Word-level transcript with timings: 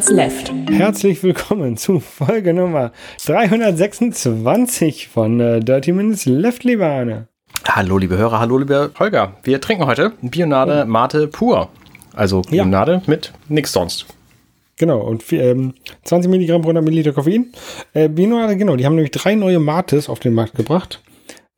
Minutes 0.00 0.16
Left. 0.16 0.52
Herzlich 0.70 1.22
willkommen 1.22 1.76
zu 1.76 2.00
Folge 2.00 2.54
Nummer 2.54 2.90
326 3.26 5.08
von 5.08 5.38
äh, 5.40 5.60
Dirty 5.60 5.92
Minutes 5.92 6.24
Left, 6.24 6.64
liebe 6.64 6.86
Arne. 6.86 7.28
Hallo, 7.68 7.98
liebe 7.98 8.16
Hörer, 8.16 8.40
hallo, 8.40 8.56
liebe 8.56 8.92
Holger. 8.98 9.36
Wir 9.42 9.60
trinken 9.60 9.84
heute 9.84 10.12
Bionade 10.22 10.86
Mate 10.86 11.28
pur. 11.28 11.68
Also 12.14 12.40
Ja. 12.48 12.62
Bionade 12.62 13.02
mit 13.06 13.34
nix 13.48 13.74
sonst. 13.74 14.06
Genau, 14.78 15.00
und 15.00 15.30
ähm, 15.34 15.74
20 16.04 16.30
Milligramm 16.30 16.62
pro 16.62 16.68
100 16.70 16.82
Milliliter 16.82 17.12
Koffein. 17.12 17.52
Äh, 17.92 18.08
Binoade, 18.08 18.56
genau, 18.56 18.76
die 18.76 18.86
haben 18.86 18.94
nämlich 18.94 19.10
drei 19.12 19.34
neue 19.34 19.58
Mates 19.58 20.08
auf 20.08 20.18
den 20.18 20.32
Markt 20.32 20.54
gebracht. 20.54 21.02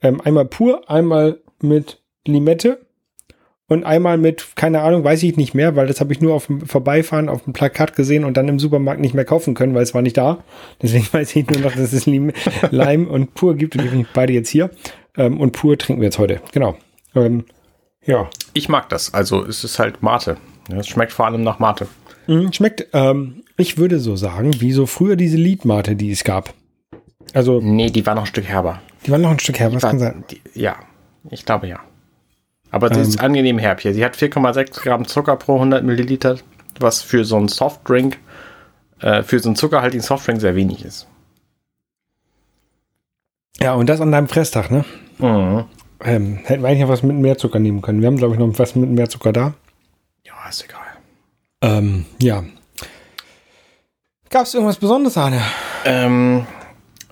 Ähm, 0.02 0.20
einmal 0.20 0.46
pur, 0.46 0.90
einmal 0.90 1.38
mit 1.60 2.02
Limette 2.26 2.80
und 3.72 3.84
einmal 3.84 4.18
mit, 4.18 4.54
keine 4.56 4.82
Ahnung, 4.82 5.02
weiß 5.04 5.22
ich 5.24 5.36
nicht 5.36 5.54
mehr, 5.54 5.74
weil 5.76 5.86
das 5.86 6.00
habe 6.00 6.12
ich 6.12 6.20
nur 6.20 6.34
auf 6.34 6.46
dem 6.46 6.60
Vorbeifahren 6.66 7.28
auf 7.28 7.42
dem 7.44 7.52
Plakat 7.52 7.96
gesehen 7.96 8.24
und 8.24 8.36
dann 8.36 8.48
im 8.48 8.58
Supermarkt 8.58 9.00
nicht 9.00 9.14
mehr 9.14 9.24
kaufen 9.24 9.54
können, 9.54 9.74
weil 9.74 9.82
es 9.82 9.94
war 9.94 10.02
nicht 10.02 10.16
da. 10.16 10.44
Deswegen 10.80 11.06
weiß 11.12 11.34
ich 11.36 11.48
nur 11.48 11.60
noch, 11.60 11.72
dass 11.74 11.92
es 11.92 12.06
Lime 12.06 13.08
und 13.08 13.34
pur 13.34 13.54
gibt 13.56 13.76
und 13.76 13.82
die 13.90 14.00
ich 14.02 14.06
beide 14.14 14.32
jetzt 14.32 14.48
hier. 14.48 14.70
Ähm, 15.16 15.40
und 15.40 15.52
pur 15.52 15.76
trinken 15.76 16.00
wir 16.00 16.06
jetzt 16.06 16.18
heute. 16.18 16.40
Genau. 16.52 16.76
Ähm, 17.14 17.44
ja. 18.04 18.28
Ich 18.54 18.68
mag 18.68 18.88
das. 18.88 19.12
Also 19.14 19.44
es 19.44 19.64
ist 19.64 19.78
halt 19.78 20.02
Mate. 20.02 20.36
Es 20.76 20.86
schmeckt 20.88 21.12
vor 21.12 21.26
allem 21.26 21.42
nach 21.42 21.58
Mate. 21.58 21.86
Mhm, 22.26 22.52
Schmeckt, 22.52 22.86
ähm, 22.92 23.42
ich 23.56 23.78
würde 23.78 23.98
so 23.98 24.16
sagen, 24.16 24.60
wie 24.60 24.72
so 24.72 24.86
früher 24.86 25.16
diese 25.16 25.36
Liedmate, 25.36 25.96
die 25.96 26.10
es 26.12 26.22
gab. 26.24 26.54
Also, 27.34 27.60
Nee, 27.60 27.90
die 27.90 28.04
war 28.06 28.14
noch 28.14 28.22
ein 28.22 28.26
Stück 28.26 28.44
herber. 28.46 28.80
die 29.06 29.10
waren 29.10 29.20
noch 29.22 29.30
ein 29.30 29.38
Stück 29.38 29.58
her, 29.58 29.72
was 29.72 29.82
War- 29.82 29.90
kann 29.90 29.98
sein? 29.98 30.24
Die, 30.30 30.40
ja, 30.54 30.76
ich 31.30 31.44
glaube 31.44 31.66
ja. 31.68 31.80
Aber 32.72 32.92
sie 32.92 33.02
ist 33.02 33.20
angenehm 33.20 33.58
herb 33.58 33.80
hier. 33.80 33.92
Sie 33.92 34.02
hat 34.02 34.16
4,6 34.16 34.82
Gramm 34.82 35.06
Zucker 35.06 35.36
pro 35.36 35.56
100 35.56 35.84
Milliliter, 35.84 36.38
was 36.80 37.02
für 37.02 37.24
so 37.26 37.36
einen 37.36 37.48
Softdrink, 37.48 38.18
äh, 39.00 39.22
für 39.22 39.38
so 39.38 39.50
einen 39.50 39.56
zuckerhaltigen 39.56 40.02
Softdrink 40.02 40.40
sehr 40.40 40.56
wenig 40.56 40.82
ist. 40.82 41.06
Ja, 43.60 43.74
und 43.74 43.88
das 43.90 44.00
an 44.00 44.10
deinem 44.10 44.26
Fresstag, 44.26 44.70
ne? 44.70 44.86
Mhm. 45.18 45.64
Ähm, 46.00 46.38
hätten 46.44 46.62
wir 46.62 46.68
eigentlich 46.68 46.80
noch 46.80 46.88
was 46.88 47.02
mit 47.02 47.14
mehr 47.14 47.36
Zucker 47.36 47.58
nehmen 47.58 47.82
können. 47.82 48.00
Wir 48.00 48.06
haben, 48.06 48.16
glaube 48.16 48.34
ich, 48.34 48.40
noch 48.40 48.58
was 48.58 48.74
mit 48.74 48.88
mehr 48.88 49.08
Zucker 49.08 49.34
da. 49.34 49.52
Ja, 50.24 50.32
ist 50.48 50.64
egal. 50.64 50.80
Ähm, 51.60 52.06
ja. 52.20 52.42
Gab 54.30 54.46
es 54.46 54.54
irgendwas 54.54 54.78
Besonderes, 54.78 55.18
Arne? 55.18 55.42
Ähm, 55.84 56.46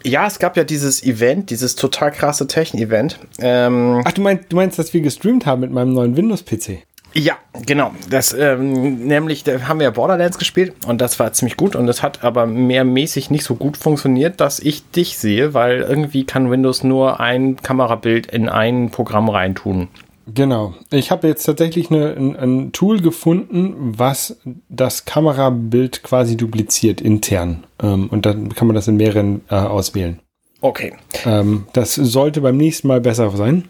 ja, 0.05 0.27
es 0.27 0.39
gab 0.39 0.57
ja 0.57 0.65
dieses 0.65 1.03
Event, 1.03 1.51
dieses 1.51 1.77
total 1.77 2.13
krasse 2.13 2.47
Tech-Event. 2.47 3.19
Ähm, 3.39 4.03
Ach, 4.05 4.13
du 4.13 4.23
meinst, 4.23 4.45
du 4.51 4.57
meinst, 4.57 4.79
dass 4.79 4.95
wir 4.95 5.01
gestreamt 5.01 5.47
haben 5.47 5.61
mit 5.61 5.71
meinem 5.71 5.93
neuen 5.93 6.17
Windows-PC? 6.17 6.85
ja, 7.13 7.37
genau. 7.67 7.93
Das, 8.09 8.33
ähm, 8.33 9.07
nämlich, 9.07 9.43
da 9.43 9.67
haben 9.67 9.81
wir 9.81 9.91
Borderlands 9.91 10.39
gespielt 10.39 10.75
und 10.87 11.01
das 11.01 11.19
war 11.19 11.33
ziemlich 11.33 11.57
gut 11.57 11.75
und 11.75 11.87
das 11.87 12.03
hat 12.03 12.23
aber 12.23 12.47
mehrmäßig 12.47 13.31
nicht 13.31 13.45
so 13.45 13.57
gut 13.57 13.77
funktioniert, 13.77 14.41
dass 14.41 14.61
ich 14.61 14.89
dich 14.91 15.19
sehe, 15.19 15.53
weil 15.53 15.81
irgendwie 15.81 16.25
kann 16.25 16.51
Windows 16.51 16.85
nur 16.85 17.19
ein 17.19 17.57
Kamerabild 17.57 18.27
in 18.27 18.49
ein 18.49 18.91
Programm 18.91 19.29
reintun. 19.29 19.89
Genau. 20.35 20.75
Ich 20.91 21.11
habe 21.11 21.29
jetzt 21.29 21.45
tatsächlich 21.45 21.91
eine, 21.91 22.15
ein, 22.17 22.37
ein 22.37 22.73
Tool 22.73 23.01
gefunden, 23.01 23.95
was 23.97 24.37
das 24.69 25.05
Kamerabild 25.05 26.03
quasi 26.03 26.37
dupliziert 26.37 27.01
intern. 27.01 27.65
Ähm, 27.83 28.09
und 28.09 28.27
dann 28.27 28.55
kann 28.55 28.67
man 28.67 28.75
das 28.75 28.89
in 28.89 28.97
mehreren 28.97 29.43
äh, 29.51 29.55
auswählen. 29.55 30.21
Okay, 30.63 30.93
Ähm, 31.25 31.67
das 31.73 31.95
sollte 31.95 32.43
beim 32.43 32.57
nächsten 32.59 32.87
Mal 32.89 33.01
besser 33.01 33.31
sein. 33.31 33.65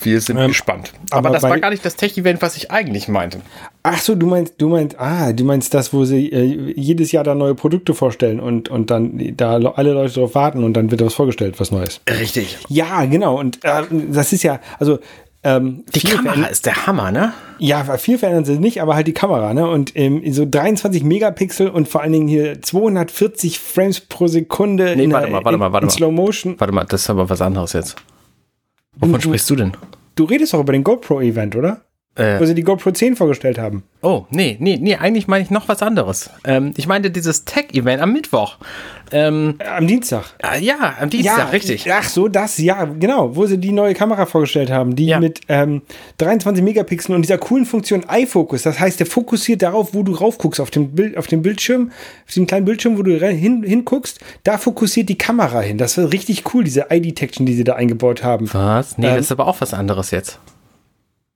wir 0.00 0.20
sind 0.20 0.38
Ähm, 0.38 0.48
gespannt. 0.48 0.92
Aber, 1.10 1.28
aber 1.28 1.30
das 1.34 1.42
war 1.42 1.58
gar 1.58 1.70
nicht 1.70 1.84
das 1.84 1.96
Tech-Event, 1.96 2.40
was 2.40 2.56
ich 2.56 2.70
eigentlich 2.70 3.08
meinte. 3.08 3.40
Ach 3.82 3.98
so, 3.98 4.14
du 4.14 4.26
meinst, 4.26 4.54
du 4.58 4.68
meinst, 4.68 4.98
ah, 5.00 5.32
du 5.32 5.42
meinst 5.44 5.74
das, 5.74 5.92
wo 5.92 6.04
sie 6.04 6.30
äh, 6.30 6.72
jedes 6.76 7.10
Jahr 7.12 7.24
da 7.24 7.34
neue 7.34 7.54
Produkte 7.56 7.94
vorstellen 7.94 8.38
und, 8.38 8.68
und 8.68 8.90
dann 8.90 9.36
da 9.36 9.54
alle 9.56 9.92
Leute 9.92 10.14
drauf 10.14 10.34
warten 10.36 10.62
und 10.62 10.74
dann 10.74 10.90
wird 10.92 11.02
was 11.04 11.14
vorgestellt, 11.14 11.58
was 11.58 11.72
Neues. 11.72 12.00
Richtig. 12.08 12.58
Ja, 12.68 13.04
genau. 13.06 13.38
Und 13.38 13.64
äh, 13.64 13.82
das 14.12 14.32
ist 14.32 14.44
ja, 14.44 14.60
also 14.78 15.00
ähm, 15.42 15.84
Die 15.94 16.00
Kamera 16.00 16.32
verändert- 16.34 16.50
ist 16.50 16.66
der 16.66 16.86
Hammer, 16.86 17.10
ne? 17.12 17.32
Ja, 17.58 17.84
viel 17.98 18.18
verändern 18.18 18.44
sie 18.44 18.58
nicht, 18.58 18.80
aber 18.82 18.94
halt 18.94 19.06
die 19.06 19.12
Kamera, 19.14 19.52
ne? 19.54 19.68
Und 19.68 19.92
ähm, 19.96 20.22
so 20.32 20.46
23 20.48 21.02
Megapixel 21.04 21.68
und 21.68 21.88
vor 21.88 22.02
allen 22.02 22.12
Dingen 22.12 22.28
hier 22.28 22.60
240 22.62 23.58
Frames 23.58 24.00
pro 24.00 24.26
Sekunde 24.28 24.94
Nee, 24.96 25.04
in, 25.04 25.12
warte 25.12 25.30
mal, 25.30 25.44
warte 25.44 25.58
mal, 25.58 25.72
warte 25.72 25.84
in 25.84 25.88
mal. 25.88 25.92
Slow 25.96 26.10
Motion. 26.12 26.54
Warte 26.58 26.72
mal, 26.74 26.84
das 26.84 27.02
ist 27.02 27.10
aber 27.10 27.28
was 27.30 27.40
anderes 27.40 27.72
jetzt. 27.72 27.96
Wovon 28.96 29.14
Du- 29.14 29.20
sprichst 29.20 29.48
du 29.50 29.56
denn? 29.56 29.72
Du 30.16 30.24
redest 30.24 30.52
doch 30.52 30.60
über 30.60 30.72
den 30.72 30.84
GoPro-Event, 30.84 31.56
oder? 31.56 31.82
Äh, 32.16 32.40
Wo 32.40 32.44
sie 32.44 32.56
die 32.56 32.64
GoPro 32.64 32.90
10 32.90 33.14
vorgestellt 33.14 33.56
haben. 33.56 33.84
oh, 34.02 34.24
nee, 34.30 34.56
nee, 34.58 34.76
nee, 34.82 34.96
eigentlich 34.96 35.28
meine 35.28 35.44
ich 35.44 35.50
noch 35.50 35.68
was 35.68 35.80
anderes. 35.80 36.28
Ähm, 36.44 36.72
ich 36.76 36.88
meinte 36.88 37.08
dieses 37.12 37.44
Tech-Event 37.44 38.02
am 38.02 38.12
Mittwoch. 38.12 38.56
Ähm, 39.12 39.54
Äh, 39.58 39.64
am 39.68 39.86
Dienstag. 39.86 40.24
äh, 40.42 40.60
ja, 40.60 40.94
am 41.00 41.08
Dienstag, 41.08 41.52
richtig. 41.52 41.90
Ach 41.92 42.02
so, 42.08 42.26
das, 42.26 42.58
ja, 42.58 42.84
genau, 42.84 43.36
wo 43.36 43.46
sie 43.46 43.58
die 43.58 43.70
neue 43.70 43.94
Kamera 43.94 44.26
vorgestellt 44.26 44.70
haben, 44.70 44.96
die 44.96 45.06
Ja. 45.06 45.20
mit 45.20 45.40
ähm, 45.48 45.82
23 46.18 46.64
Megapixeln 46.64 47.14
und 47.14 47.22
dieser 47.22 47.38
coolen 47.38 47.64
Funktion 47.64 48.04
iFocus. 48.10 48.62
Das 48.64 48.80
heißt, 48.80 48.98
der 48.98 49.06
fokussiert 49.06 49.62
darauf, 49.62 49.94
wo 49.94 50.02
du 50.02 50.12
raufguckst, 50.12 50.60
auf 50.60 50.72
dem 50.72 50.90
Bild, 50.90 51.16
auf 51.16 51.28
dem 51.28 51.42
Bildschirm, 51.42 51.92
auf 52.26 52.34
dem 52.34 52.46
kleinen 52.48 52.64
Bildschirm, 52.64 52.98
wo 52.98 53.02
du 53.04 53.16
hin, 53.24 53.62
hinguckst, 53.62 54.18
da 54.42 54.58
fokussiert 54.58 55.08
die 55.08 55.16
Kamera 55.18 55.60
hin. 55.60 55.78
Das 55.78 55.96
war 55.96 56.12
richtig 56.12 56.42
cool, 56.54 56.64
diese 56.64 56.90
Eye-Detection, 56.90 57.46
die 57.46 57.54
sie 57.54 57.64
da 57.64 57.74
eingebaut 57.76 58.24
haben. 58.24 58.52
Was? 58.52 58.98
Nee, 58.98 59.06
Ähm, 59.06 59.14
das 59.14 59.26
ist 59.26 59.32
aber 59.32 59.46
auch 59.46 59.60
was 59.60 59.72
anderes 59.74 60.10
jetzt. 60.10 60.40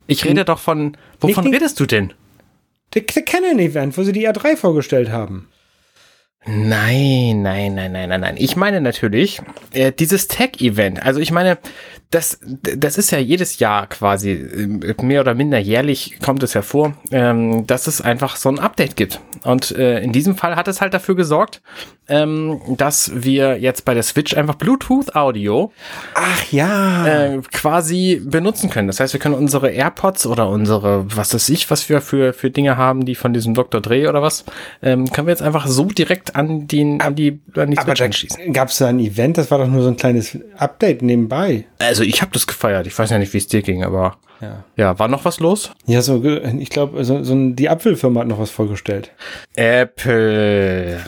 Ich 0.06 0.24
rede 0.24 0.44
doch 0.44 0.58
von. 0.58 0.96
Wovon 1.20 1.52
redest 1.52 1.80
du 1.80 1.86
denn? 1.86 2.12
Der, 2.94 3.02
der 3.02 3.22
Canon-Event, 3.22 3.96
wo 3.96 4.02
sie 4.02 4.12
die 4.12 4.28
R3 4.28 4.56
vorgestellt 4.56 5.10
haben. 5.10 5.48
Nein, 6.46 7.40
nein, 7.42 7.74
nein, 7.74 7.92
nein, 7.92 8.08
nein, 8.08 8.20
nein. 8.20 8.34
Ich 8.36 8.54
meine 8.54 8.80
natürlich 8.82 9.40
äh, 9.72 9.92
dieses 9.92 10.28
Tech-Event. 10.28 11.02
Also 11.02 11.20
ich 11.20 11.32
meine, 11.32 11.58
das, 12.14 12.38
das 12.42 12.96
ist 12.96 13.10
ja 13.10 13.18
jedes 13.18 13.58
Jahr 13.58 13.88
quasi, 13.88 14.30
äh, 14.30 14.94
mehr 15.02 15.20
oder 15.20 15.34
minder 15.34 15.58
jährlich 15.58 16.20
kommt 16.24 16.42
es 16.44 16.54
hervor, 16.54 16.94
ähm, 17.10 17.66
dass 17.66 17.88
es 17.88 18.00
einfach 18.00 18.36
so 18.36 18.48
ein 18.48 18.60
Update 18.60 18.96
gibt. 18.96 19.20
Und 19.42 19.72
äh, 19.72 20.00
in 20.00 20.12
diesem 20.12 20.36
Fall 20.36 20.54
hat 20.54 20.68
es 20.68 20.80
halt 20.80 20.94
dafür 20.94 21.16
gesorgt, 21.16 21.60
ähm, 22.08 22.60
dass 22.76 23.10
wir 23.14 23.58
jetzt 23.58 23.84
bei 23.84 23.94
der 23.94 24.02
Switch 24.02 24.36
einfach 24.36 24.54
Bluetooth-Audio 24.54 25.72
Ach 26.14 26.52
ja. 26.52 27.06
äh, 27.06 27.40
quasi 27.52 28.22
benutzen 28.24 28.70
können. 28.70 28.86
Das 28.86 29.00
heißt, 29.00 29.12
wir 29.12 29.20
können 29.20 29.34
unsere 29.34 29.70
AirPods 29.70 30.26
oder 30.26 30.48
unsere, 30.48 31.04
was 31.16 31.34
weiß 31.34 31.48
ich, 31.48 31.70
was 31.70 31.88
wir 31.88 32.00
für, 32.00 32.32
für 32.32 32.50
Dinge 32.50 32.76
haben, 32.76 33.04
die 33.04 33.14
von 33.14 33.32
diesem 33.32 33.54
Dr. 33.54 33.80
Dre 33.80 34.08
oder 34.08 34.22
was, 34.22 34.44
ähm, 34.82 35.10
können 35.10 35.26
wir 35.26 35.32
jetzt 35.32 35.42
einfach 35.42 35.66
so 35.66 35.86
direkt 35.86 36.36
an, 36.36 36.68
den, 36.68 37.00
an 37.00 37.14
die, 37.14 37.40
an 37.56 37.70
die 37.70 37.78
aber 37.78 37.88
Switch 37.88 37.98
da 37.98 38.04
anschließen. 38.04 38.52
gab 38.52 38.68
es 38.68 38.78
da 38.78 38.86
ein 38.86 39.00
Event, 39.00 39.38
das 39.38 39.50
war 39.50 39.58
doch 39.58 39.68
nur 39.68 39.82
so 39.82 39.88
ein 39.88 39.96
kleines 39.96 40.38
Update 40.56 41.02
nebenbei. 41.02 41.64
Also 41.78 42.03
ich 42.04 42.22
habe 42.22 42.32
das 42.32 42.46
gefeiert. 42.46 42.86
Ich 42.86 42.98
weiß 42.98 43.10
ja 43.10 43.18
nicht, 43.18 43.32
wie 43.32 43.38
es 43.38 43.46
dir 43.48 43.62
ging, 43.62 43.84
aber 43.84 44.16
Ja. 44.40 44.64
ja, 44.76 44.98
war 44.98 45.08
noch 45.08 45.24
was 45.24 45.40
los? 45.40 45.70
Ja, 45.86 46.02
so, 46.02 46.22
ich 46.24 46.70
glaube, 46.70 47.04
so, 47.04 47.22
so 47.24 47.34
die 47.50 47.68
Apfelfirma 47.68 48.20
hat 48.20 48.28
noch 48.28 48.38
was 48.38 48.50
vorgestellt. 48.50 49.12
Apple. 49.54 51.00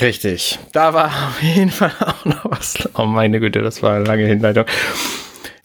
Richtig. 0.00 0.58
Da 0.72 0.94
war 0.94 1.06
auf 1.06 1.42
jeden 1.42 1.70
Fall 1.70 1.92
auch 2.00 2.24
noch 2.24 2.44
was. 2.50 2.74
Oh 2.96 3.04
meine 3.04 3.38
Güte, 3.40 3.60
das 3.62 3.82
war 3.82 3.94
eine 3.96 4.04
lange 4.04 4.24
Hinleitung. 4.26 4.64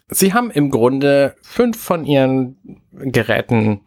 Sie 0.09 0.34
haben 0.34 0.51
im 0.51 0.69
Grunde 0.72 1.35
fünf 1.41 1.81
von 1.81 2.03
ihren 2.06 2.57
Geräten 2.94 3.81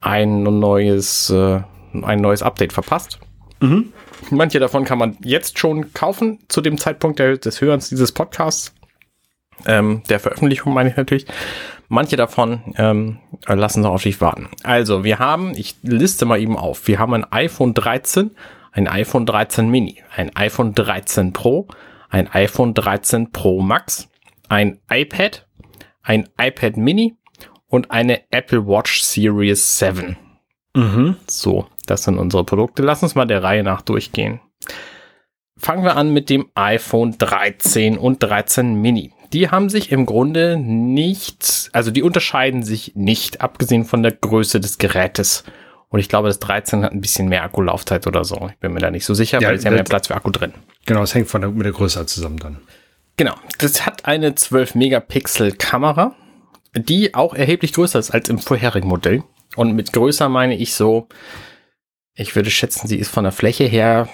ein 0.00 0.42
neues, 0.42 1.30
äh, 1.30 1.60
ein 2.02 2.20
neues 2.20 2.42
Update 2.42 2.72
verpasst. 2.72 3.18
Manche 4.30 4.58
davon 4.58 4.84
kann 4.84 4.98
man 4.98 5.16
jetzt 5.22 5.58
schon 5.58 5.92
kaufen, 5.92 6.40
zu 6.48 6.60
dem 6.60 6.78
Zeitpunkt 6.78 7.18
der, 7.20 7.36
des 7.38 7.60
Hörens 7.60 7.88
dieses 7.88 8.10
Podcasts. 8.12 8.74
Ähm, 9.66 10.02
der 10.08 10.20
Veröffentlichung 10.20 10.72
meine 10.74 10.90
ich 10.90 10.96
natürlich. 10.96 11.26
Manche 11.88 12.16
davon 12.16 12.62
ähm, 12.76 13.18
lassen 13.46 13.82
noch 13.82 13.92
auf 13.92 14.02
sich 14.02 14.20
warten. 14.20 14.48
Also, 14.62 15.04
wir 15.04 15.18
haben, 15.18 15.52
ich 15.54 15.76
liste 15.82 16.24
mal 16.24 16.40
eben 16.40 16.56
auf, 16.56 16.88
wir 16.88 16.98
haben 16.98 17.12
ein 17.14 17.30
iPhone 17.30 17.74
13, 17.74 18.30
ein 18.72 18.88
iPhone 18.88 19.26
13 19.26 19.68
Mini, 19.68 20.02
ein 20.16 20.34
iPhone 20.34 20.74
13 20.74 21.32
Pro, 21.32 21.68
ein 22.08 22.28
iPhone 22.32 22.72
13 22.72 23.30
Pro 23.30 23.60
Max, 23.60 24.08
ein 24.48 24.80
iPad, 24.90 25.46
ein 26.02 26.28
iPad 26.40 26.76
Mini 26.76 27.16
und 27.68 27.90
eine 27.90 28.22
Apple 28.30 28.66
Watch 28.66 29.02
Series 29.02 29.78
7. 29.78 30.16
Mhm. 30.74 31.16
So, 31.26 31.66
das 31.86 32.04
sind 32.04 32.18
unsere 32.18 32.44
Produkte. 32.44 32.82
Lass 32.82 33.02
uns 33.02 33.14
mal 33.14 33.26
der 33.26 33.42
Reihe 33.42 33.62
nach 33.62 33.82
durchgehen. 33.82 34.40
Fangen 35.56 35.84
wir 35.84 35.96
an 35.96 36.12
mit 36.12 36.30
dem 36.30 36.50
iPhone 36.54 37.16
13 37.18 37.98
und 37.98 38.22
13 38.22 38.74
Mini. 38.74 39.12
Die 39.32 39.50
haben 39.50 39.70
sich 39.70 39.90
im 39.92 40.06
Grunde 40.06 40.56
nicht, 40.58 41.70
also 41.72 41.90
die 41.90 42.02
unterscheiden 42.02 42.62
sich 42.62 42.92
nicht, 42.94 43.40
abgesehen 43.40 43.84
von 43.84 44.02
der 44.02 44.12
Größe 44.12 44.60
des 44.60 44.78
Gerätes. 44.78 45.44
Und 45.88 46.00
ich 46.00 46.08
glaube, 46.08 46.28
das 46.28 46.38
13 46.38 46.84
hat 46.84 46.92
ein 46.92 47.00
bisschen 47.00 47.28
mehr 47.28 47.42
Akkulaufzeit 47.42 48.06
oder 48.06 48.24
so. 48.24 48.48
Ich 48.50 48.58
bin 48.58 48.72
mir 48.72 48.80
da 48.80 48.90
nicht 48.90 49.04
so 49.04 49.14
sicher, 49.14 49.40
Ja, 49.40 49.48
weil 49.48 49.56
es 49.56 49.64
ja 49.64 49.70
mehr 49.70 49.84
Platz 49.84 50.08
für 50.08 50.16
Akku 50.16 50.30
drin. 50.30 50.52
Genau, 50.86 51.02
es 51.02 51.14
hängt 51.14 51.28
von 51.28 51.40
der, 51.40 51.50
mit 51.50 51.64
der 51.64 51.72
Größe 51.72 52.04
zusammen 52.06 52.38
dann. 52.38 52.58
Genau. 53.16 53.34
Das 53.58 53.86
hat 53.86 54.06
eine 54.06 54.34
12 54.34 54.74
Megapixel 54.74 55.52
Kamera, 55.52 56.14
die 56.74 57.14
auch 57.14 57.34
erheblich 57.34 57.72
größer 57.72 57.98
ist 57.98 58.10
als 58.10 58.28
im 58.28 58.38
vorherigen 58.38 58.88
Modell. 58.88 59.22
Und 59.56 59.74
mit 59.74 59.92
größer 59.92 60.28
meine 60.28 60.56
ich 60.56 60.74
so 60.74 61.08
Ich 62.14 62.34
würde 62.36 62.50
schätzen, 62.50 62.88
sie 62.88 62.98
ist 62.98 63.10
von 63.10 63.24
der 63.24 63.32
Fläche 63.32 63.64
her 63.64 64.08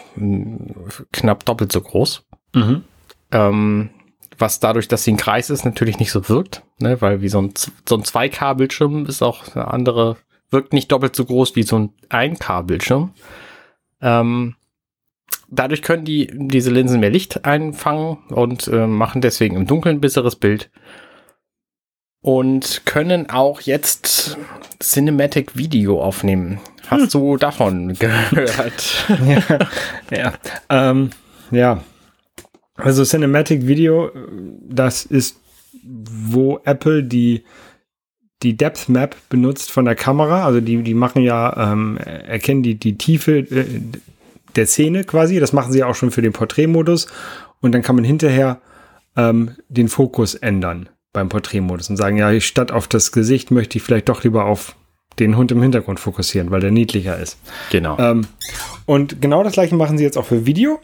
knapp 1.13 1.45
doppelt 1.45 1.73
so 1.73 1.81
groß. 1.81 2.25
Mhm. 2.55 2.85
Ähm, 3.31 3.91
was 4.39 4.61
dadurch, 4.61 4.89
dass 4.89 5.05
sie 5.05 5.13
ein 5.13 5.17
Kreis 5.17 5.51
ist, 5.51 5.65
natürlich 5.65 5.99
nicht 5.99 6.13
so 6.13 6.29
wirkt, 6.29 6.63
ne? 6.79 7.01
weil 7.01 7.21
wie 7.21 7.29
so 7.29 7.41
ein, 7.41 7.55
so 7.57 7.97
ein 7.97 8.03
2K-Bildschirm 8.03 9.07
ist 9.07 9.23
auch 9.23 9.55
eine 9.55 9.69
andere, 9.69 10.17
wirkt 10.51 10.73
nicht 10.73 10.93
doppelt 10.93 11.17
so 11.17 11.25
groß 11.25 11.57
wie 11.57 11.63
so 11.65 11.79
ein 11.79 11.91
1K-Bildschirm. 12.11 13.13
Ähm, 14.01 14.55
dadurch 15.49 15.83
können 15.83 16.05
die 16.05 16.31
diese 16.33 16.71
Linsen 16.71 17.01
mehr 17.01 17.11
Licht 17.11 17.45
einfangen 17.45 18.19
und 18.29 18.69
äh, 18.69 18.87
machen 18.87 19.21
deswegen 19.21 19.57
im 19.57 19.67
Dunkeln 19.67 19.97
ein 19.97 20.01
besseres 20.01 20.37
Bild 20.37 20.71
und 22.21 22.83
können 22.85 23.31
auch 23.31 23.61
jetzt 23.61 24.37
Cinematic 24.81 25.57
Video 25.57 26.03
aufnehmen. 26.03 26.61
Hast 26.89 27.15
hm. 27.15 27.21
du 27.21 27.37
davon 27.37 27.95
gehört? 27.95 29.07
ja, 29.27 29.59
ja, 30.17 30.33
ähm, 30.71 31.11
ja. 31.51 31.83
Also 32.79 33.05
Cinematic 33.05 33.67
Video, 33.67 34.11
das 34.69 35.05
ist, 35.05 35.41
wo 35.83 36.61
Apple 36.65 37.03
die 37.05 37.45
die 38.43 38.57
Depth 38.57 38.89
Map 38.89 39.17
benutzt 39.29 39.71
von 39.71 39.85
der 39.85 39.95
Kamera. 39.95 40.45
Also 40.45 40.61
die, 40.61 40.83
die 40.83 40.95
machen 40.95 41.23
ja, 41.23 41.73
ähm, 41.73 41.97
erkennen 41.97 42.63
die, 42.63 42.77
die 42.77 42.97
Tiefe 42.97 43.39
äh, 43.39 43.65
der 44.55 44.67
Szene 44.67 45.05
quasi. 45.05 45.41
Das 45.41 45.53
machen 45.53 45.73
sie 45.73 45.83
auch 45.83 45.95
schon 45.95 46.11
für 46.11 46.23
den 46.23 46.33
Porträtmodus. 46.33 47.09
Und 47.61 47.73
dann 47.73 47.83
kann 47.83 47.97
man 47.97 48.05
hinterher 48.05 48.61
ähm, 49.17 49.57
den 49.69 49.89
Fokus 49.89 50.35
ändern 50.35 50.89
beim 51.13 51.29
Porträtmodus 51.29 51.91
und 51.91 51.97
sagen, 51.97 52.17
ja, 52.17 52.39
statt 52.41 52.71
auf 52.71 52.87
das 52.87 53.11
Gesicht 53.13 53.51
möchte 53.51 53.79
ich 53.79 53.85
vielleicht 53.85 54.09
doch 54.09 54.23
lieber 54.23 54.45
auf 54.45 54.77
den 55.19 55.37
Hund 55.37 55.51
im 55.51 55.61
Hintergrund 55.61 55.99
fokussieren, 55.99 56.53
weil 56.53 56.61
der 56.61 56.71
niedlicher 56.71 57.19
ist. 57.19 57.39
Genau. 57.71 57.99
Ähm, 57.99 58.27
und 58.87 59.21
genau 59.21 59.43
das 59.43 59.55
gleiche 59.55 59.75
machen 59.75 59.99
sie 59.99 60.05
jetzt 60.05 60.17
auch 60.17 60.27
für 60.27 60.47
Video. 60.47 60.79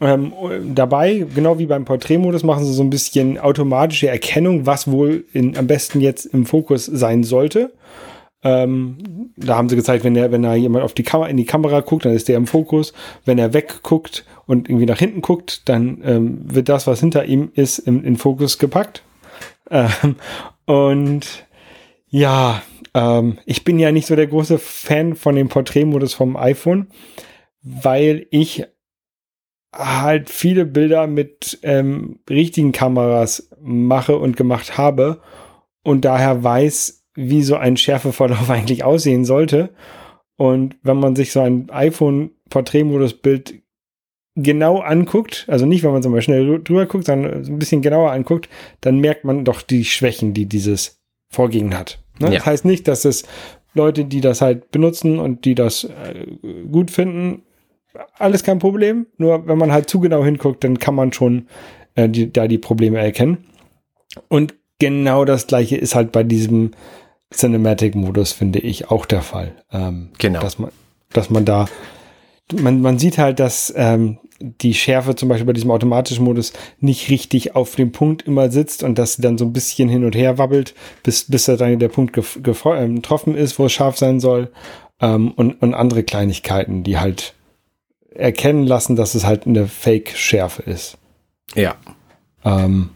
Ähm, 0.00 0.32
dabei, 0.74 1.26
genau 1.34 1.58
wie 1.58 1.66
beim 1.66 1.84
Porträtmodus, 1.84 2.42
machen 2.42 2.64
sie 2.64 2.72
so 2.72 2.82
ein 2.82 2.90
bisschen 2.90 3.38
automatische 3.38 4.08
Erkennung, 4.08 4.66
was 4.66 4.90
wohl 4.90 5.24
in, 5.32 5.56
am 5.56 5.66
besten 5.66 6.00
jetzt 6.00 6.26
im 6.26 6.46
Fokus 6.46 6.86
sein 6.86 7.22
sollte. 7.22 7.72
Ähm, 8.42 9.30
da 9.36 9.56
haben 9.56 9.68
sie 9.68 9.76
gezeigt, 9.76 10.04
wenn, 10.04 10.14
der, 10.14 10.30
wenn 10.30 10.42
da 10.42 10.54
jemand 10.54 10.84
auf 10.84 10.92
die 10.92 11.02
Kamera, 11.02 11.28
in 11.28 11.38
die 11.38 11.46
Kamera 11.46 11.80
guckt, 11.80 12.04
dann 12.04 12.12
ist 12.12 12.28
der 12.28 12.36
im 12.36 12.46
Fokus. 12.46 12.92
Wenn 13.24 13.38
er 13.38 13.54
wegguckt 13.54 14.26
und 14.46 14.68
irgendwie 14.68 14.86
nach 14.86 14.98
hinten 14.98 15.22
guckt, 15.22 15.68
dann 15.68 16.02
ähm, 16.04 16.40
wird 16.44 16.68
das, 16.68 16.86
was 16.86 17.00
hinter 17.00 17.24
ihm 17.24 17.50
ist, 17.54 17.78
im, 17.78 18.04
in 18.04 18.16
Fokus 18.16 18.58
gepackt. 18.58 19.02
Ähm, 19.70 20.16
und 20.66 21.46
ja, 22.10 22.62
ähm, 22.92 23.38
ich 23.46 23.64
bin 23.64 23.78
ja 23.78 23.92
nicht 23.92 24.06
so 24.06 24.14
der 24.14 24.26
große 24.26 24.58
Fan 24.58 25.16
von 25.16 25.36
dem 25.36 25.48
Porträtmodus 25.48 26.12
vom 26.12 26.36
iPhone, 26.36 26.88
weil 27.62 28.26
ich 28.30 28.64
halt 29.74 30.30
viele 30.30 30.64
Bilder 30.64 31.06
mit 31.06 31.58
ähm, 31.62 32.20
richtigen 32.30 32.72
Kameras 32.72 33.48
mache 33.60 34.16
und 34.18 34.36
gemacht 34.36 34.78
habe 34.78 35.20
und 35.82 36.04
daher 36.04 36.42
weiß, 36.42 37.04
wie 37.14 37.42
so 37.42 37.56
ein 37.56 37.76
Schärfeverlauf 37.76 38.50
eigentlich 38.50 38.84
aussehen 38.84 39.24
sollte. 39.24 39.70
Und 40.36 40.76
wenn 40.82 40.98
man 40.98 41.14
sich 41.14 41.32
so 41.32 41.40
ein 41.40 41.70
iPhone-Porträtmodus-Bild 41.70 43.62
genau 44.36 44.80
anguckt, 44.80 45.44
also 45.48 45.64
nicht, 45.64 45.84
wenn 45.84 45.92
man 45.92 46.02
so 46.02 46.10
mal 46.10 46.22
schnell 46.22 46.60
drüber 46.62 46.86
guckt, 46.86 47.06
sondern 47.06 47.44
so 47.44 47.52
ein 47.52 47.58
bisschen 47.58 47.82
genauer 47.82 48.10
anguckt, 48.10 48.48
dann 48.80 48.98
merkt 48.98 49.24
man 49.24 49.44
doch 49.44 49.62
die 49.62 49.84
Schwächen, 49.84 50.34
die 50.34 50.46
dieses 50.46 51.00
Vorgehen 51.30 51.78
hat. 51.78 52.02
Ne? 52.18 52.28
Ja. 52.28 52.34
Das 52.34 52.46
heißt 52.46 52.64
nicht, 52.64 52.88
dass 52.88 53.04
es 53.04 53.24
Leute, 53.74 54.04
die 54.04 54.20
das 54.20 54.40
halt 54.40 54.70
benutzen 54.70 55.18
und 55.20 55.44
die 55.44 55.54
das 55.54 55.84
äh, 55.84 56.26
gut 56.70 56.90
finden, 56.90 57.42
alles 58.18 58.42
kein 58.42 58.58
Problem. 58.58 59.06
Nur 59.18 59.46
wenn 59.46 59.58
man 59.58 59.72
halt 59.72 59.88
zu 59.88 60.00
genau 60.00 60.24
hinguckt, 60.24 60.64
dann 60.64 60.78
kann 60.78 60.94
man 60.94 61.12
schon 61.12 61.48
äh, 61.94 62.08
die, 62.08 62.32
da 62.32 62.48
die 62.48 62.58
Probleme 62.58 62.98
erkennen. 62.98 63.46
Und 64.28 64.54
genau 64.78 65.24
das 65.24 65.46
gleiche 65.46 65.76
ist 65.76 65.94
halt 65.94 66.12
bei 66.12 66.22
diesem 66.22 66.72
Cinematic-Modus, 67.32 68.32
finde 68.32 68.60
ich, 68.60 68.90
auch 68.90 69.06
der 69.06 69.22
Fall. 69.22 69.52
Ähm, 69.72 70.10
genau. 70.18 70.40
Dass 70.40 70.58
man, 70.58 70.70
dass 71.12 71.30
man 71.30 71.44
da, 71.44 71.66
man, 72.52 72.80
man 72.80 72.98
sieht 72.98 73.18
halt, 73.18 73.40
dass 73.40 73.72
ähm, 73.76 74.18
die 74.40 74.74
Schärfe 74.74 75.14
zum 75.14 75.28
Beispiel 75.28 75.46
bei 75.46 75.52
diesem 75.52 75.70
automatischen 75.70 76.24
Modus 76.24 76.52
nicht 76.80 77.08
richtig 77.08 77.54
auf 77.54 77.76
dem 77.76 77.92
Punkt 77.92 78.22
immer 78.22 78.50
sitzt 78.50 78.82
und 78.82 78.98
dass 78.98 79.14
sie 79.14 79.22
dann 79.22 79.38
so 79.38 79.44
ein 79.44 79.52
bisschen 79.52 79.88
hin 79.88 80.04
und 80.04 80.14
her 80.14 80.38
wabbelt, 80.38 80.74
bis, 81.02 81.24
bis 81.24 81.44
da 81.44 81.56
dann 81.56 81.78
der 81.78 81.88
Punkt 81.88 82.16
ähm, 82.16 82.94
getroffen 82.96 83.36
ist, 83.36 83.58
wo 83.58 83.66
es 83.66 83.72
scharf 83.72 83.96
sein 83.96 84.20
soll. 84.20 84.50
Ähm, 85.00 85.32
und, 85.32 85.60
und 85.62 85.74
andere 85.74 86.02
Kleinigkeiten, 86.02 86.84
die 86.84 86.98
halt 86.98 87.34
erkennen 88.14 88.66
lassen, 88.66 88.96
dass 88.96 89.14
es 89.14 89.26
halt 89.26 89.46
eine 89.46 89.66
Fake-Schärfe 89.66 90.62
ist. 90.62 90.98
Ja. 91.54 91.74
Ähm, 92.44 92.90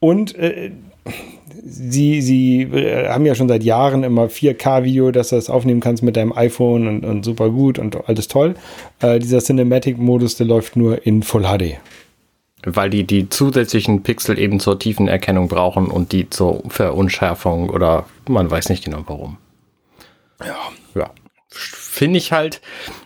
und 0.00 0.34
äh, 0.36 0.72
sie, 1.64 2.22
sie 2.22 2.62
äh, 2.62 3.08
haben 3.08 3.26
ja 3.26 3.34
schon 3.34 3.48
seit 3.48 3.62
Jahren 3.62 4.04
immer 4.04 4.26
4K-Video, 4.26 5.10
dass 5.10 5.30
du 5.30 5.36
das 5.36 5.50
aufnehmen 5.50 5.80
kannst 5.80 6.02
mit 6.02 6.16
deinem 6.16 6.32
iPhone 6.32 6.86
und, 6.86 7.04
und 7.04 7.24
super 7.24 7.50
gut 7.50 7.78
und 7.78 8.08
alles 8.08 8.28
toll. 8.28 8.54
Äh, 9.00 9.18
dieser 9.18 9.40
Cinematic-Modus, 9.40 10.36
der 10.36 10.46
läuft 10.46 10.76
nur 10.76 11.06
in 11.06 11.22
Full 11.22 11.42
HD. 11.42 11.78
Weil 12.64 12.90
die 12.90 13.04
die 13.04 13.28
zusätzlichen 13.28 14.02
Pixel 14.02 14.38
eben 14.38 14.58
zur 14.58 14.78
Tiefenerkennung 14.78 15.48
brauchen 15.48 15.86
und 15.86 16.12
die 16.12 16.28
zur 16.28 16.62
Verunschärfung 16.68 17.70
oder 17.70 18.06
man 18.28 18.50
weiß 18.50 18.68
nicht 18.68 18.84
genau 18.84 19.04
warum. 19.06 19.36
Ja. 20.40 20.56
Ja. 20.94 21.10
Finde 21.98 22.18
ich 22.18 22.30
halt, 22.30 22.60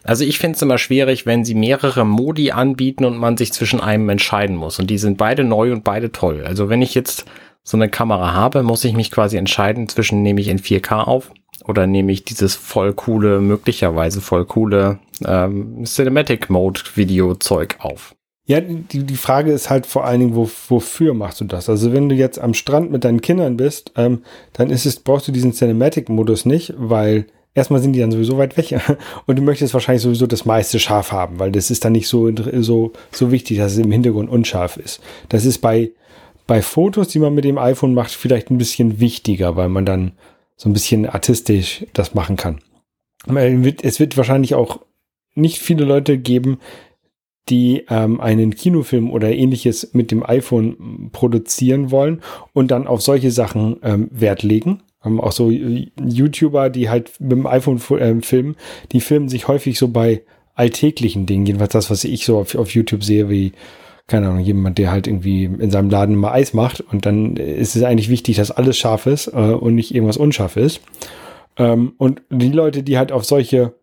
also 0.05 0.23
ich 0.23 0.39
finde 0.39 0.57
es 0.57 0.61
immer 0.61 0.77
schwierig, 0.77 1.25
wenn 1.25 1.47
sie 1.47 1.55
mehrere 1.55 2.05
Modi 2.05 2.51
anbieten 2.51 3.07
und 3.07 3.17
man 3.17 3.39
sich 3.39 3.51
zwischen 3.51 3.81
einem 3.81 4.07
entscheiden 4.11 4.55
muss. 4.55 4.79
Und 4.79 4.91
die 4.91 4.99
sind 4.99 5.17
beide 5.17 5.45
neu 5.45 5.73
und 5.73 5.83
beide 5.83 6.13
toll. 6.13 6.45
Also 6.45 6.69
wenn 6.69 6.83
ich 6.83 6.95
jetzt 6.95 7.25
so 7.63 7.79
eine 7.79 7.89
Kamera 7.89 8.35
habe, 8.35 8.63
muss 8.63 8.85
ich 8.85 8.93
mich 8.93 9.11
quasi 9.11 9.39
entscheiden 9.39 9.89
zwischen 9.89 10.21
nehme 10.21 10.43
ich 10.43 10.49
in 10.49 10.59
4K 10.59 11.05
auf 11.05 11.33
oder 11.65 11.87
nehme 11.87 12.13
ich 12.13 12.27
dieses 12.27 12.55
voll 12.55 12.93
coole, 12.93 13.41
möglicherweise 13.41 14.21
voll 14.21 14.45
coole 14.45 14.99
ähm, 15.25 15.85
Cinematic 15.87 16.51
Mode 16.51 16.83
Video 16.95 17.35
Zeug 17.35 17.77
auf. 17.79 18.15
Ja, 18.45 18.61
die, 18.61 19.05
die 19.05 19.17
Frage 19.17 19.53
ist 19.53 19.71
halt 19.71 19.87
vor 19.87 20.05
allen 20.05 20.21
Dingen, 20.21 20.35
wo, 20.35 20.51
wofür 20.69 21.15
machst 21.15 21.41
du 21.41 21.47
das? 21.47 21.71
Also 21.71 21.95
wenn 21.95 22.11
du 22.11 22.15
jetzt 22.15 22.39
am 22.39 22.53
Strand 22.53 22.91
mit 22.91 23.05
deinen 23.05 23.23
Kindern 23.23 23.57
bist, 23.57 23.93
ähm, 23.97 24.21
dann 24.53 24.69
ist 24.69 24.85
es, 24.85 25.01
brauchst 25.01 25.29
du 25.29 25.33
diesen 25.33 25.55
Cinematic-Modus 25.55 26.45
nicht, 26.45 26.75
weil 26.77 27.25
erstmal 27.55 27.81
sind 27.81 27.93
die 27.93 28.01
dann 28.01 28.13
sowieso 28.13 28.39
weit 28.39 28.57
weg 28.57 28.81
und 29.27 29.39
du 29.39 29.43
möchtest 29.43 29.75
wahrscheinlich 29.75 30.03
sowieso 30.03 30.27
das 30.27 30.45
meiste 30.45 30.79
scharf 30.79 31.13
haben, 31.13 31.39
weil 31.39 31.53
das 31.53 31.71
ist 31.71 31.85
dann 31.85 31.93
nicht 31.93 32.09
so, 32.09 32.31
so, 32.61 32.93
so 33.11 33.31
wichtig, 33.33 33.59
dass 33.59 33.73
es 33.73 33.79
im 33.79 33.93
Hintergrund 33.93 34.31
unscharf 34.31 34.77
ist. 34.77 35.01
Das 35.29 35.45
ist 35.45 35.59
bei 35.59 35.91
bei 36.47 36.63
Fotos, 36.63 37.09
die 37.09 37.19
man 37.19 37.35
mit 37.35 37.45
dem 37.45 37.59
iPhone 37.59 37.95
macht, 37.95 38.11
vielleicht 38.11 38.51
ein 38.51 38.59
bisschen 38.59 39.01
wichtiger, 39.01 39.57
weil 39.57 39.69
man 39.69 39.87
dann 39.87 40.13
so 40.57 40.69
ein 40.69 40.73
bisschen 40.73 41.07
artistisch 41.07 41.87
das 41.93 42.15
machen 42.15 42.37
kann. 42.37 42.61
Es 43.83 44.01
wird 44.01 44.17
wahrscheinlich 44.17 44.55
auch 44.55 44.81
nicht 45.35 45.59
viele 45.59 45.85
Leute 45.85 46.19
geben, 46.19 46.59
die 47.49 47.85
ähm, 47.89 48.21
einen 48.21 48.55
Kinofilm 48.55 49.11
oder 49.11 49.33
ähnliches 49.33 49.95
mit 49.95 50.11
dem 50.11 50.25
iPhone 50.25 51.11
produzieren 51.13 51.91
wollen 51.91 52.23
und 52.53 52.71
dann 52.71 52.87
auf 52.87 53.03
solche 53.03 53.31
Sachen 53.31 53.79
ähm, 53.83 54.09
Wert 54.13 54.43
legen. 54.43 54.83
Ähm, 55.05 55.21
auch 55.21 55.33
so 55.33 55.51
YouTuber, 55.51 56.71
die 56.71 56.89
halt 56.89 57.13
mit 57.21 57.33
dem 57.33 57.47
iPhone 57.47 57.81
äh, 57.99 58.23
filmen, 58.23 58.57
die 58.93 59.01
filmen 59.01 59.29
sich 59.29 59.49
häufig 59.49 59.79
so 59.79 59.89
bei 59.89 60.23
alltäglichen 60.55 61.27
Dingen, 61.27 61.47
jedenfalls 61.47 61.73
das, 61.73 61.91
was 61.91 62.05
ich 62.05 62.25
so 62.25 62.39
auf, 62.39 62.55
auf 62.55 62.71
YouTube 62.75 63.05
sehe, 63.05 63.31
wie 63.31 63.53
keine 64.07 64.29
Ahnung, 64.29 64.41
jemand, 64.41 64.79
der 64.79 64.91
halt 64.91 65.07
irgendwie 65.07 65.45
in 65.45 65.71
seinem 65.71 65.89
Laden 65.89 66.17
immer 66.17 66.33
Eis 66.33 66.55
macht 66.55 66.81
und 66.81 67.07
dann 67.07 67.37
ist 67.37 67.77
es 67.77 67.83
eigentlich 67.83 68.11
wichtig, 68.11 68.37
dass 68.37 68.51
alles 68.51 68.77
scharf 68.77 69.07
ist 69.07 69.29
äh, 69.29 69.31
und 69.31 69.75
nicht 69.75 69.95
irgendwas 69.95 70.17
unscharf 70.17 70.57
ist. 70.57 70.81
Ähm, 71.57 71.95
und 71.99 72.23
die 72.31 72.51
Leute, 72.51 72.83
die 72.83 72.99
halt 72.99 73.13
auf 73.13 73.25
solche 73.25 73.75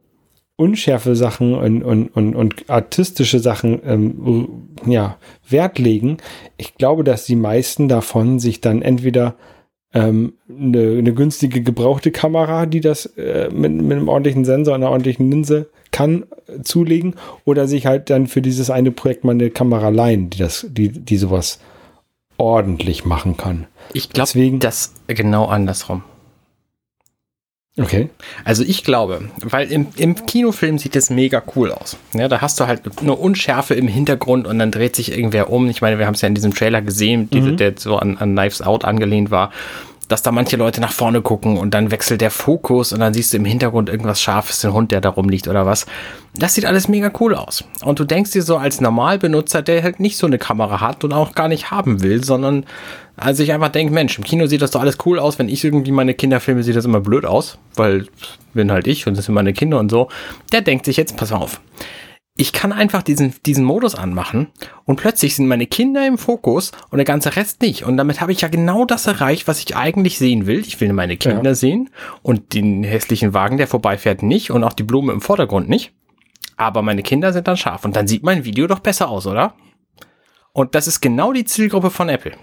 unschärfe 0.56 1.16
Sachen 1.16 1.56
und, 1.56 1.84
und, 1.84 2.10
und, 2.10 2.36
und 2.36 2.70
artistische 2.70 3.40
Sachen 3.40 3.82
ähm, 3.86 4.68
ja, 4.86 5.18
Wert 5.48 5.80
legen, 5.80 6.18
ich 6.58 6.76
glaube, 6.76 7.04
dass 7.06 7.26
die 7.26 7.38
meisten 7.38 7.88
davon 7.88 8.40
sich 8.40 8.60
dann 8.60 8.82
entweder 8.82 9.36
ähm, 9.94 10.34
eine, 10.48 10.98
eine 10.98 11.14
günstige 11.14 11.62
gebrauchte 11.62 12.12
Kamera, 12.12 12.66
die 12.66 12.82
das 12.82 13.06
äh, 13.18 13.50
mit, 13.52 13.74
mit 13.74 13.98
einem 13.98 14.08
ordentlichen 14.08 14.46
Sensor 14.46 14.76
einer 14.76 14.92
ordentlichen 14.92 15.32
Linse 15.32 15.70
kann, 15.92 16.26
äh, 16.48 16.62
zulegen 16.62 17.16
oder 17.46 17.68
sich 17.68 17.86
halt 17.86 18.10
dann 18.10 18.28
für 18.28 18.42
dieses 18.42 18.70
eine 18.70 18.92
Projekt 18.92 19.24
mal 19.24 19.32
eine 19.32 19.50
Kamera 19.50 19.90
leihen, 19.90 20.30
die 20.30 20.38
das, 20.38 20.66
die, 20.70 20.90
die 20.90 21.18
sowas 21.18 21.60
ordentlich 22.38 23.06
machen 23.06 23.36
kann. 23.36 23.68
Ich 23.94 24.10
glaube, 24.10 24.58
das 24.60 24.94
genau 25.08 25.46
andersrum. 25.46 26.04
Okay. 27.80 28.10
Also 28.44 28.64
ich 28.64 28.84
glaube, 28.84 29.30
weil 29.42 29.72
im, 29.72 29.88
im 29.96 30.26
Kinofilm 30.26 30.78
sieht 30.78 30.96
es 30.96 31.10
mega 31.10 31.42
cool 31.56 31.72
aus. 31.72 31.98
Ja, 32.14 32.28
da 32.28 32.42
hast 32.42 32.60
du 32.60 32.68
halt 32.68 32.82
eine 33.02 33.16
Unschärfe 33.16 33.74
im 33.74 33.88
Hintergrund 33.88 34.48
und 34.48 34.60
dann 34.60 34.72
dreht 34.72 34.96
sich 34.96 35.12
irgendwer 35.12 35.50
um. 35.50 35.70
Ich 35.70 35.82
meine, 35.82 35.98
wir 35.98 36.06
haben 36.06 36.16
es 36.16 36.22
ja 36.22 36.28
in 36.28 36.36
diesem 36.36 36.54
Trailer 36.54 36.82
gesehen, 36.82 37.30
mhm. 37.32 37.58
der 37.58 37.74
so 37.78 37.98
an, 37.98 38.18
an 38.18 38.34
Knives 38.36 38.62
Out 38.62 38.86
angelehnt 38.86 39.32
war. 39.32 39.52
Dass 40.10 40.24
da 40.24 40.32
manche 40.32 40.58
Leute 40.58 40.82
nach 40.82 40.92
vorne 40.92 41.22
gucken 41.22 41.58
und 41.58 41.74
dann 41.74 41.92
wechselt 41.92 42.20
der 42.20 42.32
Fokus 42.32 42.92
und 42.92 43.00
dann 43.00 43.14
siehst 43.14 43.32
du 43.32 43.38
im 43.38 43.46
Hintergrund 43.46 43.90
irgendwas 43.90 44.22
Scharfes, 44.22 44.66
ein 44.66 44.74
Hund, 44.74 44.92
der 44.92 45.00
da 45.00 45.10
rumliegt 45.10 45.48
oder 45.48 45.66
was. 45.66 45.86
Das 46.34 46.56
sieht 46.56 46.66
alles 46.66 46.88
mega 46.88 47.12
cool 47.20 47.36
aus. 47.36 47.64
Und 47.84 48.00
du 48.00 48.04
denkst 48.04 48.32
dir 48.32 48.42
so 48.42 48.58
als 48.58 48.82
Normalbenutzer, 48.82 49.62
der 49.62 49.84
halt 49.84 50.00
nicht 50.00 50.18
so 50.18 50.28
eine 50.28 50.40
Kamera 50.40 50.82
hat 50.82 51.04
und 51.04 51.14
auch 51.14 51.34
gar 51.34 51.48
nicht 51.48 51.72
haben 51.72 52.02
will, 52.02 52.24
sondern 52.24 52.66
also 53.16 53.44
ich 53.44 53.54
einfach 53.54 53.70
denke, 53.70 53.94
Mensch, 53.94 54.18
im 54.18 54.24
Kino 54.24 54.48
sieht 54.48 54.62
das 54.62 54.72
doch 54.72 54.82
alles 54.82 54.98
cool 55.06 55.20
aus. 55.20 55.40
Wenn 55.40 55.50
ich 55.50 55.64
irgendwie 55.64 55.92
meine 55.92 56.14
Kinder 56.14 56.40
filme, 56.40 56.64
sieht 56.64 56.76
das 56.76 56.86
immer 56.86 57.02
blöd 57.02 57.26
aus, 57.26 57.58
weil 57.76 58.08
bin 58.54 58.72
halt 58.72 58.88
ich 58.88 59.06
und 59.08 59.16
das 59.16 59.26
sind 59.26 59.36
meine 59.36 59.54
Kinder 59.54 59.80
und 59.80 59.92
so. 59.92 60.10
Der 60.52 60.62
denkt 60.62 60.86
sich 60.86 60.98
jetzt, 60.98 61.18
pass 61.18 61.32
auf 61.32 61.62
ich 62.40 62.54
kann 62.54 62.72
einfach 62.72 63.04
diesen, 63.04 63.36
diesen 63.46 63.66
Modus 63.66 63.96
anmachen 63.96 64.48
und 64.86 64.96
plötzlich 64.96 65.36
sind 65.36 65.48
meine 65.48 65.68
Kinder 65.68 66.08
im 66.08 66.18
Fokus 66.18 66.72
und 66.90 66.96
der 66.98 67.06
ganze 67.06 67.36
Rest 67.36 67.62
nicht. 67.62 67.84
Und 67.84 67.98
damit 67.98 68.22
habe 68.22 68.32
ich 68.32 68.40
ja 68.40 68.48
genau 68.48 68.86
das 68.86 69.08
erreicht, 69.08 69.50
was 69.50 69.60
ich 69.60 69.76
eigentlich 69.76 70.18
sehen 70.18 70.48
will. 70.48 70.62
Ich 70.62 70.80
will 70.80 70.94
meine 70.94 71.18
Kinder 71.18 71.50
ja. 71.50 71.56
sehen 71.56 71.90
und 72.22 72.54
den 72.54 72.86
hässlichen 72.86 73.34
Wagen, 73.34 73.58
der 73.58 73.68
vorbeifährt, 73.68 74.24
nicht 74.24 74.52
und 74.52 74.64
auch 74.64 74.72
die 74.72 74.84
Blume 74.84 75.12
im 75.12 75.20
Vordergrund 75.20 75.68
nicht. 75.68 75.92
Aber 76.56 76.82
meine 76.82 77.04
Kinder 77.04 77.34
sind 77.34 77.46
dann 77.50 77.58
scharf 77.58 77.84
und 77.84 77.98
dann 77.98 78.08
sieht 78.08 78.24
mein 78.24 78.46
Video 78.46 78.68
doch 78.68 78.80
besser 78.80 79.10
aus, 79.10 79.28
oder? 79.28 79.54
Und 80.60 80.76
das 80.76 80.88
ist 80.88 81.00
genau 81.00 81.32
die 81.32 81.46
Zielgruppe 81.46 81.90
von 81.90 82.10
Apple. 82.10 82.34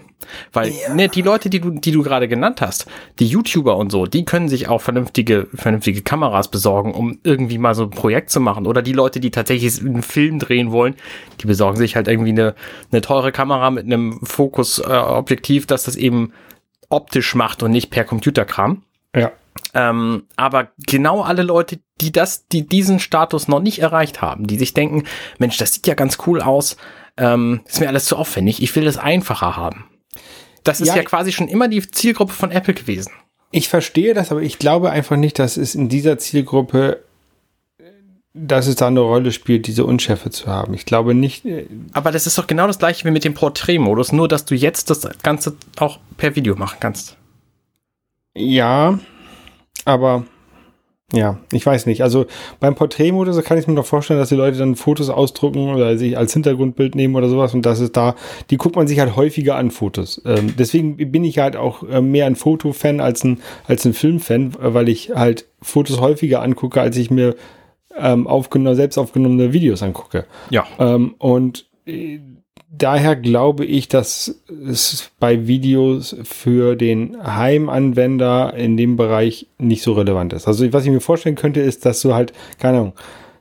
Weil 0.51 0.71
ja. 0.71 0.91
ne, 0.95 1.07
die 1.07 1.21
Leute, 1.21 1.51
die 1.51 1.59
du, 1.59 1.69
die 1.69 1.91
du 1.91 2.01
gerade 2.01 2.27
genannt 2.27 2.61
hast, 2.61 2.87
die 3.19 3.27
YouTuber 3.27 3.77
und 3.77 3.91
so, 3.91 4.07
die 4.07 4.25
können 4.25 4.49
sich 4.49 4.67
auch 4.69 4.81
vernünftige, 4.81 5.47
vernünftige 5.53 6.01
Kameras 6.01 6.49
besorgen, 6.49 6.95
um 6.95 7.19
irgendwie 7.21 7.59
mal 7.59 7.75
so 7.75 7.83
ein 7.83 7.91
Projekt 7.91 8.31
zu 8.31 8.39
machen. 8.39 8.65
Oder 8.65 8.81
die 8.81 8.93
Leute, 8.93 9.19
die 9.19 9.29
tatsächlich 9.29 9.79
einen 9.81 10.01
Film 10.01 10.39
drehen 10.39 10.71
wollen, 10.71 10.95
die 11.41 11.45
besorgen 11.45 11.77
sich 11.77 11.95
halt 11.95 12.07
irgendwie 12.07 12.31
eine, 12.31 12.55
eine 12.91 13.01
teure 13.01 13.31
Kamera 13.31 13.69
mit 13.69 13.85
einem 13.85 14.19
Fokusobjektiv, 14.23 15.65
äh, 15.65 15.67
dass 15.67 15.83
das 15.83 15.95
eben 15.95 16.33
optisch 16.89 17.35
macht 17.35 17.61
und 17.61 17.69
nicht 17.69 17.91
per 17.91 18.03
Computerkram. 18.03 18.81
Ja. 19.15 19.31
Ähm, 19.75 20.23
aber 20.37 20.69
genau 20.87 21.21
alle 21.21 21.43
Leute, 21.43 21.79
die 22.01 22.11
das, 22.11 22.47
die 22.47 22.67
diesen 22.67 22.97
Status 22.97 23.47
noch 23.47 23.59
nicht 23.59 23.77
erreicht 23.77 24.23
haben, 24.23 24.47
die 24.47 24.57
sich 24.57 24.73
denken, 24.73 25.03
Mensch, 25.37 25.57
das 25.57 25.75
sieht 25.75 25.85
ja 25.85 25.93
ganz 25.93 26.17
cool 26.25 26.41
aus, 26.41 26.77
ähm, 27.17 27.61
ist 27.65 27.79
mir 27.79 27.87
alles 27.87 28.05
zu 28.05 28.15
aufwendig, 28.15 28.61
ich 28.61 28.75
will 28.75 28.85
das 28.85 28.97
einfacher 28.97 29.55
haben. 29.55 29.85
Das 30.63 30.81
ist 30.81 30.89
ja, 30.89 30.97
ja 30.97 31.03
quasi 31.03 31.31
schon 31.31 31.47
immer 31.47 31.67
die 31.67 31.85
Zielgruppe 31.89 32.33
von 32.33 32.51
Apple 32.51 32.73
gewesen. 32.73 33.11
Ich 33.51 33.69
verstehe 33.69 34.13
das, 34.13 34.31
aber 34.31 34.41
ich 34.41 34.59
glaube 34.59 34.91
einfach 34.91 35.15
nicht, 35.15 35.39
dass 35.39 35.57
es 35.57 35.75
in 35.75 35.87
dieser 35.87 36.17
Zielgruppe, 36.17 37.01
dass 38.33 38.67
es 38.67 38.75
da 38.75 38.87
eine 38.87 38.99
Rolle 38.99 39.31
spielt, 39.31 39.67
diese 39.67 39.85
Unschärfe 39.85 40.29
zu 40.29 40.47
haben. 40.47 40.73
Ich 40.73 40.85
glaube 40.85 41.13
nicht. 41.13 41.45
Äh, 41.45 41.67
aber 41.93 42.11
das 42.11 42.27
ist 42.27 42.37
doch 42.37 42.47
genau 42.47 42.67
das 42.67 42.79
gleiche 42.79 43.05
wie 43.05 43.11
mit 43.11 43.23
dem 43.23 43.33
Porträtmodus, 43.33 44.11
nur 44.11 44.27
dass 44.27 44.45
du 44.45 44.55
jetzt 44.55 44.89
das 44.89 45.07
Ganze 45.23 45.55
auch 45.77 45.99
per 46.17 46.35
Video 46.35 46.55
machen 46.55 46.77
kannst. 46.79 47.15
Ja, 48.35 48.99
aber 49.85 50.25
ja, 51.13 51.39
ich 51.53 51.65
weiß 51.65 51.85
nicht. 51.85 52.03
Also 52.03 52.25
beim 52.59 52.75
Porträtmodus 52.75 53.41
kann 53.43 53.57
ich 53.57 53.65
mir 53.65 53.73
noch 53.73 53.85
vorstellen, 53.85 54.19
dass 54.19 54.27
die 54.27 54.35
Leute 54.35 54.57
dann 54.57 54.75
Fotos 54.75 55.09
ausdrucken 55.09 55.69
oder 55.73 55.97
sich 55.97 56.17
als 56.17 56.33
Hintergrundbild 56.33 56.95
nehmen 56.95 57.15
oder 57.15 57.29
sowas 57.29 57.53
und 57.53 57.65
das 57.65 57.79
ist 57.79 57.95
da, 57.95 58.15
die 58.49 58.57
guckt 58.57 58.75
man 58.75 58.87
sich 58.87 58.99
halt 58.99 59.15
häufiger 59.15 59.55
an 59.55 59.71
Fotos. 59.71 60.21
Ähm, 60.25 60.55
deswegen 60.57 60.97
bin 60.97 61.23
ich 61.23 61.39
halt 61.39 61.55
auch 61.55 61.83
äh, 61.83 62.01
mehr 62.01 62.25
ein 62.25 62.35
Fotofan 62.35 62.99
als 62.99 63.23
ein, 63.23 63.39
als 63.67 63.85
ein 63.85 63.93
Filmfan, 63.93 64.55
weil 64.59 64.89
ich 64.89 65.11
halt 65.15 65.47
Fotos 65.61 66.01
häufiger 66.01 66.41
angucke, 66.41 66.81
als 66.81 66.97
ich 66.97 67.09
mir 67.09 67.35
ähm, 67.97 68.27
aufgenommen, 68.27 68.75
selbst 68.75 68.97
aufgenommene 68.97 69.53
Videos 69.53 69.81
angucke. 69.81 70.25
Ja. 70.49 70.65
Ähm, 70.77 71.15
und 71.19 71.67
äh, 71.85 72.19
daher 72.69 73.15
glaube 73.15 73.65
ich, 73.65 73.87
dass 73.87 74.41
es 74.69 75.11
bei 75.19 75.47
Videos 75.47 76.15
für 76.23 76.75
den 76.75 77.17
Heimanwender 77.23 78.53
in 78.55 78.77
dem 78.77 78.97
Bereich 78.97 79.47
nicht 79.57 79.81
so 79.81 79.93
relevant 79.93 80.33
ist. 80.33 80.47
Also 80.47 80.71
was 80.73 80.85
ich 80.85 80.91
mir 80.91 81.01
vorstellen 81.01 81.35
könnte, 81.35 81.61
ist, 81.61 81.85
dass 81.85 82.01
du 82.01 82.13
halt, 82.13 82.33
keine 82.59 82.79
Ahnung, 82.79 82.93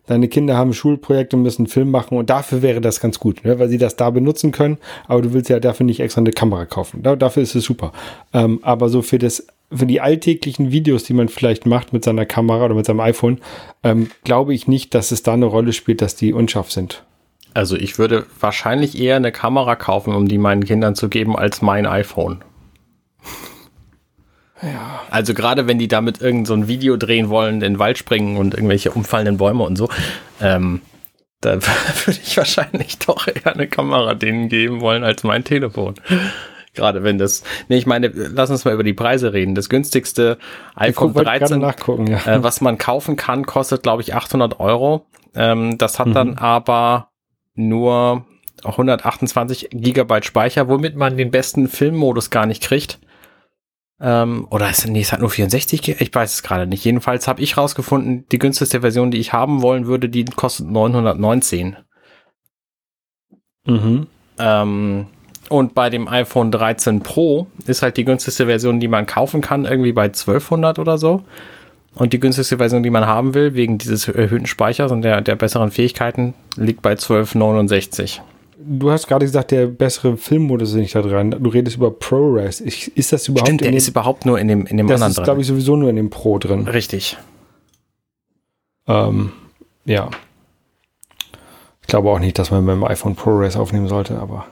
deine 0.06 0.28
Kinder 0.28 0.56
haben 0.56 0.70
ein 0.70 0.74
Schulprojekt 0.74 1.34
und 1.34 1.42
müssen 1.42 1.62
einen 1.62 1.66
Film 1.68 1.90
machen 1.90 2.16
und 2.16 2.30
dafür 2.30 2.62
wäre 2.62 2.80
das 2.80 3.00
ganz 3.00 3.18
gut, 3.18 3.44
ne? 3.44 3.58
weil 3.58 3.68
sie 3.68 3.78
das 3.78 3.96
da 3.96 4.10
benutzen 4.10 4.52
können, 4.52 4.78
aber 5.08 5.22
du 5.22 5.32
willst 5.32 5.50
ja 5.50 5.58
dafür 5.58 5.84
nicht 5.84 6.00
extra 6.00 6.20
eine 6.20 6.30
Kamera 6.30 6.64
kaufen. 6.64 7.02
Da, 7.02 7.16
dafür 7.16 7.42
ist 7.42 7.56
es 7.56 7.64
super. 7.64 7.92
Ähm, 8.32 8.60
aber 8.62 8.88
so 8.88 9.02
für 9.02 9.18
das 9.18 9.46
für 9.72 9.86
die 9.86 10.00
alltäglichen 10.00 10.70
Videos, 10.70 11.02
die 11.02 11.12
man 11.12 11.28
vielleicht 11.28 11.66
macht 11.66 11.92
mit 11.92 12.04
seiner 12.04 12.24
Kamera 12.24 12.66
oder 12.66 12.76
mit 12.76 12.86
seinem 12.86 13.00
iPhone, 13.00 13.40
ähm, 13.82 14.10
glaube 14.22 14.54
ich 14.54 14.68
nicht, 14.68 14.94
dass 14.94 15.10
es 15.10 15.24
da 15.24 15.32
eine 15.32 15.46
Rolle 15.46 15.72
spielt, 15.72 16.02
dass 16.02 16.14
die 16.14 16.32
unscharf 16.32 16.70
sind. 16.70 17.02
Also 17.56 17.74
ich 17.74 17.98
würde 17.98 18.26
wahrscheinlich 18.38 19.00
eher 19.00 19.16
eine 19.16 19.32
Kamera 19.32 19.76
kaufen, 19.76 20.14
um 20.14 20.28
die 20.28 20.36
meinen 20.36 20.62
Kindern 20.62 20.94
zu 20.94 21.08
geben, 21.08 21.38
als 21.38 21.62
mein 21.62 21.86
iPhone. 21.86 22.44
Ja. 24.60 25.00
Also 25.10 25.32
gerade 25.32 25.66
wenn 25.66 25.78
die 25.78 25.88
damit 25.88 26.20
irgend 26.20 26.46
so 26.46 26.52
ein 26.52 26.68
Video 26.68 26.98
drehen 26.98 27.30
wollen, 27.30 27.54
in 27.54 27.60
den 27.60 27.78
Wald 27.78 27.96
springen 27.96 28.36
und 28.36 28.52
irgendwelche 28.52 28.90
umfallenden 28.90 29.38
Bäume 29.38 29.62
und 29.64 29.76
so, 29.76 29.88
ähm, 30.42 30.82
da 31.40 31.54
würde 32.04 32.20
ich 32.22 32.36
wahrscheinlich 32.36 32.98
doch 32.98 33.26
eher 33.26 33.54
eine 33.54 33.68
Kamera 33.68 34.12
denen 34.12 34.50
geben 34.50 34.82
wollen 34.82 35.02
als 35.02 35.22
mein 35.24 35.42
Telefon. 35.42 35.94
Gerade 36.74 37.04
wenn 37.04 37.16
das, 37.16 37.42
nee, 37.70 37.78
ich 37.78 37.86
meine, 37.86 38.08
lass 38.08 38.50
uns 38.50 38.66
mal 38.66 38.74
über 38.74 38.84
die 38.84 38.92
Preise 38.92 39.32
reden. 39.32 39.54
Das 39.54 39.70
günstigste 39.70 40.36
iPhone 40.74 41.14
13, 41.14 41.62
ja. 41.62 42.18
äh, 42.26 42.42
was 42.42 42.60
man 42.60 42.76
kaufen 42.76 43.16
kann, 43.16 43.46
kostet 43.46 43.82
glaube 43.82 44.02
ich 44.02 44.14
800 44.14 44.60
Euro. 44.60 45.06
Ähm, 45.34 45.78
das 45.78 45.98
hat 45.98 46.08
mhm. 46.08 46.12
dann 46.12 46.34
aber 46.36 47.08
nur 47.56 48.24
128 48.64 49.70
Gigabyte 49.72 50.24
Speicher, 50.24 50.68
womit 50.68 50.96
man 50.96 51.16
den 51.16 51.30
besten 51.30 51.68
Filmmodus 51.68 52.30
gar 52.30 52.46
nicht 52.46 52.62
kriegt. 52.62 52.98
Ähm, 53.98 54.46
oder 54.50 54.68
ist, 54.70 54.86
nee, 54.86 55.00
es 55.00 55.12
hat 55.12 55.20
nur 55.20 55.30
64 55.30 55.82
Gigabyte, 55.82 56.08
ich 56.08 56.14
weiß 56.14 56.34
es 56.34 56.42
gerade 56.42 56.66
nicht. 56.66 56.84
Jedenfalls 56.84 57.28
habe 57.28 57.40
ich 57.40 57.56
rausgefunden, 57.56 58.26
die 58.30 58.38
günstigste 58.38 58.80
Version, 58.82 59.10
die 59.10 59.18
ich 59.18 59.32
haben 59.32 59.62
wollen 59.62 59.86
würde, 59.86 60.08
die 60.08 60.24
kostet 60.24 60.66
919. 60.66 61.76
Mhm. 63.66 64.06
Ähm, 64.38 65.06
und 65.48 65.74
bei 65.74 65.90
dem 65.90 66.08
iPhone 66.08 66.50
13 66.50 67.00
Pro 67.00 67.46
ist 67.66 67.82
halt 67.82 67.96
die 67.96 68.04
günstigste 68.04 68.46
Version, 68.46 68.80
die 68.80 68.88
man 68.88 69.06
kaufen 69.06 69.40
kann, 69.40 69.64
irgendwie 69.64 69.92
bei 69.92 70.04
1200 70.04 70.78
oder 70.78 70.98
so. 70.98 71.22
Und 71.96 72.12
die 72.12 72.20
günstigste 72.20 72.58
Version, 72.58 72.82
die 72.82 72.90
man 72.90 73.06
haben 73.06 73.32
will, 73.32 73.54
wegen 73.54 73.78
dieses 73.78 74.06
erhöhten 74.06 74.46
Speichers 74.46 74.92
und 74.92 75.00
der, 75.00 75.22
der 75.22 75.34
besseren 75.34 75.70
Fähigkeiten, 75.70 76.34
liegt 76.56 76.82
bei 76.82 76.90
1269. 76.90 78.20
Du 78.58 78.90
hast 78.90 79.06
gerade 79.06 79.24
gesagt, 79.24 79.50
der 79.50 79.66
bessere 79.66 80.18
Filmmodus 80.18 80.70
ist 80.70 80.76
nicht 80.76 80.94
da 80.94 81.00
dran. 81.00 81.30
Du 81.30 81.48
redest 81.48 81.76
über 81.76 81.90
ProRes. 81.90 82.60
ist 82.60 83.12
das 83.12 83.28
überhaupt 83.28 83.48
Stimmt, 83.48 83.62
der 83.62 83.72
ist 83.72 83.88
überhaupt 83.88 84.26
nur 84.26 84.38
in 84.38 84.48
dem, 84.48 84.66
in 84.66 84.76
dem 84.76 84.88
das 84.88 84.96
anderen 84.96 85.10
ist, 85.10 85.16
drin. 85.16 85.24
glaube 85.24 85.40
ich, 85.40 85.46
sowieso 85.46 85.76
nur 85.76 85.88
in 85.88 85.96
dem 85.96 86.10
Pro 86.10 86.38
drin. 86.38 86.68
Richtig. 86.68 87.16
Ähm, 88.86 89.32
ja. 89.86 90.10
Ich 91.80 91.86
glaube 91.86 92.10
auch 92.10 92.18
nicht, 92.18 92.38
dass 92.38 92.50
man 92.50 92.64
mit 92.64 92.74
dem 92.74 92.84
iPhone 92.84 93.14
ProRes 93.14 93.56
aufnehmen 93.56 93.88
sollte, 93.88 94.18
aber. 94.18 94.46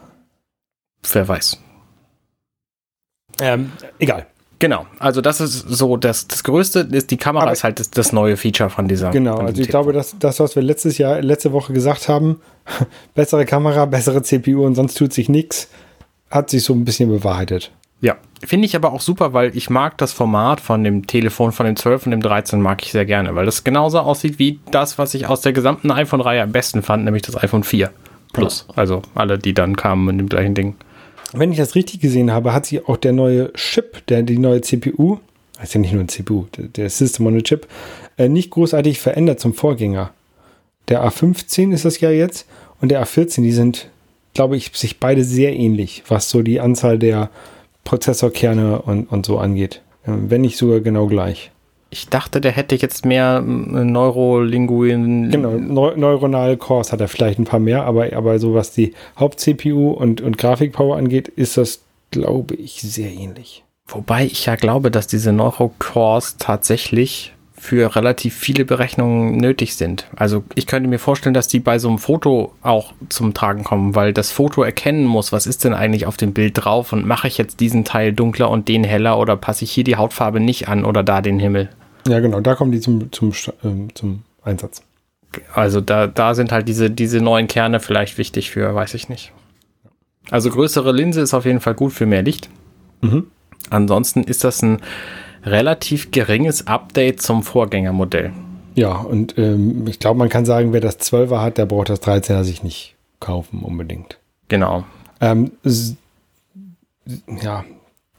Wer 1.13 1.29
weiß. 1.29 1.61
Ähm, 3.41 3.73
egal. 3.99 4.27
Genau, 4.59 4.87
also 4.99 5.21
das 5.21 5.41
ist 5.41 5.69
so 5.69 5.97
das, 5.97 6.29
das 6.29 6.45
Größte, 6.45 6.89
ist 6.91 7.11
die 7.11 7.17
Kamera 7.17 7.45
Aber 7.45 7.53
ist 7.53 7.65
halt 7.65 7.81
das, 7.81 7.91
das, 7.91 8.13
neue 8.13 8.37
Feature 8.37 8.71
von 8.71 8.89
dieser. 8.89 9.11
Genau, 9.11 9.37
also 9.37 9.61
ich 9.61 9.69
glaube, 9.69 9.93
dass 9.93 10.17
das, 10.19 10.41
was 10.41 10.55
wir 10.57 10.63
letztes 10.63 10.99
Jahr, 10.99 11.21
letzte 11.21 11.53
Woche 11.53 11.73
gesagt 11.73 12.09
haben, 12.09 12.41
bessere 13.15 13.45
Kamera, 13.45 13.85
bessere 13.87 14.23
CPU 14.23 14.65
und 14.65 14.75
sonst 14.75 14.97
tut 14.97 15.13
sich 15.13 15.29
nichts, 15.29 15.69
hat 16.31 16.51
sich 16.51 16.63
so 16.63 16.73
ein 16.73 16.85
bisschen 16.85 17.11
bewahrheitet. 17.11 17.73
Ja, 18.01 18.17
finde 18.45 18.67
ich 18.67 18.77
aber 18.77 18.93
auch 18.93 19.01
super, 19.01 19.33
weil 19.33 19.57
ich 19.57 19.71
mag 19.71 19.97
das 19.99 20.13
Format 20.13 20.61
von 20.61 20.85
dem 20.85 21.07
Telefon, 21.07 21.53
von 21.53 21.67
dem 21.67 21.77
12 21.77 22.07
und 22.07 22.11
dem 22.11 22.21
13 22.21 22.61
mag 22.61 22.83
ich 22.85 22.93
sehr 22.93 23.07
gerne, 23.07 23.35
weil 23.35 23.47
das 23.47 23.65
genauso 23.65 24.01
aussieht 24.01 24.39
wie 24.39 24.61
das, 24.71 24.99
was 24.99 25.15
ich 25.15 25.27
aus 25.27 25.41
der 25.41 25.53
gesamten 25.53 25.91
iPhone-Reihe 25.91 26.43
am 26.43 26.53
besten 26.53 26.83
fand, 26.83 27.05
nämlich 27.05 27.23
das 27.23 27.37
iPhone 27.43 27.65
4 27.65 27.91
Plus. 28.35 28.67
Ja. 28.69 28.75
Also 28.77 29.03
alle, 29.15 29.39
die 29.39 29.55
dann 29.55 29.77
kamen 29.77 30.09
in 30.11 30.19
dem 30.19 30.29
gleichen 30.29 30.55
Ding 30.55 30.75
wenn 31.39 31.53
ich 31.53 31.59
das 31.59 31.75
richtig 31.75 32.01
gesehen 32.01 32.31
habe, 32.31 32.53
hat 32.53 32.67
sich 32.67 32.89
auch 32.89 32.97
der 32.97 33.13
neue 33.13 33.53
Chip, 33.55 34.07
der, 34.07 34.23
die 34.23 34.39
neue 34.39 34.61
CPU, 34.61 35.19
ist 35.63 35.75
ja 35.75 35.81
nicht 35.81 35.93
nur 35.93 36.03
ein 36.03 36.09
CPU, 36.09 36.47
der, 36.57 36.65
der 36.67 36.91
System 36.91 37.27
on 37.27 37.39
a 37.39 37.41
Chip, 37.41 37.67
äh, 38.17 38.29
nicht 38.29 38.51
großartig 38.51 39.01
verändert 39.01 39.41
zum 39.41 39.55
Vorgänger. 39.55 40.11
Der 40.89 41.05
A15 41.05 41.73
ist 41.73 41.85
das 41.85 42.01
ja 42.01 42.11
jetzt 42.11 42.47
und 42.81 42.91
der 42.91 43.05
A14, 43.05 43.43
die 43.43 43.53
sind, 43.53 43.89
glaube 44.35 44.57
ich, 44.57 44.71
sich 44.75 45.01
beide 45.01 45.25
sehr 45.25 45.55
ähnlich, 45.55 46.05
was 46.09 46.29
so 46.29 46.43
die 46.43 46.61
Anzahl 46.61 46.99
der 46.99 47.31
Prozessorkerne 47.85 48.83
und, 48.83 49.11
und 49.11 49.25
so 49.27 49.39
angeht. 49.39 49.81
Ähm, 50.07 50.31
wenn 50.31 50.43
nicht 50.43 50.57
sogar 50.57 50.81
genau 50.81 51.07
gleich. 51.07 51.51
Ich 51.95 52.09
dachte, 52.09 52.41
der 52.41 52.51
hätte 52.51 52.75
jetzt 52.75 53.07
mehr 53.07 53.41
Neurolinguin. 53.41 55.31
Genau, 55.31 55.51
Neu 55.53 55.95
neuronal 55.95 56.57
Cores 56.57 56.91
hat 56.91 57.01
er 57.01 57.07
vielleicht 57.07 57.39
ein 57.39 57.45
paar 57.45 57.61
mehr, 57.61 57.85
aber, 57.85 58.13
aber 58.15 58.41
so 58.41 58.53
was 58.53 58.73
die 58.73 58.95
Haupt-CPU 59.17 59.93
und, 59.93 60.21
und 60.21 60.37
Grafikpower 60.37 60.97
angeht, 60.97 61.29
ist 61.29 61.57
das, 61.57 61.83
glaube 62.11 62.57
ich, 62.57 62.83
sehr 62.83 63.13
ähnlich. 63.13 63.63
Wobei 63.87 64.25
ich 64.25 64.45
ja 64.45 64.57
glaube, 64.57 64.91
dass 64.91 65.07
diese 65.07 65.33
Neurocores 65.33 66.37
tatsächlich 66.37 67.33
für 67.55 67.95
relativ 67.95 68.35
viele 68.35 68.65
Berechnungen 68.65 69.37
nötig 69.37 69.77
sind. 69.77 70.09
Also 70.17 70.43
ich 70.57 70.67
könnte 70.67 70.89
mir 70.89 70.99
vorstellen, 70.99 71.33
dass 71.33 71.47
die 71.47 71.61
bei 71.61 71.79
so 71.79 71.89
einem 71.89 71.99
Foto 71.99 72.55
auch 72.63 72.93
zum 73.09 73.35
Tragen 73.35 73.63
kommen, 73.63 73.95
weil 73.95 74.13
das 74.13 74.33
Foto 74.33 74.65
erkennen 74.65 75.05
muss, 75.05 75.31
was 75.31 75.47
ist 75.47 75.63
denn 75.63 75.75
eigentlich 75.75 76.07
auf 76.07 76.17
dem 76.17 76.33
Bild 76.33 76.55
drauf 76.57 76.93
und 76.93 77.07
mache 77.07 77.29
ich 77.29 77.39
jetzt 77.39 77.61
diesen 77.61 77.85
Teil 77.85 78.13
dunkler 78.13 78.51
und 78.51 78.67
den 78.67 78.83
heller 78.83 79.17
oder 79.17 79.37
passe 79.37 79.63
ich 79.63 79.71
hier 79.71 79.85
die 79.85 79.95
Hautfarbe 79.95 80.41
nicht 80.41 80.67
an 80.67 80.85
oder 80.85 81.05
da 81.05 81.23
den 81.23 81.39
Himmel. 81.39 81.71
Ja, 82.07 82.21
genau, 82.21 82.41
da 82.41 82.55
kommen 82.55 82.73
die 82.73 82.81
zum, 82.81 83.11
zum, 83.13 83.33
ähm, 83.63 83.95
zum 83.95 84.23
Einsatz. 84.43 84.83
Also 85.53 85.81
da, 85.81 86.07
da 86.07 86.35
sind 86.35 86.53
halt 86.53 86.69
diese, 86.69 86.91
diese 86.91 87.21
neuen 87.21 87.49
Kerne 87.49 87.81
vielleicht 87.81 88.19
wichtig 88.19 88.51
für, 88.51 88.75
weiß 88.75 88.95
ich 88.95 89.09
nicht. 89.09 89.33
Also 90.31 90.51
größere 90.51 90.93
Linse 90.93 91.21
ist 91.21 91.35
auf 91.35 91.45
jeden 91.45 91.61
Fall 91.61 91.75
gut 91.75 91.93
für 91.93 92.07
mehr 92.07 92.23
Licht. 92.23 92.49
Mhm. 93.01 93.27
Ansonsten 93.71 94.23
ist 94.23 94.45
das 94.45 94.63
ein 94.63 94.81
relativ 95.45 96.11
geringes 96.11 96.67
Update 96.67 97.21
zum 97.21 97.43
Vorgängermodell. 97.43 98.33
Ja, 98.75 98.97
und 98.97 99.39
ähm, 99.39 99.87
ich 99.87 99.99
glaube, 99.99 100.19
man 100.19 100.29
kann 100.29 100.45
sagen, 100.45 100.73
wer 100.73 100.81
das 100.81 100.99
12er 100.99 101.41
hat, 101.41 101.59
der 101.59 101.67
braucht 101.67 101.91
das 101.91 102.03
13er 102.03 102.45
sich 102.45 102.63
nicht 102.63 102.95
kaufen 103.21 103.61
unbedingt. 103.63 104.19
Genau. 104.49 104.85
Ähm, 105.21 105.53
ja, 107.43 107.65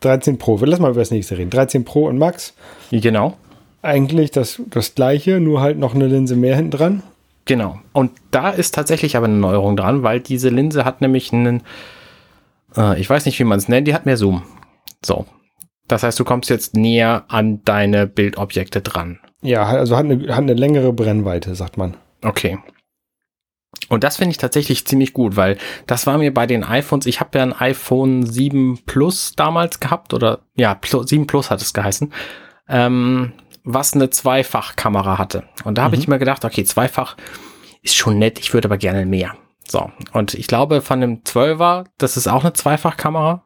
13 0.01 0.38
Pro. 0.38 0.58
Lass 0.63 0.80
mal 0.80 0.92
über 0.92 1.01
das 1.01 1.12
nächste 1.12 1.38
reden. 1.38 1.50
13 1.50 1.84
Pro 1.84 2.08
und 2.08 2.18
Max. 2.18 2.54
Genau. 2.92 3.36
Eigentlich 3.86 4.32
das, 4.32 4.62
das 4.68 4.96
gleiche, 4.96 5.39
nur 5.39 5.62
halt 5.62 5.77
noch 5.77 5.94
eine 5.94 6.08
Linse 6.08 6.36
mehr 6.36 6.56
hinten 6.56 6.72
dran. 6.72 7.04
Genau. 7.46 7.80
Und 7.94 8.12
da 8.32 8.50
ist 8.50 8.74
tatsächlich 8.74 9.15
aber 9.15 9.27
eine 9.27 9.36
Neuerung 9.36 9.77
dran, 9.77 10.01
weil 10.04 10.20
diese 10.20 10.50
Linse 10.50 10.84
hat 10.84 11.01
nämlich 11.01 11.32
einen, 11.32 11.62
äh, 12.75 13.00
ich 13.00 13.10
weiß 13.10 13.25
nicht, 13.25 13.38
wie 13.39 13.44
man 13.44 13.60
es 13.60 13.70
nennt, 13.70 13.88
die 13.88 13.94
hat 13.94 14.06
mehr 14.06 14.18
Zoom. 14.18 14.44
So. 15.04 15.25
Das 15.88 16.01
heißt, 16.01 16.20
du 16.20 16.24
kommst 16.24 16.50
jetzt 16.50 16.75
näher 16.75 17.25
an 17.27 17.62
deine 17.63 18.08
Bildobjekte 18.08 18.82
dran. 18.82 19.20
Ja, 19.44 19.63
also 19.65 19.96
hat 19.96 20.06
eine, 20.06 20.30
hat 20.30 20.42
eine 20.42 20.56
längere 20.56 20.92
Brennweite, 20.92 21.54
sagt 21.54 21.77
man. 21.77 21.96
Okay. 22.24 22.58
Und 23.89 24.04
das 24.04 24.18
finde 24.18 24.32
ich 24.32 24.38
tatsächlich 24.38 24.88
ziemlich 24.88 25.13
gut, 25.13 25.36
weil 25.36 25.58
das 25.86 26.08
war 26.08 26.18
mir 26.18 26.34
bei 26.34 26.48
den 26.48 26.63
iPhones, 26.63 27.06
ich 27.06 27.20
habe 27.20 27.38
ja 27.38 27.44
ein 27.44 27.54
iPhone 27.54 28.25
7 28.25 28.80
Plus 28.88 29.34
damals 29.36 29.80
gehabt, 29.80 30.13
oder 30.13 30.39
ja, 30.56 30.80
7 30.84 31.27
Plus 31.27 31.51
hat 31.51 31.62
es 31.62 31.74
geheißen, 31.74 32.12
ähm, 32.68 33.34
was 33.65 33.93
eine 33.93 34.10
Zweifachkamera 34.10 35.17
hatte. 35.17 35.43
Und 35.63 35.77
da 35.77 35.84
habe 35.84 35.95
mhm. 35.95 36.01
ich 36.01 36.07
mir 36.07 36.19
gedacht, 36.19 36.45
okay, 36.45 36.63
Zweifach 36.63 37.17
ist 37.81 37.95
schon 37.95 38.17
nett, 38.17 38.39
ich 38.39 38.53
würde 38.53 38.67
aber 38.67 38.77
gerne 38.77 39.05
mehr. 39.05 39.36
So, 39.67 39.91
und 40.13 40.36
ich 40.36 40.48
glaube, 40.48 40.81
von 40.81 41.01
dem 41.01 41.24
12er, 41.24 41.86
das 41.98 42.17
ist 42.17 42.27
auch 42.27 42.43
eine 42.43 42.53
Zweifachkamera. 42.53 43.43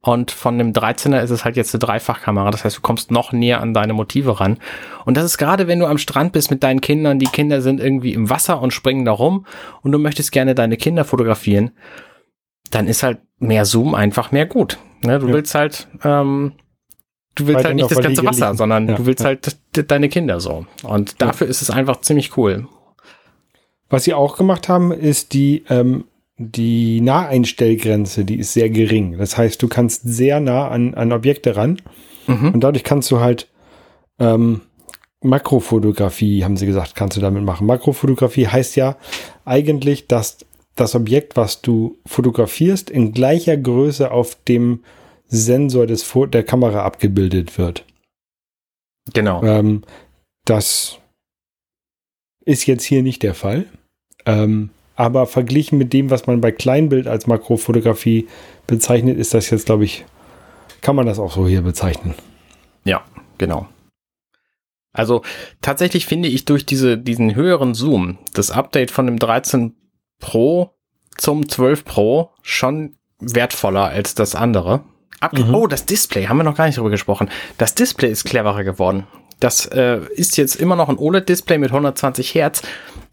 Und 0.00 0.30
von 0.30 0.58
dem 0.58 0.74
13er 0.74 1.22
ist 1.22 1.30
es 1.30 1.46
halt 1.46 1.56
jetzt 1.56 1.74
eine 1.74 1.78
Dreifachkamera. 1.78 2.50
Das 2.50 2.62
heißt, 2.62 2.76
du 2.76 2.82
kommst 2.82 3.10
noch 3.10 3.32
näher 3.32 3.62
an 3.62 3.72
deine 3.72 3.94
Motive 3.94 4.38
ran. 4.38 4.58
Und 5.06 5.16
das 5.16 5.24
ist 5.24 5.38
gerade, 5.38 5.66
wenn 5.66 5.78
du 5.78 5.86
am 5.86 5.96
Strand 5.96 6.32
bist 6.32 6.50
mit 6.50 6.62
deinen 6.62 6.82
Kindern, 6.82 7.18
die 7.18 7.24
Kinder 7.24 7.62
sind 7.62 7.80
irgendwie 7.80 8.12
im 8.12 8.28
Wasser 8.28 8.60
und 8.60 8.74
springen 8.74 9.06
da 9.06 9.12
rum 9.12 9.46
und 9.80 9.92
du 9.92 9.98
möchtest 9.98 10.30
gerne 10.30 10.54
deine 10.54 10.76
Kinder 10.76 11.06
fotografieren, 11.06 11.70
dann 12.70 12.86
ist 12.86 13.02
halt 13.02 13.20
mehr 13.38 13.64
Zoom 13.64 13.94
einfach 13.94 14.30
mehr 14.30 14.44
gut. 14.44 14.76
Ne? 15.02 15.18
Du 15.18 15.28
ja. 15.28 15.32
willst 15.32 15.54
halt, 15.54 15.88
ähm, 16.04 16.52
du 17.34 17.46
willst 17.46 17.64
halt 17.64 17.76
nicht 17.76 17.90
das 17.90 18.00
ganze 18.00 18.24
Wasser, 18.24 18.46
liegen. 18.46 18.58
sondern 18.58 18.88
ja, 18.88 18.94
du 18.96 19.06
willst 19.06 19.22
ja. 19.22 19.26
halt 19.26 19.90
deine 19.90 20.08
Kinder 20.08 20.40
so. 20.40 20.66
Und 20.82 21.20
dafür 21.20 21.46
ist 21.46 21.62
es 21.62 21.70
einfach 21.70 22.00
ziemlich 22.00 22.36
cool. 22.36 22.68
Was 23.88 24.04
sie 24.04 24.14
auch 24.14 24.36
gemacht 24.36 24.68
haben, 24.68 24.92
ist 24.92 25.32
die 25.34 25.64
ähm, 25.68 26.04
die 26.36 27.00
Naheinstellgrenze, 27.00 28.24
die 28.24 28.38
ist 28.38 28.52
sehr 28.52 28.68
gering. 28.68 29.18
Das 29.18 29.36
heißt, 29.36 29.62
du 29.62 29.68
kannst 29.68 30.02
sehr 30.04 30.40
nah 30.40 30.68
an, 30.68 30.94
an 30.94 31.12
Objekte 31.12 31.56
ran 31.56 31.80
mhm. 32.26 32.50
und 32.54 32.60
dadurch 32.64 32.82
kannst 32.82 33.10
du 33.10 33.20
halt 33.20 33.48
ähm, 34.18 34.62
Makrofotografie, 35.20 36.44
haben 36.44 36.56
sie 36.56 36.66
gesagt, 36.66 36.96
kannst 36.96 37.16
du 37.16 37.20
damit 37.20 37.44
machen. 37.44 37.66
Makrofotografie 37.66 38.48
heißt 38.48 38.76
ja 38.76 38.96
eigentlich, 39.44 40.06
dass 40.08 40.38
das 40.74 40.94
Objekt, 40.96 41.36
was 41.36 41.62
du 41.62 41.98
fotografierst, 42.04 42.90
in 42.90 43.12
gleicher 43.12 43.56
Größe 43.56 44.10
auf 44.10 44.36
dem 44.48 44.80
Sensor 45.26 45.86
des 45.86 46.10
der 46.32 46.44
Kamera 46.44 46.84
abgebildet 46.84 47.58
wird. 47.58 47.84
Genau. 49.12 49.42
Ähm, 49.42 49.82
das 50.44 50.98
ist 52.44 52.66
jetzt 52.66 52.84
hier 52.84 53.02
nicht 53.02 53.22
der 53.22 53.34
Fall. 53.34 53.66
Ähm, 54.26 54.70
aber 54.96 55.26
verglichen 55.26 55.78
mit 55.78 55.92
dem, 55.92 56.10
was 56.10 56.26
man 56.26 56.40
bei 56.40 56.52
Kleinbild 56.52 57.06
als 57.08 57.26
Makrofotografie 57.26 58.28
bezeichnet, 58.66 59.18
ist 59.18 59.34
das 59.34 59.50
jetzt, 59.50 59.66
glaube 59.66 59.84
ich, 59.84 60.04
kann 60.80 60.96
man 60.96 61.06
das 61.06 61.18
auch 61.18 61.32
so 61.32 61.48
hier 61.48 61.62
bezeichnen. 61.62 62.14
Ja, 62.84 63.04
genau. 63.38 63.68
Also 64.92 65.22
tatsächlich 65.60 66.06
finde 66.06 66.28
ich 66.28 66.44
durch 66.44 66.64
diese, 66.64 66.96
diesen 66.96 67.34
höheren 67.34 67.74
Zoom 67.74 68.18
das 68.32 68.52
Update 68.52 68.92
von 68.92 69.06
dem 69.06 69.18
13 69.18 69.74
Pro 70.20 70.70
zum 71.16 71.48
12 71.48 71.84
Pro 71.84 72.30
schon 72.42 72.96
wertvoller 73.18 73.86
als 73.86 74.14
das 74.14 74.36
andere. 74.36 74.84
Abge 75.24 75.44
mhm. 75.44 75.54
Oh, 75.54 75.66
das 75.66 75.86
Display, 75.86 76.26
haben 76.26 76.36
wir 76.36 76.44
noch 76.44 76.56
gar 76.56 76.66
nicht 76.66 76.78
drüber 76.78 76.90
gesprochen. 76.90 77.30
Das 77.58 77.74
Display 77.74 78.10
ist 78.10 78.24
cleverer 78.24 78.62
geworden. 78.64 79.06
Das 79.40 79.66
äh, 79.66 80.00
ist 80.14 80.36
jetzt 80.36 80.54
immer 80.56 80.76
noch 80.76 80.88
ein 80.88 80.98
OLED-Display 80.98 81.58
mit 81.58 81.70
120 81.70 82.34
Hertz, 82.34 82.62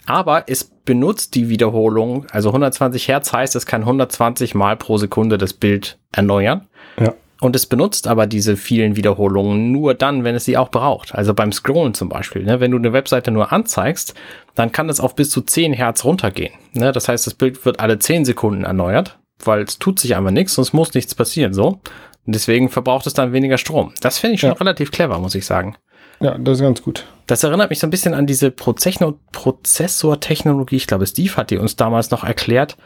aber 0.06 0.43
es 0.47 0.63
benutzt 0.63 1.36
die 1.36 1.50
Wiederholung, 1.50 2.26
also 2.32 2.50
120 2.50 3.08
Hertz 3.08 3.34
heißt, 3.34 3.56
es 3.56 3.65
kann 3.65 3.82
120 3.82 4.56
Mal 4.56 4.78
pro 4.78 4.97
Sekunde 4.97 5.38
das 5.38 5.54
Bild 5.54 5.97
erneuern. 6.12 6.67
Ja. 7.00 7.13
Und 7.39 7.56
es 7.56 7.65
benutzt 7.65 8.08
aber 8.08 8.28
diese 8.28 8.56
vielen 8.56 8.95
Wiederholungen 8.95 9.71
nur 9.71 9.95
dann, 9.95 10.24
wenn 10.24 10.36
es 10.36 10.45
sie 10.45 10.58
auch 10.58 10.69
braucht. 10.69 11.15
Also 11.15 11.34
beim 11.34 11.52
Scrollen 11.52 11.95
zum 11.95 12.08
Beispiel. 12.08 12.43
Ne? 12.43 12.60
Wenn 12.60 12.69
du 12.69 12.78
eine 12.78 12.93
Webseite 12.93 13.32
nur 13.32 13.52
anzeigst, 13.52 14.13
dann 14.54 14.71
kann 14.71 14.89
es 14.89 15.00
auf 15.00 15.15
bis 15.15 15.32
zu 15.32 15.41
10 15.41 15.74
Hertz 15.74 16.06
runtergehen. 16.06 16.54
Ne? 16.74 16.91
Das 16.91 17.08
heißt, 17.08 17.26
das 17.26 17.34
Bild 17.34 17.65
wird 17.65 17.80
alle 17.80 17.97
10 17.97 18.26
Sekunden 18.26 18.63
erneuert, 18.63 19.17
weil 19.47 19.63
es 19.63 19.80
tut 19.80 19.99
sich 19.99 20.15
einfach 20.15 20.32
nichts 20.32 20.58
und 20.58 20.63
es 20.63 20.73
muss 20.73 20.93
nichts 20.93 21.15
passieren. 21.15 21.54
So. 21.54 21.80
Und 22.25 22.36
deswegen 22.36 22.69
verbraucht 22.69 23.08
es 23.08 23.13
dann 23.13 23.34
weniger 23.34 23.58
Strom. 23.58 23.93
Das 24.01 24.19
finde 24.19 24.36
ich 24.36 24.41
schon 24.41 24.51
ja. 24.51 24.56
relativ 24.56 24.91
clever, 24.91 25.17
muss 25.19 25.36
ich 25.36 25.45
sagen. 25.45 25.75
Ja, 26.19 26.38
das 26.38 26.60
ist 26.60 26.63
ganz 26.63 26.84
gut. 26.84 27.08
Das 27.25 27.43
erinnert 27.43 27.71
mich 27.71 27.80
so 27.80 27.88
ein 27.88 27.91
bisschen 27.91 28.13
an 28.13 28.27
diese 28.27 28.51
Prozessortechnologie. 28.51 30.75
Ich 30.75 30.88
glaube, 30.88 31.08
Steve 31.08 31.36
hat 31.36 31.49
die 31.49 31.58
uns 31.58 31.75
damals 31.75 32.12
noch 32.12 32.23
erklärt, 32.23 32.77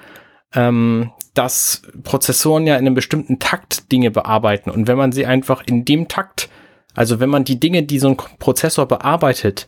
ähm, 0.54 1.12
dass 1.34 1.82
Prozessoren 2.04 2.66
ja 2.66 2.76
in 2.76 2.86
einem 2.86 2.96
bestimmten 2.96 3.40
Takt 3.40 3.92
Dinge 3.92 4.12
bearbeiten. 4.12 4.70
Und 4.70 4.88
wenn 4.88 4.98
man 4.98 5.12
sie 5.12 5.26
einfach 5.26 5.64
in 5.66 5.84
dem 5.84 6.08
Takt, 6.08 6.48
also 6.94 7.20
wenn 7.20 7.30
man 7.30 7.44
die 7.44 7.60
Dinge, 7.60 7.84
die 7.84 8.00
so 8.00 8.08
ein 8.08 8.16
Prozessor 8.16 8.88
bearbeitet, 8.88 9.68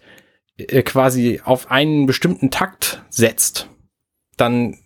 äh, 0.57 0.81
quasi 0.83 1.41
auf 1.43 1.69
einen 1.69 2.05
bestimmten 2.05 2.51
Takt 2.51 3.03
setzt, 3.09 3.67
dann 4.37 4.77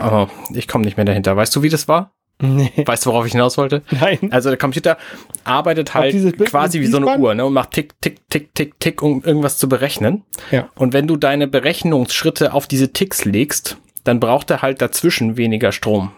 Oh, 0.00 0.28
ich 0.54 0.68
komme 0.68 0.84
nicht 0.84 0.96
mehr 0.96 1.06
dahinter. 1.06 1.36
Weißt 1.36 1.54
du, 1.54 1.62
wie 1.62 1.68
das 1.68 1.88
war? 1.88 2.12
Nee. 2.42 2.72
Weißt 2.86 3.04
du, 3.04 3.10
worauf 3.10 3.26
ich 3.26 3.32
hinaus 3.32 3.58
wollte? 3.58 3.82
Nein. 3.90 4.18
Also 4.30 4.48
der 4.48 4.58
Computer 4.58 4.96
arbeitet 5.44 5.92
halt 5.92 6.38
quasi 6.46 6.80
wie 6.80 6.86
so 6.86 6.96
eine 6.96 7.18
Uhr 7.18 7.34
ne, 7.34 7.44
und 7.44 7.52
macht 7.52 7.72
tick, 7.72 8.00
tick, 8.00 8.22
tick, 8.30 8.54
tick, 8.54 8.80
tick, 8.80 9.02
um 9.02 9.22
irgendwas 9.22 9.58
zu 9.58 9.68
berechnen. 9.68 10.24
Ja. 10.50 10.70
Und 10.74 10.94
wenn 10.94 11.06
du 11.06 11.16
deine 11.16 11.48
Berechnungsschritte 11.48 12.54
auf 12.54 12.66
diese 12.66 12.94
Ticks 12.94 13.26
legst, 13.26 13.76
dann 14.04 14.20
braucht 14.20 14.50
er 14.50 14.62
halt 14.62 14.80
dazwischen 14.80 15.36
weniger 15.36 15.72
Strom. 15.72 16.12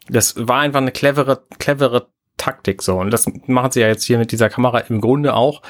das 0.10 0.36
war 0.38 0.62
einfach 0.62 0.82
eine 0.82 0.92
clevere, 0.92 1.44
clevere 1.60 2.08
Taktik 2.38 2.82
so. 2.82 3.00
Und 3.00 3.12
das 3.12 3.26
machen 3.48 3.72
sie 3.72 3.82
ja 3.82 3.88
jetzt 3.88 4.04
hier 4.04 4.18
mit 4.18 4.32
dieser 4.32 4.50
Kamera 4.50 4.80
im 4.80 5.02
Grunde 5.02 5.34
auch, 5.34 5.62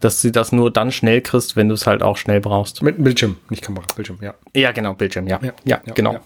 dass 0.00 0.20
sie 0.20 0.32
das 0.32 0.52
nur 0.52 0.72
dann 0.72 0.92
schnell 0.92 1.20
kriegst, 1.20 1.56
wenn 1.56 1.68
du 1.68 1.74
es 1.74 1.86
halt 1.86 2.02
auch 2.02 2.16
schnell 2.16 2.40
brauchst. 2.40 2.82
Mit 2.82 3.02
Bildschirm, 3.02 3.36
nicht 3.50 3.62
Kamera, 3.62 3.86
Bildschirm, 3.94 4.18
ja. 4.20 4.34
Ja, 4.54 4.72
genau, 4.72 4.94
Bildschirm, 4.94 5.26
ja. 5.26 5.38
Ja, 5.42 5.52
ja, 5.64 5.80
ja 5.84 5.94
genau. 5.94 6.14
Ja. 6.14 6.20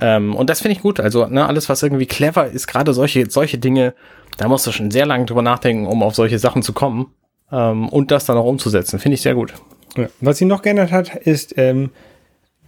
Ähm, 0.00 0.34
und 0.34 0.50
das 0.50 0.60
finde 0.60 0.76
ich 0.76 0.82
gut. 0.82 1.00
Also, 1.00 1.26
ne, 1.26 1.46
alles, 1.46 1.68
was 1.68 1.82
irgendwie 1.82 2.06
clever 2.06 2.46
ist, 2.46 2.66
gerade 2.66 2.92
solche, 2.92 3.30
solche 3.30 3.58
Dinge, 3.58 3.94
da 4.36 4.48
musst 4.48 4.66
du 4.66 4.72
schon 4.72 4.90
sehr 4.90 5.06
lange 5.06 5.26
drüber 5.26 5.42
nachdenken, 5.42 5.86
um 5.86 6.02
auf 6.02 6.14
solche 6.14 6.38
Sachen 6.38 6.62
zu 6.62 6.72
kommen. 6.72 7.08
Ähm, 7.52 7.88
und 7.88 8.10
das 8.10 8.26
dann 8.26 8.36
auch 8.36 8.44
umzusetzen. 8.44 8.98
Finde 8.98 9.14
ich 9.14 9.22
sehr 9.22 9.34
gut. 9.34 9.54
Ja. 9.96 10.08
Was 10.20 10.38
sie 10.38 10.44
noch 10.44 10.62
geändert 10.62 10.92
hat, 10.92 11.14
ist 11.14 11.54
ähm, 11.58 11.90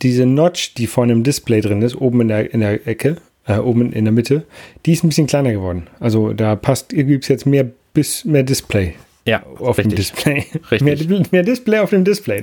diese 0.03 0.27
Notch, 0.27 0.75
die 0.75 0.87
vorne 0.87 1.13
im 1.13 1.23
Display 1.23 1.61
drin 1.61 1.83
ist, 1.83 1.95
oben 1.95 2.23
in 2.23 2.29
der, 2.29 2.53
in 2.53 2.61
der 2.61 2.87
Ecke, 2.87 3.17
äh, 3.47 3.59
oben 3.59 3.93
in 3.93 4.05
der 4.05 4.13
Mitte, 4.13 4.45
die 4.85 4.93
ist 4.93 5.05
ein 5.05 5.09
bisschen 5.09 5.27
kleiner 5.29 5.53
geworden. 5.53 5.87
Also 6.01 6.33
da 6.33 6.57
passt, 6.57 6.91
gibt 6.91 7.25
es 7.25 7.29
jetzt 7.29 7.47
mehr 7.47 7.67
bis 7.95 8.25
mehr 8.25 8.43
Display 8.43 8.95
Ja, 9.25 9.45
auf 9.61 9.77
dem 9.77 9.87
richtig. 9.87 10.13
Display. 10.13 10.47
Richtig. 10.71 11.09
Mehr, 11.09 11.23
mehr 11.31 11.43
Display 11.45 11.79
auf 11.79 11.91
dem 11.91 12.03
Display. 12.03 12.43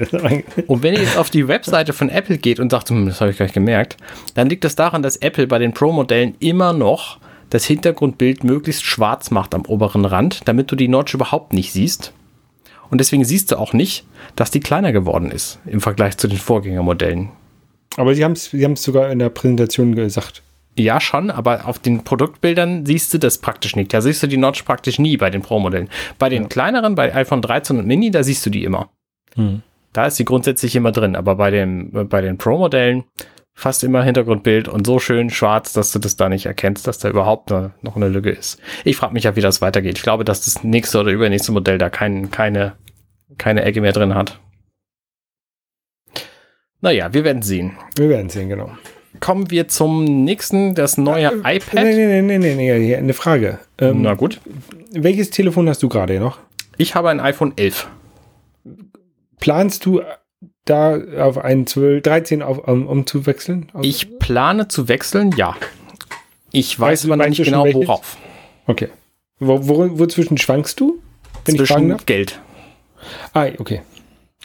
Und 0.68 0.82
wenn 0.82 0.94
ihr 0.94 1.02
jetzt 1.02 1.18
auf 1.18 1.30
die 1.30 1.48
Webseite 1.48 1.92
von 1.92 2.10
Apple 2.10 2.38
geht 2.38 2.60
und 2.60 2.70
sagt, 2.70 2.90
hm, 2.90 3.08
das 3.08 3.20
habe 3.20 3.32
ich 3.32 3.38
gar 3.38 3.46
nicht 3.46 3.54
gemerkt, 3.54 3.98
dann 4.36 4.50
liegt 4.50 4.64
das 4.64 4.76
daran, 4.76 5.04
dass 5.04 5.18
Apple 5.18 5.48
bei 5.48 5.60
den 5.60 5.74
Pro-Modellen 5.74 6.36
immer 6.40 6.72
noch 6.72 7.20
das 7.50 7.66
Hintergrundbild 7.66 8.44
möglichst 8.44 8.84
schwarz 8.84 9.30
macht 9.32 9.54
am 9.56 9.66
oberen 9.66 10.06
Rand, 10.06 10.48
damit 10.48 10.72
du 10.72 10.76
die 10.76 10.88
Notch 10.88 11.14
überhaupt 11.14 11.54
nicht 11.54 11.74
siehst. 11.74 12.14
Und 12.90 13.00
deswegen 13.00 13.26
siehst 13.26 13.52
du 13.52 13.58
auch 13.58 13.74
nicht, 13.74 14.06
dass 14.36 14.52
die 14.52 14.60
kleiner 14.62 14.92
geworden 14.94 15.32
ist 15.32 15.60
im 15.66 15.82
Vergleich 15.82 16.18
zu 16.18 16.28
den 16.28 16.38
Vorgängermodellen. 16.38 17.30
aber 17.98 18.16
sie 18.16 18.24
haben 18.24 18.34
es 18.34 18.46
sie 18.46 18.64
haben's 18.64 18.84
sogar 18.84 19.12
in 19.12 19.20
der 19.20 19.30
Präsentation 19.30 19.96
gesagt. 19.96 20.44
Ja, 20.78 21.02
schon, 21.02 21.30
aber 21.30 21.68
auf 21.68 21.80
den 21.80 22.04
Produktbildern 22.04 22.86
siehst 22.86 23.14
du 23.14 23.18
das 23.18 23.40
praktisch 23.40 23.76
nicht. 23.76 23.94
Da 23.94 24.02
siehst 24.02 24.24
du 24.24 24.28
die 24.28 24.38
Notch 24.38 24.64
praktisch 24.64 25.00
nie 25.00 25.18
bei 25.18 25.30
den 25.30 25.42
Pro-Modellen. 25.42 25.90
Bei 26.18 26.30
den 26.30 26.48
kleineren, 26.48 26.96
bei 26.96 27.14
iPhone 27.14 27.42
13 27.42 27.80
und 27.80 27.88
Mini, 27.88 28.12
da 28.12 28.24
siehst 28.24 28.46
du 28.46 28.50
die 28.50 28.64
immer. 28.64 28.90
Hm. 29.36 29.62
Da 29.92 30.06
ist 30.06 30.18
sie 30.18 30.26
grundsätzlich 30.26 30.76
immer 30.76 30.92
drin, 30.92 31.16
aber 31.16 31.36
bei, 31.36 31.52
dem, 31.52 32.08
bei 32.08 32.22
den 32.22 32.38
Pro-Modellen 32.38 33.04
fast 33.60 33.84
immer 33.84 34.04
Hintergrundbild 34.04 34.70
und 34.70 34.88
so 34.88 35.00
schön 35.00 35.30
schwarz, 35.30 35.74
dass 35.74 35.92
du 35.92 36.00
das 36.00 36.16
da 36.16 36.30
nicht 36.30 36.46
erkennst, 36.46 36.88
dass 36.88 36.98
da 36.98 37.10
überhaupt 37.10 37.50
ne, 37.50 37.72
noch 37.82 37.98
eine 37.98 38.08
Lücke 38.08 38.30
ist. 38.30 38.62
Ich 38.86 38.96
frage 38.96 39.14
mich 39.14 39.26
ja, 39.26 39.36
wie 39.36 39.42
das 39.42 39.62
weitergeht. 39.62 39.98
Ich 39.98 40.04
glaube, 40.04 40.24
dass 40.24 40.46
das 40.46 40.64
nächste 40.64 41.00
oder 41.00 41.12
übernächste 41.12 41.52
Modell 41.52 41.78
da 41.78 41.90
kein, 41.90 42.32
keine, 42.32 42.78
keine 43.38 43.64
Ecke 43.64 43.82
mehr 43.82 43.92
drin 43.92 44.16
hat. 44.16 44.40
Naja, 46.82 47.14
wir 47.14 47.26
werden 47.26 47.42
sehen. 47.42 47.78
Wir 47.98 48.08
werden 48.08 48.30
sehen, 48.30 48.48
genau. 48.48 48.72
Kommen 49.20 49.50
wir 49.52 49.68
zum 49.68 50.04
nächsten, 50.24 50.76
das 50.76 50.98
neue 50.98 51.28
iPad. 51.44 51.74
Nee, 51.74 52.22
nee, 52.22 52.22
nee, 52.22 52.38
nee, 52.38 52.56
nee, 52.80 52.96
eine 52.96 53.14
Frage. 53.14 53.60
Ähm, 53.80 54.02
Na 54.04 54.14
gut. 54.14 54.40
welches 54.92 55.30
Telefon 55.32 55.68
hast 55.68 55.82
du 55.84 55.90
gerade 55.90 56.20
noch? 56.20 56.38
Ich 56.78 56.96
habe 56.96 57.10
ein 57.10 57.20
iPhone 57.20 57.54
11. 57.58 57.88
Planst 59.40 59.86
du 59.86 60.02
da 60.66 60.98
auf 61.20 61.38
ein 61.38 61.66
12, 61.66 62.04
13 62.04 62.42
auf, 62.44 62.60
um, 62.68 62.88
umzuwechseln? 62.88 63.68
Auf- 63.74 63.84
Ich 63.84 64.20
plane 64.20 64.68
zu 64.68 64.88
wechseln, 64.88 65.32
ja. 65.38 65.56
Ich 66.52 66.80
weiß 66.80 66.92
Weißt 66.92 67.06
aber 67.06 67.18
noch 67.18 67.28
nicht 67.28 67.44
genau, 67.44 67.64
welches? 67.66 67.88
worauf. 67.88 68.18
Okay. 68.68 68.90
Wo, 69.40 69.68
wo, 69.68 70.00
wozwischen 70.00 70.38
schwankst 70.38 70.80
du? 70.80 71.00
Wenn 71.46 71.56
ich 71.56 71.62
Zwischen 71.62 71.90
darf? 71.90 72.06
Geld. 72.06 72.40
Ah, 73.34 73.48
okay. 73.58 73.82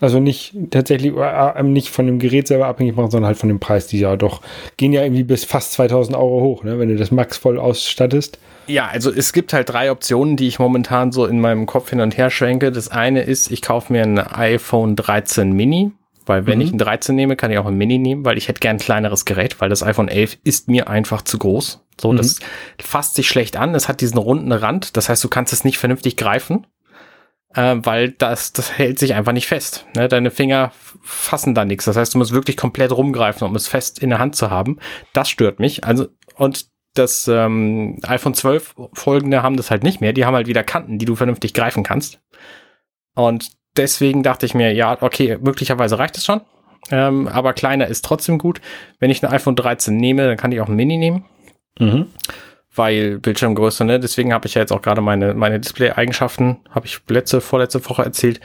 Also 0.00 0.18
nicht 0.18 0.54
tatsächlich 0.70 1.12
äh, 1.16 1.62
nicht 1.62 1.88
von 1.88 2.06
dem 2.06 2.18
Gerät 2.18 2.48
selber 2.48 2.66
abhängig 2.66 2.96
machen, 2.96 3.10
sondern 3.12 3.28
halt 3.28 3.38
von 3.38 3.48
dem 3.48 3.60
Preis, 3.60 3.86
die 3.86 4.00
ja 4.00 4.16
doch 4.16 4.40
gehen 4.76 4.92
ja 4.92 5.02
irgendwie 5.02 5.22
bis 5.22 5.44
fast 5.44 5.72
2000 5.72 6.16
Euro 6.16 6.40
hoch, 6.40 6.64
ne? 6.64 6.78
wenn 6.80 6.88
du 6.88 6.96
das 6.96 7.10
Max 7.12 7.36
voll 7.36 7.58
ausstattest. 7.60 8.38
Ja, 8.66 8.86
also 8.88 9.12
es 9.12 9.32
gibt 9.32 9.52
halt 9.52 9.68
drei 9.68 9.90
Optionen, 9.92 10.36
die 10.36 10.48
ich 10.48 10.58
momentan 10.58 11.12
so 11.12 11.26
in 11.26 11.40
meinem 11.40 11.66
Kopf 11.66 11.90
hin 11.90 12.00
und 12.00 12.16
her 12.16 12.30
schwenke. 12.30 12.72
Das 12.72 12.88
eine 12.88 13.22
ist, 13.22 13.50
ich 13.50 13.62
kaufe 13.62 13.92
mir 13.92 14.02
ein 14.02 14.18
iPhone 14.18 14.96
13 14.96 15.52
Mini, 15.52 15.92
weil 16.26 16.46
wenn 16.46 16.58
Mhm. 16.58 16.64
ich 16.64 16.72
ein 16.72 16.78
13 16.78 17.14
nehme, 17.14 17.36
kann 17.36 17.52
ich 17.52 17.58
auch 17.58 17.66
ein 17.66 17.76
Mini 17.76 17.98
nehmen, 17.98 18.24
weil 18.24 18.36
ich 18.38 18.48
hätte 18.48 18.60
gern 18.60 18.76
ein 18.76 18.80
kleineres 18.80 19.24
Gerät, 19.26 19.60
weil 19.60 19.68
das 19.68 19.82
iPhone 19.84 20.08
11 20.08 20.38
ist 20.44 20.68
mir 20.68 20.88
einfach 20.88 21.22
zu 21.22 21.38
groß. 21.38 21.84
So, 22.00 22.12
Mhm. 22.12 22.16
das 22.16 22.40
fasst 22.82 23.14
sich 23.14 23.28
schlecht 23.28 23.56
an. 23.56 23.74
Es 23.76 23.86
hat 23.88 24.00
diesen 24.00 24.18
runden 24.18 24.50
Rand, 24.50 24.96
das 24.96 25.08
heißt, 25.08 25.22
du 25.22 25.28
kannst 25.28 25.52
es 25.52 25.62
nicht 25.62 25.78
vernünftig 25.78 26.16
greifen, 26.16 26.66
äh, 27.54 27.76
weil 27.78 28.10
das, 28.10 28.52
das 28.52 28.76
hält 28.78 28.98
sich 28.98 29.14
einfach 29.14 29.32
nicht 29.32 29.46
fest. 29.46 29.86
Ne? 29.96 30.08
Deine 30.08 30.30
Finger 30.30 30.72
fassen 31.02 31.54
da 31.54 31.64
nichts. 31.64 31.84
Das 31.84 31.96
heißt, 31.96 32.14
du 32.14 32.18
musst 32.18 32.32
wirklich 32.32 32.56
komplett 32.56 32.92
rumgreifen, 32.92 33.46
um 33.46 33.54
es 33.56 33.68
fest 33.68 33.98
in 33.98 34.10
der 34.10 34.18
Hand 34.18 34.36
zu 34.36 34.50
haben. 34.50 34.78
Das 35.12 35.28
stört 35.28 35.60
mich. 35.60 35.84
Also, 35.84 36.08
und 36.36 36.66
das 36.94 37.26
ähm, 37.28 37.98
iPhone 38.06 38.34
12 38.34 38.74
folgende 38.92 39.42
haben 39.42 39.56
das 39.56 39.70
halt 39.70 39.82
nicht 39.82 40.00
mehr. 40.00 40.12
Die 40.12 40.24
haben 40.24 40.34
halt 40.34 40.46
wieder 40.46 40.62
Kanten, 40.62 40.98
die 40.98 41.06
du 41.06 41.16
vernünftig 41.16 41.52
greifen 41.52 41.82
kannst. 41.82 42.20
Und 43.14 43.52
deswegen 43.76 44.22
dachte 44.22 44.46
ich 44.46 44.54
mir, 44.54 44.72
ja, 44.72 45.00
okay, 45.02 45.38
möglicherweise 45.40 45.98
reicht 45.98 46.16
es 46.16 46.24
schon. 46.24 46.40
Ähm, 46.90 47.28
aber 47.28 47.52
kleiner 47.52 47.86
ist 47.86 48.04
trotzdem 48.04 48.38
gut. 48.38 48.60
Wenn 48.98 49.10
ich 49.10 49.24
ein 49.24 49.32
iPhone 49.32 49.56
13 49.56 49.96
nehme, 49.96 50.26
dann 50.26 50.36
kann 50.36 50.52
ich 50.52 50.60
auch 50.60 50.68
ein 50.68 50.76
Mini 50.76 50.98
nehmen, 50.98 51.24
weil 52.74 53.18
Bildschirmgröße, 53.18 53.84
ne? 53.84 54.00
Deswegen 54.00 54.32
habe 54.32 54.46
ich 54.46 54.54
ja 54.54 54.60
jetzt 54.60 54.72
auch 54.72 54.82
gerade 54.82 55.00
meine, 55.00 55.34
meine 55.34 55.60
Display-Eigenschaften, 55.60 56.58
habe 56.70 56.86
ich 56.86 57.00
letzte, 57.08 57.40
vorletzte 57.40 57.84
Woche 57.88 58.02
erzählt, 58.02 58.40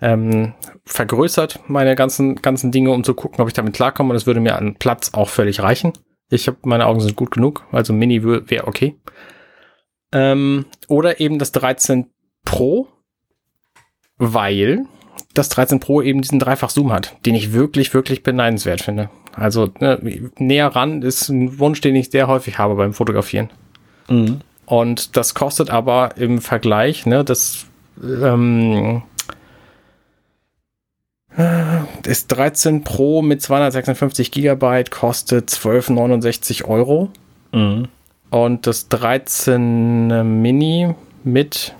ähm, 0.00 0.54
vergrößert, 0.84 1.60
meine 1.66 1.94
ganzen, 1.94 2.36
ganzen 2.36 2.72
Dinge, 2.72 2.90
um 2.90 3.04
zu 3.04 3.14
gucken, 3.14 3.40
ob 3.40 3.48
ich 3.48 3.54
damit 3.54 3.74
klarkomme. 3.74 4.10
Und 4.10 4.16
es 4.16 4.26
würde 4.26 4.40
mir 4.40 4.56
an 4.56 4.76
Platz 4.76 5.12
auch 5.14 5.28
völlig 5.28 5.62
reichen. 5.62 5.92
Ich 6.30 6.46
habe, 6.46 6.58
meine 6.62 6.86
Augen 6.86 7.00
sind 7.00 7.16
gut 7.16 7.30
genug, 7.30 7.64
also 7.72 7.92
Mini 7.92 8.24
wäre 8.24 8.66
okay. 8.66 8.98
Ähm, 10.12 10.66
oder 10.88 11.20
eben 11.20 11.38
das 11.38 11.52
13 11.52 12.06
Pro, 12.44 12.88
weil 14.16 14.86
das 15.34 15.48
13 15.48 15.80
Pro 15.80 16.00
eben 16.02 16.22
diesen 16.22 16.38
Dreifach-Zoom 16.38 16.92
hat, 16.92 17.16
den 17.26 17.34
ich 17.34 17.52
wirklich, 17.52 17.92
wirklich 17.92 18.22
beneidenswert 18.22 18.80
finde. 18.80 19.10
Also 19.34 19.70
ne, 19.80 20.30
näher 20.38 20.68
ran 20.68 21.02
ist 21.02 21.28
ein 21.28 21.58
Wunsch, 21.58 21.80
den 21.80 21.96
ich 21.96 22.10
sehr 22.10 22.28
häufig 22.28 22.58
habe 22.58 22.76
beim 22.76 22.92
Fotografieren. 22.92 23.50
Mhm. 24.08 24.40
Und 24.66 25.16
das 25.16 25.34
kostet 25.34 25.70
aber 25.70 26.16
im 26.16 26.40
Vergleich, 26.40 27.06
ne, 27.06 27.24
das 27.24 27.66
ähm, 28.02 29.02
das 32.02 32.26
13 32.28 32.84
Pro 32.84 33.22
mit 33.22 33.42
256 33.42 34.30
Gigabyte 34.30 34.90
kostet 34.90 35.50
12,69 35.50 36.64
Euro. 36.64 37.10
Mhm. 37.52 37.88
Und 38.30 38.66
das 38.66 38.88
13 38.88 40.40
Mini 40.40 40.94
mit, 41.24 41.74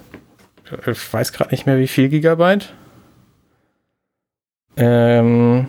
ich 0.87 1.13
weiß 1.13 1.33
gerade 1.33 1.51
nicht 1.51 1.67
mehr 1.67 1.79
wie 1.79 1.89
viel 1.89 2.09
Gigabyte. 2.09 2.73
Ähm, 4.77 5.69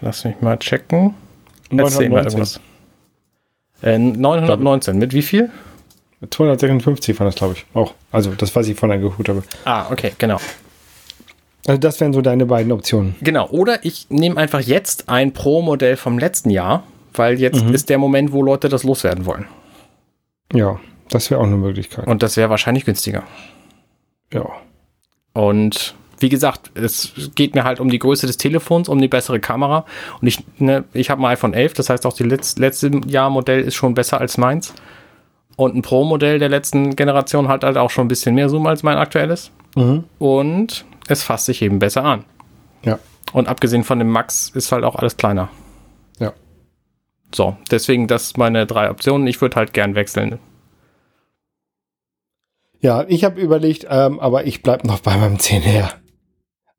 lass 0.00 0.24
mich 0.24 0.40
mal 0.40 0.58
checken. 0.58 1.14
Erzähl 1.70 2.08
mal 2.08 2.22
919. 2.22 2.32
irgendwas. 2.32 2.60
Äh, 3.84 3.98
919, 3.98 4.98
mit 4.98 5.12
wie 5.12 5.22
viel? 5.22 5.50
256 6.30 7.18
war 7.20 7.26
das, 7.26 7.34
glaube 7.34 7.54
ich, 7.54 7.66
auch. 7.74 7.94
Also 8.10 8.32
das, 8.32 8.54
was 8.56 8.66
ich 8.68 8.78
von 8.78 8.88
geholt 9.00 9.28
habe. 9.28 9.42
Ah, 9.64 9.86
okay, 9.90 10.12
genau. 10.18 10.38
Also 11.66 11.78
das 11.78 12.00
wären 12.00 12.12
so 12.12 12.20
deine 12.22 12.46
beiden 12.46 12.72
Optionen. 12.72 13.14
Genau, 13.20 13.48
oder 13.50 13.84
ich 13.84 14.06
nehme 14.10 14.36
einfach 14.38 14.60
jetzt 14.60 15.08
ein 15.08 15.32
Pro-Modell 15.32 15.96
vom 15.96 16.18
letzten 16.18 16.50
Jahr, 16.50 16.84
weil 17.14 17.38
jetzt 17.40 17.62
Mhm. 17.64 17.74
ist 17.74 17.88
der 17.90 17.98
Moment, 17.98 18.32
wo 18.32 18.42
Leute 18.42 18.68
das 18.68 18.84
loswerden 18.84 19.26
wollen. 19.26 19.46
Ja, 20.52 20.78
das 21.10 21.30
wäre 21.30 21.40
auch 21.40 21.46
eine 21.46 21.56
Möglichkeit. 21.56 22.06
Und 22.06 22.22
das 22.22 22.36
wäre 22.36 22.50
wahrscheinlich 22.50 22.84
günstiger. 22.84 23.22
ja. 24.32 24.46
Und 25.34 25.94
wie 26.18 26.28
gesagt, 26.28 26.70
es 26.74 27.12
geht 27.34 27.54
mir 27.54 27.64
halt 27.64 27.80
um 27.80 27.90
die 27.90 27.98
Größe 27.98 28.26
des 28.26 28.36
Telefons, 28.36 28.88
um 28.88 29.00
die 29.00 29.08
bessere 29.08 29.40
Kamera. 29.40 29.84
Und 30.20 30.28
ich, 30.28 30.44
ne, 30.58 30.84
ich 30.92 31.10
habe 31.10 31.22
ein 31.22 31.26
iPhone 31.26 31.54
11, 31.54 31.74
das 31.74 31.90
heißt 31.90 32.06
auch 32.06 32.14
die 32.14 32.24
letz, 32.24 32.56
letzte 32.56 32.90
Jahr 33.06 33.30
Modell 33.30 33.60
ist 33.60 33.74
schon 33.74 33.94
besser 33.94 34.20
als 34.20 34.38
meins. 34.38 34.74
Und 35.56 35.76
ein 35.76 35.82
Pro-Modell 35.82 36.38
der 36.38 36.48
letzten 36.48 36.96
Generation 36.96 37.48
hat 37.48 37.64
halt 37.64 37.76
auch 37.76 37.90
schon 37.90 38.06
ein 38.06 38.08
bisschen 38.08 38.34
mehr 38.34 38.48
Zoom 38.48 38.66
als 38.66 38.82
mein 38.82 38.98
aktuelles. 38.98 39.50
Mhm. 39.76 40.04
Und 40.18 40.84
es 41.08 41.22
fasst 41.22 41.46
sich 41.46 41.62
eben 41.62 41.78
besser 41.78 42.04
an. 42.04 42.24
Ja. 42.82 42.98
Und 43.32 43.48
abgesehen 43.48 43.84
von 43.84 43.98
dem 43.98 44.08
Max 44.08 44.50
ist 44.54 44.72
halt 44.72 44.84
auch 44.84 44.96
alles 44.96 45.16
kleiner. 45.16 45.48
Ja. 46.18 46.32
So, 47.34 47.56
deswegen 47.70 48.06
das 48.08 48.36
meine 48.36 48.66
drei 48.66 48.90
Optionen. 48.90 49.26
Ich 49.26 49.40
würde 49.40 49.56
halt 49.56 49.72
gern 49.72 49.94
wechseln. 49.94 50.38
Ja, 52.80 53.04
ich 53.08 53.24
habe 53.24 53.40
überlegt, 53.40 53.86
ähm, 53.88 54.20
aber 54.20 54.46
ich 54.46 54.62
bleib 54.62 54.84
noch 54.84 55.00
bei 55.00 55.16
meinem 55.16 55.36
10R. 55.36 55.88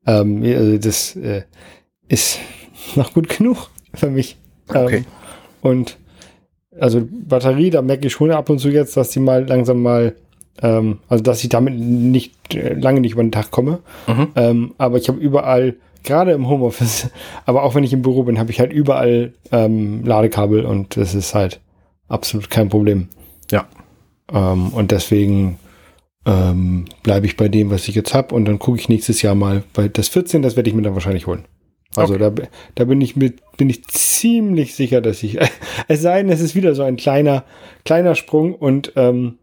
Ähm, 0.05 0.43
also 0.43 0.77
das 0.77 1.15
äh, 1.15 1.43
ist 2.07 2.39
noch 2.95 3.13
gut 3.13 3.29
genug 3.29 3.69
für 3.93 4.09
mich. 4.09 4.37
Okay. 4.67 4.97
Ähm, 4.97 5.05
und 5.61 5.97
also 6.79 7.07
Batterie, 7.09 7.69
da 7.69 7.81
merke 7.81 8.07
ich 8.07 8.13
schon 8.13 8.31
ab 8.31 8.49
und 8.49 8.59
zu 8.59 8.69
jetzt, 8.69 8.97
dass 8.97 9.09
die 9.09 9.19
mal 9.19 9.47
langsam 9.47 9.81
mal, 9.81 10.15
ähm, 10.61 10.99
also 11.07 11.23
dass 11.23 11.43
ich 11.43 11.49
damit 11.49 11.75
nicht 11.75 12.53
äh, 12.53 12.73
lange 12.73 13.01
nicht 13.01 13.13
über 13.13 13.23
den 13.23 13.31
Tag 13.31 13.51
komme. 13.51 13.79
Mhm. 14.07 14.27
Ähm, 14.35 14.73
aber 14.77 14.97
ich 14.97 15.07
habe 15.07 15.19
überall, 15.19 15.75
gerade 16.03 16.31
im 16.31 16.47
Homeoffice, 16.47 17.09
aber 17.45 17.63
auch 17.63 17.75
wenn 17.75 17.83
ich 17.83 17.93
im 17.93 18.01
Büro 18.01 18.23
bin, 18.23 18.39
habe 18.39 18.51
ich 18.51 18.59
halt 18.59 18.71
überall 18.71 19.33
ähm, 19.51 20.03
Ladekabel 20.05 20.65
und 20.65 20.97
das 20.97 21.15
ist 21.15 21.33
halt 21.33 21.59
absolut 22.07 22.49
kein 22.49 22.69
Problem. 22.69 23.09
Ja. 23.51 23.65
Ähm, 24.31 24.69
und 24.69 24.91
deswegen 24.91 25.57
ähm, 26.25 26.85
bleibe 27.03 27.25
ich 27.25 27.37
bei 27.37 27.47
dem, 27.47 27.69
was 27.69 27.87
ich 27.87 27.95
jetzt 27.95 28.13
habe 28.13 28.33
und 28.33 28.45
dann 28.45 28.59
gucke 28.59 28.79
ich 28.79 28.89
nächstes 28.89 29.21
Jahr 29.21 29.35
mal, 29.35 29.63
weil 29.73 29.89
das 29.89 30.07
14, 30.07 30.41
das 30.41 30.55
werde 30.55 30.69
ich 30.69 30.75
mir 30.75 30.81
dann 30.81 30.95
wahrscheinlich 30.95 31.27
holen. 31.27 31.45
Also 31.95 32.17
da, 32.17 32.31
da 32.75 32.83
bin 32.83 32.99
ich 32.99 33.15
mit, 33.15 33.39
bin 33.57 33.69
ich 33.69 33.87
ziemlich 33.87 34.75
sicher, 34.75 35.01
dass 35.01 35.23
ich, 35.23 35.37
es 35.87 36.01
sei 36.01 36.21
denn, 36.21 36.31
es 36.31 36.41
ist 36.41 36.55
wieder 36.55 36.75
so 36.75 36.83
ein 36.83 36.97
kleiner, 36.97 37.45
kleiner 37.85 38.15
Sprung 38.15 38.53
und 38.53 38.93
ähm, 38.95 39.37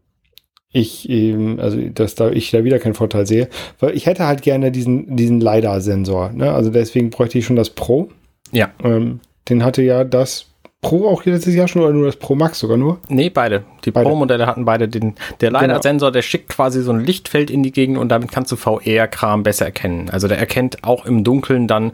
ich 0.71 1.07
eben, 1.09 1.59
also 1.59 1.77
dass 1.89 2.15
da 2.15 2.31
ich 2.31 2.51
da 2.51 2.63
wieder 2.63 2.79
keinen 2.79 2.95
Vorteil 2.95 3.27
sehe, 3.27 3.47
weil 3.79 3.95
ich 3.95 4.05
hätte 4.07 4.25
halt 4.25 4.41
gerne 4.41 4.71
diesen, 4.71 5.15
diesen 5.15 5.39
LiDAR-Sensor, 5.39 6.31
ne? 6.33 6.51
Also 6.51 6.71
deswegen 6.71 7.11
bräuchte 7.11 7.37
ich 7.37 7.45
schon 7.45 7.55
das 7.55 7.69
Pro. 7.69 8.09
Ja. 8.51 8.71
Ähm, 8.83 9.19
den 9.49 9.63
hatte 9.63 9.83
ja 9.83 10.03
das 10.03 10.47
Pro 10.83 11.07
auch 11.07 11.25
letztes 11.25 11.55
Jahr 11.55 11.67
schon 11.67 11.81
oder 11.81 11.93
nur 11.93 12.05
das 12.05 12.17
Pro 12.17 12.35
Max 12.35 12.59
sogar 12.59 12.77
nur? 12.77 12.99
Nee, 13.07 13.29
beide. 13.29 13.63
Die. 13.85 13.91
Pro-Modelle 13.91 14.45
hatten 14.45 14.65
beide 14.65 14.87
den. 14.87 15.15
Der 15.41 15.49
LiDAR-Sensor, 15.49 16.11
der 16.11 16.21
schickt 16.21 16.49
quasi 16.49 16.83
so 16.83 16.91
ein 16.91 17.03
Lichtfeld 17.03 17.49
in 17.49 17.63
die 17.63 17.71
Gegend 17.71 17.97
und 17.97 18.09
damit 18.09 18.31
kannst 18.31 18.51
du 18.51 18.55
VR-Kram 18.55 19.41
besser 19.41 19.65
erkennen. 19.65 20.09
Also 20.11 20.27
der 20.27 20.37
erkennt 20.37 20.83
auch 20.83 21.05
im 21.05 21.23
Dunkeln 21.23 21.67
dann, 21.67 21.93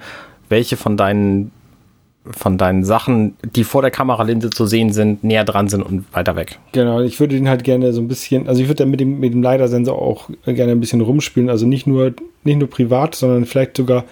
welche 0.49 0.75
von 0.75 0.97
deinen 0.97 1.52
von 2.25 2.58
deinen 2.58 2.84
Sachen, 2.84 3.36
die 3.56 3.63
vor 3.63 3.82
der 3.82 3.91
Kameralinse 3.91 4.49
zu 4.49 4.65
sehen 4.67 4.91
sind, 4.91 5.23
näher 5.23 5.45
dran 5.45 5.67
sind 5.67 5.82
und 5.82 6.06
weiter 6.13 6.36
weg. 6.36 6.60
Genau, 6.73 6.99
ich 7.02 7.19
würde 7.19 7.36
den 7.36 7.47
halt 7.47 7.63
gerne 7.63 7.93
so 7.93 8.02
ein 8.02 8.08
bisschen, 8.08 8.47
also 8.47 8.62
ich 8.62 8.67
würde 8.67 8.84
da 8.84 8.86
mit 8.86 8.99
dem, 8.99 9.19
mit 9.19 9.34
dem 9.34 9.41
LiDAR-Sensor 9.41 9.99
auch 9.99 10.30
gerne 10.45 10.73
ein 10.73 10.80
bisschen 10.80 11.02
rumspielen, 11.02 11.49
also 11.49 11.65
nicht 11.65 11.88
nur, 11.88 12.13
nicht 12.43 12.60
nur 12.60 12.69
privat, 12.69 13.15
sondern 13.15 13.45
vielleicht 13.45 13.78
sogar 13.78 14.04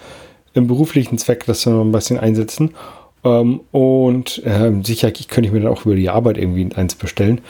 im 0.54 0.66
beruflichen 0.66 1.18
Zweck 1.18 1.44
das 1.46 1.62
dann 1.62 1.74
noch 1.74 1.84
ein 1.84 1.92
bisschen 1.92 2.18
einsetzen. 2.18 2.70
Ähm, 3.24 3.60
und 3.72 4.42
ähm, 4.44 4.84
sicher 4.84 5.10
könnte 5.10 5.48
ich 5.48 5.52
mir 5.52 5.60
dann 5.60 5.72
auch 5.72 5.84
über 5.84 5.96
die 5.96 6.08
Arbeit 6.08 6.38
irgendwie 6.38 6.74
eins 6.74 6.94
bestellen. 6.94 7.40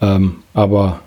Ähm, 0.00 0.42
aber 0.54 1.00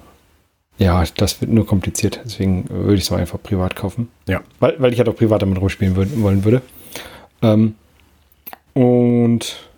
ja, 0.78 1.04
das 1.18 1.42
wird 1.42 1.52
nur 1.52 1.66
kompliziert. 1.66 2.22
Deswegen 2.26 2.70
würde 2.70 2.96
ich 2.96 3.04
es 3.04 3.12
mal 3.12 3.20
einfach 3.20 3.42
privat 3.42 3.76
kaufen. 3.76 4.10
Ja. 4.28 4.42
Weil, 4.60 4.76
weil 4.80 4.94
ich 4.94 5.00
halt 5.00 5.10
auch 5.10 5.16
privat 5.16 5.42
damit 5.42 5.60
rumspielen 5.60 5.96
würd, 5.96 6.22
wollen 6.22 6.44
würde. 6.44 6.62
Ähm, 7.42 7.76
und 8.74 9.70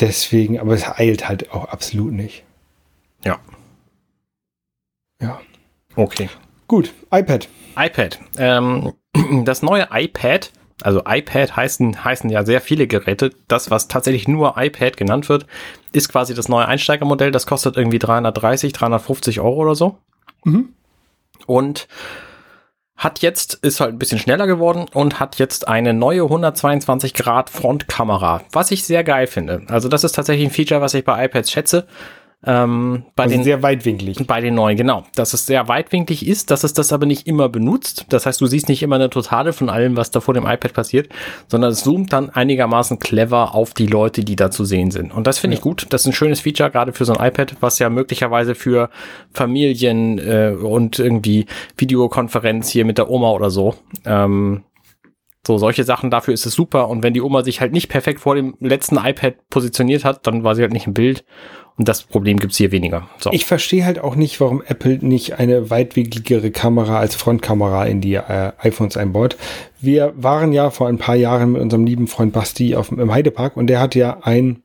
deswegen, 0.00 0.58
aber 0.58 0.74
es 0.74 0.86
eilt 0.86 1.28
halt 1.28 1.52
auch 1.52 1.66
absolut 1.66 2.12
nicht. 2.12 2.44
Ja. 3.24 3.38
Ja. 5.20 5.40
Okay. 5.96 6.28
Gut, 6.66 6.92
iPad. 7.10 7.48
iPad. 7.76 8.18
Ähm, 8.36 8.92
das 9.44 9.62
neue 9.62 9.88
iPad, 9.90 10.50
also 10.82 11.02
iPad 11.06 11.56
heißen, 11.56 12.04
heißen 12.04 12.30
ja 12.30 12.44
sehr 12.44 12.60
viele 12.60 12.86
Geräte. 12.86 13.30
Das, 13.48 13.70
was 13.70 13.88
tatsächlich 13.88 14.26
nur 14.28 14.54
iPad 14.56 14.96
genannt 14.96 15.28
wird, 15.28 15.46
ist 15.92 16.08
quasi 16.08 16.34
das 16.34 16.48
neue 16.48 16.66
Einsteigermodell. 16.66 17.30
Das 17.30 17.46
kostet 17.46 17.76
irgendwie 17.76 17.98
330, 17.98 18.72
350 18.72 19.40
Euro 19.40 19.62
oder 19.62 19.74
so. 19.74 19.98
Mhm. 20.44 20.70
Und 21.46 21.86
hat 22.96 23.20
jetzt, 23.20 23.54
ist 23.54 23.80
halt 23.80 23.92
ein 23.92 23.98
bisschen 23.98 24.18
schneller 24.18 24.46
geworden 24.46 24.86
und 24.92 25.20
hat 25.20 25.38
jetzt 25.38 25.68
eine 25.68 25.92
neue 25.92 26.22
122 26.22 27.12
Grad 27.14 27.50
Frontkamera, 27.50 28.42
was 28.52 28.70
ich 28.70 28.84
sehr 28.84 29.02
geil 29.02 29.26
finde. 29.26 29.62
Also 29.68 29.88
das 29.88 30.04
ist 30.04 30.12
tatsächlich 30.12 30.46
ein 30.46 30.52
Feature, 30.52 30.80
was 30.80 30.94
ich 30.94 31.04
bei 31.04 31.24
iPads 31.24 31.50
schätze. 31.50 31.86
Ähm, 32.46 33.04
bei 33.16 33.24
Also 33.24 33.36
den 33.36 33.44
sehr 33.44 33.62
weitwinklig. 33.62 34.26
bei 34.26 34.40
den 34.40 34.54
neuen, 34.54 34.76
genau. 34.76 35.04
Dass 35.14 35.32
es 35.32 35.46
sehr 35.46 35.68
weitwinklig 35.68 36.26
ist, 36.26 36.50
dass 36.50 36.64
es 36.64 36.72
das 36.74 36.92
aber 36.92 37.06
nicht 37.06 37.26
immer 37.26 37.48
benutzt. 37.48 38.06
Das 38.08 38.26
heißt, 38.26 38.40
du 38.40 38.46
siehst 38.46 38.68
nicht 38.68 38.82
immer 38.82 38.96
eine 38.96 39.10
Totale 39.10 39.52
von 39.52 39.70
allem, 39.70 39.96
was 39.96 40.10
da 40.10 40.20
vor 40.20 40.34
dem 40.34 40.44
iPad 40.46 40.72
passiert, 40.72 41.08
sondern 41.48 41.72
es 41.72 41.82
zoomt 41.84 42.12
dann 42.12 42.30
einigermaßen 42.30 42.98
clever 42.98 43.54
auf 43.54 43.74
die 43.74 43.86
Leute, 43.86 44.24
die 44.24 44.36
da 44.36 44.50
zu 44.50 44.64
sehen 44.64 44.90
sind. 44.90 45.12
Und 45.12 45.26
das 45.26 45.38
finde 45.38 45.56
ich 45.56 45.60
gut. 45.62 45.86
Das 45.90 46.02
ist 46.02 46.06
ein 46.08 46.12
schönes 46.12 46.40
Feature, 46.40 46.70
gerade 46.70 46.92
für 46.92 47.04
so 47.04 47.14
ein 47.14 47.26
iPad, 47.26 47.56
was 47.60 47.78
ja 47.78 47.88
möglicherweise 47.88 48.54
für 48.54 48.90
Familien 49.32 50.18
äh, 50.18 50.54
und 50.60 50.98
irgendwie 50.98 51.46
Videokonferenz 51.76 52.68
hier 52.68 52.84
mit 52.84 52.98
der 52.98 53.10
Oma 53.10 53.30
oder 53.30 53.50
so. 53.50 53.74
Ähm, 54.04 54.64
so, 55.46 55.58
solche 55.58 55.84
Sachen, 55.84 56.10
dafür 56.10 56.32
ist 56.32 56.46
es 56.46 56.54
super. 56.54 56.88
Und 56.88 57.02
wenn 57.02 57.12
die 57.12 57.20
Oma 57.20 57.42
sich 57.42 57.60
halt 57.60 57.72
nicht 57.72 57.88
perfekt 57.88 58.20
vor 58.20 58.34
dem 58.34 58.54
letzten 58.60 58.96
iPad 58.96 59.34
positioniert 59.50 60.04
hat, 60.04 60.26
dann 60.26 60.42
war 60.42 60.54
sie 60.54 60.62
halt 60.62 60.72
nicht 60.72 60.86
im 60.86 60.94
Bild. 60.94 61.24
Und 61.76 61.88
das 61.88 62.04
Problem 62.04 62.38
gibt's 62.38 62.56
hier 62.56 62.70
weniger. 62.70 63.08
So. 63.18 63.32
Ich 63.32 63.46
verstehe 63.46 63.84
halt 63.84 63.98
auch 63.98 64.14
nicht, 64.14 64.40
warum 64.40 64.62
Apple 64.64 64.98
nicht 65.00 65.40
eine 65.40 65.70
weitwinkligere 65.70 66.52
Kamera 66.52 67.00
als 67.00 67.16
Frontkamera 67.16 67.86
in 67.86 68.00
die 68.00 68.14
äh, 68.14 68.52
iPhones 68.60 68.96
einbaut. 68.96 69.36
Wir 69.80 70.12
waren 70.16 70.52
ja 70.52 70.70
vor 70.70 70.86
ein 70.86 70.98
paar 70.98 71.16
Jahren 71.16 71.52
mit 71.52 71.62
unserem 71.62 71.84
lieben 71.84 72.06
Freund 72.06 72.32
Basti 72.32 72.76
auf, 72.76 72.92
im 72.92 73.12
Heidepark 73.12 73.56
und 73.56 73.66
der 73.66 73.80
hat 73.80 73.96
ja 73.96 74.18
ein 74.22 74.60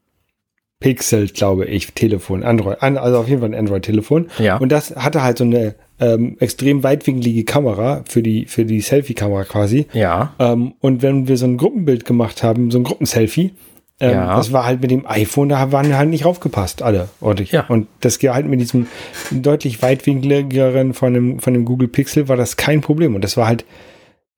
Pixel, 0.80 1.28
glaube 1.28 1.66
ich, 1.66 1.92
Telefon, 1.94 2.44
Android, 2.44 2.82
an- 2.82 2.98
also 2.98 3.18
auf 3.18 3.28
jeden 3.28 3.42
Fall 3.42 3.50
ein 3.50 3.56
Android-Telefon. 3.60 4.28
Ja. 4.38 4.58
Und 4.58 4.72
das 4.72 4.96
hatte 4.96 5.22
halt 5.24 5.38
so 5.38 5.44
eine 5.44 5.76
ähm, 6.00 6.38
extrem 6.40 6.84
weitwinklige 6.84 7.44
Kamera 7.44 8.04
für 8.08 8.24
die, 8.24 8.46
für 8.46 8.64
die 8.64 8.80
Selfie-Kamera 8.80 9.44
quasi. 9.44 9.88
ja. 9.94 10.34
Ähm, 10.40 10.74
und 10.80 11.02
wenn 11.02 11.28
wir 11.28 11.36
so 11.36 11.46
ein 11.48 11.58
Gruppenbild 11.58 12.06
gemacht 12.06 12.44
haben, 12.44 12.72
so 12.72 12.78
ein 12.80 12.86
Gruppenselfie, 12.86 13.52
ähm, 14.00 14.12
Ja. 14.12 14.36
das 14.38 14.52
war 14.52 14.66
halt 14.66 14.82
mit 14.82 14.92
dem 14.92 15.06
iPhone, 15.08 15.50
da 15.50 15.72
waren 15.72 15.96
halt 15.98 16.10
nicht 16.10 16.26
raufgepasst, 16.26 16.82
alle 16.82 17.10
ordentlich. 17.22 17.52
Ja. 17.52 17.66
Und 17.68 17.88
das 18.02 18.20
halt 18.22 18.48
mit 18.48 18.60
diesem 18.62 18.88
deutlich 19.32 19.82
weitwinkligeren 19.82 20.94
von 20.94 21.14
dem, 21.14 21.40
von 21.40 21.54
dem 21.54 21.66
Google 21.66 21.88
Pixel 21.88 22.28
war 22.28 22.38
das 22.38 22.58
kein 22.58 22.82
Problem. 22.82 23.16
Und 23.16 23.24
das 23.24 23.38
war 23.38 23.48
halt 23.48 23.66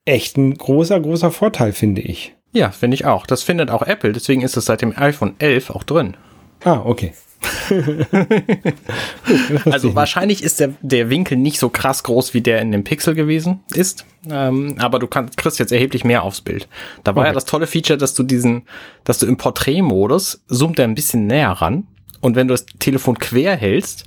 echt 0.06 0.38
ein 0.38 0.56
großer, 0.56 1.00
großer 1.00 1.32
Vorteil, 1.32 1.74
finde 1.74 2.02
ich. 2.02 2.34
Ja, 2.54 2.71
finde 2.71 2.95
ich 2.95 3.06
auch. 3.06 3.26
Das 3.26 3.43
findet 3.43 3.69
auch 3.71 3.84
Apple, 3.84 4.12
deswegen 4.12 4.41
ist 4.41 4.58
es 4.58 4.65
seit 4.65 4.82
dem 4.82 4.93
iPhone 4.97 5.36
11 5.39 5.69
auch 5.69 5.84
drin. 5.84 6.17
Ah, 6.63 6.82
okay. 6.84 7.13
Also 9.65 9.95
wahrscheinlich 9.95 10.43
ist 10.43 10.60
der, 10.60 10.73
der 10.82 11.10
Winkel 11.10 11.38
nicht 11.38 11.60
so 11.60 11.69
krass 11.69 12.04
groß, 12.04 12.34
wie 12.34 12.41
der 12.41 12.62
in 12.62 12.71
dem 12.71 12.84
Pixel 12.84 13.15
gewesen 13.15 13.62
ist. 13.73 14.06
Ähm, 14.30 14.75
aber 14.80 14.99
du 14.99 15.08
kannst, 15.08 15.38
kriegst 15.38 15.60
jetzt 15.60 15.71
erheblich 15.71 16.04
mehr 16.04 16.23
aufs 16.23 16.41
Bild. 16.41 16.67
Da 17.04 17.15
war 17.15 17.21
Okay. 17.21 17.30
ja 17.30 17.34
das 17.34 17.45
tolle 17.45 17.67
Feature, 17.67 17.97
dass 17.97 18.13
du 18.13 18.23
diesen, 18.23 18.63
dass 19.04 19.19
du 19.19 19.25
im 19.25 19.38
Porträtmodus 19.38 20.43
zoomt 20.47 20.80
er 20.80 20.86
ein 20.86 20.95
bisschen 20.95 21.27
näher 21.27 21.51
ran. 21.51 21.88
Und 22.19 22.36
wenn 22.36 22.47
du 22.47 22.54
das 22.54 22.65
Telefon 22.80 23.17
quer 23.17 23.56
hältst, 23.56 24.06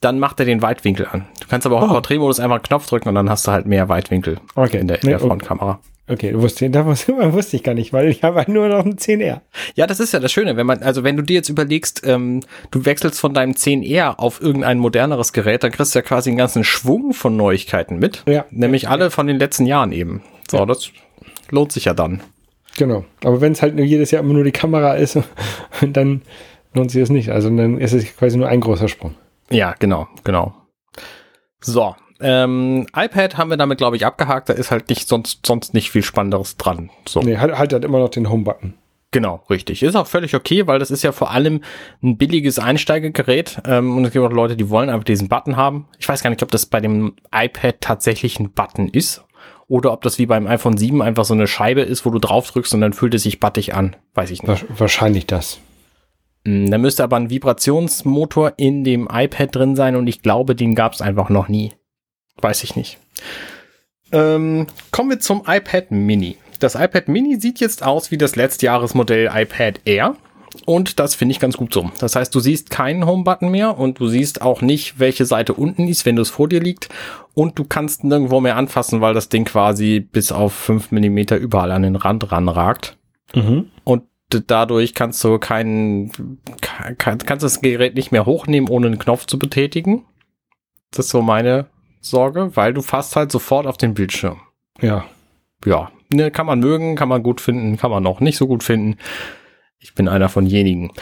dann 0.00 0.18
macht 0.18 0.40
er 0.40 0.46
den 0.46 0.62
Weitwinkel 0.62 1.06
an. 1.10 1.26
Du 1.40 1.46
kannst 1.48 1.66
aber 1.66 1.76
auch 1.76 1.82
im 1.82 1.90
Oh. 1.90 1.94
Porträtmodus 1.94 2.40
einfach 2.40 2.56
einen 2.56 2.62
Knopf 2.64 2.86
drücken 2.86 3.10
und 3.10 3.14
dann 3.16 3.28
hast 3.28 3.46
du 3.46 3.52
halt 3.52 3.66
mehr 3.66 3.88
Weitwinkel 3.90 4.38
Okay. 4.54 4.78
in 4.78 4.88
der, 4.88 5.02
in 5.02 5.06
Nee, 5.06 5.10
der 5.10 5.18
okay. 5.18 5.28
Frontkamera. 5.28 5.80
Okay, 6.10 6.32
du 6.32 6.42
wusste, 6.42 6.68
da 6.70 6.84
wusste, 7.32 7.56
ich 7.56 7.62
gar 7.62 7.74
nicht, 7.74 7.92
weil 7.92 8.08
ich 8.08 8.24
habe 8.24 8.38
halt 8.38 8.48
nur 8.48 8.66
noch 8.66 8.84
ein 8.84 8.96
10R. 8.96 9.42
Ja, 9.76 9.86
das 9.86 10.00
ist 10.00 10.12
ja 10.12 10.18
das 10.18 10.32
Schöne, 10.32 10.56
wenn 10.56 10.66
man, 10.66 10.82
also 10.82 11.04
wenn 11.04 11.16
du 11.16 11.22
dir 11.22 11.34
jetzt 11.34 11.48
überlegst, 11.48 12.02
ähm, 12.04 12.40
du 12.72 12.84
wechselst 12.84 13.20
von 13.20 13.32
deinem 13.32 13.52
10R 13.52 14.18
auf 14.18 14.40
irgendein 14.42 14.78
moderneres 14.78 15.32
Gerät, 15.32 15.62
dann 15.62 15.70
kriegst 15.70 15.94
du 15.94 16.00
ja 16.00 16.02
quasi 16.02 16.30
einen 16.30 16.36
ganzen 16.36 16.64
Schwung 16.64 17.12
von 17.12 17.36
Neuigkeiten 17.36 18.00
mit. 18.00 18.24
Ja. 18.26 18.44
Nämlich 18.50 18.88
alle 18.88 19.12
von 19.12 19.28
den 19.28 19.38
letzten 19.38 19.66
Jahren 19.66 19.92
eben. 19.92 20.22
So, 20.50 20.66
das 20.66 20.90
lohnt 21.50 21.70
sich 21.70 21.84
ja 21.84 21.94
dann. 21.94 22.20
Genau. 22.76 23.04
Aber 23.22 23.40
wenn 23.40 23.52
es 23.52 23.62
halt 23.62 23.76
nur 23.76 23.84
jedes 23.84 24.10
Jahr 24.10 24.24
immer 24.24 24.34
nur 24.34 24.44
die 24.44 24.50
Kamera 24.50 24.94
ist, 24.94 25.16
dann 25.80 26.22
lohnt 26.74 26.90
sich 26.90 27.00
das 27.00 27.10
nicht. 27.10 27.30
Also 27.30 27.54
dann 27.54 27.78
ist 27.78 27.92
es 27.92 28.16
quasi 28.16 28.36
nur 28.36 28.48
ein 28.48 28.60
großer 28.60 28.88
Sprung. 28.88 29.14
Ja, 29.48 29.76
genau, 29.78 30.08
genau. 30.24 30.54
So, 31.60 31.94
ähm, 32.20 32.86
iPad 32.94 33.36
haben 33.36 33.50
wir 33.50 33.56
damit, 33.56 33.78
glaube 33.78 33.96
ich, 33.96 34.06
abgehakt. 34.06 34.48
Da 34.48 34.52
ist 34.52 34.70
halt 34.70 34.88
nicht 34.88 35.08
sonst, 35.08 35.46
sonst 35.46 35.74
nicht 35.74 35.90
viel 35.90 36.02
Spannenderes 36.02 36.56
dran. 36.56 36.90
So. 37.08 37.20
Nee, 37.20 37.38
halt, 37.38 37.56
halt, 37.56 37.72
halt 37.72 37.84
immer 37.84 37.98
noch 37.98 38.10
den 38.10 38.28
Home-Button. 38.30 38.74
Genau, 39.12 39.42
richtig. 39.50 39.82
Ist 39.82 39.96
auch 39.96 40.06
völlig 40.06 40.36
okay, 40.36 40.68
weil 40.68 40.78
das 40.78 40.90
ist 40.92 41.02
ja 41.02 41.10
vor 41.10 41.32
allem 41.32 41.62
ein 42.02 42.16
billiges 42.16 42.58
Einsteigergerät. 42.60 43.60
Ähm, 43.66 43.96
und 43.96 44.04
es 44.04 44.12
gibt 44.12 44.24
auch 44.24 44.30
Leute, 44.30 44.56
die 44.56 44.70
wollen 44.70 44.88
einfach 44.88 45.04
diesen 45.04 45.28
Button 45.28 45.56
haben. 45.56 45.88
Ich 45.98 46.08
weiß 46.08 46.22
gar 46.22 46.30
nicht, 46.30 46.42
ob 46.42 46.50
das 46.50 46.66
bei 46.66 46.80
dem 46.80 47.14
iPad 47.34 47.80
tatsächlich 47.80 48.38
ein 48.38 48.52
Button 48.52 48.88
ist. 48.88 49.24
Oder 49.66 49.92
ob 49.92 50.02
das 50.02 50.18
wie 50.18 50.26
beim 50.26 50.46
iPhone 50.46 50.76
7 50.76 51.00
einfach 51.00 51.24
so 51.24 51.34
eine 51.34 51.46
Scheibe 51.46 51.80
ist, 51.82 52.04
wo 52.04 52.10
du 52.10 52.18
drauf 52.18 52.50
drückst 52.50 52.74
und 52.74 52.80
dann 52.80 52.92
fühlt 52.92 53.14
es 53.14 53.22
sich 53.22 53.38
battig 53.40 53.74
an. 53.74 53.94
Weiß 54.14 54.30
ich 54.30 54.42
nicht. 54.42 54.64
Wahrscheinlich 54.68 55.26
das. 55.26 55.60
Mm, 56.44 56.66
Da 56.70 56.78
müsste 56.78 57.04
aber 57.04 57.16
ein 57.16 57.30
Vibrationsmotor 57.30 58.54
in 58.56 58.84
dem 58.84 59.08
iPad 59.12 59.54
drin 59.54 59.76
sein 59.76 59.96
und 59.96 60.06
ich 60.06 60.22
glaube, 60.22 60.54
den 60.56 60.74
gab 60.74 60.92
es 60.92 61.00
einfach 61.02 61.28
noch 61.28 61.48
nie. 61.48 61.72
Weiß 62.40 62.64
ich 62.64 62.76
nicht. 62.76 62.98
Ähm, 64.12 64.66
kommen 64.90 65.10
wir 65.10 65.20
zum 65.20 65.42
iPad 65.46 65.90
Mini. 65.90 66.36
Das 66.58 66.74
iPad 66.74 67.08
Mini 67.08 67.40
sieht 67.40 67.60
jetzt 67.60 67.82
aus 67.82 68.10
wie 68.10 68.18
das 68.18 68.36
Letztjahresmodell 68.36 69.30
iPad 69.32 69.80
Air. 69.84 70.16
Und 70.66 70.98
das 70.98 71.14
finde 71.14 71.32
ich 71.32 71.40
ganz 71.40 71.56
gut 71.56 71.72
so. 71.72 71.90
Das 72.00 72.16
heißt, 72.16 72.34
du 72.34 72.40
siehst 72.40 72.70
keinen 72.70 73.06
Home-Button 73.06 73.50
mehr 73.50 73.78
und 73.78 74.00
du 74.00 74.08
siehst 74.08 74.42
auch 74.42 74.62
nicht, 74.62 74.98
welche 74.98 75.24
Seite 75.24 75.54
unten 75.54 75.86
ist, 75.86 76.06
wenn 76.06 76.16
du 76.16 76.22
es 76.22 76.30
vor 76.30 76.48
dir 76.48 76.60
liegt. 76.60 76.88
Und 77.34 77.58
du 77.58 77.64
kannst 77.64 78.02
nirgendwo 78.02 78.40
mehr 78.40 78.56
anfassen, 78.56 79.00
weil 79.00 79.14
das 79.14 79.28
Ding 79.28 79.44
quasi 79.44 80.00
bis 80.00 80.32
auf 80.32 80.52
5 80.52 80.90
Millimeter 80.90 81.36
überall 81.36 81.70
an 81.70 81.82
den 81.82 81.96
Rand 81.96 82.32
ranragt. 82.32 82.98
Mhm. 83.34 83.70
Und 83.84 84.02
dadurch 84.28 84.94
kannst 84.94 85.22
du 85.22 85.38
keinen, 85.38 86.38
kann, 86.60 87.18
kannst 87.18 87.44
das 87.44 87.60
Gerät 87.60 87.94
nicht 87.94 88.10
mehr 88.10 88.26
hochnehmen, 88.26 88.68
ohne 88.68 88.88
einen 88.88 88.98
Knopf 88.98 89.26
zu 89.26 89.38
betätigen. 89.38 90.04
Das 90.90 91.06
ist 91.06 91.12
so 91.12 91.22
meine 91.22 91.66
Sorge, 92.00 92.50
weil 92.54 92.72
du 92.72 92.82
fasst 92.82 93.16
halt 93.16 93.30
sofort 93.30 93.66
auf 93.66 93.76
den 93.76 93.94
Bildschirm. 93.94 94.40
Ja. 94.80 95.04
Ja, 95.64 95.90
ne, 96.10 96.30
kann 96.30 96.46
man 96.46 96.60
mögen, 96.60 96.96
kann 96.96 97.08
man 97.08 97.22
gut 97.22 97.40
finden, 97.40 97.76
kann 97.76 97.90
man 97.90 98.06
auch 98.06 98.20
nicht 98.20 98.36
so 98.36 98.46
gut 98.46 98.64
finden. 98.64 98.96
Ich 99.78 99.94
bin 99.94 100.08
einer 100.08 100.28
von 100.28 100.46
jenigen. 100.46 100.92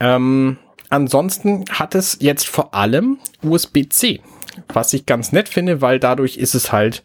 Ähm, 0.00 0.58
ansonsten 0.88 1.64
hat 1.70 1.94
es 1.94 2.18
jetzt 2.20 2.46
vor 2.46 2.74
allem 2.74 3.18
USB-C, 3.42 4.20
was 4.72 4.92
ich 4.92 5.06
ganz 5.06 5.32
nett 5.32 5.48
finde, 5.48 5.80
weil 5.80 5.98
dadurch 5.98 6.36
ist 6.36 6.54
es 6.54 6.72
halt 6.72 7.02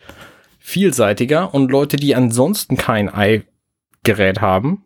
vielseitiger 0.60 1.54
und 1.54 1.72
Leute, 1.72 1.98
die 1.98 2.16
ansonsten 2.16 2.78
kein 2.78 3.12
i-Gerät 3.16 4.42
haben, 4.42 4.86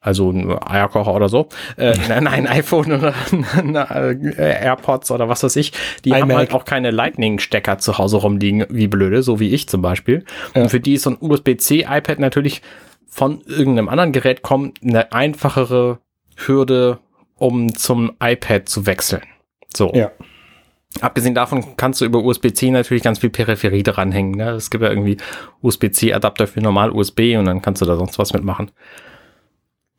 also 0.00 0.30
ein 0.30 0.50
Eierkocher 0.50 1.14
oder 1.14 1.28
so, 1.28 1.48
äh, 1.76 1.94
nein, 2.08 2.26
ein 2.26 2.46
iPhone 2.46 2.92
oder 2.92 3.14
äh, 3.32 4.64
AirPods 4.64 5.10
oder 5.10 5.28
was 5.28 5.42
weiß 5.42 5.56
ich, 5.56 5.72
die 6.04 6.14
haben 6.14 6.30
iMac. 6.30 6.36
halt 6.36 6.54
auch 6.54 6.64
keine 6.64 6.90
Lightning-Stecker 6.90 7.78
zu 7.78 7.98
Hause 7.98 8.18
rumliegen, 8.18 8.66
wie 8.70 8.88
blöde, 8.88 9.22
so 9.22 9.40
wie 9.40 9.50
ich 9.50 9.68
zum 9.68 9.82
Beispiel. 9.82 10.24
Ja. 10.54 10.62
Und 10.62 10.68
für 10.70 10.80
die 10.80 10.94
ist 10.94 11.02
so 11.02 11.10
ein 11.10 11.18
USB-C-iPad 11.20 12.18
natürlich 12.18 12.62
von 13.06 13.42
irgendeinem 13.46 13.88
anderen 13.88 14.12
Gerät 14.12 14.42
kommen, 14.42 14.72
eine 14.82 15.12
einfachere 15.12 15.98
Hürde, 16.36 16.98
um 17.36 17.74
zum 17.74 18.12
iPad 18.22 18.68
zu 18.68 18.86
wechseln. 18.86 19.22
So. 19.74 19.92
Ja. 19.94 20.10
Abgesehen 21.00 21.34
davon 21.34 21.76
kannst 21.76 22.00
du 22.00 22.04
über 22.04 22.24
USB-C 22.24 22.70
natürlich 22.70 23.02
ganz 23.02 23.20
viel 23.20 23.30
Peripherie 23.30 23.82
dranhängen. 23.82 24.32
Ne? 24.32 24.50
Es 24.50 24.70
gibt 24.70 24.82
ja 24.82 24.90
irgendwie 24.90 25.18
USB-C-Adapter 25.62 26.46
für 26.46 26.60
normal 26.60 26.90
USB 26.90 27.36
und 27.36 27.44
dann 27.44 27.62
kannst 27.62 27.80
du 27.82 27.86
da 27.86 27.96
sonst 27.96 28.18
was 28.18 28.32
mitmachen. 28.32 28.70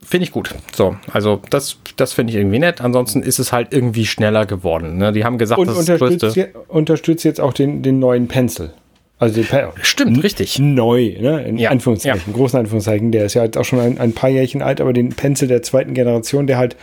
Finde 0.03 0.23
ich 0.25 0.31
gut. 0.31 0.53
So, 0.75 0.95
also 1.11 1.41
das, 1.49 1.77
das 1.95 2.13
finde 2.13 2.31
ich 2.33 2.37
irgendwie 2.39 2.59
nett. 2.59 2.81
Ansonsten 2.81 3.21
ist 3.21 3.39
es 3.39 3.51
halt 3.53 3.67
irgendwie 3.71 4.05
schneller 4.05 4.45
geworden. 4.45 4.97
Ne? 4.97 5.11
Die 5.11 5.23
haben 5.23 5.37
gesagt, 5.37 5.59
Und 5.59 5.67
das 5.67 5.77
ist 5.77 5.89
das 5.89 6.01
unterstützt, 6.01 6.35
größte. 6.35 6.39
je, 6.39 6.47
unterstützt 6.67 7.23
jetzt 7.23 7.39
auch 7.39 7.53
den, 7.53 7.83
den 7.83 7.99
neuen 7.99 8.27
Pencil. 8.27 8.71
Also 9.19 9.35
den 9.43 9.47
Stimmt, 9.83 10.23
richtig. 10.23 10.57
neu, 10.57 11.15
ne? 11.21 11.43
In 11.43 11.59
Ja, 11.59 11.69
Anführungszeichen, 11.69 12.33
großen 12.33 12.57
Anführungszeichen. 12.59 13.11
Der 13.11 13.25
ist 13.25 13.35
ja 13.35 13.43
jetzt 13.43 13.55
auch 13.55 13.63
schon 13.65 13.79
ein, 13.79 13.99
ein 13.99 14.13
paar 14.13 14.31
Jährchen 14.31 14.63
alt, 14.63 14.81
aber 14.81 14.93
den 14.93 15.09
Pencil 15.09 15.47
der 15.47 15.61
zweiten 15.61 15.93
Generation, 15.93 16.47
der 16.47 16.57
halt 16.57 16.75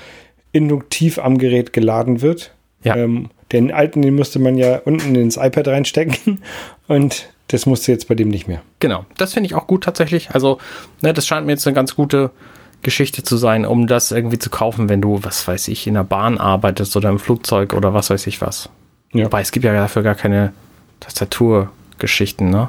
induktiv 0.53 1.19
am 1.19 1.39
Gerät 1.39 1.73
geladen 1.73 2.23
wird. 2.23 2.53
Ja. 2.85 2.97
Ähm, 2.97 3.31
den 3.51 3.73
alten, 3.73 4.03
den 4.03 4.15
musste 4.15 4.39
man 4.39 4.57
ja 4.57 4.77
unten 4.85 5.17
ins 5.17 5.37
iPad 5.37 5.67
reinstecken 5.69 6.43
und 6.87 7.29
das 7.49 7.67
musste 7.67 7.91
jetzt 7.91 8.07
bei 8.07 8.15
dem 8.15 8.29
nicht 8.29 8.47
mehr. 8.47 8.63
Genau, 8.79 9.05
das 9.17 9.35
finde 9.35 9.47
ich 9.49 9.55
auch 9.55 9.67
gut 9.67 9.83
tatsächlich. 9.85 10.31
Also, 10.31 10.59
ne, 11.01 11.13
das 11.13 11.27
scheint 11.27 11.47
mir 11.47 11.53
jetzt 11.53 11.67
eine 11.67 11.75
ganz 11.75 11.97
gute 11.97 12.31
Geschichte 12.83 13.23
zu 13.23 13.37
sein, 13.37 13.67
um 13.67 13.87
das 13.87 14.13
irgendwie 14.13 14.39
zu 14.39 14.51
kaufen, 14.51 14.89
wenn 14.89 15.01
du, 15.01 15.19
was 15.23 15.47
weiß 15.49 15.69
ich, 15.69 15.87
in 15.87 15.95
der 15.95 16.05
Bahn 16.05 16.39
arbeitest 16.39 16.97
oder 16.97 17.09
im 17.11 17.19
Flugzeug 17.19 17.75
oder 17.75 17.93
was 17.95 18.11
weiß 18.11 18.27
ich 18.27 18.41
was. 18.41 18.71
Ja. 19.13 19.25
Wobei 19.27 19.41
es 19.41 19.51
gibt 19.53 19.65
ja 19.65 19.73
dafür 19.73 20.03
gar 20.03 20.15
keine 20.15 20.53
Tastaturgeschichten, 21.01 22.51
ne? 22.51 22.69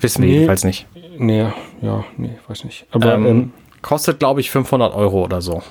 Wissen 0.00 0.22
wir 0.22 0.28
Nee. 0.28 0.34
jedenfalls 0.34 0.64
nicht. 0.64 0.86
Nee, 1.18 1.46
ja, 1.82 2.04
nee, 2.16 2.38
weiß 2.46 2.64
nicht. 2.64 2.86
Aber 2.90 3.14
Ähm, 3.14 3.26
ähm, 3.26 3.52
Kostet, 3.82 4.18
glaube 4.18 4.40
ich, 4.40 4.50
500 4.50 4.94
Euro 4.94 5.22
oder 5.24 5.40
so. 5.40 5.62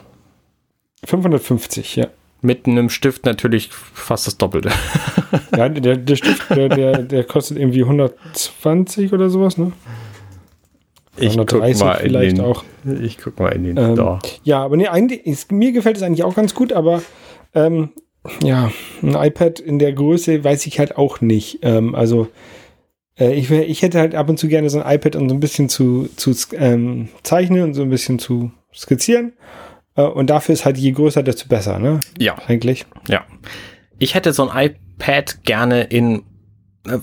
550, 1.06 1.96
ja. 1.98 2.08
Mit 2.42 2.66
einem 2.68 2.90
Stift 2.90 3.26
natürlich 3.26 3.70
fast 3.72 4.28
das 4.28 4.38
Doppelte. 4.38 4.72
Ja, 5.56 5.68
der, 5.70 5.98
der 5.98 6.16
Stift, 6.16 6.50
der, 6.50 6.70
der, 6.70 6.98
der 7.04 7.24
kostet 7.24 7.58
irgendwie 7.58 7.82
120 7.84 9.12
oder 9.14 9.30
sowas, 9.30 9.58
ne? 9.58 9.72
Ich 11.18 11.38
guck 11.38 11.54
130 11.54 11.84
mal 11.84 11.94
in 11.96 12.02
vielleicht 12.02 12.38
den, 12.38 12.44
auch. 12.46 12.64
Ich 13.02 13.18
guck 13.18 13.40
mal 13.40 13.50
in 13.54 13.64
den 13.64 13.78
Ähm, 13.78 13.94
Store. 13.94 14.20
Ja, 14.44 14.64
aber 14.64 14.78
nee, 14.78 14.88
eigentlich, 14.88 15.26
ist, 15.26 15.52
mir 15.52 15.72
gefällt 15.72 15.98
es 15.98 16.04
eigentlich 16.04 16.24
auch 16.24 16.36
ganz 16.36 16.54
gut, 16.54 16.74
aber 16.74 17.02
ähm, 17.54 17.90
ja, 18.44 18.72
ein 19.02 19.16
iPad 19.16 19.60
in 19.60 19.80
der 19.80 19.94
Größe 19.94 20.44
weiß 20.44 20.66
ich 20.66 20.80
halt 20.80 20.98
auch 20.98 21.22
nicht. 21.22 21.60
Ähm, 21.62 21.96
also 21.96 22.28
äh, 23.20 23.34
ich, 23.34 23.50
ich 23.52 23.82
hätte 23.82 24.00
halt 24.00 24.16
ab 24.16 24.28
und 24.30 24.38
zu 24.40 24.48
gerne 24.48 24.70
so 24.70 24.82
ein 24.82 24.96
iPad, 24.96 25.16
um 25.16 25.30
so 25.30 25.36
ein 25.36 25.40
bisschen 25.40 25.70
zu, 25.70 26.10
zu 26.16 26.34
ähm, 26.54 27.10
zeichnen 27.24 27.64
und 27.64 27.74
so 27.76 27.84
ein 27.84 27.90
bisschen 27.90 28.20
zu 28.20 28.52
skizzieren. 28.74 29.34
Äh, 29.96 30.02
und 30.04 30.30
dafür 30.30 30.54
ist 30.54 30.66
halt 30.66 30.78
je 30.78 30.92
größer, 30.92 31.24
desto 31.24 31.48
besser, 31.48 31.80
ne? 31.80 32.00
Ja. 32.20 32.36
Eigentlich. 32.48 32.86
Ja. 33.08 33.24
Ich 34.00 34.16
hätte 34.16 34.34
so 34.34 34.50
ein 34.50 34.72
iPad 34.98 35.44
gerne 35.44 35.84
in. 35.84 36.24
äh, 36.88 36.98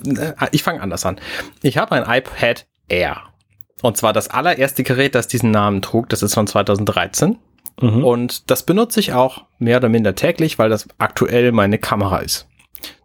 Ich 0.51 0.61
fange 0.61 0.81
anders 0.81 1.05
an. 1.05 1.19
Ich 1.63 1.77
habe 1.77 1.93
ein 1.95 2.03
iPad 2.19 2.67
Air. 2.89 3.17
Und 3.83 3.97
zwar 3.97 4.13
das 4.13 4.29
allererste 4.29 4.83
Gerät, 4.83 5.13
das 5.13 5.27
diesen 5.27 5.51
Namen 5.51 5.81
trug. 5.81 6.07
Das 6.07 6.23
ist 6.23 6.35
von 6.35 6.47
2013. 6.47 7.37
Mhm. 7.81 8.05
Und 8.05 8.49
das 8.49 8.65
benutze 8.65 9.01
ich 9.01 9.11
auch 9.11 9.43
mehr 9.59 9.75
oder 9.75 9.89
minder 9.89 10.15
täglich, 10.15 10.57
weil 10.57 10.69
das 10.69 10.87
aktuell 10.99 11.51
meine 11.51 11.77
Kamera 11.77 12.19
ist. 12.19 12.47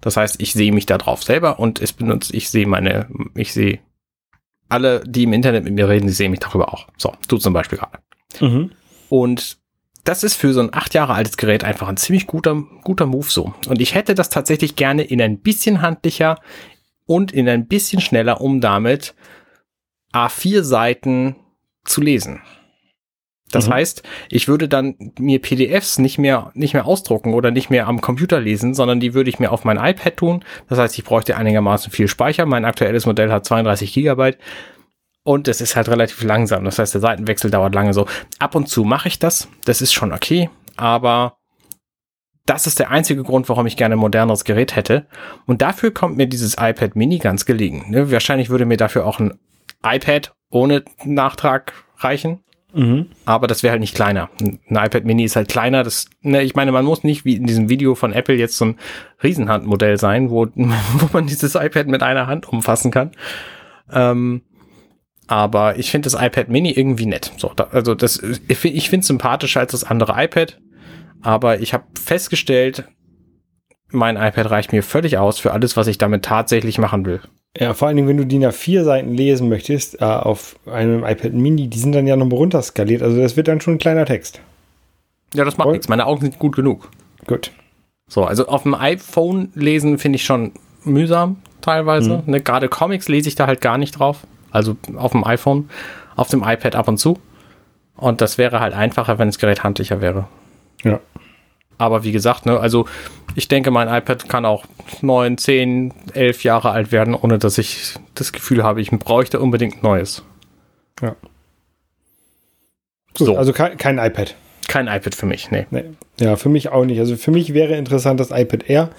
Das 0.01 0.17
heißt, 0.17 0.41
ich 0.41 0.53
sehe 0.53 0.71
mich 0.71 0.87
da 0.87 0.97
drauf 0.97 1.25
selber 1.25 1.59
und 1.59 1.83
es 1.83 1.93
benutzt, 1.93 2.33
ich 2.33 2.49
sehe 2.49 2.69
meine, 2.69 3.09
ich 3.35 3.53
sehe 3.53 3.81
alle, 4.69 5.03
die 5.05 5.25
im 5.25 5.33
Internet 5.33 5.65
mit 5.65 5.75
mir 5.75 5.89
reden, 5.89 6.07
die 6.07 6.13
sehen 6.13 6.31
mich 6.31 6.41
darüber 6.41 6.73
auch. 6.73 6.87
So, 6.97 7.13
du 7.27 7.39
zum 7.39 7.55
Beispiel 7.55 7.79
gerade. 7.79 7.99
Mhm. 8.39 8.71
Und 9.09 9.59
das 10.05 10.23
ist 10.23 10.37
für 10.37 10.53
so 10.53 10.61
ein 10.61 10.73
acht 10.73 10.95
Jahre 10.95 11.15
altes 11.15 11.37
Gerät 11.37 11.65
einfach 11.65 11.89
ein 11.89 11.97
ziemlich 11.97 12.29
guter, 12.29 12.55
guter 12.85 13.07
Move 13.07 13.27
so. 13.29 13.53
Und 13.67 13.81
ich 13.81 13.97
hätte 13.97 14.15
das 14.15 14.29
tatsächlich 14.29 14.77
gerne 14.77 15.03
in 15.03 15.21
ein 15.21 15.41
bisschen 15.41 15.83
handlicher 15.83 16.39
und 17.05 17.33
in 17.33 17.49
ein 17.49 17.67
bisschen 17.67 18.01
schneller, 18.01 18.41
um 18.41 18.61
damit 18.61 19.17
A4 20.13 20.63
Seiten 20.63 21.37
zu 21.85 22.01
lesen. 22.01 22.41
Das 23.51 23.67
Mhm. 23.69 23.75
heißt, 23.75 24.03
ich 24.29 24.47
würde 24.47 24.69
dann 24.69 24.95
mir 25.19 25.41
PDFs 25.41 25.99
nicht 25.99 26.19
mehr, 26.19 26.51
nicht 26.55 26.75
mehr 26.75 26.87
ausdrucken 26.87 27.33
oder 27.33 27.51
nicht 27.51 27.71
mehr 27.71 27.87
am 27.87 28.01
Computer 28.03 28.41
lesen, 28.41 28.75
sondern 28.75 29.01
die 29.01 29.15
würde 29.15 29.31
ich 29.31 29.39
mir 29.39 29.53
auf 29.53 29.65
mein 29.65 29.79
iPad 29.79 30.17
tun. 30.17 30.45
Das 30.69 30.79
heißt, 30.79 30.99
ich 30.99 31.05
bräuchte 31.05 31.37
einigermaßen 31.37 31.91
viel 31.91 32.09
Speicher. 32.09 32.45
Mein 32.45 32.67
aktuelles 32.67 33.07
Modell 33.07 33.33
hat 33.33 33.47
32 33.47 33.93
Gigabyte. 33.93 34.39
Und 35.25 35.49
es 35.49 35.61
ist 35.61 35.77
halt 35.77 35.89
relativ 35.89 36.23
langsam. 36.23 36.65
Das 36.65 36.79
heißt, 36.79 36.95
der 36.95 37.01
Seitenwechsel 37.01 37.51
dauert 37.51 37.75
lange 37.75 37.93
so. 37.95 38.07
Ab 38.39 38.55
und 38.55 38.69
zu 38.69 38.85
mache 38.85 39.09
ich 39.09 39.19
das. 39.19 39.49
Das 39.65 39.81
ist 39.83 39.93
schon 39.93 40.13
okay. 40.13 40.49
Aber 40.77 41.37
das 42.47 42.67
ist 42.67 42.79
der 42.79 42.91
einzige 42.91 43.23
Grund, 43.25 43.49
warum 43.51 43.67
ich 43.67 43.77
gerne 43.77 43.95
ein 43.97 43.99
moderneres 43.99 44.45
Gerät 44.45 44.75
hätte. 44.77 45.07
Und 45.47 45.61
dafür 45.61 45.91
kommt 45.91 46.17
mir 46.17 46.27
dieses 46.27 46.55
iPad 46.59 46.97
Mini 46.97 47.19
ganz 47.19 47.45
gelegen. 47.45 47.91
Ne? 47.91 48.11
Wahrscheinlich 48.11 48.49
würde 48.49 48.65
mir 48.65 48.79
dafür 48.79 49.07
auch 49.07 49.21
ein 49.21 49.39
iPad 49.85 50.35
ohne 50.51 50.85
Nachtrag 51.05 51.73
reichen. 51.99 52.41
Mhm. 52.75 53.07
Aber 53.25 53.47
das 53.47 53.63
wäre 53.63 53.73
halt 53.73 53.81
nicht 53.81 53.95
kleiner. 53.95 54.29
Ein 54.41 54.61
iPad 54.71 55.05
Mini 55.05 55.25
ist 55.25 55.37
halt 55.37 55.49
kleiner. 55.49 55.83
Das, 55.83 56.07
ne, 56.21 56.43
ich 56.43 56.55
meine, 56.55 56.71
man 56.71 56.85
muss 56.85 57.03
nicht 57.03 57.25
wie 57.25 57.37
in 57.37 57.47
diesem 57.47 57.69
Video 57.69 57.95
von 57.95 58.13
Apple 58.13 58.35
jetzt 58.35 58.57
so 58.57 58.67
ein 58.67 58.77
Riesenhandmodell 59.23 59.99
sein, 59.99 60.31
wo, 60.31 60.47
wo 60.55 61.09
man 61.13 61.27
dieses 61.27 61.55
iPad 61.55 61.87
mit 61.89 62.03
einer 62.03 62.27
Hand 62.27 62.49
umfassen 62.49 62.91
kann. 62.91 63.13
Ähm, 63.91 64.43
aber 65.27 65.79
ich 65.79 65.91
finde 65.91 66.11
das 66.11 66.21
iPad 66.21 66.49
Mini 66.49 66.71
irgendwie 66.71 67.07
nett. 67.07 67.33
So, 67.37 67.53
da, 67.55 67.69
also 67.73 67.95
das, 67.95 68.23
ich 68.23 68.59
finde 68.59 68.77
ich 68.77 68.91
finde 68.91 69.03
es 69.03 69.09
sympathischer 69.09 69.61
als 69.61 69.73
das 69.73 69.85
andere 69.85 70.15
iPad. 70.23 70.61
Aber 71.21 71.61
ich 71.61 71.75
habe 71.75 71.85
festgestellt, 72.01 72.85
mein 73.91 74.17
iPad 74.17 74.51
reicht 74.51 74.73
mir 74.73 74.83
völlig 74.83 75.19
aus 75.19 75.39
für 75.39 75.53
alles, 75.53 75.77
was 75.77 75.87
ich 75.87 75.99
damit 75.99 76.25
tatsächlich 76.25 76.79
machen 76.79 77.07
will. 77.07 77.21
Ja, 77.57 77.75
vor 77.75 77.89
allen 77.89 77.97
Dingen, 77.97 78.09
wenn 78.09 78.17
du 78.17 78.27
DIN 78.27 78.45
A4 78.45 78.85
Seiten 78.85 79.15
lesen 79.15 79.49
möchtest, 79.49 80.01
äh, 80.01 80.05
auf 80.05 80.57
einem 80.67 81.05
iPad 81.05 81.33
Mini, 81.33 81.69
die 81.69 81.79
sind 81.79 81.93
dann 81.93 82.07
ja 82.07 82.17
noch 82.17 82.31
runterskaliert. 82.31 83.03
Also 83.03 83.21
das 83.21 83.37
wird 83.37 83.49
dann 83.49 83.61
schon 83.61 83.75
ein 83.75 83.79
kleiner 83.79 84.05
Text. 84.05 84.41
Ja, 85.35 85.45
das 85.45 85.57
macht 85.57 85.71
nichts. 85.71 85.89
Meine 85.89 86.07
Augen 86.07 86.21
sind 86.21 86.39
gut 86.39 86.57
genug. 86.57 86.89
Gut. 87.27 87.53
So, 88.09 88.25
also 88.25 88.47
auf 88.47 88.63
dem 88.63 88.75
iPhone 88.75 89.51
lesen 89.55 89.99
finde 89.99 90.17
ich 90.17 90.25
schon 90.25 90.53
mühsam 90.85 91.37
teilweise. 91.61 92.23
Ne, 92.27 92.41
Gerade 92.41 92.69
Comics 92.69 93.09
lese 93.09 93.29
ich 93.29 93.35
da 93.35 93.47
halt 93.47 93.61
gar 93.61 93.77
nicht 93.77 93.99
drauf. 93.99 94.27
Also 94.51 94.77
auf 94.97 95.13
dem 95.13 95.25
iPhone, 95.25 95.69
auf 96.17 96.29
dem 96.29 96.43
iPad 96.43 96.75
ab 96.75 96.89
und 96.89 96.99
zu. 96.99 97.19
Und 97.97 98.21
das 98.21 98.39
wäre 98.39 98.61
halt 98.61 98.75
einfacher, 98.75 99.19
wenn 99.19 99.29
das 99.29 99.39
Gerät 99.39 99.65
handlicher 99.65 100.01
wäre. 100.01 100.29
Ja. 100.85 101.01
Aber 101.79 102.03
wie 102.05 102.13
gesagt, 102.13 102.45
ne, 102.47 102.59
also 102.59 102.87
ich 103.35 103.47
denke, 103.49 103.71
mein 103.71 103.89
iPad 103.89 104.29
kann 104.29 104.45
auch 104.45 104.65
neun, 105.01 105.39
zehn, 105.39 105.95
elf 106.13 106.43
Jahre 106.45 106.71
alt 106.71 106.91
werden, 106.93 107.15
ohne 107.15 107.39
dass 107.39 107.57
ich 107.59 107.95
das 108.15 108.33
Gefühl 108.33 108.63
habe, 108.65 108.81
ich 108.81 108.91
bräuchte 108.91 109.39
unbedingt 109.41 109.83
Neues. 109.83 110.23
Ja. 111.01 111.15
Gut, 113.17 113.27
So, 113.27 113.37
Also 113.37 113.53
kein, 113.53 113.77
kein 113.77 113.99
iPad. 113.99 114.35
kein 114.67 114.87
iPad 114.89 115.15
für 115.15 115.27
mich, 115.27 115.51
nee. 115.51 115.67
Nee. 115.71 115.85
Ja, 116.21 116.37
für 116.37 116.49
mich 116.49 116.69
auch 116.71 116.85
nicht. 116.85 116.99
Also 116.99 117.17
für 117.17 117.31
mich 117.31 117.55
wäre 117.55 117.77
interessant 117.77 118.19
das 118.21 118.31
iPad 118.31 118.69
Air. 118.69 118.91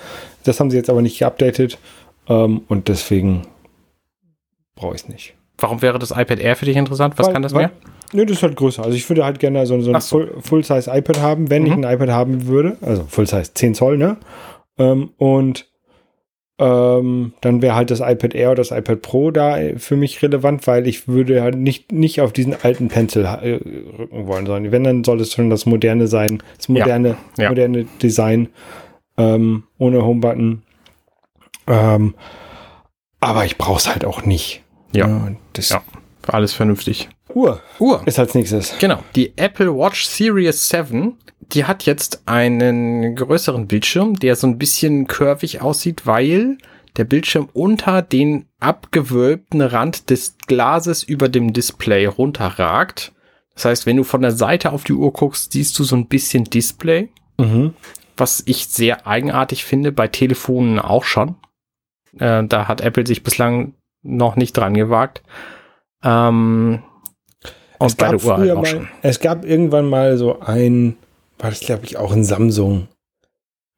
Das 0.44 0.60
haben 0.60 0.72
sie 0.72 0.78
jetzt 0.78 0.90
aber 0.90 1.02
nicht 1.02 1.20
geupdatet. 1.20 1.78
Ähm, 2.28 2.62
und 2.68 2.88
deswegen 2.88 3.46
brauche 4.76 4.96
ich 4.96 5.02
es 5.04 5.10
nicht. 5.10 5.34
Warum 5.58 5.82
wäre 5.82 6.00
das 6.00 6.12
iPad 6.12 6.40
Air 6.40 6.56
für 6.56 6.66
dich 6.66 6.78
interessant? 6.78 7.16
Was 7.18 7.28
Weil- 7.28 7.34
kann 7.34 7.42
das 7.42 7.54
weil- 7.54 7.68
mehr? 7.68 7.72
Nö, 8.14 8.26
das 8.26 8.38
ist 8.38 8.44
halt 8.44 8.56
größer. 8.56 8.84
Also 8.84 8.96
ich 8.96 9.08
würde 9.10 9.24
halt 9.24 9.40
gerne 9.40 9.66
so, 9.66 9.80
so 9.82 9.92
ein 9.94 10.02
so. 10.02 10.18
Full- 10.20 10.34
Full-Size 10.42 10.90
iPad 10.92 11.22
haben, 11.22 11.50
wenn 11.50 11.66
ich 11.66 11.76
Mhm. 11.76 11.84
ein 11.86 11.94
iPad 11.96 12.10
haben 12.10 12.48
würde. 12.48 12.78
Also 12.82 13.04
Full-Size 13.08 13.54
10 13.54 13.76
Zoll, 13.76 13.98
ne? 13.98 14.18
Ähm, 14.78 15.12
und 15.18 15.68
ähm, 16.62 17.34
dann 17.40 17.62
wäre 17.62 17.76
halt 17.76 17.90
das 17.90 18.02
iPad 18.02 18.36
Air 18.36 18.50
oder 18.52 18.58
das 18.64 18.72
iPad 18.72 19.02
Pro 19.02 19.32
da 19.32 19.58
für 19.78 19.96
mich 19.96 20.22
relevant, 20.22 20.68
weil 20.68 20.88
ich 20.88 21.08
würde 21.08 21.42
halt 21.42 21.56
nicht, 21.56 21.92
nicht 21.94 22.20
auf 22.20 22.34
diesen 22.34 22.54
alten 22.64 22.90
Pencil 22.90 23.24
äh, 23.24 23.60
rücken 23.98 24.28
wollen, 24.28 24.46
sondern 24.46 24.72
wenn, 24.74 24.84
dann 24.84 25.04
soll 25.06 25.22
es 25.22 25.32
schon 25.34 25.50
das 25.50 25.66
moderne 25.66 26.08
sein, 26.08 26.44
das 26.58 26.68
moderne, 26.68 27.16
ja. 27.38 27.48
moderne 27.50 27.86
Design 28.02 28.50
ähm, 29.18 29.64
ohne 29.78 30.04
Homebutton. 30.04 30.64
Ähm, 31.68 32.16
aber 33.22 33.46
ich 33.46 33.58
brauche 33.58 33.78
es 33.78 33.88
halt 33.90 34.04
auch 34.04 34.26
nicht. 34.26 34.62
Ja. 34.94 35.06
und 35.06 35.38
das 35.54 35.70
Ja. 35.70 35.82
Alles 36.28 36.54
vernünftig. 36.54 37.10
Uhr 37.34 37.62
Uhr. 37.80 38.02
ist 38.06 38.20
als 38.20 38.34
nächstes. 38.36 38.76
Genau. 38.80 39.04
Die 39.16 39.34
Apple 39.38 39.74
Watch 39.76 40.06
Series 40.06 40.70
7, 40.70 41.18
die 41.54 41.66
hat 41.66 41.84
jetzt 41.84 42.24
einen 42.26 43.16
größeren 43.16 43.68
Bildschirm, 43.68 44.16
der 44.20 44.36
so 44.36 44.48
ein 44.48 44.58
bisschen 44.58 45.08
curvig 45.08 45.62
aussieht, 45.62 46.06
weil 46.06 46.58
der 46.98 47.04
Bildschirm 47.06 47.50
unter 47.54 48.02
den 48.02 48.46
abgewölbten 48.60 49.62
Rand 49.62 50.10
des 50.10 50.36
Glases 50.48 51.04
über 51.04 51.30
dem 51.30 51.54
Display 51.54 52.06
runterragt. 52.08 53.14
Das 53.54 53.66
heißt, 53.66 53.86
wenn 53.86 53.98
du 53.98 54.04
von 54.04 54.22
der 54.22 54.32
Seite 54.32 54.72
auf 54.72 54.84
die 54.84 54.94
Uhr 54.94 55.12
guckst, 55.14 55.52
siehst 55.54 55.78
du 55.80 55.84
so 55.84 55.96
ein 55.96 56.08
bisschen 56.08 56.46
Display, 56.46 57.10
Mhm. 57.38 57.74
was 58.18 58.44
ich 58.46 58.68
sehr 58.68 59.06
eigenartig 59.08 59.64
finde, 59.64 59.92
bei 59.92 60.08
Telefonen 60.08 60.80
auch 60.80 61.04
schon. 61.04 61.36
Äh, 62.18 62.44
da 62.46 62.68
hat 62.68 62.82
Apple 62.82 63.06
sich 63.08 63.24
bislang 63.24 63.74
noch 64.02 64.36
nicht 64.36 64.58
dran 64.58 64.74
gewagt. 64.74 65.22
Ähm, 66.04 66.82
Es 67.80 67.98
gab, 67.98 68.22
früher 68.22 68.56
mal, 68.56 68.66
schon. 68.66 68.88
es 69.02 69.20
gab 69.20 69.46
irgendwann 69.46 69.90
mal 69.90 70.18
so 70.18 70.40
ein 70.40 70.98
war 71.40 71.50
das, 71.50 71.62
glaube 71.62 71.86
ich, 71.86 71.98
auch 71.98 72.12
ein 72.12 72.24
Samsung 72.24 72.88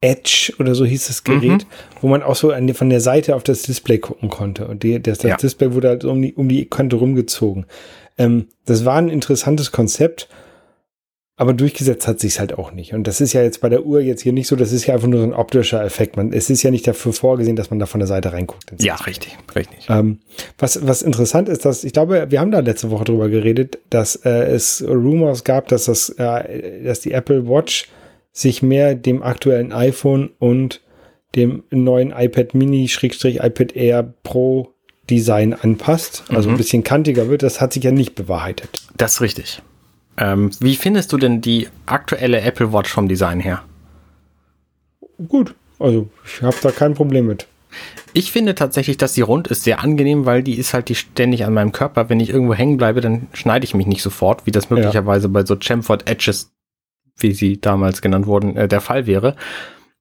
Edge 0.04 0.52
oder 0.58 0.74
so 0.74 0.84
hieß 0.84 1.08
das 1.08 1.24
Gerät, 1.24 1.43
mhm. 1.43 1.66
wo 2.02 2.08
man 2.08 2.24
auch 2.24 2.36
so 2.36 2.52
an, 2.52 2.74
von 2.74 2.89
der 2.89 3.02
Seite 3.02 3.36
auf 3.36 3.43
das 3.43 3.62
Display 3.62 3.99
gucken 3.99 4.30
konnte. 4.30 4.68
Und 4.68 4.82
die, 4.82 4.99
das, 5.02 5.20
das 5.20 5.30
ja. 5.30 5.38
Display 5.38 5.74
wurde 5.74 5.89
halt 5.89 6.06
um 6.06 6.22
die, 6.22 6.34
um 6.34 6.49
die 6.49 6.66
Kante 6.66 6.95
rumgezogen. 6.95 7.68
Ähm, 8.18 8.47
das 8.66 8.84
war 8.84 8.95
ein 8.95 9.10
interessantes 9.10 9.72
Konzept, 9.72 10.28
aber 11.41 11.53
durchgesetzt 11.55 12.07
hat 12.07 12.19
sich 12.19 12.39
halt 12.39 12.55
auch 12.59 12.71
nicht. 12.71 12.93
Und 12.93 13.07
das 13.07 13.19
ist 13.19 13.33
ja 13.33 13.41
jetzt 13.41 13.61
bei 13.61 13.69
der 13.69 13.83
Uhr 13.83 13.99
jetzt 13.99 14.21
hier 14.21 14.31
nicht 14.31 14.45
so, 14.45 14.55
das 14.55 14.71
ist 14.71 14.85
ja 14.85 14.93
einfach 14.93 15.07
nur 15.07 15.21
so 15.21 15.25
ein 15.25 15.33
optischer 15.33 15.83
Effekt. 15.83 16.15
Man, 16.15 16.33
es 16.33 16.51
ist 16.51 16.61
ja 16.61 16.69
nicht 16.69 16.85
dafür 16.85 17.13
vorgesehen, 17.13 17.55
dass 17.55 17.71
man 17.71 17.79
da 17.79 17.87
von 17.87 17.99
der 17.99 18.05
Seite 18.05 18.31
reinguckt. 18.31 18.71
Ja, 18.79 18.93
richtig, 18.93 19.39
richtig. 19.55 19.87
Ähm, 19.89 20.19
was, 20.59 20.85
was 20.85 21.01
interessant 21.01 21.49
ist, 21.49 21.65
dass 21.65 21.83
ich 21.83 21.93
glaube, 21.93 22.27
wir 22.29 22.39
haben 22.39 22.51
da 22.51 22.59
letzte 22.59 22.91
Woche 22.91 23.05
drüber 23.05 23.27
geredet, 23.27 23.79
dass 23.89 24.17
äh, 24.17 24.29
es 24.29 24.85
Rumors 24.87 25.43
gab, 25.43 25.67
dass 25.69 25.85
das, 25.85 26.09
äh, 26.09 26.83
dass 26.83 26.99
die 26.99 27.11
Apple 27.11 27.49
Watch 27.49 27.89
sich 28.31 28.61
mehr 28.61 28.93
dem 28.93 29.23
aktuellen 29.23 29.73
iPhone 29.73 30.29
und 30.37 30.79
dem 31.33 31.63
neuen 31.71 32.13
iPad 32.15 32.53
Mini 32.53 32.85
iPad 32.85 33.75
Air 33.75 34.13
Pro 34.21 34.75
Design 35.09 35.55
anpasst, 35.55 36.23
also 36.29 36.49
mhm. 36.49 36.53
ein 36.53 36.57
bisschen 36.57 36.83
kantiger 36.83 37.29
wird, 37.29 37.41
das 37.41 37.59
hat 37.59 37.73
sich 37.73 37.83
ja 37.83 37.89
nicht 37.89 38.13
bewahrheitet. 38.13 38.83
Das 38.95 39.13
ist 39.13 39.21
richtig. 39.21 39.63
Ähm, 40.18 40.51
wie 40.59 40.76
findest 40.76 41.14
du 41.14 41.18
denn 41.18 41.41
die 41.41 41.68
aktuelle 41.86 42.41
Apple 42.41 42.74
Watch 42.74 42.91
vom 42.91 43.07
Design 43.07 43.39
her? 43.39 43.64
Gut, 45.28 45.55
also 45.80 46.09
ich 46.26 46.41
habe 46.41 46.57
da 46.62 46.72
kein 46.72 46.93
Problem 46.93 47.28
mit. 47.28 47.47
Ich 48.14 48.32
finde 48.32 48.55
tatsächlich, 48.55 48.97
dass 48.97 49.14
die 49.14 49.22
rund 49.22 49.47
ist 49.47 49.64
sehr 49.64 49.80
angenehm, 49.82 50.26
weil 50.26 50.43
die 50.43 50.57
ist 50.57 50.74
halt 50.74 50.89
die 50.89 50.95
ständig 50.95 51.45
an 51.45 51.53
meinem 51.53 51.72
Körper. 51.72 52.09
Wenn 52.09 52.20
ich 52.20 52.30
irgendwo 52.30 52.53
hängen 52.53 52.78
bleibe, 52.78 52.99
dann 52.99 53.28
schneide 53.32 53.64
ich 53.64 53.74
mich 53.74 53.88
nicht 53.88 54.01
sofort, 54.01 54.45
wie 54.45 54.51
das 54.51 54.70
möglicherweise 54.70 55.28
ja. 55.28 55.32
bei 55.32 55.45
so 55.45 55.55
Chamford 55.59 56.09
Edges 56.09 56.51
wie 57.24 57.34
sie 57.34 57.59
damals 57.59 58.01
genannt 58.01 58.28
wurden, 58.28 58.55
äh, 58.55 58.68
der 58.68 58.82
Fall 58.82 59.05
wäre. 59.07 59.36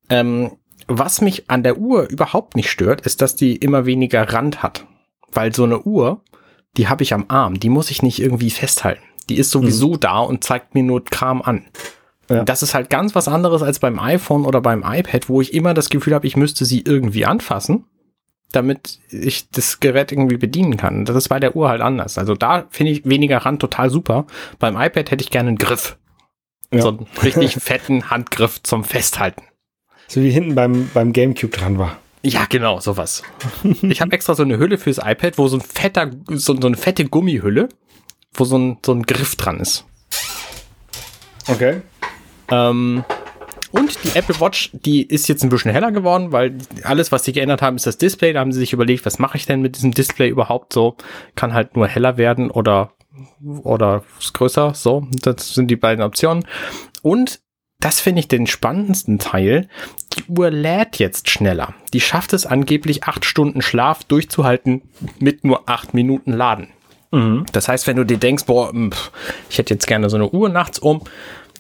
Ähm, 0.09 0.53
was 0.87 1.21
mich 1.21 1.49
an 1.51 1.63
der 1.63 1.79
Uhr 1.79 2.09
überhaupt 2.09 2.57
nicht 2.57 2.71
stört, 2.71 3.03
ist, 3.03 3.23
dass 3.23 3.37
die 3.37 3.57
immer 3.57 3.87
weniger 3.87 4.33
Rand 4.33 4.63
hat. 4.63 4.87
Weil 5.33 5.55
so 5.55 5.65
eine 5.65 5.83
Uhr, 5.83 6.23
die 6.77 6.89
habe 6.89 7.03
ich 7.03 7.15
am 7.15 7.27
Arm, 7.29 7.61
die 7.61 7.69
muss 7.69 7.91
ich 7.91 8.03
nicht 8.03 8.21
irgendwie 8.21 8.51
festhalten. 8.51 9.03
Die 9.31 9.39
ist 9.39 9.51
sowieso 9.51 9.93
mhm. 9.93 10.01
da 10.01 10.19
und 10.19 10.45
zeigt 10.45 10.75
mir 10.75 10.83
nur 10.83 11.05
Kram 11.05 11.41
an. 11.41 11.65
Ja. 12.29 12.45
Das 12.45 12.63
ist 12.63 12.75
halt 12.75 12.91
ganz 12.91 13.15
was 13.15 13.29
anderes 13.29 13.63
als 13.63 13.79
beim 13.79 13.99
iPhone 13.99 14.45
oder 14.45 14.61
beim 14.61 14.85
iPad, 14.85 15.29
wo 15.29 15.41
ich 15.41 15.55
immer 15.55 15.73
das 15.73 15.89
Gefühl 15.89 16.15
habe, 16.15 16.27
ich 16.27 16.37
müsste 16.37 16.65
sie 16.65 16.83
irgendwie 16.83 17.27
anfassen, 17.27 17.85
damit 18.53 18.99
ich 19.09 19.51
das 19.51 19.81
Gerät 19.81 20.13
irgendwie 20.13 20.37
bedienen 20.37 20.77
kann. 20.77 21.05
Das 21.05 21.17
ist 21.17 21.29
bei 21.29 21.41
der 21.41 21.57
Uhr 21.57 21.69
halt 21.69 21.81
anders. 21.81 22.19
Also 22.19 22.35
da 22.35 22.67
finde 22.71 22.93
ich 22.93 23.05
weniger 23.05 23.39
Rand 23.39 23.61
total 23.61 23.91
super. 23.91 24.27
Beim 24.59 24.77
iPad 24.77 25.11
hätte 25.11 25.23
ich 25.23 25.31
gerne 25.31 25.49
einen 25.49 25.59
Griff. 25.59 25.97
Ja. 26.73 26.83
So 26.83 26.89
einen 26.89 27.07
richtig 27.23 27.55
fetten 27.61 28.11
Handgriff 28.11 28.63
zum 28.63 28.85
Festhalten. 28.85 29.43
So 30.09 30.21
wie 30.23 30.31
hinten 30.31 30.57
beim, 30.57 30.91
beim 30.93 31.13
Gamecube 31.13 31.57
dran 31.57 31.79
war. 31.79 31.99
Ja, 32.23 32.45
genau, 32.49 32.81
sowas. 32.81 33.23
Ich 33.83 34.01
habe 34.01 34.13
extra 34.13 34.35
so 34.35 34.43
eine 34.43 34.59
Hülle 34.59 34.79
fürs 34.79 34.99
iPad, 34.99 35.39
wo 35.39 35.49
so 35.49 35.57
ein 35.57 35.63
fetter, 35.63 36.11
so, 36.29 36.61
so 36.61 36.67
eine 36.67 36.77
fette 36.77 37.07
Gummihülle, 37.07 37.69
wo 38.33 38.45
so 38.45 38.59
ein, 38.59 38.79
so 38.85 38.93
ein 38.93 39.03
Griff 39.03 39.37
dran 39.37 39.61
ist. 39.61 39.85
Okay. 41.47 41.83
Ähm, 42.51 43.05
und 43.73 43.99
die 44.05 44.17
Apple 44.17 44.41
Watch, 44.41 44.71
die 44.73 45.03
ist 45.03 45.29
jetzt 45.29 45.45
ein 45.45 45.49
bisschen 45.49 45.71
heller 45.71 45.93
geworden, 45.93 46.33
weil 46.33 46.59
alles, 46.83 47.13
was 47.13 47.25
sie 47.25 47.33
geändert 47.33 47.63
haben, 47.63 47.77
ist 47.77 47.87
das 47.87 47.99
Display. 47.99 48.33
Da 48.33 48.41
haben 48.41 48.53
sie 48.53 48.59
sich 48.59 48.73
überlegt, 48.73 49.07
was 49.07 49.19
mache 49.19 49.37
ich 49.37 49.47
denn 49.47 49.61
mit 49.61 49.77
diesem 49.77 49.93
Display 49.93 50.29
überhaupt 50.29 50.73
so? 50.73 50.97
Kann 51.37 51.55
halt 51.55 51.77
nur 51.77 51.87
heller 51.87 52.17
werden 52.17 52.51
oder 52.51 52.93
oder 53.63 54.03
ist 54.19 54.35
größer. 54.35 54.75
So, 54.75 55.07
das 55.11 55.55
sind 55.55 55.69
die 55.69 55.77
beiden 55.77 56.05
Optionen. 56.05 56.45
Und 57.03 57.41
das 57.79 58.01
finde 58.01 58.21
ich 58.21 58.29
den 58.29 58.47
spannendsten 58.47 59.19
Teil. 59.19 59.69
Die 60.15 60.25
Uhr 60.31 60.51
lädt 60.51 60.99
jetzt 60.99 61.31
schneller. 61.31 61.75
Die 61.93 62.01
schafft 62.01 62.33
es 62.33 62.47
angeblich 62.47 63.05
acht 63.05 63.25
Stunden 63.25 63.63
Schlaf 63.63 64.05
durchzuhalten 64.05 64.83
mit 65.19 65.45
nur 65.45 65.69
acht 65.69 65.95
Minuten 65.95 66.33
Laden. 66.33 66.69
Mhm. 67.11 67.47
Das 67.53 67.69
heißt, 67.69 67.87
wenn 67.87 67.97
du 67.97 68.05
dir 68.05 68.19
denkst, 68.19 68.45
boah, 68.47 68.73
ich 69.49 69.59
hätte 69.59 69.75
jetzt 69.75 69.87
gerne 69.87 70.11
so 70.11 70.17
eine 70.17 70.31
Uhr 70.31 70.49
nachts 70.49 70.79
um, 70.79 71.03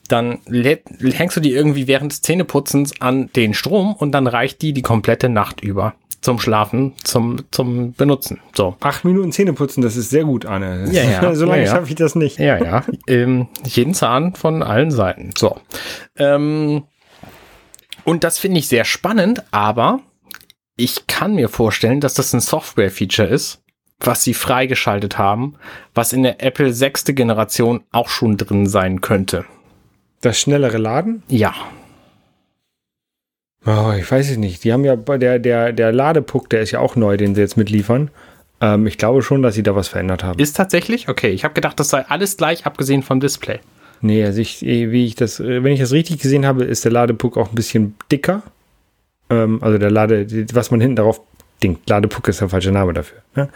dann 0.08 0.38
hängst 0.46 1.36
du 1.36 1.40
die 1.40 1.52
irgendwie 1.52 1.86
während 1.86 2.12
des 2.12 2.22
Zähneputzens 2.22 3.00
an 3.00 3.30
den 3.36 3.54
Strom 3.54 3.94
und 3.94 4.12
dann 4.12 4.26
reicht 4.26 4.62
die 4.62 4.72
die 4.72 4.82
komplette 4.82 5.28
Nacht 5.28 5.60
über 5.60 5.94
zum 6.20 6.38
Schlafen, 6.38 6.94
zum, 7.02 7.44
zum 7.50 7.92
Benutzen. 7.94 8.40
So. 8.54 8.76
Acht 8.80 9.04
Minuten 9.04 9.32
Zähne 9.32 9.54
putzen, 9.54 9.80
das 9.80 9.96
ist 9.96 10.10
sehr 10.10 10.24
gut, 10.24 10.44
Anne. 10.44 10.88
Ja, 10.92 11.02
ja. 11.02 11.34
so 11.34 11.46
lange 11.46 11.62
ja, 11.62 11.68
ja. 11.68 11.74
schaffe 11.76 11.88
ich 11.88 11.94
das 11.94 12.14
nicht. 12.14 12.38
Ja, 12.38 12.62
ja. 12.62 12.84
ähm, 13.06 13.48
jeden 13.64 13.94
Zahn 13.94 14.34
von 14.34 14.62
allen 14.62 14.90
Seiten. 14.90 15.30
So. 15.36 15.56
Ähm, 16.16 16.84
und 18.04 18.24
das 18.24 18.38
finde 18.38 18.58
ich 18.58 18.68
sehr 18.68 18.84
spannend, 18.84 19.44
aber 19.50 20.00
ich 20.76 21.06
kann 21.06 21.34
mir 21.34 21.48
vorstellen, 21.48 22.00
dass 22.00 22.14
das 22.14 22.32
ein 22.32 22.40
Software-Feature 22.40 23.28
ist, 23.28 23.59
was 24.00 24.24
sie 24.24 24.34
freigeschaltet 24.34 25.18
haben, 25.18 25.54
was 25.94 26.12
in 26.12 26.22
der 26.22 26.42
Apple 26.42 26.72
sechste 26.72 27.14
Generation 27.14 27.82
auch 27.92 28.08
schon 28.08 28.36
drin 28.36 28.66
sein 28.66 29.00
könnte. 29.00 29.44
Das 30.20 30.38
schnellere 30.38 30.78
Laden? 30.78 31.22
Ja. 31.28 31.54
Oh, 33.66 33.92
ich 33.98 34.10
weiß 34.10 34.30
es 34.30 34.36
nicht. 34.38 34.64
Die 34.64 34.72
haben 34.72 34.84
ja 34.84 34.96
der, 34.96 35.38
der, 35.38 35.72
der 35.72 35.92
Ladepuck, 35.92 36.48
der 36.50 36.62
ist 36.62 36.70
ja 36.70 36.80
auch 36.80 36.96
neu, 36.96 37.16
den 37.16 37.34
sie 37.34 37.42
jetzt 37.42 37.56
mitliefern. 37.56 38.10
Ähm, 38.60 38.86
ich 38.86 38.98
glaube 38.98 39.22
schon, 39.22 39.42
dass 39.42 39.54
sie 39.54 39.62
da 39.62 39.76
was 39.76 39.88
verändert 39.88 40.24
haben. 40.24 40.38
Ist 40.38 40.56
tatsächlich? 40.56 41.08
Okay, 41.08 41.30
ich 41.30 41.44
habe 41.44 41.54
gedacht, 41.54 41.78
das 41.78 41.88
sei 41.88 42.04
alles 42.06 42.36
gleich, 42.36 42.66
abgesehen 42.66 43.02
vom 43.02 43.20
Display. 43.20 43.60
Nee, 44.02 44.24
also 44.24 44.40
ich, 44.40 44.62
wie 44.62 45.04
ich 45.04 45.14
das, 45.14 45.40
wenn 45.40 45.66
ich 45.66 45.80
das 45.80 45.92
richtig 45.92 46.20
gesehen 46.20 46.46
habe, 46.46 46.64
ist 46.64 46.84
der 46.86 46.92
Ladepuck 46.92 47.36
auch 47.36 47.50
ein 47.50 47.54
bisschen 47.54 47.96
dicker. 48.10 48.42
Ähm, 49.28 49.62
also 49.62 49.76
der 49.76 49.90
Lade, 49.90 50.26
was 50.54 50.70
man 50.70 50.80
hinten 50.80 50.96
darauf 50.96 51.20
denkt. 51.62 51.88
Ladepuck 51.88 52.28
ist 52.28 52.40
der 52.40 52.48
falsche 52.48 52.72
Name 52.72 52.94
dafür. 52.94 53.18
Ne? 53.34 53.48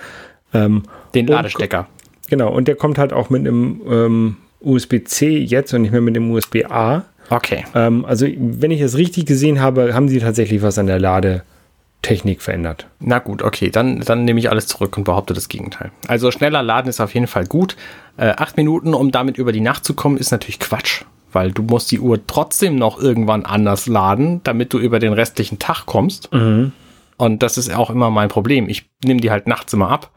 Ähm, 0.54 0.84
Den 1.14 1.26
Ladestecker. 1.26 1.80
Und, 1.80 2.28
genau, 2.30 2.52
und 2.52 2.68
der 2.68 2.76
kommt 2.76 2.98
halt 2.98 3.12
auch 3.12 3.28
mit 3.30 3.40
einem 3.40 3.80
ähm, 3.88 4.36
USB-C 4.60 5.38
jetzt 5.38 5.74
und 5.74 5.82
nicht 5.82 5.92
mehr 5.92 6.00
mit 6.00 6.16
dem 6.16 6.30
USB-A. 6.30 7.04
Okay. 7.30 7.64
Ähm, 7.74 8.04
also, 8.04 8.26
wenn 8.36 8.70
ich 8.70 8.80
es 8.80 8.96
richtig 8.96 9.26
gesehen 9.26 9.60
habe, 9.60 9.94
haben 9.94 10.08
sie 10.08 10.20
tatsächlich 10.20 10.62
was 10.62 10.78
an 10.78 10.86
der 10.86 10.98
Ladetechnik 10.98 12.42
verändert. 12.42 12.86
Na 13.00 13.18
gut, 13.18 13.42
okay, 13.42 13.70
dann, 13.70 14.00
dann 14.00 14.24
nehme 14.24 14.38
ich 14.40 14.50
alles 14.50 14.66
zurück 14.66 14.96
und 14.96 15.04
behaupte 15.04 15.34
das 15.34 15.48
Gegenteil. 15.48 15.90
Also 16.06 16.30
schneller 16.30 16.62
laden 16.62 16.88
ist 16.88 17.00
auf 17.00 17.14
jeden 17.14 17.26
Fall 17.26 17.46
gut. 17.46 17.76
Äh, 18.16 18.34
acht 18.36 18.56
Minuten, 18.56 18.94
um 18.94 19.10
damit 19.10 19.38
über 19.38 19.52
die 19.52 19.60
Nacht 19.60 19.84
zu 19.84 19.94
kommen, 19.94 20.16
ist 20.16 20.30
natürlich 20.30 20.60
Quatsch, 20.60 21.02
weil 21.32 21.50
du 21.50 21.62
musst 21.62 21.90
die 21.90 22.00
Uhr 22.00 22.20
trotzdem 22.26 22.76
noch 22.76 22.98
irgendwann 23.00 23.44
anders 23.44 23.86
laden, 23.86 24.40
damit 24.44 24.72
du 24.72 24.78
über 24.78 24.98
den 24.98 25.12
restlichen 25.12 25.58
Tag 25.58 25.86
kommst. 25.86 26.32
Mhm. 26.32 26.72
Und 27.16 27.42
das 27.42 27.58
ist 27.58 27.74
auch 27.74 27.90
immer 27.90 28.10
mein 28.10 28.28
Problem. 28.28 28.68
Ich 28.68 28.86
nehme 29.04 29.20
die 29.20 29.30
halt 29.30 29.46
nachts 29.46 29.72
immer 29.72 29.88
ab 29.88 30.10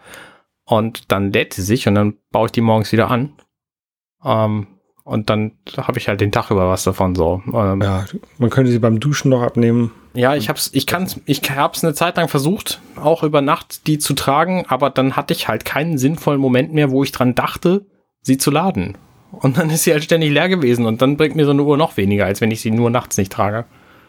und 0.67 1.11
dann 1.11 1.31
lädt 1.31 1.53
sie 1.53 1.63
sich 1.63 1.87
und 1.87 1.95
dann 1.95 2.17
baue 2.31 2.47
ich 2.47 2.51
die 2.51 2.61
morgens 2.61 2.91
wieder 2.91 3.09
an. 3.09 3.33
Ähm, 4.23 4.67
und 5.03 5.29
dann 5.29 5.53
habe 5.77 5.97
ich 5.97 6.09
halt 6.09 6.19
den 6.19 6.33
Tag 6.33 6.51
über 6.51 6.69
was 6.69 6.83
davon 6.83 7.15
so. 7.15 7.41
Ähm, 7.47 7.81
ja, 7.81 8.05
man 8.37 8.49
könnte 8.49 8.71
sie 8.71 8.79
beim 8.79 8.99
Duschen 8.99 9.29
noch 9.29 9.41
abnehmen. 9.41 9.91
Ja, 10.13 10.35
ich 10.35 10.49
hab's, 10.49 10.69
ich 10.73 10.85
kann's, 10.85 11.21
ich 11.25 11.41
hab's 11.49 11.83
eine 11.83 11.93
Zeit 11.93 12.17
lang 12.17 12.27
versucht, 12.27 12.81
auch 12.97 13.23
über 13.23 13.41
Nacht 13.41 13.87
die 13.87 13.99
zu 13.99 14.13
tragen, 14.13 14.65
aber 14.67 14.89
dann 14.89 15.15
hatte 15.15 15.33
ich 15.33 15.47
halt 15.47 15.63
keinen 15.63 15.97
sinnvollen 15.97 16.41
Moment 16.41 16.73
mehr, 16.73 16.91
wo 16.91 17.03
ich 17.03 17.13
dran 17.13 17.35
dachte, 17.35 17.85
sie 18.21 18.37
zu 18.37 18.51
laden. 18.51 18.97
Und 19.31 19.57
dann 19.57 19.69
ist 19.69 19.83
sie 19.83 19.93
halt 19.93 20.03
ständig 20.03 20.31
leer 20.31 20.49
gewesen 20.49 20.85
und 20.85 21.01
dann 21.01 21.15
bringt 21.15 21.37
mir 21.37 21.45
so 21.45 21.51
eine 21.51 21.63
Uhr 21.63 21.77
noch 21.77 21.95
weniger, 21.95 22.25
als 22.25 22.41
wenn 22.41 22.51
ich 22.51 22.59
sie 22.59 22.71
nur 22.71 22.89
nachts 22.89 23.17
nicht 23.17 23.31
trage. 23.31 23.65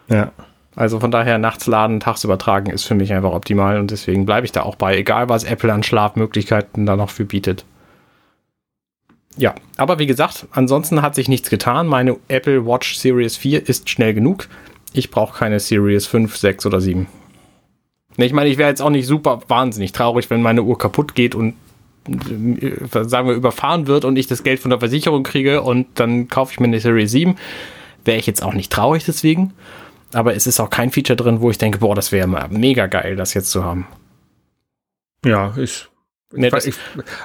Ja. 0.09 0.33
Also 0.75 0.99
von 0.99 1.11
daher 1.11 1.37
nachts 1.37 1.67
laden, 1.67 1.99
tags 1.99 2.23
übertragen 2.23 2.69
ist 2.69 2.83
für 2.83 2.95
mich 2.95 3.11
einfach 3.11 3.33
optimal 3.33 3.79
und 3.79 3.91
deswegen 3.91 4.25
bleibe 4.25 4.45
ich 4.45 4.51
da 4.51 4.63
auch 4.63 4.75
bei, 4.75 4.97
egal 4.97 5.27
was 5.29 5.43
Apple 5.43 5.73
an 5.73 5.83
Schlafmöglichkeiten 5.83 6.85
da 6.85 6.95
noch 6.95 7.09
für 7.09 7.25
bietet. 7.25 7.65
Ja, 9.35 9.55
aber 9.77 9.99
wie 9.99 10.05
gesagt, 10.05 10.47
ansonsten 10.51 11.01
hat 11.01 11.15
sich 11.15 11.29
nichts 11.29 11.49
getan. 11.49 11.87
Meine 11.87 12.17
Apple 12.27 12.65
Watch 12.65 12.97
Series 12.97 13.37
4 13.37 13.67
ist 13.67 13.89
schnell 13.89 14.13
genug. 14.13 14.49
Ich 14.91 15.11
brauche 15.11 15.37
keine 15.37 15.59
Series 15.59 16.07
5, 16.07 16.35
6 16.35 16.65
oder 16.65 16.81
7. 16.81 17.07
Ich 18.17 18.33
meine, 18.33 18.49
ich 18.49 18.57
wäre 18.57 18.69
jetzt 18.69 18.81
auch 18.81 18.89
nicht 18.89 19.07
super 19.07 19.39
wahnsinnig 19.47 19.93
traurig, 19.93 20.29
wenn 20.29 20.41
meine 20.41 20.63
Uhr 20.63 20.77
kaputt 20.77 21.15
geht 21.15 21.35
und 21.35 21.53
äh, 22.09 23.05
sagen 23.05 23.27
wir 23.27 23.35
überfahren 23.35 23.87
wird 23.87 24.03
und 24.03 24.17
ich 24.17 24.27
das 24.27 24.43
Geld 24.43 24.59
von 24.59 24.71
der 24.71 24.79
Versicherung 24.79 25.23
kriege 25.23 25.61
und 25.61 25.87
dann 25.95 26.27
kaufe 26.27 26.51
ich 26.51 26.59
mir 26.59 26.67
eine 26.67 26.79
Series 26.79 27.11
7. 27.11 27.37
Wäre 28.03 28.17
ich 28.17 28.27
jetzt 28.27 28.43
auch 28.43 28.53
nicht 28.53 28.71
traurig 28.71 29.05
deswegen. 29.05 29.53
Aber 30.13 30.35
es 30.35 30.47
ist 30.47 30.59
auch 30.59 30.69
kein 30.69 30.91
Feature 30.91 31.17
drin, 31.17 31.41
wo 31.41 31.49
ich 31.51 31.57
denke, 31.57 31.79
boah, 31.79 31.95
das 31.95 32.11
wäre 32.11 32.27
mega 32.49 32.87
geil, 32.87 33.15
das 33.15 33.33
jetzt 33.33 33.51
zu 33.51 33.63
haben. 33.63 33.87
Ja, 35.23 35.53
ist 35.55 35.89
Nee, 36.31 36.51
ich, 36.63 36.75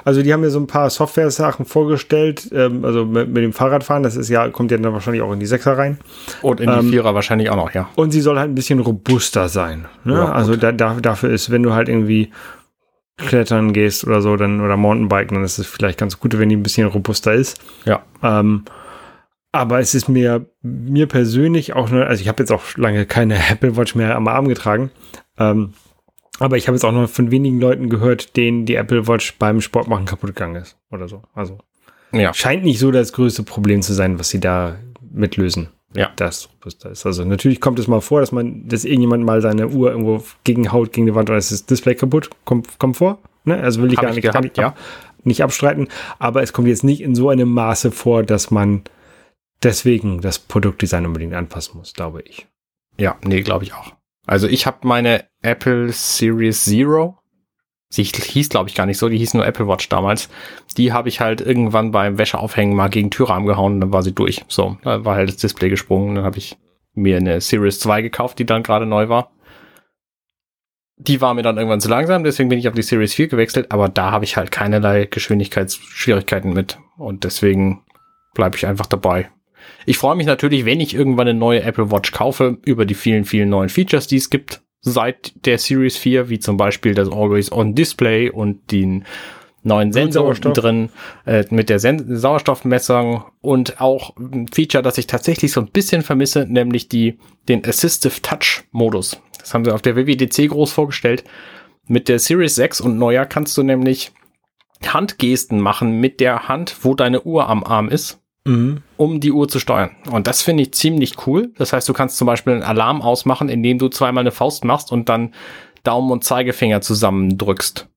also 0.03 0.23
die 0.23 0.33
haben 0.33 0.41
mir 0.41 0.49
so 0.49 0.59
ein 0.59 0.65
paar 0.65 0.89
Software-Sachen 0.89 1.65
vorgestellt, 1.65 2.49
ähm, 2.51 2.83
also 2.83 3.05
mit, 3.05 3.29
mit, 3.29 3.43
dem 3.43 3.53
Fahrradfahren, 3.53 4.01
das 4.01 4.15
ist 4.15 4.29
ja, 4.29 4.49
kommt 4.49 4.71
ja 4.71 4.77
dann 4.79 4.93
wahrscheinlich 4.93 5.21
auch 5.21 5.31
in 5.31 5.39
die 5.39 5.45
Sechser 5.45 5.77
rein. 5.77 5.99
Und 6.41 6.59
in 6.59 6.71
die 6.71 6.75
ähm, 6.75 6.89
Vierer 6.89 7.13
wahrscheinlich 7.13 7.51
auch 7.51 7.55
noch, 7.55 7.71
ja. 7.71 7.87
Und 7.95 8.09
sie 8.09 8.21
soll 8.21 8.39
halt 8.39 8.49
ein 8.49 8.55
bisschen 8.55 8.79
robuster 8.79 9.47
sein. 9.47 9.85
Ne? 10.05 10.15
Ja, 10.15 10.31
also 10.31 10.55
da, 10.55 10.71
da, 10.71 10.95
dafür 10.95 11.29
ist, 11.29 11.51
wenn 11.51 11.61
du 11.61 11.73
halt 11.73 11.87
irgendwie 11.87 12.31
klettern 13.17 13.73
gehst 13.73 14.07
oder 14.07 14.21
so, 14.21 14.37
dann 14.37 14.59
oder 14.59 14.75
Mountainbiken, 14.75 15.35
dann 15.35 15.43
ist 15.43 15.59
es 15.59 15.67
vielleicht 15.67 15.99
ganz 15.99 16.19
gut, 16.19 16.37
wenn 16.39 16.49
die 16.49 16.55
ein 16.55 16.63
bisschen 16.63 16.87
robuster 16.87 17.33
ist. 17.33 17.59
Ja. 17.85 18.01
Ähm, 18.23 18.65
Aber 19.55 19.79
es 19.79 19.95
ist 19.95 20.09
mir, 20.09 20.47
mir 20.61 21.07
persönlich 21.07 21.73
auch 21.73 21.89
nur, 21.89 22.05
also 22.05 22.21
ich 22.21 22.27
habe 22.27 22.43
jetzt 22.43 22.51
auch 22.51 22.75
lange 22.75 23.05
keine 23.05 23.35
Apple 23.49 23.77
Watch 23.77 23.95
mehr 23.95 24.15
am 24.17 24.27
Arm 24.27 24.49
getragen. 24.49 24.91
Ähm, 25.37 25.73
aber 26.39 26.57
ich 26.57 26.67
habe 26.67 26.75
jetzt 26.75 26.83
auch 26.83 26.91
noch 26.91 27.09
von 27.09 27.31
wenigen 27.31 27.61
Leuten 27.61 27.89
gehört, 27.89 28.35
denen 28.35 28.65
die 28.65 28.75
Apple 28.75 29.07
Watch 29.07 29.37
beim 29.39 29.61
Sportmachen 29.61 30.03
kaputt 30.03 30.31
gegangen 30.35 30.57
ist 30.57 30.77
oder 30.91 31.07
so. 31.07 31.23
Also 31.33 31.59
ja. 32.11 32.33
scheint 32.33 32.65
nicht 32.65 32.79
so 32.79 32.91
das 32.91 33.13
größte 33.13 33.43
Problem 33.43 33.81
zu 33.81 33.93
sein, 33.93 34.19
was 34.19 34.27
sie 34.27 34.41
da 34.41 34.75
mitlösen. 35.09 35.69
Ja. 35.95 36.11
Das 36.17 36.49
robuster 36.49 36.91
ist. 36.91 37.05
Also 37.05 37.23
natürlich 37.23 37.61
kommt 37.61 37.79
es 37.79 37.87
mal 37.87 38.01
vor, 38.01 38.19
dass 38.19 38.33
man, 38.33 38.67
dass 38.67 38.83
irgendjemand 38.83 39.23
mal 39.23 39.39
seine 39.39 39.69
Uhr 39.69 39.91
irgendwo 39.91 40.21
gegen 40.43 40.73
Haut, 40.73 40.91
gegen 40.91 41.05
die 41.07 41.15
Wand 41.15 41.29
oder 41.29 41.37
ist 41.37 41.53
das 41.53 41.65
Display 41.65 41.95
kaputt. 41.95 42.29
Kommt, 42.43 42.77
kommt 42.77 42.97
vor. 42.97 43.19
Ne? 43.45 43.57
Also 43.57 43.81
will 43.81 43.93
ich 43.93 43.97
Hab 43.97 44.03
gar 44.03 44.09
ich 44.09 44.15
nicht, 44.17 44.33
gehabt, 44.33 44.57
ja. 44.57 44.75
nicht 45.23 45.41
abstreiten. 45.41 45.87
Aber 46.19 46.43
es 46.43 46.51
kommt 46.51 46.67
jetzt 46.67 46.83
nicht 46.83 46.99
in 46.99 47.15
so 47.15 47.29
einem 47.29 47.49
Maße 47.49 47.91
vor, 47.91 48.23
dass 48.23 48.51
man 48.51 48.81
deswegen 49.65 50.21
das 50.21 50.39
Produktdesign 50.39 51.05
unbedingt 51.05 51.33
anpassen 51.33 51.77
muss, 51.77 51.93
glaube 51.93 52.21
ich. 52.21 52.47
Ja, 52.97 53.17
nee, 53.23 53.41
glaube 53.41 53.65
ich 53.65 53.73
auch. 53.73 53.93
Also 54.25 54.47
ich 54.47 54.65
habe 54.65 54.87
meine 54.87 55.25
Apple 55.41 55.91
Series 55.91 56.65
Zero, 56.65 57.19
sie 57.89 58.03
hieß 58.03 58.49
glaube 58.49 58.69
ich 58.69 58.75
gar 58.75 58.85
nicht 58.85 58.97
so, 58.97 59.09
die 59.09 59.17
hieß 59.17 59.33
nur 59.33 59.45
Apple 59.45 59.67
Watch 59.67 59.89
damals. 59.89 60.29
Die 60.77 60.93
habe 60.93 61.09
ich 61.09 61.19
halt 61.19 61.41
irgendwann 61.41 61.91
beim 61.91 62.17
Wäscheaufhängen 62.17 62.75
mal 62.75 62.89
gegen 62.89 63.11
Türrahmen 63.11 63.47
gehauen 63.47 63.73
und 63.73 63.81
dann 63.81 63.91
war 63.91 64.03
sie 64.03 64.13
durch. 64.13 64.45
So, 64.47 64.77
da 64.83 65.03
war 65.03 65.15
halt 65.15 65.29
das 65.29 65.37
Display 65.37 65.69
gesprungen, 65.69 66.15
dann 66.15 66.23
habe 66.23 66.37
ich 66.37 66.57
mir 66.93 67.17
eine 67.17 67.41
Series 67.41 67.79
2 67.79 68.01
gekauft, 68.03 68.39
die 68.39 68.45
dann 68.45 68.63
gerade 68.63 68.85
neu 68.85 69.09
war. 69.09 69.31
Die 70.97 71.19
war 71.19 71.33
mir 71.33 71.41
dann 71.41 71.57
irgendwann 71.57 71.81
zu 71.81 71.89
langsam, 71.89 72.23
deswegen 72.23 72.47
bin 72.47 72.57
ich 72.57 72.69
auf 72.69 72.73
die 72.73 72.81
Series 72.81 73.13
4 73.13 73.27
gewechselt, 73.27 73.71
aber 73.71 73.89
da 73.89 74.11
habe 74.11 74.23
ich 74.23 74.37
halt 74.37 74.51
keinerlei 74.51 75.05
Geschwindigkeitsschwierigkeiten 75.05 76.53
mit 76.53 76.79
und 76.97 77.25
deswegen 77.25 77.83
bleibe 78.33 78.55
ich 78.55 78.65
einfach 78.65 78.85
dabei. 78.85 79.29
Ich 79.85 79.97
freue 79.97 80.15
mich 80.15 80.25
natürlich, 80.25 80.65
wenn 80.65 80.79
ich 80.79 80.93
irgendwann 80.93 81.27
eine 81.27 81.37
neue 81.37 81.63
Apple 81.63 81.91
Watch 81.91 82.11
kaufe, 82.11 82.57
über 82.65 82.85
die 82.85 82.95
vielen, 82.95 83.25
vielen 83.25 83.49
neuen 83.49 83.69
Features, 83.69 84.07
die 84.07 84.17
es 84.17 84.29
gibt 84.29 84.61
seit 84.81 85.33
der 85.45 85.57
Series 85.57 85.97
4, 85.97 86.29
wie 86.29 86.39
zum 86.39 86.57
Beispiel 86.57 86.93
das 86.93 87.11
Always-On-Display 87.11 88.29
und 88.29 88.71
den 88.71 89.05
neuen 89.63 89.91
Sensor 89.91 90.33
drin 90.35 90.89
äh, 91.25 91.43
mit 91.49 91.69
der 91.69 91.79
Sen 91.79 92.15
Sauerstoffmessung 92.15 93.25
und 93.41 93.81
auch 93.81 94.15
ein 94.17 94.47
Feature, 94.47 94.83
das 94.83 94.99
ich 94.99 95.07
tatsächlich 95.07 95.51
so 95.51 95.61
ein 95.61 95.71
bisschen 95.71 96.03
vermisse, 96.03 96.45
nämlich 96.47 96.87
die, 96.87 97.17
den 97.49 97.65
Assistive 97.65 98.21
Touch 98.21 98.63
Modus. 98.71 99.19
Das 99.39 99.53
haben 99.53 99.65
sie 99.65 99.73
auf 99.73 99.81
der 99.81 99.95
WWDC 99.95 100.49
groß 100.49 100.71
vorgestellt. 100.71 101.23
Mit 101.87 102.07
der 102.07 102.19
Series 102.19 102.55
6 102.55 102.81
und 102.81 102.97
neuer 102.97 103.25
kannst 103.25 103.57
du 103.57 103.63
nämlich 103.63 104.11
Handgesten 104.85 105.59
machen 105.59 105.99
mit 105.99 106.19
der 106.19 106.47
Hand, 106.47 106.77
wo 106.83 106.93
deine 106.93 107.23
Uhr 107.23 107.49
am 107.49 107.63
Arm 107.63 107.89
ist 107.89 108.21
mhm. 108.45 108.81
um 108.97 109.19
die 109.19 109.31
Uhr 109.31 109.47
zu 109.47 109.59
steuern. 109.59 109.91
Und 110.09 110.27
das 110.27 110.41
finde 110.41 110.63
ich 110.63 110.73
ziemlich 110.73 111.27
cool. 111.27 111.51
Das 111.57 111.73
heißt, 111.73 111.89
du 111.89 111.93
kannst 111.93 112.17
zum 112.17 112.27
Beispiel 112.27 112.53
einen 112.53 112.63
Alarm 112.63 113.01
ausmachen, 113.01 113.49
indem 113.49 113.77
du 113.77 113.89
zweimal 113.89 114.21
eine 114.21 114.31
Faust 114.31 114.63
machst 114.63 114.91
und 114.91 115.09
dann 115.09 115.33
Daumen 115.83 116.11
und 116.11 116.23
Zeigefinger 116.23 116.81
zusammendrückst. 116.81 117.87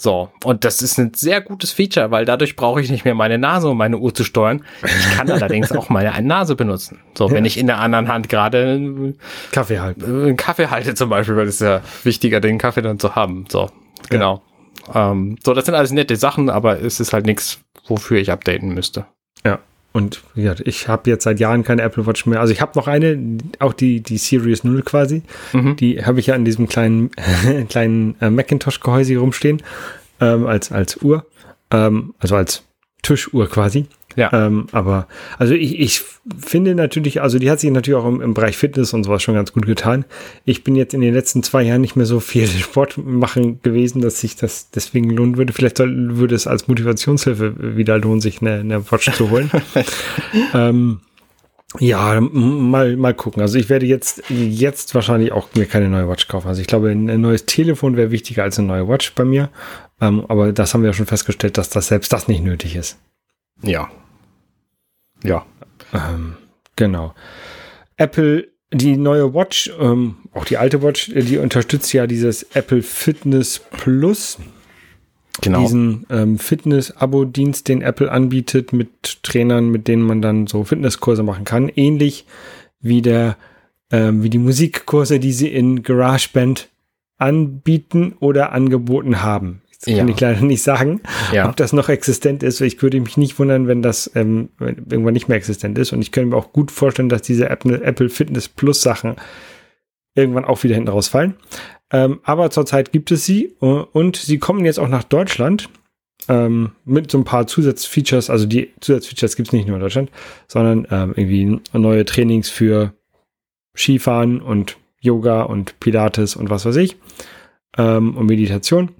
So, 0.00 0.30
und 0.44 0.64
das 0.64 0.80
ist 0.80 0.98
ein 0.98 1.12
sehr 1.14 1.42
gutes 1.42 1.72
Feature, 1.72 2.10
weil 2.10 2.24
dadurch 2.24 2.56
brauche 2.56 2.80
ich 2.80 2.90
nicht 2.90 3.04
mehr 3.04 3.14
meine 3.14 3.36
Nase, 3.36 3.68
um 3.68 3.76
meine 3.76 3.98
Uhr 3.98 4.14
zu 4.14 4.24
steuern. 4.24 4.64
Ich 4.82 5.10
kann 5.10 5.30
allerdings 5.30 5.72
auch 5.72 5.90
meine 5.90 6.22
Nase 6.22 6.56
benutzen. 6.56 7.00
So, 7.14 7.28
ja. 7.28 7.34
wenn 7.34 7.44
ich 7.44 7.58
in 7.58 7.66
der 7.66 7.80
anderen 7.80 8.08
Hand 8.08 8.30
gerade 8.30 9.14
Kaffee 9.52 9.78
halte. 9.78 10.06
Einen 10.06 10.36
Kaffee 10.38 10.68
halte 10.68 10.94
zum 10.94 11.10
Beispiel, 11.10 11.36
weil 11.36 11.48
es 11.48 11.58
ja 11.58 11.82
wichtiger, 12.02 12.40
den 12.40 12.56
Kaffee 12.56 12.80
dann 12.80 12.98
zu 12.98 13.14
haben. 13.14 13.44
So, 13.50 13.68
genau. 14.08 14.42
Ja. 14.94 15.12
Ähm, 15.12 15.36
so, 15.44 15.52
das 15.52 15.66
sind 15.66 15.74
alles 15.74 15.92
nette 15.92 16.16
Sachen, 16.16 16.48
aber 16.48 16.80
es 16.80 16.98
ist 16.98 17.12
halt 17.12 17.26
nichts, 17.26 17.60
wofür 17.90 18.18
ich 18.18 18.30
updaten 18.30 18.72
müsste. 18.72 19.06
Ja. 19.44 19.58
Und 19.92 20.22
ja, 20.36 20.54
ich 20.64 20.86
habe 20.86 21.10
jetzt 21.10 21.24
seit 21.24 21.40
Jahren 21.40 21.64
keine 21.64 21.82
Apple 21.82 22.06
Watch 22.06 22.24
mehr. 22.26 22.40
Also 22.40 22.52
ich 22.52 22.60
habe 22.60 22.72
noch 22.76 22.86
eine, 22.86 23.38
auch 23.58 23.72
die, 23.72 24.00
die 24.00 24.18
Series 24.18 24.62
0 24.62 24.82
quasi. 24.82 25.22
Mhm. 25.52 25.76
Die 25.76 26.04
habe 26.04 26.20
ich 26.20 26.28
ja 26.28 26.36
in 26.36 26.44
diesem 26.44 26.68
kleinen, 26.68 27.10
kleinen 27.68 28.14
äh, 28.20 28.30
Macintosh-Gehäuse 28.30 29.16
rumstehen, 29.16 29.62
ähm, 30.20 30.46
als, 30.46 30.70
als 30.70 30.96
Uhr. 31.02 31.26
Ähm, 31.72 32.14
also 32.20 32.36
als 32.36 32.62
Tischuhr 33.02 33.48
quasi. 33.48 33.86
Ja. 34.16 34.32
Ähm, 34.32 34.66
aber 34.72 35.06
also 35.38 35.54
ich, 35.54 35.78
ich 35.78 36.02
finde 36.38 36.74
natürlich, 36.74 37.22
also 37.22 37.38
die 37.38 37.50
hat 37.50 37.60
sich 37.60 37.70
natürlich 37.70 37.98
auch 37.98 38.06
im, 38.06 38.20
im, 38.20 38.34
Bereich 38.34 38.56
Fitness 38.56 38.92
und 38.92 39.04
sowas 39.04 39.22
schon 39.22 39.34
ganz 39.34 39.52
gut 39.52 39.66
getan. 39.66 40.04
Ich 40.44 40.64
bin 40.64 40.74
jetzt 40.74 40.94
in 40.94 41.00
den 41.00 41.14
letzten 41.14 41.42
zwei 41.42 41.62
Jahren 41.62 41.80
nicht 41.80 41.96
mehr 41.96 42.06
so 42.06 42.20
viel 42.20 42.46
Sport 42.48 42.98
machen 42.98 43.60
gewesen, 43.62 44.00
dass 44.00 44.20
sich 44.20 44.36
das 44.36 44.70
deswegen 44.70 45.10
lohnen 45.10 45.36
würde. 45.36 45.52
Vielleicht 45.52 45.78
soll, 45.78 46.16
würde 46.16 46.34
es 46.34 46.46
als 46.46 46.68
Motivationshilfe 46.68 47.76
wieder 47.76 47.98
lohnen, 47.98 48.20
sich 48.20 48.40
eine, 48.40 48.60
eine 48.60 48.90
Watch 48.90 49.12
zu 49.12 49.30
holen. 49.30 49.50
ähm, 50.54 51.00
ja, 51.78 52.20
mal, 52.20 52.96
mal 52.96 53.14
gucken. 53.14 53.42
Also 53.42 53.56
ich 53.56 53.68
werde 53.68 53.86
jetzt, 53.86 54.24
jetzt 54.28 54.94
wahrscheinlich 54.94 55.30
auch 55.30 55.48
mir 55.54 55.66
keine 55.66 55.88
neue 55.88 56.08
Watch 56.08 56.26
kaufen. 56.26 56.48
Also 56.48 56.60
ich 56.60 56.66
glaube, 56.66 56.90
ein, 56.90 57.20
neues 57.20 57.46
Telefon 57.46 57.96
wäre 57.96 58.10
wichtiger 58.10 58.42
als 58.42 58.58
eine 58.58 58.66
neue 58.66 58.88
Watch 58.88 59.14
bei 59.14 59.24
mir. 59.24 59.50
Ähm, 60.00 60.24
aber 60.26 60.52
das 60.52 60.74
haben 60.74 60.82
wir 60.82 60.88
ja 60.88 60.94
schon 60.94 61.06
festgestellt, 61.06 61.58
dass 61.58 61.70
das 61.70 61.86
selbst 61.86 62.12
das 62.12 62.26
nicht 62.26 62.42
nötig 62.42 62.74
ist. 62.74 62.98
Ja. 63.62 63.90
Ja. 65.24 65.46
Ähm, 65.92 66.36
genau. 66.76 67.14
Apple, 67.96 68.48
die 68.72 68.96
neue 68.96 69.34
Watch, 69.34 69.70
ähm, 69.78 70.16
auch 70.32 70.44
die 70.44 70.56
alte 70.56 70.82
Watch, 70.82 71.12
die 71.14 71.38
unterstützt 71.38 71.92
ja 71.92 72.06
dieses 72.06 72.42
Apple 72.54 72.82
Fitness 72.82 73.60
Plus. 73.70 74.38
Genau. 75.42 75.62
Diesen 75.62 76.06
ähm, 76.10 76.38
Fitness-Abo-Dienst, 76.38 77.68
den 77.68 77.82
Apple 77.82 78.10
anbietet 78.10 78.72
mit 78.72 79.22
Trainern, 79.22 79.70
mit 79.70 79.88
denen 79.88 80.02
man 80.02 80.20
dann 80.20 80.46
so 80.46 80.64
Fitnesskurse 80.64 81.22
machen 81.22 81.44
kann. 81.44 81.68
Ähnlich 81.68 82.26
wie 82.80 83.00
der, 83.00 83.36
ähm, 83.90 84.22
wie 84.22 84.30
die 84.30 84.38
Musikkurse, 84.38 85.18
die 85.18 85.32
sie 85.32 85.48
in 85.48 85.82
GarageBand 85.82 86.68
anbieten 87.16 88.14
oder 88.20 88.52
angeboten 88.52 89.22
haben. 89.22 89.62
Das 89.80 89.94
ja. 89.94 89.98
kann 89.98 90.08
ich 90.08 90.20
leider 90.20 90.42
nicht 90.42 90.62
sagen, 90.62 91.00
ja. 91.32 91.48
ob 91.48 91.56
das 91.56 91.72
noch 91.72 91.88
existent 91.88 92.42
ist. 92.42 92.60
Ich 92.60 92.82
würde 92.82 93.00
mich 93.00 93.16
nicht 93.16 93.38
wundern, 93.38 93.66
wenn 93.66 93.80
das 93.80 94.10
ähm, 94.14 94.50
irgendwann 94.58 95.14
nicht 95.14 95.28
mehr 95.28 95.38
existent 95.38 95.78
ist. 95.78 95.92
Und 95.92 96.02
ich 96.02 96.12
könnte 96.12 96.30
mir 96.30 96.36
auch 96.36 96.52
gut 96.52 96.70
vorstellen, 96.70 97.08
dass 97.08 97.22
diese 97.22 97.48
Apple 97.48 98.10
Fitness 98.10 98.48
Plus 98.48 98.82
Sachen 98.82 99.16
irgendwann 100.14 100.44
auch 100.44 100.62
wieder 100.64 100.74
hinten 100.74 100.90
rausfallen. 100.90 101.34
Ähm, 101.92 102.20
aber 102.24 102.50
zurzeit 102.50 102.92
gibt 102.92 103.10
es 103.10 103.24
sie 103.24 103.56
äh, 103.62 103.64
und 103.64 104.16
sie 104.16 104.38
kommen 104.38 104.64
jetzt 104.64 104.78
auch 104.78 104.88
nach 104.88 105.04
Deutschland 105.04 105.70
ähm, 106.28 106.72
mit 106.84 107.10
so 107.10 107.18
ein 107.18 107.24
paar 107.24 107.46
Zusatzfeatures. 107.46 108.28
Also 108.28 108.46
die 108.46 108.72
Zusatzfeatures 108.80 109.34
gibt 109.34 109.48
es 109.48 109.52
nicht 109.52 109.66
nur 109.66 109.76
in 109.76 109.82
Deutschland, 109.82 110.10
sondern 110.46 110.86
ähm, 110.90 111.14
irgendwie 111.16 111.60
neue 111.72 112.04
Trainings 112.04 112.50
für 112.50 112.92
Skifahren 113.74 114.42
und 114.42 114.76
Yoga 115.00 115.42
und 115.42 115.80
Pilates 115.80 116.36
und 116.36 116.50
was 116.50 116.66
weiß 116.66 116.76
ich 116.76 116.96
ähm, 117.78 118.16
und 118.16 118.26
Meditation. 118.26 118.90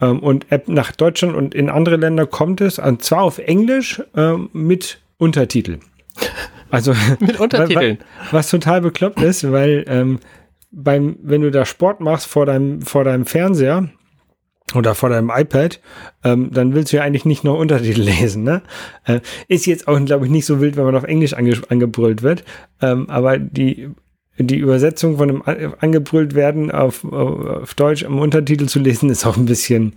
Ähm, 0.00 0.20
und 0.20 0.50
App 0.50 0.68
nach 0.68 0.92
Deutschland 0.92 1.34
und 1.36 1.54
in 1.54 1.68
andere 1.68 1.96
Länder 1.96 2.26
kommt 2.26 2.60
es, 2.60 2.78
und 2.78 3.02
zwar 3.02 3.22
auf 3.22 3.38
Englisch 3.38 4.02
ähm, 4.16 4.50
mit 4.52 5.00
Untertitel. 5.18 5.78
Also 6.70 6.94
mit 7.20 7.38
Untertiteln. 7.38 7.98
Was, 8.24 8.32
was 8.32 8.50
total 8.50 8.80
bekloppt 8.80 9.22
ist, 9.22 9.50
weil 9.50 9.84
ähm, 9.88 10.18
beim, 10.72 11.16
wenn 11.22 11.42
du 11.42 11.50
da 11.50 11.64
Sport 11.64 12.00
machst 12.00 12.26
vor 12.26 12.46
deinem, 12.46 12.82
vor 12.82 13.04
deinem 13.04 13.26
Fernseher 13.26 13.88
oder 14.74 14.94
vor 14.94 15.08
deinem 15.08 15.30
iPad, 15.30 15.80
ähm, 16.24 16.50
dann 16.52 16.74
willst 16.74 16.92
du 16.92 16.96
ja 16.96 17.04
eigentlich 17.04 17.24
nicht 17.24 17.44
nur 17.44 17.58
Untertitel 17.58 18.00
lesen. 18.02 18.42
Ne? 18.42 18.62
Äh, 19.04 19.20
ist 19.46 19.66
jetzt 19.66 19.86
auch, 19.86 20.02
glaube 20.04 20.26
ich, 20.26 20.32
nicht 20.32 20.46
so 20.46 20.60
wild, 20.60 20.76
wenn 20.76 20.84
man 20.84 20.96
auf 20.96 21.04
Englisch 21.04 21.34
ange 21.34 21.60
angebrüllt 21.68 22.22
wird. 22.22 22.44
Ähm, 22.80 23.08
aber 23.08 23.38
die 23.38 23.90
die 24.38 24.56
Übersetzung 24.56 25.16
von 25.18 25.46
einem 25.46 25.74
angebrüllt 25.78 26.34
werden 26.34 26.70
auf, 26.70 27.04
auf 27.04 27.74
Deutsch 27.74 28.02
im 28.02 28.18
Untertitel 28.18 28.66
zu 28.66 28.80
lesen, 28.80 29.10
ist 29.10 29.26
auch 29.26 29.36
ein 29.36 29.46
bisschen 29.46 29.94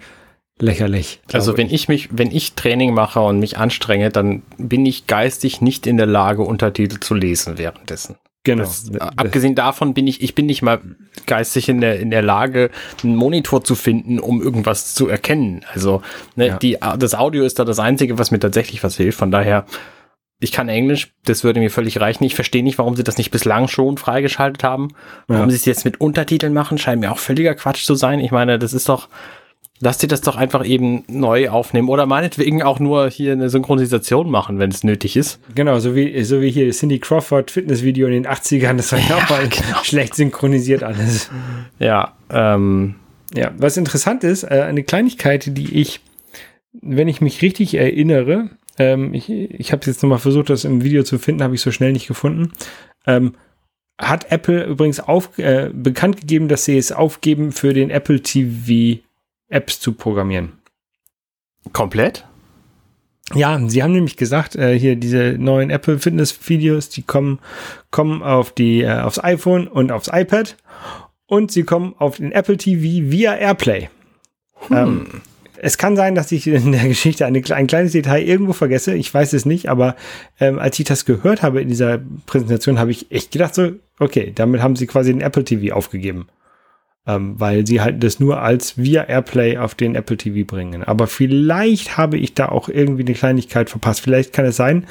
lächerlich. 0.59 1.21
Also 1.31 1.57
wenn 1.57 1.67
ich. 1.67 1.73
ich 1.73 1.88
mich, 1.88 2.09
wenn 2.11 2.31
ich 2.31 2.53
Training 2.53 2.93
mache 2.93 3.19
und 3.19 3.39
mich 3.39 3.57
anstrenge, 3.57 4.09
dann 4.09 4.43
bin 4.57 4.85
ich 4.85 5.07
geistig 5.07 5.61
nicht 5.61 5.88
in 5.88 5.97
der 5.97 6.05
Lage, 6.05 6.43
Untertitel 6.43 6.99
zu 6.99 7.13
lesen 7.13 7.57
währenddessen. 7.57 8.15
Genau. 8.43 8.63
Das, 8.63 8.89
abgesehen 9.17 9.55
davon 9.55 9.93
bin 9.93 10.07
ich, 10.07 10.21
ich 10.21 10.33
bin 10.33 10.45
nicht 10.45 10.61
mal 10.61 10.79
geistig 11.25 11.67
in 11.67 11.81
der, 11.81 11.99
in 11.99 12.11
der 12.11 12.21
Lage, 12.21 12.69
einen 13.03 13.15
Monitor 13.15 13.63
zu 13.63 13.75
finden, 13.75 14.19
um 14.19 14.41
irgendwas 14.41 14.93
zu 14.93 15.09
erkennen. 15.09 15.65
Also, 15.73 16.01
ne, 16.38 16.47
ja. 16.47 16.57
die, 16.57 16.77
das 16.97 17.13
Audio 17.13 17.43
ist 17.43 17.59
da 17.59 17.65
das 17.65 17.79
Einzige, 17.79 18.17
was 18.17 18.31
mir 18.31 18.39
tatsächlich 18.39 18.83
was 18.85 18.95
hilft. 18.95 19.19
Von 19.19 19.31
daher, 19.31 19.65
ich 20.39 20.51
kann 20.51 20.69
Englisch, 20.69 21.13
das 21.25 21.43
würde 21.43 21.59
mir 21.59 21.71
völlig 21.71 21.99
reichen. 21.99 22.23
Ich 22.23 22.35
verstehe 22.35 22.63
nicht, 22.63 22.77
warum 22.77 22.95
sie 22.95 23.03
das 23.03 23.17
nicht 23.17 23.31
bislang 23.31 23.67
schon 23.67 23.97
freigeschaltet 23.97 24.63
haben. 24.63 24.89
Warum 25.27 25.45
ja. 25.45 25.49
sie 25.49 25.55
es 25.55 25.65
jetzt 25.65 25.83
mit 25.83 25.99
Untertiteln 25.99 26.53
machen, 26.53 26.77
scheint 26.77 27.01
mir 27.01 27.11
auch 27.11 27.17
völliger 27.17 27.55
Quatsch 27.55 27.85
zu 27.85 27.95
sein. 27.95 28.19
Ich 28.19 28.31
meine, 28.31 28.59
das 28.59 28.73
ist 28.73 28.88
doch, 28.88 29.09
lass 29.79 29.97
dir 29.97 30.07
das 30.07 30.21
doch 30.21 30.35
einfach 30.35 30.63
eben 30.63 31.03
neu 31.07 31.49
aufnehmen 31.49 31.89
oder 31.89 32.05
meinetwegen 32.05 32.61
auch 32.61 32.79
nur 32.79 33.09
hier 33.09 33.31
eine 33.31 33.49
Synchronisation 33.49 34.29
machen, 34.29 34.59
wenn 34.59 34.69
es 34.69 34.83
nötig 34.83 35.17
ist. 35.17 35.39
Genau, 35.55 35.79
so 35.79 35.95
wie, 35.95 36.23
so 36.23 36.39
wie 36.39 36.51
hier 36.51 36.69
Cindy 36.71 36.99
Crawford 36.99 37.49
Fitnessvideo 37.49 38.05
in 38.05 38.13
den 38.13 38.27
80ern, 38.27 38.77
das 38.77 38.91
war 38.91 38.99
ja 38.99 39.15
auch 39.15 39.29
mal 39.31 39.47
genau. 39.49 39.83
schlecht 39.83 40.13
synchronisiert 40.15 40.83
alles. 40.83 41.31
Ja, 41.79 42.13
ähm. 42.29 42.95
Ja, 43.35 43.51
was 43.57 43.75
interessant 43.75 44.23
ist, 44.23 44.43
äh, 44.43 44.61
eine 44.61 44.83
Kleinigkeit, 44.83 45.57
die 45.57 45.81
ich, 45.81 45.99
wenn 46.71 47.09
ich 47.09 47.19
mich 47.19 47.41
richtig 47.41 47.73
erinnere, 47.73 48.51
ähm, 48.78 49.13
ich, 49.13 49.30
ich 49.30 49.71
habe 49.71 49.86
jetzt 49.86 50.03
nochmal 50.03 50.19
versucht, 50.19 50.49
das 50.49 50.63
im 50.63 50.84
Video 50.84 51.03
zu 51.03 51.19
finden, 51.19 51.43
habe 51.43 51.55
ich 51.55 51.61
so 51.61 51.71
schnell 51.71 51.93
nicht 51.93 52.07
gefunden. 52.07 52.51
Ähm, 53.05 53.34
hat 53.99 54.32
Apple 54.32 54.63
übrigens 54.65 54.99
auf, 54.99 55.38
äh, 55.39 55.71
bekannt 55.73 56.21
gegeben, 56.21 56.47
dass 56.47 56.65
sie 56.65 56.78
es 56.78 56.91
aufgeben, 56.91 57.51
für 57.51 57.73
den 57.73 57.89
Apple 57.89 58.21
TV 58.21 59.01
Apps 59.49 59.80
zu 59.80 59.93
programmieren. 59.93 60.53
Komplett? 61.73 62.25
Ja, 63.34 63.59
sie 63.67 63.84
haben 63.84 63.91
nämlich 63.91 64.15
gesagt, 64.15 64.55
äh, 64.55 64.78
hier 64.78 64.95
diese 64.95 65.36
neuen 65.38 65.69
Apple 65.69 65.99
Fitness 65.99 66.38
Videos, 66.47 66.89
die 66.89 67.01
kommen, 67.01 67.39
kommen 67.91 68.23
auf 68.23 68.51
die, 68.51 68.82
äh, 68.82 68.99
aufs 68.99 69.21
iPhone 69.21 69.67
und 69.67 69.91
aufs 69.91 70.09
iPad 70.11 70.55
und 71.25 71.51
sie 71.51 71.63
kommen 71.63 71.93
auf 71.97 72.17
den 72.17 72.32
Apple 72.32 72.57
TV 72.57 73.11
via 73.11 73.36
AirPlay. 73.36 73.89
Hm. 74.67 74.78
Ähm, 74.78 75.07
es 75.62 75.78
kann 75.78 75.95
sein, 75.95 76.16
dass 76.16 76.32
ich 76.32 76.47
in 76.47 76.72
der 76.72 76.88
Geschichte 76.88 77.26
eine, 77.26 77.41
ein 77.49 77.68
kleines 77.68 77.91
Detail 77.91 78.24
irgendwo 78.24 78.53
vergesse. 78.53 78.95
Ich 78.95 79.14
weiß 79.14 79.34
es 79.34 79.45
nicht, 79.45 79.70
aber 79.70 79.95
ähm, 80.39 80.60
als 80.60 80.80
ich 80.80 80.86
das 80.86 81.05
gehört 81.05 81.41
habe 81.41 81.62
in 81.62 81.70
dieser 81.70 81.99
Präsentation, 82.26 82.80
habe 82.80 82.91
ich 82.91 83.12
echt 83.12 83.32
gedacht 83.32 83.55
so, 83.55 83.72
okay, 83.99 84.32
damit 84.34 84.62
haben 84.62 84.76
sie 84.76 84.88
quasi 84.88 85.12
den 85.12 85.22
Apple 85.22 85.43
TV 85.43 85.76
aufgegeben. 85.76 86.28
Ähm, 87.05 87.39
weil 87.39 87.66
sie 87.66 87.80
halt 87.80 88.03
das 88.03 88.20
nur 88.20 88.41
als 88.41 88.78
via 88.78 89.03
Airplay 89.03 89.58
auf 89.58 89.76
den 89.76 89.95
Apple 89.95 90.18
TV 90.18 90.45
bringen. 90.45 90.84
Aber 90.84 91.08
vielleicht 91.08 91.97
habe 91.97 92.18
ich 92.18 92.34
da 92.34 92.49
auch 92.49 92.68
irgendwie 92.68 93.03
eine 93.03 93.14
Kleinigkeit 93.14 93.70
verpasst. 93.70 94.01
Vielleicht 94.01 94.34
kann 94.34 94.45
es 94.45 94.58
sein, 94.58 94.86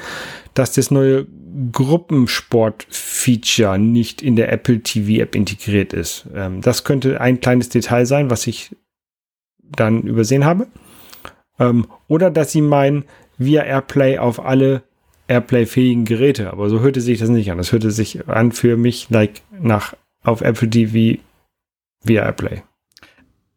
dass 0.55 0.71
das 0.71 0.89
neue 0.89 1.27
Gruppensport-Feature 1.71 3.77
nicht 3.77 4.23
in 4.23 4.35
der 4.35 4.51
Apple 4.51 4.81
TV-App 4.81 5.35
integriert 5.35 5.93
ist. 5.93 6.25
Ähm, 6.33 6.61
das 6.61 6.83
könnte 6.83 7.21
ein 7.21 7.39
kleines 7.39 7.69
Detail 7.69 8.07
sein, 8.07 8.31
was 8.31 8.47
ich 8.47 8.75
dann 9.75 10.03
übersehen 10.03 10.45
habe. 10.45 10.67
Ähm, 11.59 11.87
oder 12.07 12.29
dass 12.29 12.51
sie 12.51 12.61
meinen, 12.61 13.05
via 13.37 13.63
Airplay 13.63 14.17
auf 14.17 14.43
alle 14.43 14.83
Airplay-fähigen 15.27 16.05
Geräte. 16.05 16.51
Aber 16.51 16.69
so 16.69 16.79
hörte 16.79 17.01
sich 17.01 17.19
das 17.19 17.29
nicht 17.29 17.51
an. 17.51 17.57
Das 17.57 17.71
hörte 17.71 17.91
sich 17.91 18.27
an 18.27 18.51
für 18.51 18.77
mich 18.77 19.09
like 19.09 19.41
nach 19.59 19.93
auf 20.23 20.41
Apple 20.41 20.69
TV 20.69 21.21
via 22.03 22.23
AirPlay. 22.23 22.63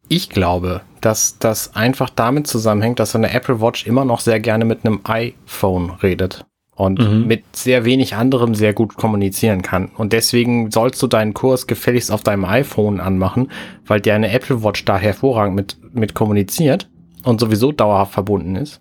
Ich 0.09 0.29
glaube, 0.29 0.83
dass 1.01 1.39
das 1.39 1.77
einfach 1.77 2.11
damit 2.11 2.47
zusammenhängt, 2.47 2.99
dass 2.99 3.13
so 3.13 3.19
eine 3.19 3.33
Apple 3.33 3.61
Watch 3.61 3.87
immer 3.87 4.05
noch 4.05 4.21
sehr 4.21 4.41
gerne 4.41 4.65
mit 4.65 4.85
einem 4.85 5.01
iPhone 5.05 5.91
redet 6.03 6.45
und 6.81 6.99
mhm. 6.99 7.27
mit 7.27 7.45
sehr 7.55 7.85
wenig 7.85 8.15
anderem 8.15 8.55
sehr 8.55 8.73
gut 8.73 8.97
kommunizieren 8.97 9.63
kann. 9.63 9.91
Und 9.97 10.13
deswegen 10.13 10.71
sollst 10.71 11.03
du 11.03 11.07
deinen 11.07 11.35
Kurs 11.35 11.67
gefälligst 11.67 12.11
auf 12.11 12.23
deinem 12.23 12.45
iPhone 12.45 13.01
anmachen, 13.01 13.51
weil 13.87 14.01
dir 14.01 14.15
eine 14.15 14.33
Apple 14.33 14.63
Watch 14.65 14.85
da 14.85 14.99
hervorragend 14.99 15.57
mit, 15.57 15.77
mit 15.93 16.15
kommuniziert 16.15 16.89
und 17.25 17.41
sowieso 17.41 17.73
dauerhaft 17.73 18.13
verbunden 18.13 18.57
ist 18.57 18.81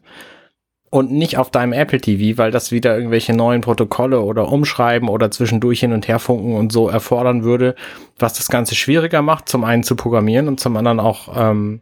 und 0.89 1.11
nicht 1.11 1.37
auf 1.37 1.51
deinem 1.51 1.73
Apple 1.73 2.01
TV, 2.01 2.37
weil 2.37 2.51
das 2.51 2.71
wieder 2.71 2.95
irgendwelche 2.95 3.33
neuen 3.33 3.61
Protokolle 3.61 4.21
oder 4.21 4.51
Umschreiben 4.51 5.09
oder 5.09 5.29
zwischendurch 5.29 5.81
hin 5.81 5.93
und 5.93 6.07
her 6.07 6.19
funken 6.19 6.55
und 6.55 6.71
so 6.71 6.89
erfordern 6.89 7.43
würde, 7.43 7.75
was 8.17 8.33
das 8.33 8.47
Ganze 8.47 8.75
schwieriger 8.75 9.21
macht, 9.21 9.49
zum 9.49 9.63
einen 9.63 9.83
zu 9.83 9.95
programmieren 9.95 10.47
und 10.47 10.59
zum 10.59 10.75
anderen 10.77 10.99
auch 10.99 11.29
ähm, 11.35 11.81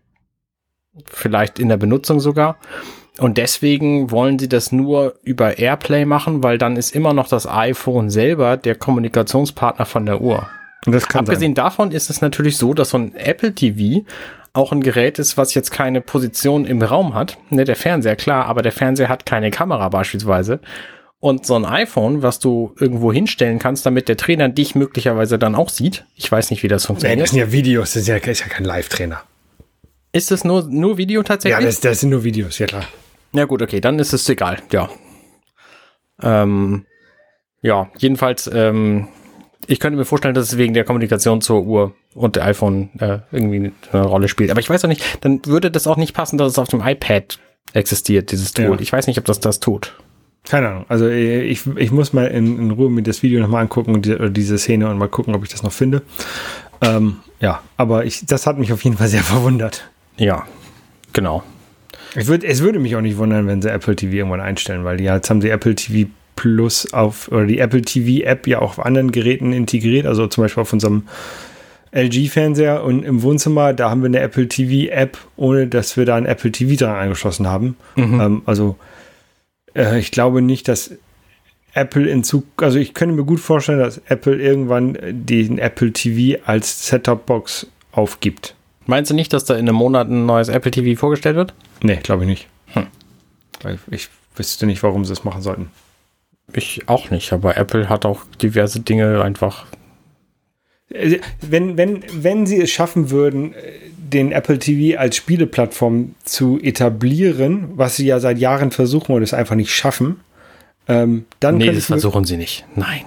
vielleicht 1.06 1.60
in 1.60 1.70
der 1.70 1.78
Benutzung 1.78 2.20
sogar. 2.20 2.58
Und 3.20 3.38
deswegen 3.38 4.12
wollen 4.12 4.38
sie 4.38 4.50
das 4.50 4.72
nur 4.72 5.16
über 5.24 5.58
AirPlay 5.58 6.06
machen, 6.06 6.44
weil 6.44 6.58
dann 6.58 6.76
ist 6.76 6.94
immer 6.96 7.14
noch 7.14 7.28
das 7.28 7.48
iPhone 7.48 8.10
selber 8.10 8.58
der 8.58 8.76
Kommunikationspartner 8.76 9.86
von 9.86 10.06
der 10.06 10.22
Uhr. 10.22 10.48
Abgesehen 10.86 11.50
sein. 11.50 11.56
davon 11.56 11.92
ist 11.92 12.10
es 12.10 12.22
natürlich 12.22 12.58
so, 12.58 12.74
dass 12.74 12.92
so 12.92 12.98
ein 12.98 13.16
Apple 13.16 13.54
TV 13.54 14.06
auch 14.54 14.72
ein 14.72 14.82
Gerät 14.82 15.20
ist, 15.20 15.38
was 15.38 15.54
jetzt 15.54 15.72
keine 15.72 16.02
Position 16.02 16.66
im 16.66 16.82
Raum 16.82 17.14
hat. 17.14 17.38
Ne, 17.50 17.64
der 17.64 17.76
Fernseher, 17.76 18.16
klar, 18.16 18.46
aber 18.46 18.62
der 18.62 18.72
Fernseher 18.72 19.10
hat 19.10 19.26
keine 19.26 19.52
Kamera 19.52 19.90
beispielsweise. 19.90 20.60
Und 21.20 21.46
so 21.46 21.56
ein 21.56 21.66
iPhone, 21.66 22.22
was 22.22 22.40
du 22.40 22.76
irgendwo 22.80 23.12
hinstellen 23.12 23.60
kannst, 23.60 23.86
damit 23.86 24.08
der 24.08 24.18
Trainer 24.18 24.50
dich 24.50 24.76
möglicherweise 24.76 25.40
dann 25.40 25.56
auch 25.56 25.70
sieht. 25.70 26.06
Ich 26.16 26.32
weiß 26.32 26.52
nicht, 26.52 26.62
wie 26.64 26.68
das 26.68 26.86
funktioniert. 26.86 27.18
Nee, 27.18 27.24
das 27.24 27.32
sind 27.32 27.40
ja 27.40 27.52
Videos, 27.52 27.94
das 27.94 28.04
ist 28.04 28.08
ja, 28.08 28.16
ist 28.18 28.42
ja 28.42 28.48
kein 28.48 28.66
Live-Trainer. 28.66 29.22
Ist 30.12 30.32
das 30.32 30.44
nur, 30.44 30.64
nur 30.64 30.98
Video 30.98 31.24
tatsächlich? 31.24 31.60
Ja, 31.60 31.66
das, 31.66 31.80
das 31.80 32.00
sind 32.00 32.12
nur 32.12 32.24
Videos, 32.24 32.60
ja 32.60 32.68
klar. 32.68 32.88
Ja 33.34 33.46
gut, 33.46 33.62
okay, 33.62 33.82
dann 33.82 34.00
ist 34.00 34.14
es 34.14 34.28
egal, 34.30 34.58
ja. 34.72 34.90
Ähm, 36.22 36.86
ja, 37.62 37.90
jedenfalls, 37.98 38.50
ähm, 38.54 39.08
ich 39.68 39.80
könnte 39.80 39.98
mir 39.98 40.06
vorstellen, 40.06 40.34
dass 40.34 40.52
es 40.52 40.58
wegen 40.58 40.74
der 40.74 40.86
Kommunikation 40.86 41.42
zur 41.42 41.64
Uhr 41.64 41.96
und 42.16 42.36
der 42.36 42.46
iPhone 42.46 42.90
äh, 43.00 43.20
irgendwie 43.32 43.72
eine 43.92 44.06
Rolle 44.06 44.28
spielt. 44.28 44.50
Aber 44.52 44.60
ich 44.60 44.70
weiß 44.70 44.84
auch 44.86 44.90
nicht, 44.90 45.04
dann 45.22 45.46
würde 45.46 45.70
das 45.70 45.88
auch 45.88 45.98
nicht 45.98 46.14
passen, 46.14 46.38
dass 46.38 46.54
es 46.54 46.60
auf 46.60 46.70
dem 46.70 46.82
iPad 46.82 47.40
existiert, 47.74 48.32
dieses 48.32 48.54
Tool. 48.54 48.66
Ja. 48.66 48.80
Ich 48.80 48.92
weiß 48.92 49.08
nicht, 49.08 49.20
ob 49.20 49.26
das 49.26 49.40
das 49.40 49.60
tut. 49.60 49.94
Keine 50.48 50.70
Ahnung. 50.70 50.86
Also 50.88 51.08
äh, 51.08 51.42
ich, 51.42 51.68
ich 51.76 51.92
muss 51.92 52.14
mal 52.14 52.28
in, 52.28 52.58
in 52.58 52.72
Ruhe 52.72 52.90
mir 52.90 53.04
das 53.04 53.22
Video 53.22 53.42
nochmal 53.42 53.64
angucken 53.64 53.94
und 53.94 54.06
die, 54.06 54.32
diese 54.32 54.58
Szene 54.58 54.90
und 54.90 54.98
mal 54.98 55.10
gucken, 55.10 55.36
ob 55.36 55.44
ich 55.44 55.50
das 55.50 55.64
noch 55.64 55.74
finde. 55.74 56.04
Ähm, 56.82 57.18
ja, 57.40 57.62
aber 57.76 58.06
ich, 58.06 58.26
das 58.26 58.48
hat 58.48 58.58
mich 58.58 58.72
auf 58.72 58.84
jeden 58.84 58.98
Fall 58.98 59.08
sehr 59.08 59.24
verwundert. 59.24 59.90
Ja, 60.16 60.46
genau. 61.12 61.44
Ich 62.18 62.28
würd, 62.28 62.44
es 62.44 62.62
würde 62.62 62.80
mich 62.80 62.96
auch 62.96 63.02
nicht 63.02 63.18
wundern, 63.18 63.46
wenn 63.46 63.62
sie 63.62 63.70
Apple 63.70 63.96
TV 63.96 64.14
irgendwann 64.14 64.42
einstellen, 64.42 64.84
weil 64.84 65.00
ja, 65.00 65.16
jetzt 65.16 65.30
haben 65.30 65.42
sie 65.42 65.50
Apple 65.50 65.76
TV 65.76 66.10
Plus 66.36 66.92
auf, 66.94 67.32
oder 67.32 67.46
die 67.46 67.60
Apple 67.60 67.82
TV 67.82 68.26
App 68.26 68.48
ja 68.48 68.60
auch 68.60 68.78
auf 68.78 68.86
anderen 68.86 69.12
Geräten 69.12 69.54
integriert, 69.54 70.06
also 70.06 70.28
zum 70.28 70.44
Beispiel 70.44 70.62
auf 70.62 70.74
unserem 70.74 71.04
LG-Fernseher 71.92 72.84
und 72.84 73.04
im 73.04 73.22
Wohnzimmer, 73.22 73.74
da 73.74 73.90
haben 73.90 74.02
wir 74.02 74.08
eine 74.08 74.20
Apple 74.20 74.48
TV-App, 74.48 75.18
ohne 75.36 75.68
dass 75.68 75.98
wir 75.98 76.06
da 76.06 76.16
ein 76.16 76.26
Apple 76.26 76.52
TV 76.52 76.76
dran 76.76 76.96
angeschlossen 76.96 77.48
haben. 77.48 77.76
Mhm. 77.96 78.20
Ähm, 78.20 78.42
also 78.46 78.78
äh, 79.76 80.00
ich 80.00 80.12
glaube 80.12 80.42
nicht, 80.42 80.68
dass 80.68 80.92
Apple 81.74 82.08
in 82.08 82.24
Zukunft, 82.24 82.64
also 82.64 82.80
ich 82.80 82.94
könnte 82.94 83.16
mir 83.16 83.26
gut 83.26 83.40
vorstellen, 83.40 83.80
dass 83.80 84.02
Apple 84.08 84.38
irgendwann 84.38 84.98
den 85.02 85.60
Apple 85.60 85.94
TV 85.94 86.42
als 86.46 86.88
Setup-Box 86.88 87.68
aufgibt. 87.92 88.56
Meinst 88.88 89.12
du 89.12 89.16
nicht, 89.16 89.34
dass 89.34 89.46
da 89.46 89.54
in 89.56 89.68
einem 89.68 89.76
Monat 89.76 90.10
ein 90.10 90.26
neues 90.26 90.50
Apple 90.50 90.72
TV 90.72 91.00
vorgestellt 91.00 91.36
wird? 91.36 91.54
Nee, 91.84 91.98
glaube 91.98 92.24
ich 92.24 92.30
nicht. 92.30 92.48
Hm. 92.68 92.88
Weil 93.62 93.80
ich 93.92 94.10
wüsste 94.36 94.66
nicht, 94.66 94.82
warum 94.84 95.06
sie 95.06 95.14
es 95.14 95.24
machen 95.24 95.42
sollten. 95.42 95.70
Ich 96.54 96.88
auch 96.88 97.12
nicht, 97.12 97.34
aber 97.34 97.58
Apple 97.58 97.90
hat 97.90 98.06
auch 98.06 98.22
diverse 98.42 98.80
Dinge 98.80 99.22
einfach 99.22 99.66
äh, 100.90 101.20
wenn, 101.42 101.78
wenn, 101.78 102.04
wenn 102.14 102.46
sie 102.46 102.62
es 102.62 102.72
schaffen 102.72 103.10
würden, 103.10 103.54
den 103.98 104.32
Apple 104.32 104.58
TV 104.58 104.98
als 104.98 105.18
Spieleplattform 105.18 106.16
zu 106.24 106.60
etablieren, 106.62 107.72
was 107.76 107.98
sie 107.98 108.06
ja 108.06 108.20
seit 108.20 108.38
Jahren 108.38 108.72
versuchen 108.72 109.14
und 109.14 109.22
es 109.22 109.34
einfach 109.34 109.56
nicht 109.56 109.72
schaffen, 109.72 110.22
ähm, 110.88 111.26
dann. 111.40 111.58
Nee, 111.58 111.72
das 111.72 111.86
versuchen 111.86 112.24
sie 112.24 112.38
nicht. 112.38 112.66
Nein. 112.76 113.02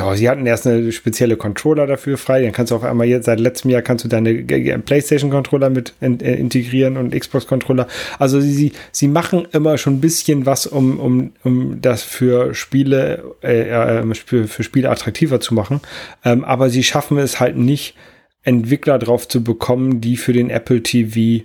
Oh, 0.00 0.14
sie 0.14 0.28
hatten 0.28 0.46
erst 0.46 0.66
eine 0.66 0.92
spezielle 0.92 1.36
Controller 1.36 1.86
dafür 1.86 2.18
frei. 2.18 2.42
Dann 2.42 2.52
kannst 2.52 2.70
du 2.70 2.76
auf 2.76 2.84
einmal 2.84 3.06
jetzt 3.06 3.26
seit 3.26 3.40
letztem 3.40 3.70
Jahr 3.70 3.82
kannst 3.82 4.04
du 4.04 4.08
deine 4.08 4.34
PlayStation-Controller 4.34 5.70
mit 5.70 5.94
äh, 6.00 6.34
integrieren 6.34 6.96
und 6.96 7.14
Xbox-Controller. 7.14 7.86
Also 8.18 8.40
sie, 8.40 8.72
sie 8.92 9.08
machen 9.08 9.46
immer 9.52 9.78
schon 9.78 9.94
ein 9.94 10.00
bisschen 10.00 10.44
was, 10.44 10.66
um, 10.66 10.98
um, 10.98 11.32
um 11.44 11.80
das 11.80 12.02
für 12.02 12.54
Spiele, 12.54 13.36
äh, 13.42 14.00
äh, 14.00 14.14
für, 14.14 14.48
für 14.48 14.62
Spiele 14.62 14.90
attraktiver 14.90 15.40
zu 15.40 15.54
machen. 15.54 15.80
Ähm, 16.24 16.44
aber 16.44 16.68
sie 16.68 16.82
schaffen 16.82 17.18
es 17.18 17.40
halt 17.40 17.56
nicht, 17.56 17.94
Entwickler 18.42 18.98
drauf 18.98 19.26
zu 19.26 19.42
bekommen, 19.42 20.00
die 20.00 20.16
für 20.16 20.32
den 20.32 20.50
Apple 20.50 20.82
TV 20.82 21.44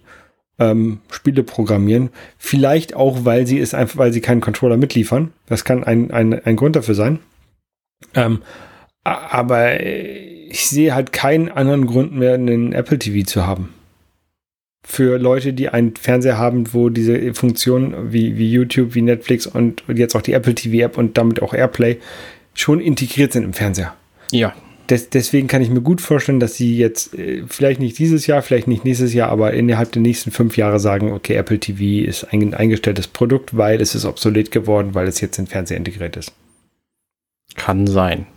ähm, 0.60 0.99
Spiele 1.10 1.43
programmieren. 1.43 2.10
Vielleicht 2.38 2.95
auch, 2.95 3.26
weil 3.26 3.47
sie 3.47 3.60
es 3.60 3.74
einfach, 3.74 3.97
weil 3.97 4.14
sie 4.14 4.22
keinen 4.22 4.41
Controller 4.41 4.78
mitliefern. 4.78 5.32
Das 5.47 5.64
kann 5.64 5.84
ein, 5.84 6.12
ein, 6.12 6.34
ein 6.45 6.56
Grund 6.56 6.76
dafür 6.76 6.95
sein. 6.95 7.20
Ähm, 8.14 8.41
aber 9.04 9.82
ich 9.82 10.68
sehe 10.68 10.93
halt 10.93 11.12
keinen 11.12 11.49
anderen 11.49 11.88
Grund 11.88 12.14
mehr, 12.14 12.36
einen 12.36 12.74
Apple 12.74 12.99
TV 12.99 13.26
zu 13.26 13.45
haben. 13.47 13.74
Für 14.84 15.18
Leute, 15.18 15.54
die 15.54 15.70
einen 15.70 15.95
Fernseher 15.95 16.38
haben, 16.38 16.74
wo 16.74 16.89
diese 16.89 17.34
Funktionen 17.34 18.12
wie, 18.12 18.38
wie 18.38 18.52
YouTube, 18.52 18.95
wie 18.95 19.02
Netflix 19.02 19.47
und 19.47 19.84
jetzt 19.93 20.16
auch 20.16 20.22
die 20.22 20.34
Apple 20.34 20.56
TV 20.56 20.84
App 20.86 20.97
und 20.97 21.18
damit 21.18 21.41
auch 21.41 21.54
Airplay 21.54 21.97
schon 22.54 22.80
integriert 22.82 23.32
sind 23.32 23.43
im 23.43 23.54
Fernseher. 23.54 23.93
Ja. 24.32 24.54
Des, 24.89 25.10
deswegen 25.10 25.47
kann 25.47 25.62
ich 25.62 25.70
mir 25.70 25.82
gut 25.82 26.02
vorstellen, 26.02 26.39
dass 26.39 26.56
sie 26.56 26.78
jetzt 26.78 27.18
äh, 27.18 27.43
vielleicht 27.47 27.80
nicht 27.80 27.97
dieses 27.97 28.28
Jahr, 28.28 28.41
vielleicht 28.41 28.68
nicht 28.68 28.84
nächstes 28.84 29.14
Jahr, 29.14 29.30
aber 29.30 29.54
innerhalb 29.54 29.91
der 29.91 30.02
nächsten 30.02 30.32
fünf 30.32 30.58
Jahre 30.58 30.80
sagen, 30.80 31.14
okay, 31.14 31.36
Apple 31.36 31.60
TV 31.60 32.08
ist 32.08 32.26
ein 32.34 32.54
eingestelltes 32.54 33.08
Produkt, 33.08 33.56
weil 33.56 33.80
es 33.80 33.95
ist 33.95 34.06
obsolet 34.06 34.52
geworden, 34.52 34.93
weil 34.93 35.08
es 35.08 35.22
jetzt 35.22 35.38
in 35.38 35.47
Fernseher 35.47 35.78
integriert 35.78 36.18
ist. 36.18 36.34
Kann 37.56 37.88
sein. 37.88 38.28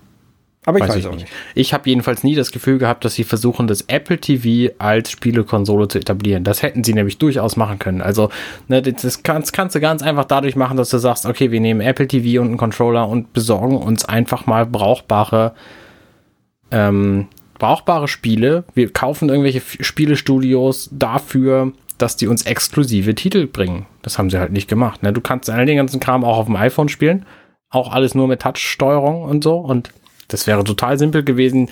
Aber 0.67 0.79
ich 0.79 0.85
weiß, 0.85 0.91
weiß 0.91 0.97
ich 0.97 1.07
auch 1.07 1.15
nicht. 1.15 1.27
Ich 1.55 1.75
habe 1.75 1.89
jedenfalls 1.91 2.25
nie 2.25 2.35
das 2.35 2.51
Gefühl 2.51 2.79
gehabt, 2.79 3.05
dass 3.05 3.15
sie 3.15 3.25
versuchen, 3.25 3.67
das 3.67 3.83
Apple 3.83 4.19
TV 4.19 4.73
als 4.79 5.11
Spielekonsole 5.11 5.89
zu 5.89 5.99
etablieren. 5.99 6.43
Das 6.43 6.63
hätten 6.63 6.85
sie 6.85 6.95
nämlich 6.95 7.19
durchaus 7.19 7.57
machen 7.57 7.79
können. 7.79 8.01
Also, 8.01 8.31
ne, 8.69 8.81
das 8.81 9.23
kannst, 9.23 9.53
kannst 9.53 9.75
du 9.75 9.81
ganz 9.81 10.03
einfach 10.03 10.25
dadurch 10.25 10.57
machen, 10.57 10.77
dass 10.79 10.89
du 10.89 10.99
sagst, 10.99 11.27
okay, 11.27 11.51
wir 11.51 11.61
nehmen 11.61 11.83
Apple 11.83 12.09
TV 12.09 12.41
und 12.41 12.49
einen 12.49 12.57
Controller 12.57 13.09
und 13.09 13.35
besorgen 13.35 13.77
uns 13.77 14.07
einfach 14.07 14.47
mal 14.47 14.65
brauchbare, 14.65 15.53
ähm, 16.71 17.29
brauchbare 17.59 18.09
Spiele. 18.09 18.65
Wir 18.73 18.91
kaufen 18.91 19.29
irgendwelche 19.29 19.61
Spielestudios 19.83 20.89
dafür 20.93 21.73
dass 21.99 22.17
die 22.17 22.27
uns 22.27 22.43
exklusive 22.43 23.15
Titel 23.15 23.47
bringen. 23.47 23.87
Das 24.03 24.19
haben 24.19 24.31
sie 24.31 24.39
halt 24.39 24.53
nicht 24.53 24.69
gemacht. 24.69 25.03
Ne? 25.03 25.13
Du 25.13 25.21
kannst 25.21 25.49
all 25.49 25.65
den 25.65 25.77
ganzen 25.77 26.01
Kram 26.01 26.25
auch 26.25 26.39
auf 26.39 26.47
dem 26.47 26.57
iPhone 26.57 26.89
spielen. 26.89 27.25
Auch 27.75 27.93
alles 27.93 28.15
nur 28.15 28.29
mit 28.29 28.41
Touch-Steuerung 28.41 29.23
und 29.23 29.43
so. 29.43 29.57
Und 29.57 29.91
das 30.29 30.47
wäre 30.47 30.65
total 30.65 30.99
simpel 30.99 31.25
gewesen, 31.25 31.71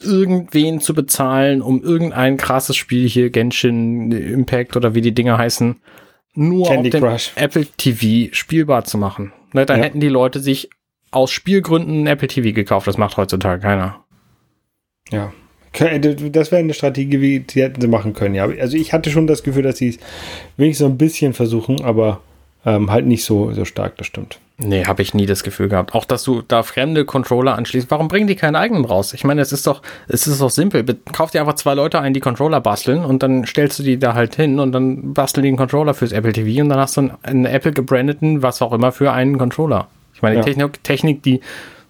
irgendwen 0.00 0.80
zu 0.80 0.94
bezahlen, 0.94 1.62
um 1.62 1.82
irgendein 1.82 2.36
krasses 2.36 2.76
Spiel 2.76 3.08
hier, 3.08 3.30
Genshin 3.30 4.12
Impact 4.12 4.76
oder 4.76 4.94
wie 4.94 5.00
die 5.00 5.14
Dinger 5.14 5.38
heißen, 5.38 5.76
nur 6.34 6.66
Candy 6.66 6.88
auf 6.88 6.92
dem 6.92 7.02
Crush. 7.02 7.32
Apple 7.36 7.66
TV 7.76 8.34
spielbar 8.34 8.84
zu 8.84 8.98
machen. 8.98 9.32
Ne, 9.52 9.64
dann 9.64 9.78
ja. 9.78 9.84
hätten 9.84 10.00
die 10.00 10.08
Leute 10.08 10.40
sich 10.40 10.68
aus 11.10 11.30
Spielgründen 11.30 12.02
ein 12.02 12.06
Apple 12.06 12.28
TV 12.28 12.54
gekauft. 12.54 12.86
Das 12.86 12.98
macht 12.98 13.16
heutzutage 13.16 13.62
keiner. 13.62 14.04
Ja. 15.10 15.32
Das 15.72 16.50
wäre 16.50 16.60
eine 16.60 16.74
Strategie, 16.74 17.40
die 17.40 17.62
hätten 17.62 17.80
sie 17.80 17.86
machen 17.86 18.14
können, 18.14 18.34
ja. 18.34 18.44
Also 18.44 18.76
ich 18.76 18.92
hatte 18.92 19.10
schon 19.10 19.26
das 19.26 19.42
Gefühl, 19.42 19.62
dass 19.62 19.76
sie 19.76 19.90
es 19.90 19.98
wenigstens 20.56 20.86
so 20.86 20.90
ein 20.90 20.96
bisschen 20.98 21.34
versuchen, 21.34 21.82
aber 21.82 22.22
ähm, 22.64 22.90
halt 22.90 23.06
nicht 23.06 23.24
so, 23.24 23.52
so 23.52 23.66
stark, 23.66 23.96
das 23.98 24.06
stimmt. 24.06 24.40
Nee, 24.58 24.86
habe 24.86 25.02
ich 25.02 25.12
nie 25.12 25.26
das 25.26 25.42
Gefühl 25.42 25.68
gehabt. 25.68 25.94
Auch, 25.94 26.06
dass 26.06 26.22
du 26.22 26.40
da 26.40 26.62
fremde 26.62 27.04
Controller 27.04 27.56
anschließt. 27.56 27.90
Warum 27.90 28.08
bringen 28.08 28.26
die 28.26 28.36
keinen 28.36 28.56
eigenen 28.56 28.86
raus? 28.86 29.12
Ich 29.12 29.22
meine, 29.22 29.42
es 29.42 29.52
ist 29.52 29.66
doch, 29.66 29.82
es 30.08 30.26
ist 30.26 30.40
doch 30.40 30.50
simpel. 30.50 30.84
Kauf 31.12 31.30
dir 31.30 31.40
einfach 31.40 31.56
zwei 31.56 31.74
Leute 31.74 32.00
ein, 32.00 32.14
die 32.14 32.20
Controller 32.20 32.62
basteln 32.62 33.04
und 33.04 33.22
dann 33.22 33.44
stellst 33.44 33.78
du 33.78 33.82
die 33.82 33.98
da 33.98 34.14
halt 34.14 34.36
hin 34.36 34.58
und 34.58 34.72
dann 34.72 35.12
basteln 35.12 35.42
die 35.42 35.48
einen 35.48 35.58
Controller 35.58 35.92
fürs 35.92 36.12
Apple 36.12 36.32
TV 36.32 36.62
und 36.62 36.70
dann 36.70 36.78
hast 36.78 36.96
du 36.96 37.02
einen, 37.02 37.12
einen 37.22 37.44
Apple 37.44 37.72
gebrandeten, 37.72 38.42
was 38.42 38.62
auch 38.62 38.72
immer, 38.72 38.92
für 38.92 39.12
einen 39.12 39.36
Controller. 39.36 39.88
Ich 40.14 40.22
meine, 40.22 40.36
die 40.36 40.40
ja. 40.40 40.44
Technik, 40.44 40.84
Technik, 40.84 41.22
die 41.22 41.40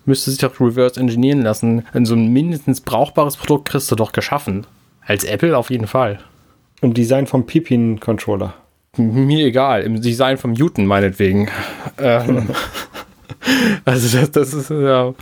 müsste 0.04 0.30
sich 0.30 0.40
doch 0.40 0.60
reverse 0.60 0.98
engineeren 0.98 1.42
lassen. 1.42 1.84
In 1.94 2.04
so 2.04 2.14
ein 2.14 2.32
mindestens 2.32 2.80
brauchbares 2.80 3.36
Produkt 3.36 3.68
kriegst 3.68 3.90
du 3.92 3.94
doch 3.94 4.10
geschaffen. 4.10 4.66
Als 5.06 5.22
Apple 5.22 5.56
auf 5.56 5.70
jeden 5.70 5.86
Fall. 5.86 6.18
Im 6.80 6.94
Design 6.94 7.28
vom 7.28 7.46
Pippin-Controller. 7.46 8.54
Mir 8.98 9.46
egal, 9.46 9.82
im 9.82 10.00
Design 10.00 10.38
vom 10.38 10.52
Newton 10.52 10.86
meinetwegen. 10.86 11.48
Ähm, 11.98 12.48
also 13.84 14.18
das, 14.18 14.30
das 14.30 14.54
ist 14.54 14.70
ja. 14.70 15.14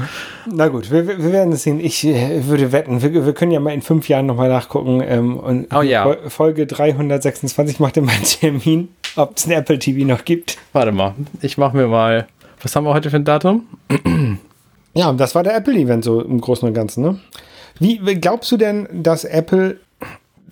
Na 0.50 0.68
gut, 0.68 0.90
wir, 0.90 1.06
wir 1.06 1.32
werden 1.32 1.52
es 1.52 1.64
sehen. 1.64 1.80
Ich 1.80 2.04
äh, 2.04 2.46
würde 2.46 2.72
wetten, 2.72 3.02
wir, 3.02 3.26
wir, 3.26 3.32
können 3.32 3.52
ja 3.52 3.60
mal 3.60 3.74
in 3.74 3.82
fünf 3.82 4.08
Jahren 4.08 4.26
nochmal 4.26 4.48
nachgucken. 4.48 5.02
Ähm, 5.04 5.38
und 5.38 5.74
oh, 5.74 5.82
ja. 5.82 6.16
Folge 6.28 6.66
326 6.66 7.80
macht 7.80 7.96
immer 7.96 8.12
einen 8.12 8.24
Termin, 8.24 8.88
ob 9.16 9.36
es 9.36 9.46
ein 9.46 9.52
Apple 9.52 9.78
TV 9.78 10.06
noch 10.06 10.24
gibt. 10.24 10.58
Warte 10.72 10.92
mal, 10.92 11.14
ich 11.42 11.58
mache 11.58 11.76
mir 11.76 11.86
mal. 11.86 12.26
Was 12.62 12.74
haben 12.76 12.84
wir 12.84 12.94
heute 12.94 13.10
für 13.10 13.16
ein 13.16 13.24
Datum? 13.24 13.66
ja, 14.94 15.12
das 15.12 15.34
war 15.34 15.42
der 15.42 15.54
Apple-Event 15.56 16.02
so 16.02 16.22
im 16.22 16.40
Großen 16.40 16.66
und 16.66 16.74
Ganzen. 16.74 17.02
Ne? 17.02 17.18
Wie 17.78 17.98
glaubst 17.98 18.50
du 18.52 18.56
denn, 18.56 18.88
dass 18.90 19.24
Apple 19.24 19.78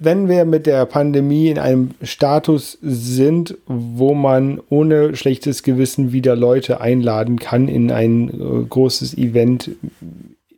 wenn 0.05 0.28
wir 0.28 0.44
mit 0.44 0.66
der 0.66 0.84
Pandemie 0.86 1.48
in 1.48 1.59
einem 1.59 1.90
Status 2.03 2.78
sind, 2.82 3.57
wo 3.66 4.14
man 4.14 4.61
ohne 4.68 5.16
schlechtes 5.16 5.62
Gewissen 5.62 6.12
wieder 6.12 6.36
Leute 6.36 6.80
einladen 6.80 7.38
kann 7.38 7.68
in 7.68 7.90
ein 7.90 8.28
äh, 8.28 8.64
großes 8.68 9.16
Event 9.16 9.70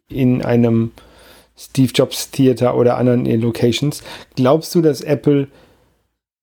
in 0.08 0.42
einem 0.42 0.92
Steve 1.56 1.92
Jobs 1.94 2.30
Theater 2.30 2.76
oder 2.76 2.96
anderen 2.96 3.26
Locations, 3.40 4.02
glaubst 4.34 4.74
du, 4.74 4.82
dass 4.82 5.00
Apple 5.00 5.48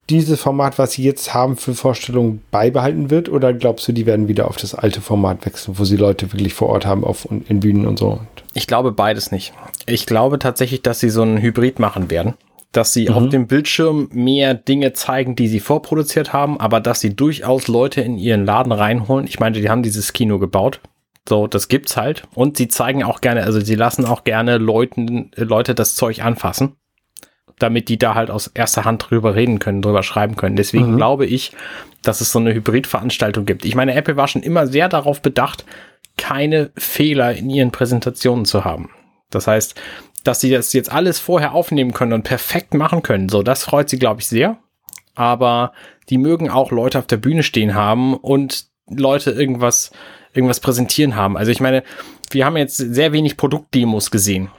dieses 0.09 0.41
Format, 0.41 0.77
was 0.77 0.93
sie 0.93 1.03
jetzt 1.03 1.33
haben 1.33 1.57
für 1.57 1.73
Vorstellungen, 1.73 2.41
beibehalten 2.51 3.09
wird? 3.09 3.29
Oder 3.29 3.53
glaubst 3.53 3.87
du, 3.87 3.93
die 3.93 4.05
werden 4.05 4.27
wieder 4.27 4.47
auf 4.47 4.57
das 4.57 4.75
alte 4.75 4.99
Format 4.99 5.45
wechseln, 5.45 5.77
wo 5.77 5.85
sie 5.85 5.95
Leute 5.95 6.31
wirklich 6.33 6.53
vor 6.53 6.69
Ort 6.69 6.85
haben, 6.85 7.03
auf, 7.03 7.27
in 7.29 7.59
Bühnen 7.61 7.85
und 7.85 7.99
so? 7.99 8.19
Ich 8.53 8.67
glaube 8.67 8.91
beides 8.91 9.31
nicht. 9.31 9.53
Ich 9.85 10.05
glaube 10.05 10.39
tatsächlich, 10.39 10.81
dass 10.81 10.99
sie 10.99 11.09
so 11.09 11.21
einen 11.21 11.41
Hybrid 11.41 11.79
machen 11.79 12.09
werden 12.09 12.33
dass 12.71 12.93
sie 12.93 13.09
mhm. 13.09 13.15
auf 13.15 13.29
dem 13.29 13.47
Bildschirm 13.47 14.09
mehr 14.13 14.53
Dinge 14.53 14.93
zeigen, 14.93 15.35
die 15.35 15.47
sie 15.47 15.59
vorproduziert 15.59 16.33
haben, 16.33 16.59
aber 16.59 16.79
dass 16.79 16.99
sie 16.99 17.15
durchaus 17.15 17.67
Leute 17.67 18.01
in 18.01 18.17
ihren 18.17 18.45
Laden 18.45 18.71
reinholen. 18.71 19.27
Ich 19.27 19.39
meine, 19.39 19.59
die 19.59 19.69
haben 19.69 19.83
dieses 19.83 20.13
Kino 20.13 20.39
gebaut. 20.39 20.79
So, 21.27 21.47
das 21.47 21.67
gibt's 21.67 21.97
halt. 21.97 22.23
Und 22.33 22.57
sie 22.57 22.67
zeigen 22.67 23.03
auch 23.03 23.21
gerne, 23.21 23.43
also 23.43 23.59
sie 23.59 23.75
lassen 23.75 24.05
auch 24.05 24.23
gerne 24.23 24.57
Leuten, 24.57 25.31
Leute 25.35 25.75
das 25.75 25.95
Zeug 25.95 26.23
anfassen, 26.23 26.75
damit 27.59 27.89
die 27.89 27.99
da 27.99 28.15
halt 28.15 28.31
aus 28.31 28.47
erster 28.47 28.85
Hand 28.85 29.09
drüber 29.09 29.35
reden 29.35 29.59
können, 29.59 29.81
drüber 29.81 30.01
schreiben 30.01 30.35
können. 30.35 30.55
Deswegen 30.55 30.93
mhm. 30.93 30.97
glaube 30.97 31.25
ich, 31.25 31.51
dass 32.03 32.21
es 32.21 32.31
so 32.31 32.39
eine 32.39 32.53
Hybridveranstaltung 32.53 33.45
gibt. 33.45 33.65
Ich 33.65 33.75
meine, 33.75 33.93
Apple 33.93 34.15
war 34.15 34.27
schon 34.27 34.43
immer 34.43 34.65
sehr 34.65 34.89
darauf 34.89 35.21
bedacht, 35.21 35.65
keine 36.17 36.71
Fehler 36.75 37.33
in 37.35 37.49
ihren 37.49 37.71
Präsentationen 37.71 38.45
zu 38.45 38.65
haben. 38.65 38.89
Das 39.29 39.47
heißt, 39.47 39.79
dass 40.23 40.39
sie 40.39 40.49
das 40.49 40.73
jetzt 40.73 40.91
alles 40.91 41.19
vorher 41.19 41.53
aufnehmen 41.53 41.93
können 41.93 42.13
und 42.13 42.23
perfekt 42.23 42.73
machen 42.73 43.03
können. 43.03 43.29
So, 43.29 43.43
das 43.43 43.63
freut 43.63 43.89
sie, 43.89 43.99
glaube 43.99 44.21
ich, 44.21 44.27
sehr. 44.27 44.57
Aber 45.15 45.73
die 46.09 46.17
mögen 46.17 46.49
auch 46.49 46.71
Leute 46.71 46.99
auf 46.99 47.07
der 47.07 47.17
Bühne 47.17 47.43
stehen 47.43 47.73
haben 47.73 48.13
und 48.13 48.67
Leute 48.87 49.31
irgendwas, 49.31 49.91
irgendwas 50.33 50.59
präsentieren 50.59 51.15
haben. 51.15 51.37
Also 51.37 51.51
ich 51.51 51.59
meine, 51.59 51.83
wir 52.29 52.45
haben 52.45 52.57
jetzt 52.57 52.77
sehr 52.77 53.13
wenig 53.13 53.37
Produktdemos 53.37 54.11
gesehen. 54.11 54.49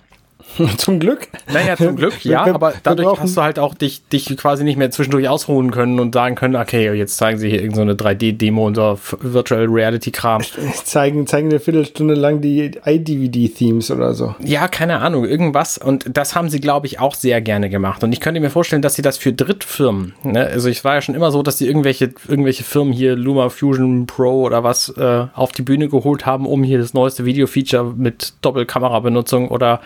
zum 0.76 0.98
Glück. 0.98 1.28
Naja, 1.52 1.76
zum 1.76 1.96
Glück, 1.96 2.24
ja, 2.24 2.46
wir, 2.46 2.54
aber 2.54 2.74
dadurch 2.82 3.18
hast 3.20 3.36
du 3.36 3.42
halt 3.42 3.58
auch 3.58 3.74
dich, 3.74 4.06
dich 4.08 4.36
quasi 4.36 4.64
nicht 4.64 4.76
mehr 4.76 4.90
zwischendurch 4.90 5.28
ausruhen 5.28 5.70
können 5.70 5.98
und 6.00 6.14
sagen 6.14 6.34
können, 6.34 6.56
okay, 6.56 6.92
jetzt 6.92 7.16
zeigen 7.16 7.38
sie 7.38 7.48
hier 7.48 7.60
irgendeine 7.60 7.92
so 7.92 8.04
3D-Demo 8.04 8.66
und 8.66 8.74
so 8.74 8.98
Virtual 9.20 9.66
Reality-Kram. 9.66 10.42
Zeigen, 10.84 11.26
zeigen 11.26 11.48
eine 11.48 11.60
Viertelstunde 11.60 12.14
lang 12.14 12.40
die 12.40 12.72
iDVD-Themes 12.84 13.90
oder 13.90 14.14
so. 14.14 14.34
Ja, 14.40 14.68
keine 14.68 15.00
Ahnung, 15.00 15.24
irgendwas. 15.24 15.78
Und 15.78 16.06
das 16.16 16.34
haben 16.34 16.50
sie, 16.50 16.60
glaube 16.60 16.86
ich, 16.86 17.00
auch 17.00 17.14
sehr 17.14 17.40
gerne 17.40 17.70
gemacht. 17.70 18.04
Und 18.04 18.12
ich 18.12 18.20
könnte 18.20 18.40
mir 18.40 18.50
vorstellen, 18.50 18.82
dass 18.82 18.94
sie 18.94 19.02
das 19.02 19.16
für 19.18 19.32
Drittfirmen, 19.32 20.14
ne? 20.22 20.46
also 20.46 20.68
ich 20.68 20.84
war 20.84 20.94
ja 20.94 21.02
schon 21.02 21.14
immer 21.14 21.30
so, 21.30 21.42
dass 21.42 21.58
sie 21.58 21.66
irgendwelche, 21.66 22.12
irgendwelche 22.28 22.64
Firmen 22.64 22.92
hier, 22.92 23.16
Luma 23.16 23.48
Fusion 23.48 24.06
Pro 24.06 24.42
oder 24.42 24.64
was, 24.64 24.90
äh, 24.90 25.26
auf 25.34 25.52
die 25.52 25.62
Bühne 25.62 25.88
geholt 25.88 26.26
haben, 26.26 26.46
um 26.46 26.62
hier 26.62 26.78
das 26.78 26.94
neueste 26.94 27.24
Video-Feature 27.24 27.94
mit 27.96 28.34
Doppelkamera-Benutzung 28.42 29.48
oder 29.48 29.80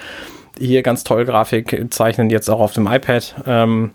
hier 0.59 0.82
ganz 0.82 1.04
toll 1.04 1.24
Grafik 1.24 1.86
zeichnen, 1.90 2.30
jetzt 2.30 2.48
auch 2.48 2.61
auf 2.61 2.72
dem 2.72 2.86
iPad. 2.86 3.34
Ähm, 3.46 3.90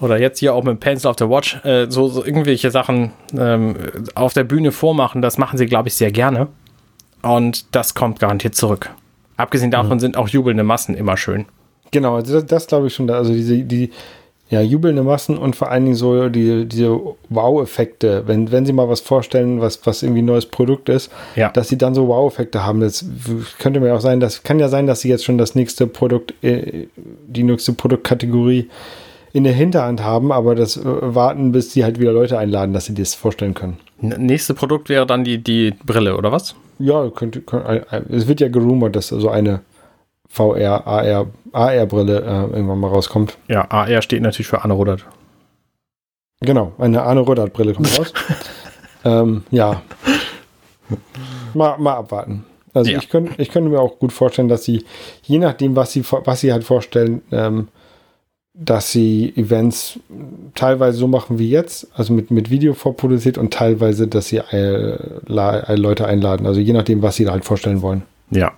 oder 0.00 0.18
jetzt 0.18 0.38
hier 0.38 0.54
auch 0.54 0.62
mit 0.62 0.80
Pencil 0.80 1.08
auf 1.08 1.16
der 1.16 1.30
Watch, 1.30 1.64
äh, 1.64 1.86
so, 1.88 2.08
so, 2.08 2.24
irgendwelche 2.24 2.70
Sachen 2.70 3.12
ähm, 3.36 3.76
auf 4.14 4.34
der 4.34 4.44
Bühne 4.44 4.72
vormachen, 4.72 5.22
das 5.22 5.38
machen 5.38 5.56
sie, 5.56 5.66
glaube 5.66 5.88
ich, 5.88 5.94
sehr 5.94 6.12
gerne. 6.12 6.48
Und 7.22 7.74
das 7.74 7.94
kommt 7.94 8.20
garantiert 8.20 8.54
zurück. 8.54 8.90
Abgesehen 9.36 9.70
davon 9.70 9.94
mhm. 9.94 10.00
sind 10.00 10.16
auch 10.16 10.28
jubelnde 10.28 10.64
Massen 10.64 10.94
immer 10.94 11.16
schön. 11.16 11.46
Genau, 11.90 12.16
also 12.16 12.34
das, 12.34 12.46
das 12.46 12.66
glaube 12.66 12.88
ich 12.88 12.94
schon. 12.94 13.08
Also 13.10 13.32
diese, 13.32 13.62
die, 13.62 13.90
ja, 14.48 14.60
jubelnde 14.60 15.02
Massen 15.02 15.36
und 15.36 15.56
vor 15.56 15.70
allen 15.70 15.84
Dingen 15.84 15.96
so 15.96 16.28
die, 16.28 16.66
diese 16.66 16.98
Wow-Effekte, 17.30 18.24
wenn, 18.26 18.52
wenn 18.52 18.64
sie 18.64 18.72
mal 18.72 18.88
was 18.88 19.00
vorstellen, 19.00 19.60
was, 19.60 19.84
was 19.86 20.02
irgendwie 20.02 20.22
ein 20.22 20.26
neues 20.26 20.46
Produkt 20.46 20.88
ist, 20.88 21.10
ja. 21.34 21.50
dass 21.50 21.68
sie 21.68 21.76
dann 21.76 21.94
so 21.94 22.06
Wow-Effekte 22.06 22.64
haben. 22.64 22.80
Das 22.80 23.04
könnte 23.58 23.80
mir 23.80 23.94
auch 23.94 24.00
sein, 24.00 24.20
das 24.20 24.44
kann 24.44 24.60
ja 24.60 24.68
sein, 24.68 24.86
dass 24.86 25.00
sie 25.00 25.08
jetzt 25.08 25.24
schon 25.24 25.36
das 25.36 25.56
nächste 25.56 25.88
Produkt, 25.88 26.32
äh, 26.42 26.86
die 27.26 27.42
nächste 27.42 27.72
Produktkategorie 27.72 28.68
in 29.32 29.44
der 29.44 29.52
Hinterhand 29.52 30.02
haben, 30.02 30.30
aber 30.30 30.54
das 30.54 30.76
äh, 30.76 30.82
warten, 30.84 31.50
bis 31.50 31.72
sie 31.72 31.82
halt 31.82 31.98
wieder 31.98 32.12
Leute 32.12 32.38
einladen, 32.38 32.72
dass 32.72 32.86
sie 32.86 32.94
das 32.94 33.14
vorstellen 33.14 33.54
können. 33.54 33.78
Nächste 34.00 34.54
Produkt 34.54 34.88
wäre 34.88 35.06
dann 35.06 35.24
die, 35.24 35.38
die 35.38 35.74
Brille, 35.84 36.16
oder 36.16 36.30
was? 36.30 36.54
Ja, 36.78 37.08
könnte, 37.10 37.40
könnte, 37.40 37.86
es 38.10 38.28
wird 38.28 38.40
ja 38.40 38.48
gerumort, 38.48 38.94
dass 38.94 39.08
so 39.08 39.28
eine 39.28 39.60
VR, 40.28 40.86
AR, 40.86 41.26
AR-Brille 41.52 42.20
äh, 42.20 42.56
irgendwann 42.56 42.80
mal 42.80 42.88
rauskommt. 42.88 43.38
Ja, 43.48 43.70
AR 43.70 44.02
steht 44.02 44.22
natürlich 44.22 44.48
für 44.48 44.62
Arne 44.62 44.74
Ruddert. 44.74 45.06
Genau, 46.40 46.72
eine 46.78 47.02
Arne 47.02 47.20
Ruddert-Brille 47.20 47.74
kommt 47.74 47.98
raus. 47.98 48.12
ähm, 49.04 49.44
ja. 49.50 49.82
Mal, 51.54 51.78
mal 51.78 51.94
abwarten. 51.94 52.44
Also 52.74 52.90
ja. 52.90 52.98
ich, 52.98 53.08
könnte, 53.08 53.32
ich 53.38 53.50
könnte 53.50 53.70
mir 53.70 53.80
auch 53.80 53.98
gut 53.98 54.12
vorstellen, 54.12 54.48
dass 54.48 54.64
sie, 54.64 54.84
je 55.22 55.38
nachdem, 55.38 55.76
was 55.76 55.92
sie, 55.92 56.04
was 56.04 56.40
sie 56.40 56.52
halt 56.52 56.62
vorstellen, 56.62 57.22
ähm, 57.32 57.68
dass 58.52 58.92
sie 58.92 59.32
Events 59.36 59.98
teilweise 60.54 60.98
so 60.98 61.08
machen 61.08 61.38
wie 61.38 61.50
jetzt, 61.50 61.88
also 61.94 62.12
mit, 62.12 62.30
mit 62.30 62.50
Video 62.50 62.74
vorproduziert 62.74 63.38
und 63.38 63.52
teilweise, 63.52 64.08
dass 64.08 64.28
sie 64.28 64.38
äh, 64.38 64.98
Leute 65.26 66.06
einladen. 66.06 66.46
Also 66.46 66.60
je 66.60 66.72
nachdem, 66.72 67.02
was 67.02 67.16
sie 67.16 67.28
halt 67.28 67.44
vorstellen 67.44 67.82
wollen. 67.82 68.02
Ja, 68.30 68.52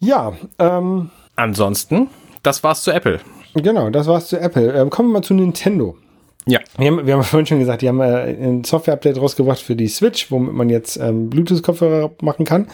ja, 0.00 0.32
ähm. 0.58 1.10
Ansonsten, 1.36 2.08
das 2.42 2.62
war's 2.64 2.82
zu 2.82 2.90
Apple. 2.90 3.20
Genau, 3.54 3.90
das 3.90 4.06
war's 4.06 4.28
zu 4.28 4.38
Apple. 4.38 4.72
Ähm, 4.72 4.90
kommen 4.90 5.10
wir 5.10 5.14
mal 5.14 5.22
zu 5.22 5.34
Nintendo. 5.34 5.96
Ja. 6.48 6.60
Wir 6.78 6.86
haben, 6.86 7.06
wir 7.06 7.14
haben 7.14 7.24
vorhin 7.24 7.46
schon 7.46 7.58
gesagt, 7.58 7.82
die 7.82 7.88
haben 7.88 8.00
äh, 8.00 8.30
ein 8.30 8.62
Software-Update 8.62 9.20
rausgebracht 9.20 9.58
für 9.58 9.74
die 9.74 9.88
Switch, 9.88 10.30
womit 10.30 10.54
man 10.54 10.70
jetzt 10.70 10.96
ähm, 10.96 11.28
Bluetooth-Kopfhörer 11.28 12.12
machen 12.22 12.44
kann. 12.44 12.68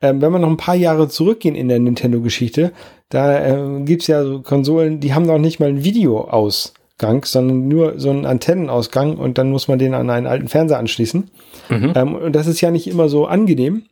Ähm, 0.00 0.20
wenn 0.20 0.30
wir 0.30 0.38
noch 0.38 0.48
ein 0.48 0.56
paar 0.56 0.76
Jahre 0.76 1.08
zurückgehen 1.08 1.56
in 1.56 1.68
der 1.68 1.80
Nintendo-Geschichte, 1.80 2.72
da 3.08 3.44
äh, 3.44 3.82
gibt's 3.82 4.06
ja 4.06 4.22
so 4.24 4.42
Konsolen, 4.42 5.00
die 5.00 5.12
haben 5.12 5.26
noch 5.26 5.38
nicht 5.38 5.58
mal 5.58 5.68
einen 5.68 5.82
Videoausgang, 5.82 7.24
sondern 7.24 7.66
nur 7.66 7.98
so 7.98 8.10
einen 8.10 8.26
Antennenausgang 8.26 9.16
und 9.16 9.38
dann 9.38 9.50
muss 9.50 9.66
man 9.66 9.80
den 9.80 9.94
an 9.94 10.08
einen 10.08 10.26
alten 10.26 10.48
Fernseher 10.48 10.78
anschließen. 10.78 11.30
Mhm. 11.68 11.92
Ähm, 11.96 12.14
und 12.14 12.32
das 12.36 12.46
ist 12.46 12.60
ja 12.60 12.70
nicht 12.70 12.86
immer 12.86 13.08
so 13.08 13.26
angenehm. 13.26 13.84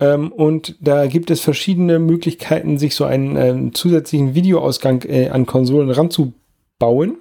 Ähm, 0.00 0.32
und 0.32 0.76
da 0.80 1.06
gibt 1.06 1.30
es 1.30 1.40
verschiedene 1.40 1.98
Möglichkeiten, 1.98 2.78
sich 2.78 2.94
so 2.94 3.04
einen 3.04 3.36
ähm, 3.36 3.74
zusätzlichen 3.74 4.34
Videoausgang 4.34 5.02
äh, 5.06 5.28
an 5.28 5.46
Konsolen 5.46 5.90
ranzubauen. 5.90 7.18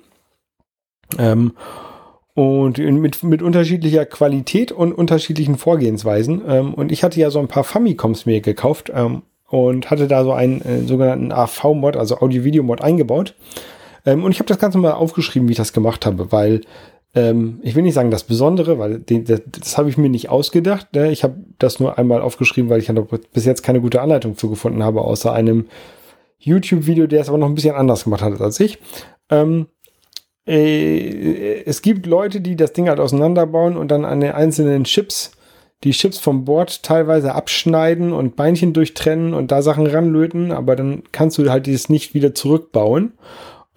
Ähm, 1.17 1.53
und 2.36 2.77
mit, 2.77 3.21
mit 3.23 3.41
unterschiedlicher 3.41 4.05
Qualität 4.05 4.71
und 4.71 4.93
unterschiedlichen 4.93 5.57
Vorgehensweisen. 5.57 6.41
Ähm, 6.47 6.73
und 6.73 6.91
ich 6.91 7.03
hatte 7.03 7.19
ja 7.19 7.32
so 7.32 7.39
ein 7.39 7.49
paar 7.49 7.65
Famicoms 7.65 8.25
mir 8.25 8.39
gekauft 8.39 8.89
ähm, 8.95 9.23
und 9.49 9.91
hatte 9.91 10.07
da 10.07 10.23
so 10.23 10.32
einen 10.32 10.61
äh, 10.61 10.82
sogenannten 10.84 11.34
AV-Mod, 11.34 11.97
also 11.97 12.19
Audio-Video-Mod 12.19 12.82
eingebaut. 12.82 13.36
Ähm, 14.05 14.23
und 14.23 14.32
ich 14.32 14.39
habe 14.39 14.47
das 14.47 14.59
Ganze 14.59 14.77
mal 14.77 14.93
aufgeschrieben, 14.93 15.49
wie 15.49 15.53
ich 15.53 15.57
das 15.57 15.73
gemacht 15.73 16.05
habe, 16.05 16.32
weil 16.32 16.61
ähm, 17.16 17.60
ich 17.64 17.76
will 17.76 17.84
nicht 17.84 17.95
sagen 17.95 18.12
das 18.12 18.24
Besondere, 18.24 18.78
weil 18.80 18.99
den, 18.99 19.26
das, 19.26 19.41
das 19.45 19.78
habe 19.78 19.89
ich 19.89 19.97
mir 19.97 20.10
nicht 20.10 20.30
ausgedacht. 20.30 20.93
Ne? 20.93 21.12
Ich 21.12 21.24
habe 21.24 21.36
das 21.57 21.80
nur 21.80 21.97
einmal 21.97 22.22
aufgeschrieben, 22.22 22.70
weil 22.70 22.80
ich 22.80 22.91
bis 23.34 23.45
jetzt 23.45 23.64
keine 23.64 23.82
gute 23.82 24.01
Anleitung 24.01 24.38
zu 24.38 24.49
gefunden 24.49 24.84
habe, 24.84 25.01
außer 25.01 25.34
einem 25.34 25.68
YouTube-Video, 26.38 27.07
der 27.07 27.22
es 27.22 27.30
aber 27.30 27.38
noch 27.38 27.47
ein 27.47 27.55
bisschen 27.55 27.76
anders 27.76 28.03
gemacht 28.03 28.22
hat 28.22 28.39
als 28.39 28.60
ich. 28.60 28.80
Ähm, 29.30 29.68
äh, 30.45 31.64
es 31.64 31.82
gibt 31.82 32.05
Leute, 32.05 32.41
die 32.41 32.55
das 32.55 32.74
Ding 32.74 32.88
halt 32.89 32.99
auseinanderbauen 32.99 33.76
und 33.76 33.89
dann 33.89 34.05
an 34.05 34.20
den 34.20 34.32
einzelnen 34.32 34.84
Chips 34.84 35.32
die 35.84 35.91
Chips 35.91 36.18
vom 36.18 36.43
Board 36.43 36.84
teilweise 36.84 37.34
abschneiden 37.36 38.12
und 38.12 38.36
Beinchen 38.36 38.74
durchtrennen 38.74 39.34
und 39.34 39.51
da 39.51 39.62
Sachen 39.62 39.88
ranlöten, 39.88 40.51
aber 40.51 40.76
dann 40.76 41.03
kannst 41.12 41.38
du 41.38 41.49
halt 41.49 41.68
dieses 41.68 41.88
nicht 41.89 42.14
wieder 42.14 42.36
zurückbauen. 42.36 43.14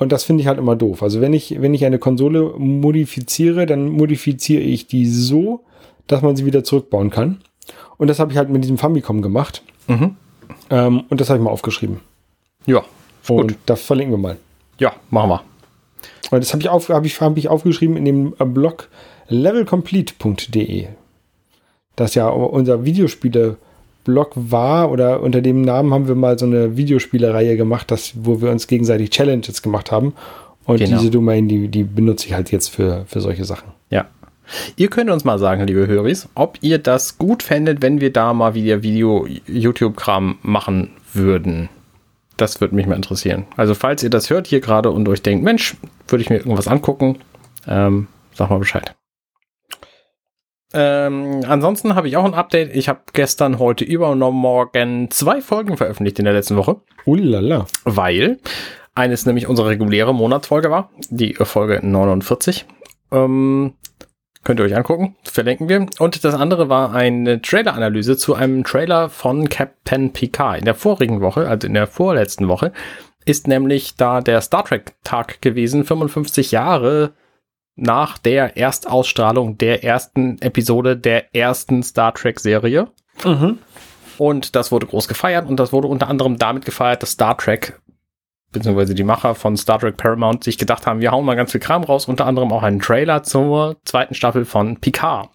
Und 0.03 0.11
das 0.11 0.25
finde 0.25 0.41
ich 0.41 0.49
halt 0.49 0.59
immer 0.59 0.75
doof. 0.75 1.01
Also 1.01 1.21
wenn 1.21 1.33
ich, 1.33 1.63
wenn 1.63 1.75
ich 1.75 1.85
eine 1.85 2.01
Konsole 2.01 2.55
modifiziere, 2.59 3.67
dann 3.67 3.89
modifiziere 3.89 4.61
ich 4.61 4.89
die 4.89 5.07
so, 5.07 5.61
dass 6.09 6.23
man 6.23 6.35
sie 6.35 6.45
wieder 6.45 6.65
zurückbauen 6.65 7.11
kann. 7.11 7.41
Und 7.99 8.09
das 8.09 8.19
habe 8.19 8.33
ich 8.33 8.37
halt 8.37 8.51
mit 8.51 8.65
diesem 8.65 8.79
Famicom 8.79 9.23
gemacht. 9.23 9.63
Mhm. 9.87 10.17
Ähm, 10.71 11.05
und 11.09 11.21
das 11.21 11.29
habe 11.31 11.39
ich 11.39 11.45
mal 11.45 11.53
aufgeschrieben. 11.53 12.01
Ja, 12.67 12.83
und 13.29 13.53
gut. 13.53 13.57
das 13.65 13.83
verlinken 13.83 14.15
wir 14.15 14.19
mal. 14.19 14.39
Ja, 14.81 14.93
machen 15.11 15.31
wir. 15.31 15.43
Und 16.33 16.41
das 16.41 16.53
habe 16.53 16.63
ich, 16.63 16.69
auf, 16.69 16.89
hab 16.89 17.05
ich, 17.05 17.21
hab 17.21 17.37
ich 17.37 17.49
aufgeschrieben 17.49 17.97
in 17.97 18.05
dem 18.05 18.35
äh, 18.41 18.45
Blog 18.45 18.89
levelcomplete.de. 19.29 20.89
Das 21.95 22.17
ja 22.17 22.27
unser 22.27 22.85
Videospiele-Blog 24.03 24.33
war 24.35 24.91
oder 24.91 25.21
unter 25.21 25.41
dem 25.41 25.63
Namen 25.63 25.93
haben 25.93 26.09
wir 26.09 26.15
mal 26.15 26.39
so 26.39 26.47
eine 26.47 26.77
Videospielereihe 26.77 27.57
gemacht, 27.57 27.91
das, 27.91 28.13
wo 28.17 28.41
wir 28.41 28.51
uns 28.51 28.67
gegenseitig 28.67 29.11
Challenges 29.11 29.63
gemacht 29.63 29.91
haben. 29.91 30.15
Und 30.65 30.79
genau. 30.79 30.99
diese 30.99 31.11
Domain, 31.11 31.49
die, 31.49 31.69
die 31.69 31.83
benutze 31.83 32.27
ich 32.29 32.35
halt 32.35 32.53
jetzt 32.53 32.69
für, 32.69 33.05
für 33.07 33.21
solche 33.21 33.45
Sachen. 33.45 33.73
Ja. 33.91 34.07
Ihr 34.77 34.89
könnt 34.89 35.11
uns 35.11 35.25
mal 35.25 35.39
sagen, 35.39 35.67
liebe 35.67 35.87
Höris, 35.87 36.29
ob 36.35 36.59
ihr 36.61 36.79
das 36.79 37.19
gut 37.19 37.43
fändet, 37.43 37.81
wenn 37.81 38.01
wir 38.01 38.13
da 38.13 38.33
mal 38.33 38.55
wieder 38.55 38.83
Video-YouTube-Kram 38.83 40.39
machen 40.43 40.91
würden. 41.13 41.69
Das 42.37 42.61
würde 42.61 42.75
mich 42.75 42.87
mal 42.87 42.97
interessieren. 42.97 43.45
Also, 43.57 43.75
falls 43.75 44.03
ihr 44.03 44.11
das 44.11 44.31
hört 44.31 44.47
hier 44.47 44.61
gerade 44.61 44.91
und 44.91 45.09
euch 45.09 45.23
denkt, 45.23 45.45
Mensch, 45.45 45.77
würde 46.09 46.23
ich 46.23 46.31
mir 46.31 46.37
irgendwas 46.37 46.69
angucken, 46.69 47.19
ähm, 47.67 48.09
sag 48.35 48.51
mal 48.51 48.59
Bescheid. 48.59 48.95
Ähm, 50.75 51.45
ansonsten 51.47 51.95
habe 51.95 52.09
ich 52.09 52.17
auch 52.17 52.25
ein 52.25 52.35
Update. 52.35 52.75
Ich 52.75 52.89
habe 52.89 53.01
gestern, 53.13 53.59
heute 53.59 53.85
übermorgen 53.85 55.11
zwei 55.11 55.41
Folgen 55.41 55.77
veröffentlicht 55.77 56.19
in 56.19 56.25
der 56.25 56.35
letzten 56.35 56.57
Woche. 56.57 56.77
Ullala. 57.05 57.67
Weil 57.85 58.39
eines 58.95 59.27
nämlich 59.27 59.49
unsere 59.49 59.69
reguläre 59.69 60.15
Monatsfolge 60.15 60.71
war, 60.71 60.91
die 61.11 61.35
Folge 61.35 61.81
49. 61.83 62.67
Ähm, 63.11 63.75
Könnt 64.45 64.59
ihr 64.59 64.65
euch 64.67 64.75
angucken, 64.75 65.15
verlinken 65.23 65.69
wir. 65.69 65.87
Und 66.01 66.25
das 66.25 66.35
andere 66.35 66.69
war 66.69 66.93
eine 66.93 67.41
Trailer-Analyse 67.41 68.17
zu 68.17 68.35
einem 68.35 68.65
Trailer 68.65 69.09
von 69.09 69.49
Captain 69.49 70.13
Picard. 70.13 70.59
In 70.59 70.65
der 70.65 70.75
vorigen 70.75 71.21
Woche, 71.21 71.49
also 71.49 71.69
in 71.69 71.75
der 71.75 71.87
vorletzten 71.87 72.49
Woche, 72.49 72.73
ist 73.25 73.47
nämlich 73.47 73.95
da 73.95 74.21
der 74.21 74.41
Star 74.41 74.65
Trek-Tag 74.65 75.41
gewesen, 75.43 75.85
55 75.85 76.51
Jahre 76.51 77.13
nach 77.75 78.19
der 78.19 78.57
Erstausstrahlung 78.57 79.59
der 79.59 79.85
ersten 79.85 80.41
Episode 80.41 80.97
der 80.97 81.35
ersten 81.35 81.83
Star 81.83 82.15
Trek-Serie. 82.15 82.89
Mhm. 83.25 83.59
Und 84.19 84.55
das 84.55 84.71
wurde 84.71 84.87
groß 84.87 85.09
gefeiert 85.09 85.49
und 85.49 85.59
das 85.59 85.73
wurde 85.73 85.89
unter 85.89 86.09
anderem 86.09 86.37
damit 86.37 86.65
gefeiert, 86.65 87.03
dass 87.03 87.13
Star 87.13 87.37
Trek 87.37 87.81
beziehungsweise 88.53 88.95
die 88.95 89.03
Macher 89.03 89.35
von 89.35 89.57
Star 89.57 89.79
Trek 89.81 89.97
Paramount 89.97 90.45
sich 90.45 90.59
gedacht 90.59 90.87
haben, 90.87 91.01
wir 91.01 91.11
hauen 91.11 91.25
mal 91.25 91.35
ganz 91.35 91.53
viel 91.53 91.61
Kram 91.61 91.83
raus, 91.83 92.07
unter 92.07 92.27
anderem 92.27 92.53
auch 92.53 92.63
einen 92.63 92.81
Trailer 92.81 93.23
zur 93.23 93.79
zweiten 93.85 94.15
Staffel 94.15 94.45
von 94.45 94.79
Picard. 94.79 95.31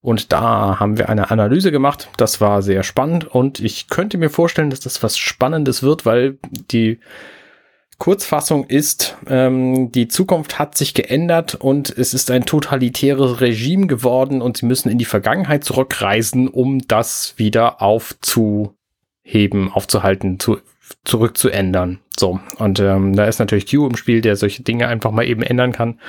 Und 0.00 0.32
da 0.32 0.80
haben 0.80 0.96
wir 0.96 1.08
eine 1.08 1.30
Analyse 1.30 1.70
gemacht. 1.70 2.08
Das 2.16 2.40
war 2.40 2.62
sehr 2.62 2.82
spannend 2.82 3.26
und 3.26 3.60
ich 3.60 3.88
könnte 3.88 4.16
mir 4.16 4.30
vorstellen, 4.30 4.70
dass 4.70 4.80
das 4.80 5.02
was 5.02 5.18
Spannendes 5.18 5.82
wird, 5.82 6.06
weil 6.06 6.38
die 6.50 7.00
Kurzfassung 7.98 8.64
ist, 8.64 9.16
ähm, 9.28 9.90
die 9.90 10.06
Zukunft 10.06 10.60
hat 10.60 10.78
sich 10.78 10.94
geändert 10.94 11.56
und 11.56 11.90
es 11.90 12.14
ist 12.14 12.30
ein 12.30 12.46
totalitäres 12.46 13.40
Regime 13.40 13.88
geworden 13.88 14.40
und 14.40 14.56
sie 14.56 14.66
müssen 14.66 14.88
in 14.88 14.98
die 14.98 15.04
Vergangenheit 15.04 15.64
zurückreisen, 15.64 16.46
um 16.46 16.86
das 16.86 17.34
wieder 17.38 17.82
aufzuheben, 17.82 19.72
aufzuhalten, 19.72 20.38
zu 20.38 20.58
zurückzuändern. 21.04 21.98
So, 22.18 22.40
und 22.58 22.80
ähm, 22.80 23.14
da 23.14 23.26
ist 23.26 23.40
natürlich 23.40 23.70
Q 23.70 23.86
im 23.86 23.96
Spiel, 23.96 24.20
der 24.20 24.36
solche 24.36 24.62
Dinge 24.62 24.88
einfach 24.88 25.10
mal 25.10 25.26
eben 25.26 25.42
ändern 25.42 25.72
kann. 25.72 26.00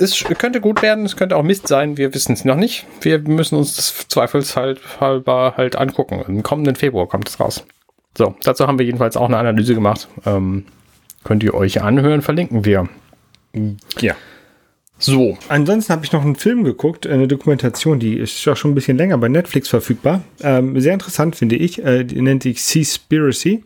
Es 0.00 0.24
könnte 0.24 0.60
gut 0.60 0.82
werden, 0.82 1.04
es 1.04 1.16
könnte 1.16 1.36
auch 1.36 1.44
Mist 1.44 1.68
sein, 1.68 1.96
wir 1.96 2.12
wissen 2.14 2.32
es 2.32 2.44
noch 2.44 2.56
nicht. 2.56 2.84
Wir 3.00 3.20
müssen 3.20 3.56
uns 3.56 3.76
das 3.76 4.08
zweifelshalber 4.08 5.54
halt 5.56 5.76
angucken. 5.76 6.24
Im 6.26 6.42
kommenden 6.42 6.74
Februar 6.74 7.06
kommt 7.06 7.28
es 7.28 7.38
raus. 7.38 7.64
So, 8.16 8.34
dazu 8.42 8.66
haben 8.66 8.78
wir 8.78 8.86
jedenfalls 8.86 9.16
auch 9.16 9.26
eine 9.26 9.38
Analyse 9.38 9.74
gemacht. 9.74 10.08
Ähm, 10.24 10.64
könnt 11.24 11.42
ihr 11.42 11.54
euch 11.54 11.82
anhören, 11.82 12.22
verlinken 12.22 12.64
wir. 12.64 12.88
Ja. 14.00 14.14
So. 14.98 15.36
Ansonsten 15.48 15.92
habe 15.92 16.04
ich 16.04 16.12
noch 16.12 16.22
einen 16.22 16.36
Film 16.36 16.64
geguckt, 16.64 17.06
eine 17.06 17.26
Dokumentation, 17.26 17.98
die 17.98 18.16
ist 18.16 18.46
auch 18.46 18.56
schon 18.56 18.70
ein 18.70 18.74
bisschen 18.74 18.96
länger 18.96 19.18
bei 19.18 19.28
Netflix 19.28 19.68
verfügbar. 19.68 20.22
Ähm, 20.40 20.80
sehr 20.80 20.94
interessant 20.94 21.36
finde 21.36 21.56
ich. 21.56 21.84
Äh, 21.84 22.04
die 22.04 22.20
nennt 22.22 22.44
sich 22.44 22.62
Seaspiracy 22.62 23.64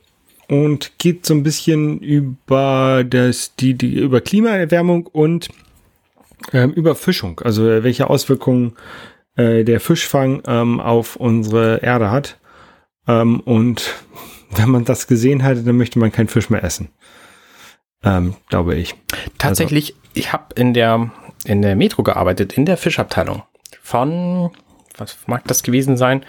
und 0.49 0.92
geht 0.99 1.26
so 1.26 1.34
ein 1.34 1.42
bisschen 1.42 2.01
über 2.01 3.05
das, 3.09 3.55
die, 3.57 3.74
die, 3.74 3.99
über 3.99 4.20
Klimaerwärmung 4.22 5.07
und 5.07 5.49
ähm, 6.53 6.72
Überfischung. 6.72 7.40
Also 7.40 7.68
äh, 7.68 7.84
welche 7.84 8.09
Auswirkungen 8.09 8.72
äh, 9.36 9.64
der 9.64 9.80
Fischfang 9.80 10.42
ähm, 10.46 10.80
auf 10.80 11.16
unsere 11.16 11.82
Erde 11.82 12.11
hat. 12.11 12.38
Ähm, 13.07 13.40
und 13.40 13.94
wenn 14.51 14.70
man 14.70 14.84
das 14.84 15.07
gesehen 15.07 15.42
hatte, 15.42 15.62
dann 15.62 15.76
möchte 15.76 15.99
man 15.99 16.12
keinen 16.12 16.28
Fisch 16.28 16.51
mehr 16.51 16.64
essen. 16.64 16.88
Ähm, 18.05 18.36
glaube 18.49 18.76
ich. 18.76 18.94
Tatsächlich, 19.38 19.94
also. 19.94 20.03
ich 20.14 20.32
habe 20.32 20.55
in 20.55 20.72
der, 20.74 21.11
in 21.44 21.62
der 21.62 21.76
Metro 21.76 22.03
gearbeitet, 22.03 22.53
in 22.53 22.64
der 22.64 22.76
Fischabteilung. 22.76 23.42
Von, 23.82 24.51
was 24.96 25.16
mag 25.26 25.44
das 25.46 25.62
gewesen 25.62 25.96
sein? 25.96 26.24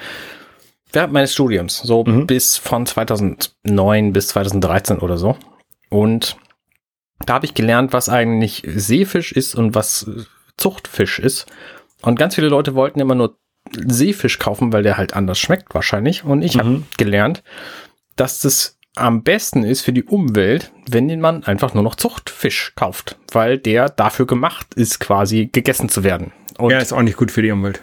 Während 0.91 1.13
meines 1.13 1.33
Studiums, 1.33 1.79
so 1.79 2.03
mhm. 2.03 2.25
bis 2.25 2.57
von 2.57 2.85
2009 2.85 4.13
bis 4.13 4.29
2013 4.29 4.97
oder 4.99 5.17
so. 5.17 5.37
Und 5.89 6.37
da 7.25 7.35
habe 7.35 7.45
ich 7.45 7.53
gelernt, 7.53 7.93
was 7.93 8.09
eigentlich 8.09 8.63
Seefisch 8.65 9.31
ist 9.31 9.53
und 9.53 9.75
was 9.75 10.09
Zuchtfisch 10.57 11.19
ist. 11.19 11.45
Und 12.01 12.17
ganz 12.17 12.35
viele 12.35 12.47
Leute 12.47 12.73
wollten 12.73 12.99
immer 12.99 13.15
nur 13.15 13.37
Seefisch 13.71 14.39
kaufen, 14.39 14.73
weil 14.73 14.83
der 14.83 14.97
halt 14.97 15.13
anders 15.13 15.37
schmeckt 15.37 15.75
wahrscheinlich. 15.75 16.23
Und 16.23 16.41
ich 16.41 16.55
mhm. 16.55 16.59
habe 16.59 16.83
gelernt, 16.97 17.43
dass 18.19 18.39
das 18.39 18.77
am 18.95 19.23
besten 19.23 19.63
ist 19.63 19.81
für 19.81 19.93
die 19.93 20.03
Umwelt, 20.03 20.71
wenn 20.89 21.19
man 21.19 21.43
einfach 21.43 21.73
nur 21.73 21.83
noch 21.83 21.95
Zuchtfisch 21.95 22.73
kauft, 22.75 23.17
weil 23.31 23.57
der 23.57 23.89
dafür 23.89 24.27
gemacht 24.27 24.73
ist, 24.75 24.99
quasi 24.99 25.49
gegessen 25.51 25.89
zu 25.89 26.03
werden. 26.03 26.31
Und 26.57 26.71
ja, 26.71 26.79
ist 26.79 26.91
auch 26.91 27.01
nicht 27.01 27.17
gut 27.17 27.31
für 27.31 27.41
die 27.41 27.51
Umwelt. 27.51 27.81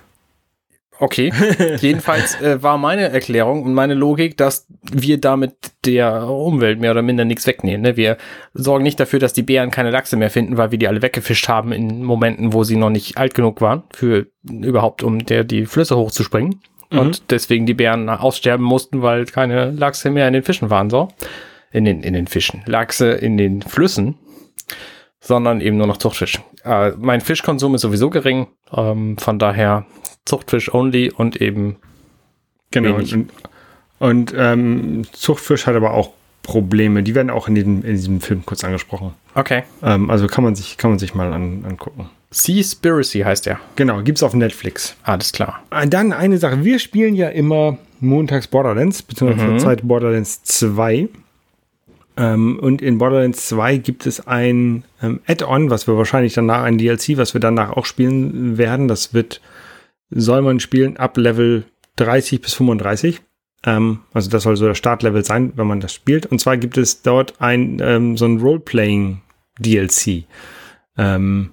Okay, 0.99 1.31
jedenfalls 1.81 2.41
äh, 2.41 2.63
war 2.63 2.79
meine 2.79 3.11
Erklärung 3.11 3.63
und 3.63 3.75
meine 3.75 3.95
Logik, 3.95 4.37
dass 4.37 4.67
wir 4.91 5.21
damit 5.21 5.55
der 5.85 6.27
Umwelt 6.29 6.81
mehr 6.81 6.91
oder 6.91 7.03
minder 7.03 7.27
nichts 7.27 7.47
wegnehmen. 7.47 7.83
Ne? 7.83 7.97
Wir 7.97 8.17
sorgen 8.55 8.83
nicht 8.83 8.99
dafür, 8.99 9.19
dass 9.19 9.35
die 9.35 9.43
Bären 9.43 9.71
keine 9.71 9.91
Lachse 9.91 10.17
mehr 10.17 10.31
finden, 10.31 10.57
weil 10.57 10.71
wir 10.71 10.79
die 10.79 10.89
alle 10.89 11.03
weggefischt 11.03 11.49
haben 11.49 11.73
in 11.73 12.03
Momenten, 12.03 12.55
wo 12.55 12.65
sie 12.65 12.77
noch 12.77 12.91
nicht 12.91 13.19
alt 13.19 13.35
genug 13.35 13.61
waren, 13.61 13.83
für 13.93 14.27
überhaupt, 14.43 15.03
um 15.03 15.25
der 15.27 15.45
die 15.45 15.67
Flüsse 15.67 15.97
hochzuspringen 15.97 16.61
mhm. 16.91 16.99
und 16.99 17.31
deswegen 17.31 17.67
die 17.67 17.75
Bären 17.75 18.09
aussterben 18.09 18.65
mussten, 18.65 19.03
weil 19.03 19.27
keine 19.27 19.71
Lachse 19.71 20.11
mehr 20.11 20.27
in 20.27 20.35
den 20.35 20.43
Fischen 20.43 20.71
waren, 20.71 20.91
so. 20.91 21.09
In 21.73 21.85
den, 21.85 22.03
in 22.03 22.15
den 22.15 22.27
Fischen. 22.27 22.63
Lachse 22.67 23.11
in 23.11 23.37
den 23.37 23.63
Flüssen, 23.63 24.17
sondern 25.21 25.61
eben 25.61 25.77
nur 25.77 25.87
noch 25.87 25.99
Zuchtfisch. 25.99 26.41
Äh, 26.65 26.93
mein 26.99 27.21
Fischkonsum 27.21 27.75
ist 27.75 27.83
sowieso 27.83 28.11
gering, 28.11 28.47
ähm, 28.73 29.19
von 29.19 29.39
daher 29.39 29.87
Zuchtfisch 30.25 30.73
only 30.73 31.11
und 31.11 31.41
eben. 31.41 31.77
Genau. 32.71 32.99
Wenig. 32.99 33.15
Und, 33.15 33.31
und 33.99 34.35
ähm, 34.37 35.05
Zuchtfisch 35.13 35.67
hat 35.67 35.77
aber 35.77 35.95
auch 35.95 36.11
Probleme. 36.43 37.03
Die 37.03 37.15
werden 37.15 37.31
auch 37.31 37.49
in 37.49 37.55
diesem, 37.55 37.85
in 37.85 37.93
diesem 37.93 38.21
Film 38.21 38.47
kurz 38.47 38.63
angesprochen. 38.65 39.15
Okay. 39.35 39.65
Ähm, 39.83 40.11
also 40.11 40.27
kann 40.29 40.45
man 40.45 40.55
sich, 40.55 40.77
kann 40.77 40.91
man 40.91 40.99
sich 40.99 41.15
mal 41.15 41.33
an, 41.33 41.65
angucken. 41.65 42.09
Seaspiracy 42.37 43.21
heißt 43.21 43.47
er. 43.47 43.59
Genau, 43.77 44.03
gibt 44.03 44.19
es 44.19 44.23
auf 44.23 44.35
Netflix. 44.35 44.95
Alles 45.05 45.33
klar. 45.33 45.63
Ah, 45.71 45.87
dann 45.87 46.13
eine 46.13 46.37
Sache. 46.37 46.65
Wir 46.65 46.79
spielen 46.79 47.15
ja 47.15 47.29
immer 47.29 47.79
montags 48.01 48.47
Borderlands, 48.47 49.03
beziehungsweise 49.03 49.53
mhm. 49.53 49.59
Zeit 49.59 49.89
Borderlands 49.89 50.43
2. 50.45 51.09
Ähm, 52.19 52.59
und 52.59 52.83
in 52.83 52.99
Borderlands 52.99 53.49
2 53.49 53.79
gibt 53.79 54.07
es 54.07 54.27
ein 54.27 54.85
ähm, 55.03 55.21
Add-on, 55.27 55.71
was 55.71 55.87
wir 55.87 55.97
wahrscheinlich 55.97 56.35
danach, 56.35 56.63
ein 56.63 56.77
DLC, 56.77 57.17
was 57.17 57.33
wir 57.33 57.41
danach 57.41 57.71
auch 57.71 57.87
spielen 57.87 58.59
werden. 58.59 58.87
Das 58.87 59.15
wird, 59.15 59.41
soll 60.11 60.43
man 60.43 60.61
spielen 60.61 60.99
ab 60.99 61.17
Level 61.17 61.65
30 61.97 62.43
bis 62.43 62.53
35. 62.53 63.23
Ähm, 63.65 64.01
also 64.13 64.29
das 64.29 64.43
soll 64.43 64.57
so 64.57 64.67
der 64.67 64.75
Startlevel 64.75 65.25
sein, 65.25 65.55
wenn 65.57 65.67
man 65.67 65.81
das 65.81 65.95
spielt. 65.95 66.27
Und 66.27 66.39
zwar 66.39 66.59
gibt 66.59 66.77
es 66.77 67.01
dort 67.01 67.41
ein, 67.41 67.79
ähm, 67.81 68.19
so 68.19 68.27
ein 68.27 68.41
Roleplaying-DLC. 68.41 70.25
Ähm, 70.99 71.53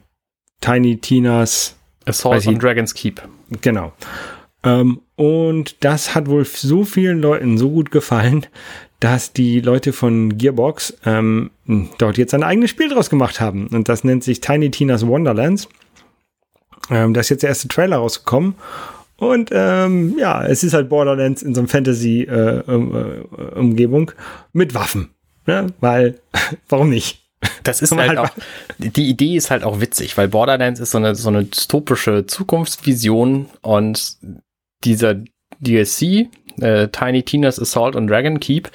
Tiny 0.64 0.98
Tinas 0.98 1.76
Assault 2.06 2.48
on 2.48 2.58
Dragon's 2.58 2.94
Keep. 2.94 3.22
Genau. 3.62 3.92
Ähm, 4.64 5.02
und 5.16 5.84
das 5.84 6.16
hat 6.16 6.30
wohl 6.30 6.46
so 6.46 6.86
vielen 6.86 7.20
Leuten 7.20 7.58
so 7.58 7.70
gut 7.70 7.92
gefallen, 7.92 8.46
dass 9.02 9.34
die 9.34 9.60
Leute 9.60 9.92
von 9.92 10.38
Gearbox 10.38 10.96
ähm, 11.06 11.52
dort 11.98 12.18
jetzt 12.18 12.34
ein 12.34 12.44
eigenes 12.44 12.70
Spiel 12.70 12.88
draus 12.88 13.10
gemacht 13.10 13.42
haben. 13.42 13.68
Und 13.68 13.90
das 13.90 14.06
nennt 14.06 14.24
sich 14.24 14.40
Tiny 14.40 14.72
Tina's 14.72 15.06
Wonderlands. 15.06 15.68
Ähm, 16.90 17.14
da 17.14 17.20
ist 17.20 17.28
jetzt 17.28 17.44
der 17.44 17.50
erste 17.50 17.68
Trailer 17.68 17.98
rausgekommen. 17.98 18.56
Und 19.18 19.50
ähm, 19.52 20.16
ja, 20.18 20.46
es 20.46 20.64
ist 20.64 20.74
halt 20.74 20.88
Borderlands 20.88 21.42
in 21.42 21.54
so 21.54 21.60
einem 21.62 21.68
Fantasy-Umgebung 21.68 24.12
äh, 24.12 24.14
mit 24.54 24.74
Waffen. 24.74 25.10
Ne? 25.46 25.68
Weil, 25.82 26.22
warum 26.70 26.90
nicht? 26.90 27.23
Das 27.64 27.82
ist 27.82 27.96
halt, 27.96 28.10
halt 28.10 28.20
auch, 28.20 28.30
die 28.78 29.10
Idee 29.10 29.36
ist 29.36 29.50
halt 29.52 29.64
auch 29.64 29.80
witzig, 29.80 30.18
weil 30.18 30.28
Borderlands 30.28 30.80
ist 30.80 30.92
so 30.92 30.98
eine, 30.98 31.16
so 31.16 31.30
eine 31.30 31.46
dystopische 31.46 32.26
Zukunftsvision 32.26 33.48
und 33.62 34.18
dieser 34.84 35.16
DLC, 35.60 36.28
äh, 36.60 36.90
Tiny 36.90 37.24
Tina's 37.24 37.60
Assault 37.60 37.96
on 37.96 38.08
Dragon 38.08 38.40
Keep, 38.40 38.70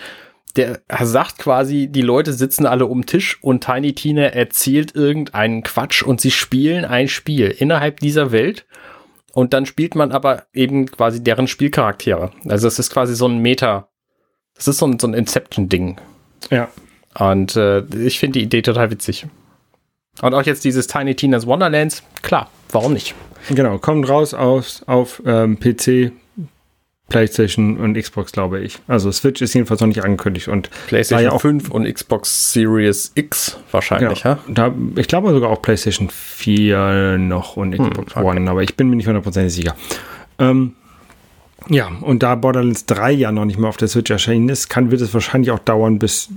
der 0.57 0.81
sagt 1.03 1.39
quasi, 1.39 1.89
die 1.89 2.03
Leute 2.03 2.33
sitzen 2.33 2.67
alle 2.67 2.87
um 2.87 3.07
Tisch 3.07 3.39
und 3.43 3.63
Tiny 3.65 3.93
Tina 3.93 4.23
erzählt 4.23 4.95
irgendeinen 4.95 5.63
Quatsch 5.63 6.03
und 6.03 6.21
sie 6.21 6.31
spielen 6.31 6.85
ein 6.85 7.09
Spiel 7.09 7.49
innerhalb 7.51 8.01
dieser 8.01 8.33
Welt 8.33 8.67
und 9.33 9.53
dann 9.53 9.67
spielt 9.67 9.95
man 9.95 10.11
aber 10.11 10.47
eben 10.53 10.87
quasi 10.87 11.23
deren 11.23 11.47
Spielcharaktere. 11.47 12.33
Also 12.49 12.67
es 12.67 12.79
ist 12.79 12.91
quasi 12.91 13.15
so 13.15 13.29
ein 13.29 13.39
Meta, 13.39 13.89
das 14.55 14.67
ist 14.67 14.79
so 14.79 14.87
ein, 14.87 14.99
so 14.99 15.07
ein 15.07 15.15
Inception-Ding. 15.15 16.01
Ja. 16.51 16.69
Und 17.19 17.57
äh, 17.57 17.81
ich 18.05 18.19
finde 18.19 18.39
die 18.39 18.45
Idee 18.45 18.63
total 18.63 18.91
witzig. 18.91 19.27
Und 20.21 20.35
auch 20.35 20.43
jetzt 20.43 20.65
dieses 20.65 20.87
Tiny 20.87 21.15
Tina's 21.15 21.47
Wonderlands, 21.47 22.03
klar, 22.23 22.51
warum 22.73 22.93
nicht? 22.93 23.15
Genau, 23.49 23.79
kommt 23.79 24.09
raus 24.09 24.35
aus, 24.35 24.83
auf 24.87 25.23
ähm, 25.25 25.59
PC, 25.59 26.13
PlayStation 27.09 27.79
und 27.79 27.95
Xbox, 27.95 28.33
glaube 28.33 28.61
ich. 28.61 28.79
Also 28.87 29.11
Switch 29.11 29.41
ist 29.41 29.55
jedenfalls 29.55 29.81
noch 29.81 29.89
nicht 29.89 30.05
angekündigt 30.05 30.49
und 30.49 30.69
PlayStation 30.89 31.25
ja 31.25 31.33
auch 31.33 31.41
5 31.41 31.71
und 31.71 31.93
Xbox 31.93 32.53
Series 32.53 33.13
X 33.15 33.59
wahrscheinlich, 33.71 34.25
ja. 34.25 34.39
Da, 34.49 34.75
ich 34.97 35.09
glaube 35.09 35.31
sogar 35.31 35.51
auch 35.51 35.63
PlayStation 35.63 36.11
4 36.11 37.17
noch 37.19 37.57
und 37.57 37.73
hm, 37.73 37.91
Xbox 37.91 38.15
hm, 38.15 38.23
okay. 38.23 38.39
One, 38.39 38.51
aber 38.51 38.63
ich 38.63 38.77
bin 38.77 38.91
mir 38.91 38.97
nicht 38.97 39.07
hundertprozentig 39.07 39.55
sicher. 39.55 39.75
Ähm, 40.39 40.75
ja, 41.69 41.91
und 42.03 42.23
da 42.23 42.35
Borderlands 42.35 42.87
3 42.87 43.13
ja 43.13 43.33
noch 43.33 43.45
nicht 43.45 43.59
mehr 43.59 43.69
auf 43.69 43.77
der 43.79 43.89
Switch 43.89 44.11
erschienen 44.11 44.49
ist, 44.49 44.69
kann, 44.69 44.91
wird 44.91 45.01
es 45.01 45.15
wahrscheinlich 45.15 45.51
auch 45.51 45.59
dauern, 45.59 45.99
bis 45.99 46.29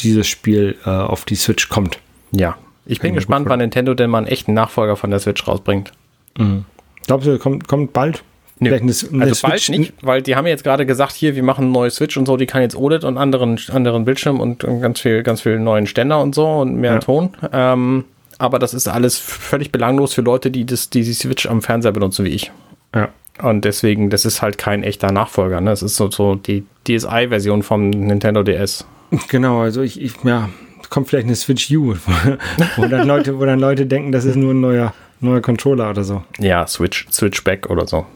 dieses 0.00 0.26
Spiel 0.26 0.76
äh, 0.84 0.90
auf 0.90 1.24
die 1.24 1.36
Switch 1.36 1.68
kommt. 1.68 1.98
Ja, 2.32 2.56
ich 2.86 3.00
bin 3.00 3.14
gespannt, 3.14 3.48
wann 3.48 3.60
Nintendo 3.60 3.94
denn 3.94 4.10
mal 4.10 4.18
einen 4.18 4.26
echten 4.26 4.52
Nachfolger 4.52 4.96
von 4.96 5.10
der 5.10 5.18
Switch 5.18 5.46
rausbringt. 5.46 5.92
Mhm. 6.38 6.64
Glaubst 7.06 7.26
du, 7.26 7.38
kommt, 7.38 7.68
kommt 7.68 7.92
bald? 7.92 8.22
Nö. 8.58 8.72
Eine, 8.72 8.92
eine 9.12 9.24
also 9.24 9.46
bald 9.46 9.68
nicht, 9.68 9.94
weil 10.02 10.22
die 10.22 10.36
haben 10.36 10.46
jetzt 10.46 10.64
gerade 10.64 10.86
gesagt, 10.86 11.12
hier, 11.12 11.34
wir 11.34 11.42
machen 11.42 11.64
eine 11.64 11.72
neue 11.72 11.90
Switch 11.90 12.16
und 12.16 12.26
so, 12.26 12.36
die 12.36 12.46
kann 12.46 12.62
jetzt 12.62 12.76
OLED 12.76 13.04
und 13.04 13.18
anderen, 13.18 13.58
anderen 13.72 14.04
Bildschirm 14.04 14.40
und 14.40 14.60
ganz 14.80 15.00
viel, 15.00 15.22
ganz 15.22 15.40
viel 15.40 15.58
neuen 15.58 15.86
Ständer 15.86 16.20
und 16.20 16.34
so 16.34 16.46
und 16.46 16.76
mehr 16.76 16.94
ja. 16.94 16.98
Ton. 17.00 17.30
Ähm, 17.52 18.04
aber 18.38 18.58
das 18.58 18.74
ist 18.74 18.86
alles 18.86 19.18
völlig 19.18 19.72
belanglos 19.72 20.14
für 20.14 20.22
Leute, 20.22 20.50
die 20.50 20.66
das, 20.66 20.90
die 20.90 21.02
die 21.02 21.12
Switch 21.12 21.46
am 21.46 21.62
Fernseher 21.62 21.92
benutzen 21.92 22.24
wie 22.24 22.30
ich. 22.30 22.52
Ja. 22.94 23.08
Und 23.42 23.64
deswegen, 23.64 24.10
das 24.10 24.24
ist 24.24 24.42
halt 24.42 24.58
kein 24.58 24.84
echter 24.84 25.10
Nachfolger. 25.10 25.60
Ne? 25.60 25.70
Das 25.70 25.82
ist 25.82 25.96
so, 25.96 26.10
so 26.10 26.36
die 26.36 26.64
DSi-Version 26.86 27.62
vom 27.64 27.90
Nintendo 27.90 28.44
DS. 28.44 28.86
Genau, 29.28 29.60
also 29.60 29.82
ich, 29.82 30.00
ich 30.00 30.14
ja, 30.24 30.48
kommt 30.90 31.08
vielleicht 31.08 31.26
eine 31.26 31.36
Switch 31.36 31.70
U, 31.72 31.94
wo 32.76 32.86
dann 32.86 33.06
Leute, 33.06 33.38
wo 33.38 33.44
dann 33.44 33.58
Leute 33.58 33.86
denken, 33.86 34.12
das 34.12 34.24
ist 34.24 34.36
nur 34.36 34.54
ein 34.54 34.60
neuer, 34.60 34.94
neuer 35.20 35.40
Controller 35.40 35.90
oder 35.90 36.04
so. 36.04 36.22
Ja, 36.38 36.66
Switch, 36.66 37.06
Switchback 37.10 37.68
oder 37.70 37.86
so. 37.86 38.06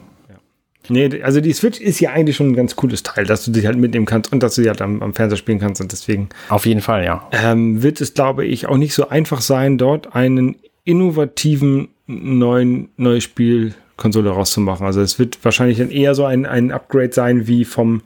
Nee, 0.89 1.21
also 1.21 1.39
die 1.39 1.53
Switch 1.53 1.79
ist 1.79 1.99
ja 1.99 2.11
eigentlich 2.11 2.35
schon 2.35 2.49
ein 2.49 2.55
ganz 2.55 2.75
cooles 2.75 3.03
Teil, 3.03 3.25
dass 3.25 3.45
du 3.45 3.51
dich 3.51 3.65
halt 3.65 3.77
mitnehmen 3.77 4.05
kannst 4.05 4.31
und 4.33 4.41
dass 4.41 4.55
du 4.55 4.63
sie 4.63 4.69
halt 4.69 4.81
am, 4.81 5.01
am 5.03 5.13
Fernseher 5.13 5.37
spielen 5.37 5.59
kannst 5.59 5.81
und 5.81 5.91
deswegen. 5.91 6.29
Auf 6.49 6.65
jeden 6.65 6.81
Fall, 6.81 7.03
ja. 7.03 7.27
Ähm, 7.31 7.83
wird 7.83 8.01
es, 8.01 8.13
glaube 8.13 8.45
ich, 8.45 8.65
auch 8.65 8.77
nicht 8.77 8.93
so 8.93 9.09
einfach 9.09 9.41
sein, 9.41 9.77
dort 9.77 10.15
einen 10.15 10.55
innovativen 10.85 11.89
neuen, 12.07 12.89
neue 12.97 13.21
Spielkonsole 13.21 14.31
rauszumachen. 14.31 14.85
Also 14.85 15.01
es 15.01 15.19
wird 15.19 15.37
wahrscheinlich 15.43 15.77
dann 15.77 15.91
eher 15.91 16.15
so 16.15 16.25
ein, 16.25 16.45
ein 16.47 16.71
Upgrade 16.71 17.13
sein 17.13 17.45
wie 17.47 17.65
vom 17.65 18.01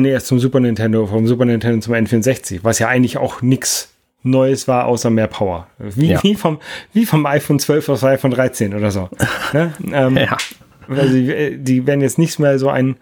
NES 0.00 0.26
zum 0.26 0.38
Super 0.38 0.60
Nintendo, 0.60 1.06
vom 1.06 1.26
Super 1.26 1.44
Nintendo 1.44 1.80
zum 1.80 1.94
N64, 1.94 2.60
was 2.62 2.78
ja 2.78 2.88
eigentlich 2.88 3.16
auch 3.18 3.42
nichts 3.42 3.92
Neues 4.22 4.66
war, 4.66 4.86
außer 4.86 5.10
mehr 5.10 5.28
Power. 5.28 5.68
Wie, 5.78 6.08
ja. 6.08 6.22
wie, 6.22 6.34
vom, 6.34 6.58
wie 6.92 7.06
vom 7.06 7.24
iPhone 7.26 7.58
12 7.58 7.88
auf 7.88 8.04
iPhone 8.04 8.32
13 8.32 8.74
oder 8.74 8.90
so. 8.90 9.08
ne? 9.52 9.72
ähm, 9.92 10.16
ja. 10.16 10.36
Also 10.88 11.14
die, 11.14 11.58
die 11.58 11.86
werden 11.86 12.00
jetzt 12.00 12.18
nichts 12.18 12.38
mehr 12.38 12.58
so 12.58 12.68
ein 12.68 12.96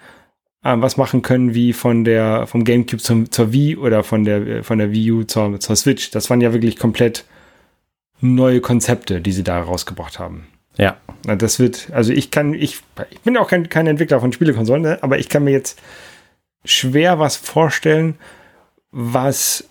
äh, 0.62 0.74
was 0.76 0.96
machen 0.96 1.22
können 1.22 1.54
wie 1.54 1.72
von 1.72 2.04
der 2.04 2.46
vom 2.46 2.64
GameCube 2.64 3.02
zum, 3.02 3.30
zur 3.30 3.52
Wii 3.52 3.76
oder 3.76 4.02
von 4.02 4.24
der 4.24 4.64
von 4.64 4.78
der 4.78 4.90
Wii 4.90 5.12
U 5.12 5.22
zur, 5.24 5.60
zur 5.60 5.76
Switch. 5.76 6.10
Das 6.10 6.30
waren 6.30 6.40
ja 6.40 6.52
wirklich 6.52 6.78
komplett 6.78 7.24
neue 8.20 8.60
Konzepte, 8.60 9.20
die 9.20 9.32
sie 9.32 9.44
da 9.44 9.60
rausgebracht 9.60 10.18
haben. 10.18 10.46
Ja. 10.76 10.96
Das 11.22 11.58
wird, 11.58 11.88
also 11.92 12.12
ich 12.12 12.30
kann, 12.30 12.52
ich, 12.54 12.80
ich 13.10 13.20
bin 13.20 13.36
auch 13.36 13.48
kein, 13.48 13.68
kein 13.68 13.86
Entwickler 13.86 14.20
von 14.20 14.32
Spielekonsolen, 14.32 14.82
ne? 14.82 14.98
aber 15.02 15.18
ich 15.18 15.28
kann 15.28 15.44
mir 15.44 15.52
jetzt 15.52 15.80
schwer 16.64 17.18
was 17.18 17.36
vorstellen, 17.36 18.16
was 18.90 19.64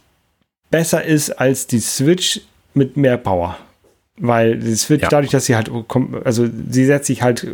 besser 0.70 1.04
ist 1.04 1.32
als 1.32 1.68
die 1.68 1.80
Switch 1.80 2.42
mit 2.74 2.98
mehr 2.98 3.18
Power. 3.18 3.58
Weil 4.18 4.58
die 4.60 4.76
Switch, 4.76 5.04
ja. 5.04 5.10
dadurch, 5.10 5.32
dass 5.32 5.46
sie 5.46 5.56
halt, 5.56 5.72
also 6.24 6.48
sie 6.70 6.86
setzt 6.86 7.08
sich 7.08 7.22
halt 7.22 7.48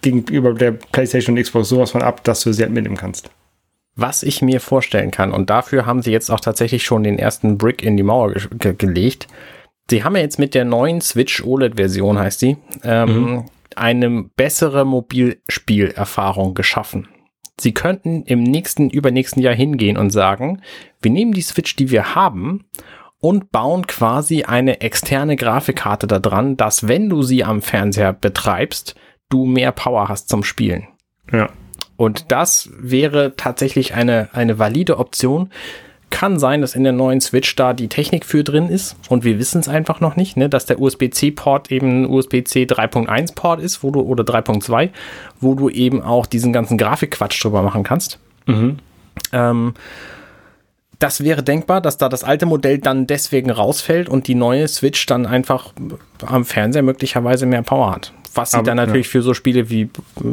gegenüber 0.00 0.52
der 0.52 0.72
PlayStation 0.72 1.36
und 1.36 1.42
Xbox 1.42 1.68
sowas 1.68 1.92
von 1.92 2.02
ab, 2.02 2.24
dass 2.24 2.42
du 2.42 2.52
sie 2.52 2.62
halt 2.62 2.72
mitnehmen 2.72 2.96
kannst. 2.96 3.30
Was 3.94 4.22
ich 4.22 4.42
mir 4.42 4.60
vorstellen 4.60 5.10
kann, 5.10 5.32
und 5.32 5.50
dafür 5.50 5.86
haben 5.86 6.02
sie 6.02 6.12
jetzt 6.12 6.30
auch 6.30 6.40
tatsächlich 6.40 6.82
schon 6.82 7.04
den 7.04 7.18
ersten 7.18 7.58
Brick 7.58 7.82
in 7.82 7.96
die 7.96 8.02
Mauer 8.02 8.32
ge 8.32 8.48
ge 8.58 8.74
gelegt. 8.76 9.28
Sie 9.90 10.02
haben 10.02 10.16
ja 10.16 10.22
jetzt 10.22 10.38
mit 10.38 10.54
der 10.54 10.64
neuen 10.64 11.00
Switch 11.00 11.44
OLED-Version, 11.44 12.18
heißt 12.18 12.40
die, 12.42 12.56
ähm, 12.84 13.14
mhm. 13.14 13.44
eine 13.76 14.24
bessere 14.36 14.86
Mobilspielerfahrung 14.86 16.54
geschaffen. 16.54 17.08
Sie 17.62 17.72
könnten 17.72 18.24
im 18.24 18.42
nächsten, 18.42 18.90
übernächsten 18.90 19.42
Jahr 19.42 19.54
hingehen 19.54 19.96
und 19.96 20.10
sagen, 20.10 20.62
wir 21.00 21.10
nehmen 21.10 21.32
die 21.32 21.42
Switch, 21.42 21.76
die 21.76 21.90
wir 21.90 22.14
haben 22.14 22.64
und 23.20 23.52
bauen 23.52 23.86
quasi 23.86 24.42
eine 24.42 24.80
externe 24.80 25.36
Grafikkarte 25.36 26.06
da 26.06 26.18
dran, 26.18 26.56
dass 26.56 26.88
wenn 26.88 27.08
du 27.08 27.22
sie 27.22 27.44
am 27.44 27.62
Fernseher 27.62 28.12
betreibst, 28.12 28.96
du 29.28 29.46
mehr 29.46 29.72
Power 29.72 30.08
hast 30.08 30.28
zum 30.28 30.42
Spielen. 30.42 30.88
Ja. 31.32 31.48
Und 31.96 32.32
das 32.32 32.70
wäre 32.76 33.34
tatsächlich 33.36 33.94
eine, 33.94 34.28
eine 34.32 34.58
valide 34.58 34.98
Option. 34.98 35.50
Kann 36.12 36.38
sein, 36.38 36.60
dass 36.60 36.76
in 36.76 36.84
der 36.84 36.92
neuen 36.92 37.20
Switch 37.20 37.56
da 37.56 37.72
die 37.72 37.88
Technik 37.88 38.24
für 38.24 38.44
drin 38.44 38.68
ist 38.68 38.96
und 39.08 39.24
wir 39.24 39.38
wissen 39.38 39.60
es 39.60 39.68
einfach 39.68 40.00
noch 40.00 40.14
nicht, 40.14 40.36
ne, 40.36 40.48
dass 40.48 40.66
der 40.66 40.78
USB-C-Port 40.78 41.72
eben 41.72 42.08
USB-C 42.08 42.64
3.1-Port 42.64 43.60
ist, 43.60 43.82
wo 43.82 43.90
du 43.90 44.00
oder 44.02 44.22
3.2, 44.22 44.90
wo 45.40 45.54
du 45.54 45.68
eben 45.68 46.02
auch 46.02 46.26
diesen 46.26 46.52
ganzen 46.52 46.78
Grafikquatsch 46.78 47.42
drüber 47.42 47.62
machen 47.62 47.82
kannst. 47.82 48.18
Mhm. 48.46 48.76
Ähm, 49.32 49.74
das 50.98 51.24
wäre 51.24 51.42
denkbar, 51.42 51.80
dass 51.80 51.96
da 51.96 52.08
das 52.08 52.22
alte 52.22 52.46
Modell 52.46 52.78
dann 52.78 53.08
deswegen 53.08 53.50
rausfällt 53.50 54.08
und 54.08 54.28
die 54.28 54.36
neue 54.36 54.68
Switch 54.68 55.06
dann 55.06 55.26
einfach 55.26 55.72
am 56.24 56.44
Fernseher 56.44 56.82
möglicherweise 56.82 57.46
mehr 57.46 57.62
Power 57.62 57.90
hat 57.90 58.12
was 58.34 58.52
sie 58.52 58.58
Aber, 58.58 58.66
dann 58.66 58.76
natürlich 58.76 59.06
ja. 59.06 59.12
für 59.12 59.22
so 59.22 59.34
Spiele 59.34 59.70
wie, 59.70 59.90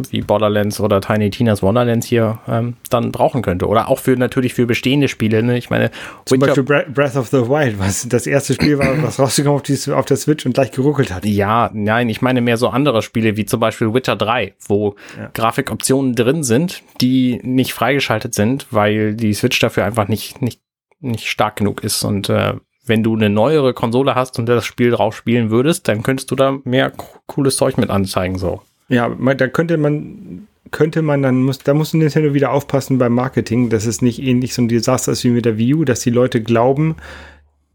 wie 0.10 0.22
Borderlands 0.22 0.80
oder 0.80 1.02
Tiny 1.02 1.30
Tina's 1.30 1.62
Wonderlands 1.62 2.06
hier 2.08 2.40
ähm, 2.48 2.76
dann 2.90 3.12
brauchen 3.12 3.42
könnte. 3.42 3.68
Oder 3.68 3.90
auch 3.90 4.00
für 4.00 4.16
natürlich 4.16 4.54
für 4.54 4.66
bestehende 4.66 5.08
Spiele. 5.08 5.44
Ne? 5.44 5.58
Ich 5.58 5.70
meine, 5.70 5.92
zum 6.26 6.42
Witcher 6.42 6.64
Beispiel 6.64 6.94
Breath 6.94 7.16
of 7.16 7.28
the 7.28 7.48
Wild, 7.50 7.80
was 7.80 8.08
das 8.08 8.28
erste 8.28 8.54
Spiel 8.54 8.78
war, 8.78 9.02
was 9.04 9.20
rausgekommen 9.20 9.58
auf, 9.58 9.64
die, 9.64 9.92
auf 9.92 10.06
der 10.06 10.18
Switch 10.18 10.46
und 10.46 10.54
gleich 10.54 10.72
geruckelt 10.72 11.14
hat. 11.14 11.26
Ja, 11.26 11.70
nein, 11.74 12.10
ich 12.10 12.22
meine 12.22 12.42
mehr 12.42 12.58
so 12.58 12.70
andere 12.70 13.02
Spiele 13.02 13.38
wie 13.38 13.46
zum 13.46 13.60
Beispiel 13.60 13.94
Witcher 13.94 14.16
3, 14.16 14.54
wo 14.68 14.96
ja. 15.18 15.30
Grafikoptionen 15.34 16.16
drin 16.16 16.44
sind, 16.44 16.84
die 17.02 17.40
nicht 17.44 17.74
freigeschaltet 17.74 18.34
sind, 18.34 18.68
weil 18.72 19.16
die 19.16 19.34
Switch 19.34 19.60
dafür 19.60 19.86
einfach 19.86 20.08
nicht, 20.08 20.42
nicht, 20.42 20.62
nicht 21.00 21.28
stark 21.28 21.58
genug 21.58 21.84
ist. 21.84 22.04
Und 22.04 22.30
äh, 22.30 22.54
wenn 22.90 23.04
du 23.04 23.16
eine 23.16 23.30
neuere 23.30 23.74
Konsole 23.74 24.16
hast 24.16 24.40
und 24.40 24.48
das 24.48 24.66
Spiel 24.66 24.92
drauf 24.92 25.16
spielen 25.16 25.52
würdest, 25.52 25.88
dann 25.88 26.04
könntest 26.04 26.30
du 26.32 26.36
da 26.36 26.58
mehr 26.64 26.92
cooles 27.28 27.56
Zeug 27.56 27.78
mit 27.78 27.90
anzeigen, 27.90 28.38
so. 28.38 28.62
Ja, 28.90 29.08
da 29.10 29.48
könnte 29.48 29.78
man 29.78 30.48
könnte 30.72 31.02
man 31.02 31.22
dann, 31.22 31.44
muss, 31.44 31.60
da 31.60 31.74
muss 31.74 31.94
Nintendo 31.94 32.34
wieder 32.34 32.52
aufpassen 32.52 32.98
beim 32.98 33.14
Marketing, 33.14 33.70
dass 33.70 33.86
es 33.86 34.02
nicht 34.02 34.22
ähnlich 34.22 34.54
so 34.54 34.62
ein 34.62 34.68
Desaster 34.68 35.14
ist 35.14 35.24
wie 35.24 35.30
mit 35.30 35.46
der 35.46 35.58
Wii 35.58 35.76
U, 35.76 35.86
dass 35.86 36.02
die 36.02 36.12
Leute 36.12 36.42
glauben, 36.42 36.96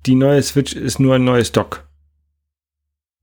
die 0.06 0.14
neue 0.14 0.42
Switch 0.42 0.74
ist 0.74 1.00
nur 1.00 1.16
ein 1.16 1.24
neues 1.24 1.52
Dock. 1.52 1.84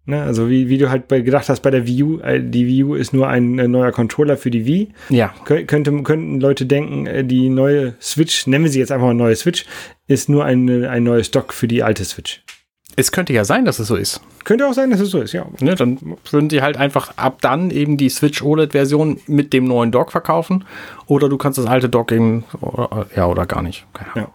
Ne? 0.05 0.21
Also 0.21 0.49
wie, 0.49 0.67
wie 0.69 0.77
du 0.77 0.89
halt 0.89 1.07
bei, 1.07 1.21
gedacht 1.21 1.47
hast 1.49 1.61
bei 1.61 1.69
der 1.69 1.85
Wii 1.85 2.03
U, 2.03 2.19
äh, 2.19 2.41
die 2.41 2.65
Wii 2.65 2.83
U 2.83 2.95
ist 2.95 3.13
nur 3.13 3.27
ein 3.27 3.59
äh, 3.59 3.67
neuer 3.67 3.91
Controller 3.91 4.35
für 4.35 4.49
die 4.49 4.65
Wii. 4.65 4.89
Ja. 5.09 5.33
Kö 5.45 5.63
könnte, 5.65 5.91
könnten 6.03 6.39
Leute 6.39 6.65
denken, 6.65 7.05
äh, 7.05 7.23
die 7.23 7.49
neue 7.49 7.93
Switch, 8.01 8.47
nennen 8.47 8.65
wir 8.65 8.71
sie 8.71 8.79
jetzt 8.79 8.91
einfach 8.91 9.07
mal 9.07 9.13
neue 9.13 9.35
Switch, 9.35 9.65
ist 10.07 10.27
nur 10.27 10.45
ein, 10.45 10.85
ein 10.85 11.03
neues 11.03 11.31
Dock 11.31 11.53
für 11.53 11.67
die 11.67 11.83
alte 11.83 12.03
Switch. 12.03 12.43
Es 12.95 13.11
könnte 13.11 13.31
ja 13.31 13.45
sein, 13.45 13.63
dass 13.63 13.79
es 13.79 13.87
so 13.87 13.95
ist. 13.95 14.21
Könnte 14.43 14.67
auch 14.67 14.73
sein, 14.73 14.89
dass 14.89 14.99
es 14.99 15.11
so 15.11 15.21
ist, 15.21 15.33
ja. 15.33 15.45
Ne, 15.59 15.75
dann 15.75 16.17
würden 16.29 16.49
die 16.49 16.61
halt 16.61 16.77
einfach 16.77 17.17
ab 17.17 17.37
dann 17.41 17.71
eben 17.71 17.95
die 17.95 18.09
Switch 18.09 18.41
OLED-Version 18.41 19.21
mit 19.27 19.53
dem 19.53 19.65
neuen 19.65 19.91
Dock 19.91 20.11
verkaufen. 20.11 20.65
Oder 21.05 21.29
du 21.29 21.37
kannst 21.37 21.57
das 21.57 21.67
alte 21.67 21.89
Dock 21.89 22.11
eben, 22.11 22.43
oder, 22.59 23.05
ja, 23.15 23.27
oder 23.27 23.45
gar 23.45 23.61
nicht. 23.61 23.85
Ja. 24.15 24.29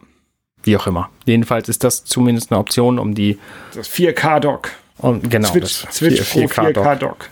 Wie 0.62 0.77
auch 0.77 0.87
immer. 0.87 1.11
Jedenfalls 1.27 1.69
ist 1.69 1.85
das 1.85 2.05
zumindest 2.05 2.51
eine 2.51 2.59
Option, 2.59 2.99
um 2.99 3.14
die, 3.14 3.39
Das 3.75 3.91
4K-Dock. 3.91 4.71
Um, 4.99 5.22
genau, 5.22 5.49
Switch, 5.49 5.82
das 5.82 5.97
Switch 5.97 6.20
4- 6.20 6.32
Pro 6.32 6.40
4K-Dock. 6.62 6.86
4K-Dock. 6.86 7.30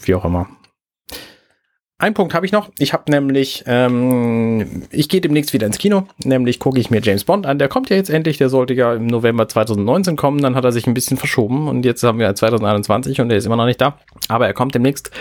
wie 0.00 0.14
auch 0.14 0.24
immer. 0.24 0.48
Ein 2.02 2.14
Punkt 2.14 2.34
habe 2.34 2.44
ich 2.44 2.50
noch. 2.50 2.68
Ich 2.80 2.92
habe 2.92 3.08
nämlich, 3.12 3.62
ähm, 3.68 4.82
ich 4.90 5.08
gehe 5.08 5.20
demnächst 5.20 5.52
wieder 5.52 5.68
ins 5.68 5.78
Kino. 5.78 6.08
Nämlich 6.24 6.58
gucke 6.58 6.80
ich 6.80 6.90
mir 6.90 7.00
James 7.00 7.22
Bond 7.22 7.46
an. 7.46 7.60
Der 7.60 7.68
kommt 7.68 7.90
ja 7.90 7.96
jetzt 7.96 8.10
endlich. 8.10 8.38
Der 8.38 8.48
sollte 8.48 8.74
ja 8.74 8.94
im 8.94 9.06
November 9.06 9.46
2019 9.46 10.16
kommen. 10.16 10.42
Dann 10.42 10.56
hat 10.56 10.64
er 10.64 10.72
sich 10.72 10.88
ein 10.88 10.94
bisschen 10.94 11.16
verschoben 11.16 11.68
und 11.68 11.84
jetzt 11.84 12.02
haben 12.02 12.18
wir 12.18 12.34
2021 12.34 13.20
und 13.20 13.28
der 13.28 13.38
ist 13.38 13.46
immer 13.46 13.54
noch 13.54 13.66
nicht 13.66 13.80
da. 13.80 13.98
Aber 14.26 14.48
er 14.48 14.52
kommt 14.52 14.74
demnächst. 14.74 15.12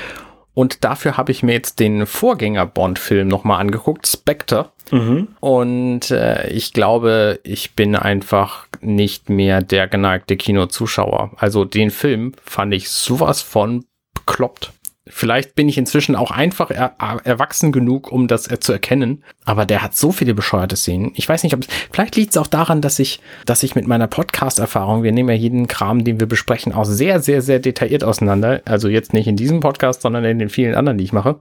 Und 0.54 0.84
dafür 0.84 1.18
habe 1.18 1.32
ich 1.32 1.44
mir 1.44 1.54
jetzt 1.54 1.80
den 1.80 2.06
Vorgänger 2.06 2.66
Bond-Film 2.66 3.28
nochmal 3.28 3.62
angeguckt, 3.62 4.08
Spectre. 4.08 4.72
Mhm. 4.92 5.30
Und 5.40 6.12
äh, 6.12 6.50
ich 6.50 6.74
glaube, 6.74 7.40
ich 7.44 7.76
bin 7.76 7.96
einfach 7.96 8.68
nicht 8.82 9.30
mehr 9.30 9.62
der 9.62 9.88
geneigte 9.88 10.36
Kinozuschauer. 10.36 11.32
Also 11.38 11.64
den 11.64 11.90
Film 11.90 12.34
fand 12.44 12.74
ich 12.74 12.90
sowas 12.90 13.42
von 13.42 13.86
bekloppt. 14.14 14.74
Vielleicht 15.14 15.56
bin 15.56 15.68
ich 15.68 15.78
inzwischen 15.78 16.16
auch 16.16 16.32
einfach 16.32 16.72
er 16.72 16.96
erwachsen 17.24 17.72
genug, 17.72 18.12
um 18.12 18.28
das 18.28 18.50
äh, 18.50 18.60
zu 18.60 18.72
erkennen. 18.72 19.24
Aber 19.44 19.66
der 19.66 19.84
hat 19.84 19.96
so 19.96 20.12
viele 20.12 20.34
bescheuerte 20.34 20.78
Szenen. 20.78 21.12
Ich 21.16 21.28
weiß 21.28 21.44
nicht, 21.44 21.54
ob 21.54 21.62
es, 21.62 21.68
vielleicht 21.92 22.16
liegt 22.16 22.32
es 22.32 22.38
auch 22.38 22.48
daran, 22.48 22.82
dass 22.82 22.98
ich, 22.98 23.20
dass 23.46 23.62
ich 23.64 23.76
mit 23.76 23.88
meiner 23.88 24.08
Podcast-Erfahrung, 24.08 25.04
wir 25.04 25.12
nehmen 25.12 25.30
ja 25.30 25.36
jeden 25.36 25.68
Kram, 25.68 26.06
den 26.06 26.20
wir 26.20 26.28
besprechen, 26.28 26.74
auch 26.74 26.86
sehr, 26.86 27.20
sehr, 27.20 27.42
sehr 27.42 27.60
detailliert 27.60 28.04
auseinander. 28.04 28.62
Also 28.66 28.88
jetzt 28.88 29.14
nicht 29.14 29.28
in 29.28 29.36
diesem 29.36 29.60
Podcast, 29.60 30.02
sondern 30.02 30.24
in 30.24 30.40
den 30.40 30.50
vielen 30.50 30.76
anderen, 30.76 30.98
die 30.98 31.04
ich 31.04 31.14
mache. 31.14 31.40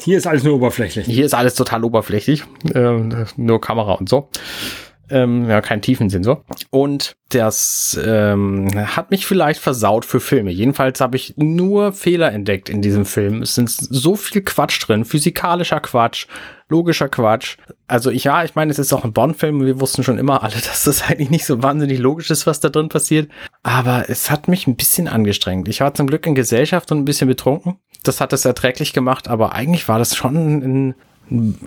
Hier 0.00 0.18
ist 0.18 0.26
alles 0.26 0.44
nur 0.44 0.54
oberflächlich. 0.54 1.06
Hier 1.06 1.24
ist 1.24 1.34
alles 1.34 1.54
total 1.54 1.84
oberflächlich, 1.84 2.44
äh, 2.74 2.98
nur 3.36 3.60
Kamera 3.60 3.92
und 3.92 4.08
so. 4.08 4.28
Ähm, 5.08 5.48
ja, 5.48 5.60
kein 5.60 5.82
Tiefensensor. 5.82 6.44
Und 6.70 7.16
das 7.28 7.98
ähm, 8.04 8.68
hat 8.74 9.10
mich 9.10 9.24
vielleicht 9.24 9.60
versaut 9.60 10.04
für 10.04 10.20
Filme. 10.20 10.50
Jedenfalls 10.50 11.00
habe 11.00 11.16
ich 11.16 11.34
nur 11.36 11.92
Fehler 11.92 12.32
entdeckt 12.32 12.68
in 12.68 12.82
diesem 12.82 13.04
Film. 13.04 13.42
Es 13.42 13.54
sind 13.54 13.70
so 13.70 14.16
viel 14.16 14.42
Quatsch 14.42 14.86
drin, 14.86 15.04
physikalischer 15.04 15.80
Quatsch, 15.80 16.26
logischer 16.68 17.08
Quatsch. 17.08 17.56
Also 17.86 18.10
ich, 18.10 18.24
ja, 18.24 18.42
ich 18.42 18.56
meine, 18.56 18.72
es 18.72 18.80
ist 18.80 18.92
auch 18.92 19.04
ein 19.04 19.12
Bond-Film. 19.12 19.64
Wir 19.64 19.80
wussten 19.80 20.02
schon 20.02 20.18
immer 20.18 20.42
alle, 20.42 20.54
dass 20.54 20.84
das 20.84 21.02
eigentlich 21.02 21.30
nicht 21.30 21.46
so 21.46 21.62
wahnsinnig 21.62 21.98
logisch 21.98 22.30
ist, 22.30 22.46
was 22.46 22.58
da 22.58 22.68
drin 22.68 22.88
passiert. 22.88 23.30
Aber 23.62 24.06
es 24.08 24.30
hat 24.30 24.48
mich 24.48 24.66
ein 24.66 24.76
bisschen 24.76 25.06
angestrengt. 25.06 25.68
Ich 25.68 25.80
war 25.80 25.94
zum 25.94 26.08
Glück 26.08 26.26
in 26.26 26.34
Gesellschaft 26.34 26.90
und 26.90 26.98
ein 26.98 27.04
bisschen 27.04 27.28
betrunken. 27.28 27.78
Das 28.02 28.20
hat 28.20 28.32
es 28.32 28.44
erträglich 28.44 28.92
gemacht, 28.92 29.28
aber 29.28 29.52
eigentlich 29.52 29.88
war 29.88 29.98
das 29.98 30.16
schon 30.16 30.36
ein 30.36 30.94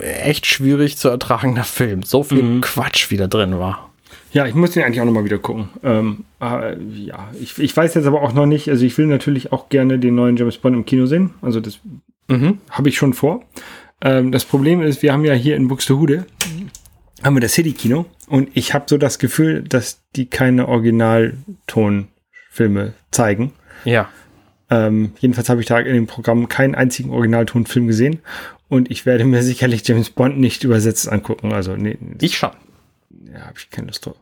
echt 0.00 0.46
schwierig 0.46 0.96
zu 0.96 1.08
ertragender 1.08 1.64
Film. 1.64 2.02
So 2.02 2.22
viel 2.22 2.42
Mhm. 2.42 2.60
Quatsch 2.60 3.10
wieder 3.10 3.28
drin 3.28 3.58
war. 3.58 3.90
Ja, 4.32 4.46
ich 4.46 4.54
muss 4.54 4.72
den 4.72 4.84
eigentlich 4.84 5.00
auch 5.00 5.04
nochmal 5.06 5.24
wieder 5.24 5.38
gucken. 5.38 5.68
Ähm, 5.82 6.24
äh, 6.40 6.80
ja, 6.82 7.28
ich, 7.40 7.58
ich 7.58 7.76
weiß 7.76 7.94
jetzt 7.94 8.06
aber 8.06 8.22
auch 8.22 8.32
noch 8.32 8.46
nicht, 8.46 8.68
also 8.68 8.84
ich 8.84 8.96
will 8.96 9.06
natürlich 9.06 9.52
auch 9.52 9.68
gerne 9.68 9.98
den 9.98 10.14
neuen 10.14 10.36
James 10.36 10.58
Bond 10.58 10.76
im 10.76 10.84
Kino 10.86 11.06
sehen. 11.06 11.30
Also 11.42 11.60
das 11.60 11.80
Mhm. 12.28 12.58
habe 12.70 12.88
ich 12.88 12.96
schon 12.96 13.12
vor. 13.12 13.42
Ähm, 14.02 14.30
das 14.30 14.44
Problem 14.44 14.82
ist, 14.82 15.02
wir 15.02 15.12
haben 15.12 15.24
ja 15.24 15.34
hier 15.34 15.56
in 15.56 15.66
Buxtehude, 15.68 16.26
haben 17.24 17.34
wir 17.36 17.40
das 17.40 17.54
City-Kino 17.54 18.06
und 18.28 18.48
ich 18.54 18.72
habe 18.72 18.84
so 18.88 18.98
das 18.98 19.18
Gefühl, 19.18 19.62
dass 19.68 20.00
die 20.16 20.26
keine 20.26 20.68
Originaltonfilme 20.68 22.92
zeigen. 23.10 23.52
Ja. 23.84 24.08
Ähm, 24.70 25.12
jedenfalls 25.18 25.48
habe 25.48 25.60
ich 25.60 25.66
da 25.66 25.78
in 25.80 25.92
dem 25.94 26.06
Programm 26.06 26.48
keinen 26.48 26.74
einzigen 26.76 27.10
Originaltonfilm 27.10 27.88
gesehen 27.88 28.20
und 28.70 28.90
ich 28.90 29.04
werde 29.04 29.24
mir 29.26 29.42
sicherlich 29.42 29.86
James 29.86 30.08
Bond 30.08 30.38
nicht 30.38 30.64
übersetzt 30.64 31.06
angucken. 31.10 31.52
Also 31.52 31.76
nee, 31.76 31.98
Ich 32.22 32.38
schon. 32.38 32.50
ja, 33.30 33.40
habe 33.42 33.58
ich 33.58 33.68
keine 33.68 33.88
Lust 33.88 34.06
drauf. 34.06 34.16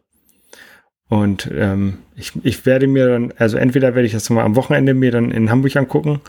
Und 1.08 1.48
ähm, 1.54 1.98
ich, 2.16 2.32
ich 2.42 2.66
werde 2.66 2.86
mir 2.86 3.08
dann, 3.08 3.32
also 3.38 3.56
entweder 3.56 3.94
werde 3.94 4.06
ich 4.06 4.12
das 4.12 4.28
mal 4.30 4.44
am 4.44 4.56
Wochenende 4.56 4.92
mir 4.92 5.10
dann 5.12 5.30
in 5.30 5.50
Hamburg 5.50 5.74
angucken 5.76 6.20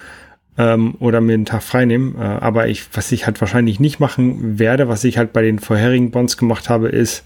ähm, 0.57 0.95
oder 0.99 1.19
mir 1.19 1.33
einen 1.33 1.45
Tag 1.45 1.63
frei 1.63 1.83
nehmen. 1.85 2.15
Äh, 2.15 2.19
aber 2.21 2.67
ich, 2.69 2.85
was 2.93 3.11
ich 3.11 3.25
halt 3.25 3.41
wahrscheinlich 3.41 3.79
nicht 3.81 3.99
machen 3.99 4.57
werde, 4.59 4.87
was 4.87 5.03
ich 5.03 5.17
halt 5.17 5.33
bei 5.33 5.41
den 5.41 5.59
vorherigen 5.59 6.11
Bonds 6.11 6.37
gemacht 6.37 6.69
habe, 6.69 6.87
ist 6.89 7.23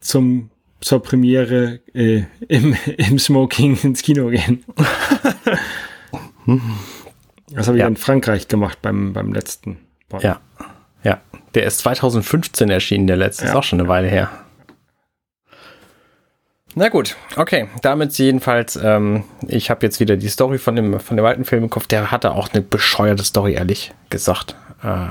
zum 0.00 0.50
zur 0.80 1.02
Premiere 1.02 1.80
äh, 1.92 2.22
im, 2.46 2.76
im 2.96 3.18
Smoking 3.18 3.76
ins 3.82 4.02
Kino 4.02 4.28
gehen. 4.28 4.64
das 7.52 7.66
habe 7.66 7.76
ich 7.76 7.82
Ja. 7.82 7.88
in 7.88 7.96
Frankreich 7.96 8.48
gemacht 8.48 8.78
beim, 8.82 9.12
beim 9.12 9.32
letzten 9.32 9.78
Bond. 10.08 10.22
Ja. 10.22 10.40
Ja. 11.02 11.20
Der 11.54 11.64
ist 11.64 11.78
2015 11.80 12.70
erschienen, 12.70 13.06
der 13.06 13.16
letzte. 13.16 13.44
Ist 13.44 13.52
Ja. 13.52 13.58
auch 13.58 13.62
schon 13.62 13.80
eine 13.80 13.88
Weile 13.88 14.08
her. 14.08 14.30
Na 16.74 16.88
gut, 16.90 17.16
okay. 17.36 17.68
Damit 17.82 18.16
jedenfalls, 18.18 18.76
ähm, 18.76 19.24
ich 19.46 19.70
habe 19.70 19.84
jetzt 19.86 20.00
wieder 20.00 20.16
die 20.16 20.28
Story 20.28 20.58
von 20.58 20.76
dem, 20.76 21.00
von 21.00 21.16
dem 21.16 21.26
alten 21.26 21.44
Film 21.44 21.64
im 21.64 21.70
Kopf. 21.70 21.86
Der 21.86 22.10
hatte 22.10 22.32
auch 22.32 22.50
eine 22.52 22.62
bescheuerte 22.62 23.24
Story, 23.24 23.54
ehrlich 23.54 23.92
gesagt. 24.10 24.54
Äh, 24.82 25.08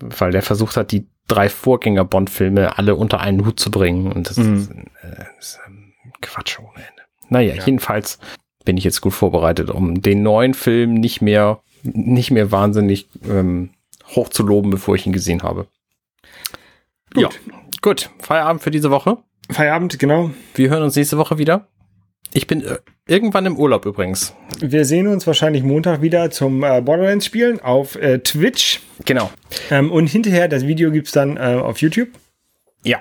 weil 0.00 0.30
der 0.30 0.42
versucht 0.42 0.76
hat, 0.76 0.92
die 0.92 1.06
drei 1.28 1.48
Vorgänger-Bond-Filme 1.48 2.78
alle 2.78 2.94
unter 2.94 3.20
einen 3.20 3.44
Hut 3.44 3.58
zu 3.58 3.70
bringen. 3.70 4.12
Und 4.12 4.30
das 4.30 4.36
Mhm. 4.38 4.54
ist, 4.56 4.70
äh, 4.70 5.24
ist 5.38 5.58
ähm, 5.66 5.92
Quatsch 6.22 6.58
ohne 6.58 6.76
Ende. 6.76 7.02
Naja, 7.28 7.54
Ja. 7.54 7.64
jedenfalls 7.64 8.18
bin 8.64 8.76
ich 8.76 8.84
jetzt 8.84 9.00
gut 9.00 9.12
vorbereitet, 9.12 9.70
um 9.70 10.00
den 10.00 10.22
neuen 10.22 10.54
Film 10.54 10.94
nicht 10.94 11.20
mehr, 11.20 11.60
nicht 11.82 12.30
mehr 12.30 12.50
wahnsinnig 12.52 13.08
ähm, 13.28 13.70
hoch 14.14 14.28
zu 14.28 14.42
loben, 14.42 14.70
bevor 14.70 14.94
ich 14.94 15.06
ihn 15.06 15.12
gesehen 15.12 15.42
habe. 15.42 15.66
Gut. 17.12 17.22
Ja, 17.22 17.28
gut. 17.80 18.10
Feierabend 18.18 18.62
für 18.62 18.70
diese 18.70 18.90
Woche. 18.90 19.18
Feierabend, 19.50 19.98
genau. 19.98 20.30
Wir 20.54 20.70
hören 20.70 20.82
uns 20.82 20.96
nächste 20.96 21.18
Woche 21.18 21.38
wieder. 21.38 21.68
Ich 22.32 22.48
bin 22.48 22.62
äh, 22.62 22.78
irgendwann 23.06 23.46
im 23.46 23.56
Urlaub 23.56 23.86
übrigens. 23.86 24.34
Wir 24.58 24.84
sehen 24.84 25.06
uns 25.06 25.26
wahrscheinlich 25.26 25.62
Montag 25.62 26.02
wieder 26.02 26.30
zum 26.30 26.64
äh, 26.64 26.80
Borderlands-Spielen 26.80 27.60
auf 27.60 27.94
äh, 27.96 28.18
Twitch. 28.18 28.80
Genau. 29.04 29.30
Ähm, 29.70 29.92
und 29.92 30.08
hinterher, 30.08 30.48
das 30.48 30.66
Video 30.66 30.90
gibt's 30.90 31.12
dann 31.12 31.36
äh, 31.36 31.60
auf 31.62 31.78
YouTube. 31.78 32.08
Ja. 32.82 32.98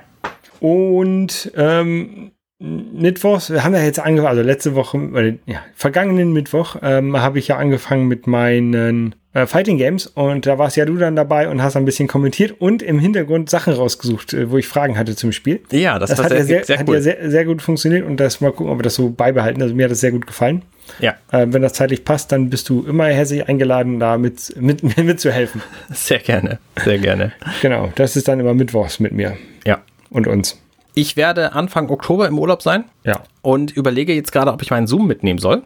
Und 0.60 1.52
ähm, 1.56 2.32
Mittwochs, 2.60 3.50
wir 3.50 3.64
haben 3.64 3.74
ja 3.74 3.82
jetzt 3.82 4.00
angefangen, 4.00 4.38
also 4.38 4.42
letzte 4.44 4.76
Woche, 4.76 4.98
äh, 4.98 5.52
ja, 5.52 5.62
vergangenen 5.74 6.32
Mittwoch 6.32 6.78
ähm, 6.82 7.18
habe 7.18 7.40
ich 7.40 7.48
ja 7.48 7.58
angefangen 7.58 8.08
mit 8.08 8.28
meinen 8.28 9.16
äh, 9.34 9.46
Fighting 9.46 9.78
Games 9.78 10.08
und 10.08 10.46
da 10.46 10.58
warst 10.58 10.78
ja 10.78 10.86
du 10.86 10.96
dann 10.98 11.16
dabei 11.16 11.50
und 11.50 11.62
hast 11.62 11.76
ein 11.76 11.86
bisschen 11.86 12.08
kommentiert 12.08 12.56
und 12.60 12.82
im 12.82 13.00
Hintergrund 13.00 13.50
Sachen 13.50 13.74
rausgesucht, 13.74 14.34
äh, 14.34 14.50
wo 14.52 14.58
ich 14.58 14.68
Fragen 14.68 14.98
hatte 14.98 15.16
zum 15.16 15.32
Spiel. 15.32 15.62
Ja, 15.72 15.98
das, 16.00 16.10
Das 16.12 16.20
hat, 16.24 16.30
sehr, 16.30 16.44
sehr, 16.46 16.64
sehr, 16.66 16.78
hat 16.80 16.88
cool. 16.88 16.96
ja 16.96 17.02
sehr, 17.02 17.30
sehr 17.30 17.46
gut 17.46 17.62
funktioniert 17.62 18.06
und 18.06 18.18
das 18.18 18.42
mal 18.42 18.52
gucken, 18.52 18.72
ob 18.72 18.80
wir 18.80 18.84
das 18.84 18.96
so 18.96 19.10
beibehalten. 19.10 19.62
Also 19.62 19.74
mir 19.76 19.86
hat 19.86 19.92
das 19.92 20.00
sehr 20.02 20.12
gut 20.12 20.28
gefallen. 20.28 20.62
ja, 21.00 21.16
Äh, 21.32 21.48
wenn 21.50 21.62
das 21.62 21.74
zeitlich 21.74 22.06
passt, 22.06 22.32
dann 22.32 22.50
bist 22.50 22.70
du 22.70 22.84
immer 22.86 23.06
herzlich 23.08 23.48
eingeladen, 23.48 24.00
da 24.00 24.18
mit, 24.18 24.54
mit, 24.60 24.98
mitzuhelfen. 24.98 25.62
sehr 25.92 26.20
gerne. 26.20 26.60
Sehr 26.84 27.00
gerne. 27.00 27.32
Genau, 27.62 27.92
das 27.96 28.16
ist 28.16 28.28
dann 28.28 28.40
immer 28.40 28.54
Mittwochs 28.54 29.00
mit 29.00 29.14
mir 29.14 29.38
Ja. 29.66 29.80
und 30.10 30.28
uns. 30.28 30.60
Ich 30.96 31.18
werde 31.18 31.54
Anfang 31.54 31.90
Oktober 31.90 32.28
im 32.28 32.38
Urlaub 32.38 32.62
sein 32.62 32.84
Ja. 33.04 33.24
und 33.42 33.72
überlege 33.76 34.14
jetzt 34.14 34.32
gerade, 34.32 34.52
ob 34.54 34.62
ich 34.62 34.70
meinen 34.70 34.86
Zoom 34.86 35.08
mitnehmen 35.08 35.40
soll. 35.40 35.64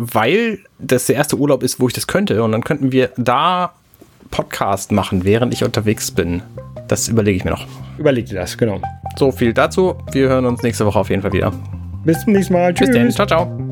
Weil 0.00 0.60
das 0.78 1.06
der 1.06 1.16
erste 1.16 1.36
Urlaub 1.36 1.62
ist, 1.62 1.78
wo 1.78 1.88
ich 1.88 1.92
das 1.92 2.06
könnte. 2.06 2.42
Und 2.42 2.52
dann 2.52 2.64
könnten 2.64 2.90
wir 2.90 3.10
da 3.16 3.72
Podcast 4.30 4.92
machen, 4.92 5.24
während 5.24 5.52
ich 5.52 5.62
unterwegs 5.62 6.10
bin. 6.10 6.42
Das 6.88 7.08
überlege 7.08 7.36
ich 7.36 7.44
mir 7.44 7.50
noch. 7.50 7.66
Überleg 7.98 8.26
dir 8.26 8.36
das, 8.36 8.56
genau. 8.56 8.80
So 9.18 9.30
viel 9.30 9.52
dazu. 9.52 9.94
Wir 10.12 10.28
hören 10.28 10.46
uns 10.46 10.62
nächste 10.62 10.86
Woche 10.86 10.98
auf 10.98 11.10
jeden 11.10 11.22
Fall 11.22 11.32
wieder. 11.32 11.52
Bis 12.04 12.22
zum 12.24 12.32
nächsten 12.32 12.54
Mal. 12.54 12.72
Tschüss. 12.72 12.88
Bis 12.88 12.96
dann. 12.96 13.10
Ciao, 13.10 13.26
ciao. 13.26 13.70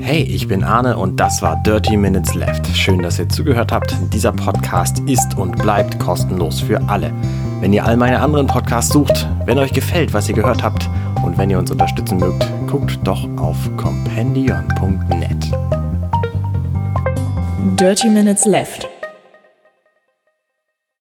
Hey, 0.00 0.22
ich 0.22 0.48
bin 0.48 0.64
Arne 0.64 0.96
und 0.96 1.18
das 1.18 1.42
war 1.42 1.62
Dirty 1.62 1.96
Minutes 1.96 2.34
Left. 2.34 2.66
Schön, 2.68 3.02
dass 3.02 3.18
ihr 3.18 3.28
zugehört 3.28 3.72
habt. 3.72 3.94
Dieser 4.12 4.32
Podcast 4.32 5.00
ist 5.06 5.36
und 5.36 5.56
bleibt 5.58 5.98
kostenlos 5.98 6.60
für 6.60 6.80
alle. 6.88 7.12
Wenn 7.60 7.72
ihr 7.72 7.84
all 7.84 7.96
meine 7.96 8.20
anderen 8.20 8.46
Podcasts 8.46 8.92
sucht, 8.92 9.28
wenn 9.44 9.58
euch 9.58 9.72
gefällt, 9.72 10.12
was 10.12 10.28
ihr 10.28 10.34
gehört 10.34 10.62
habt 10.62 10.88
und 11.22 11.38
wenn 11.38 11.50
ihr 11.50 11.58
uns 11.58 11.70
unterstützen 11.70 12.18
mögt, 12.18 12.46
guckt 12.66 12.98
doch 13.04 13.28
auf 13.36 13.56
compendion.net. 13.76 15.52
Dirty 17.78 18.08
Minutes 18.08 18.44
Left. 18.44 18.88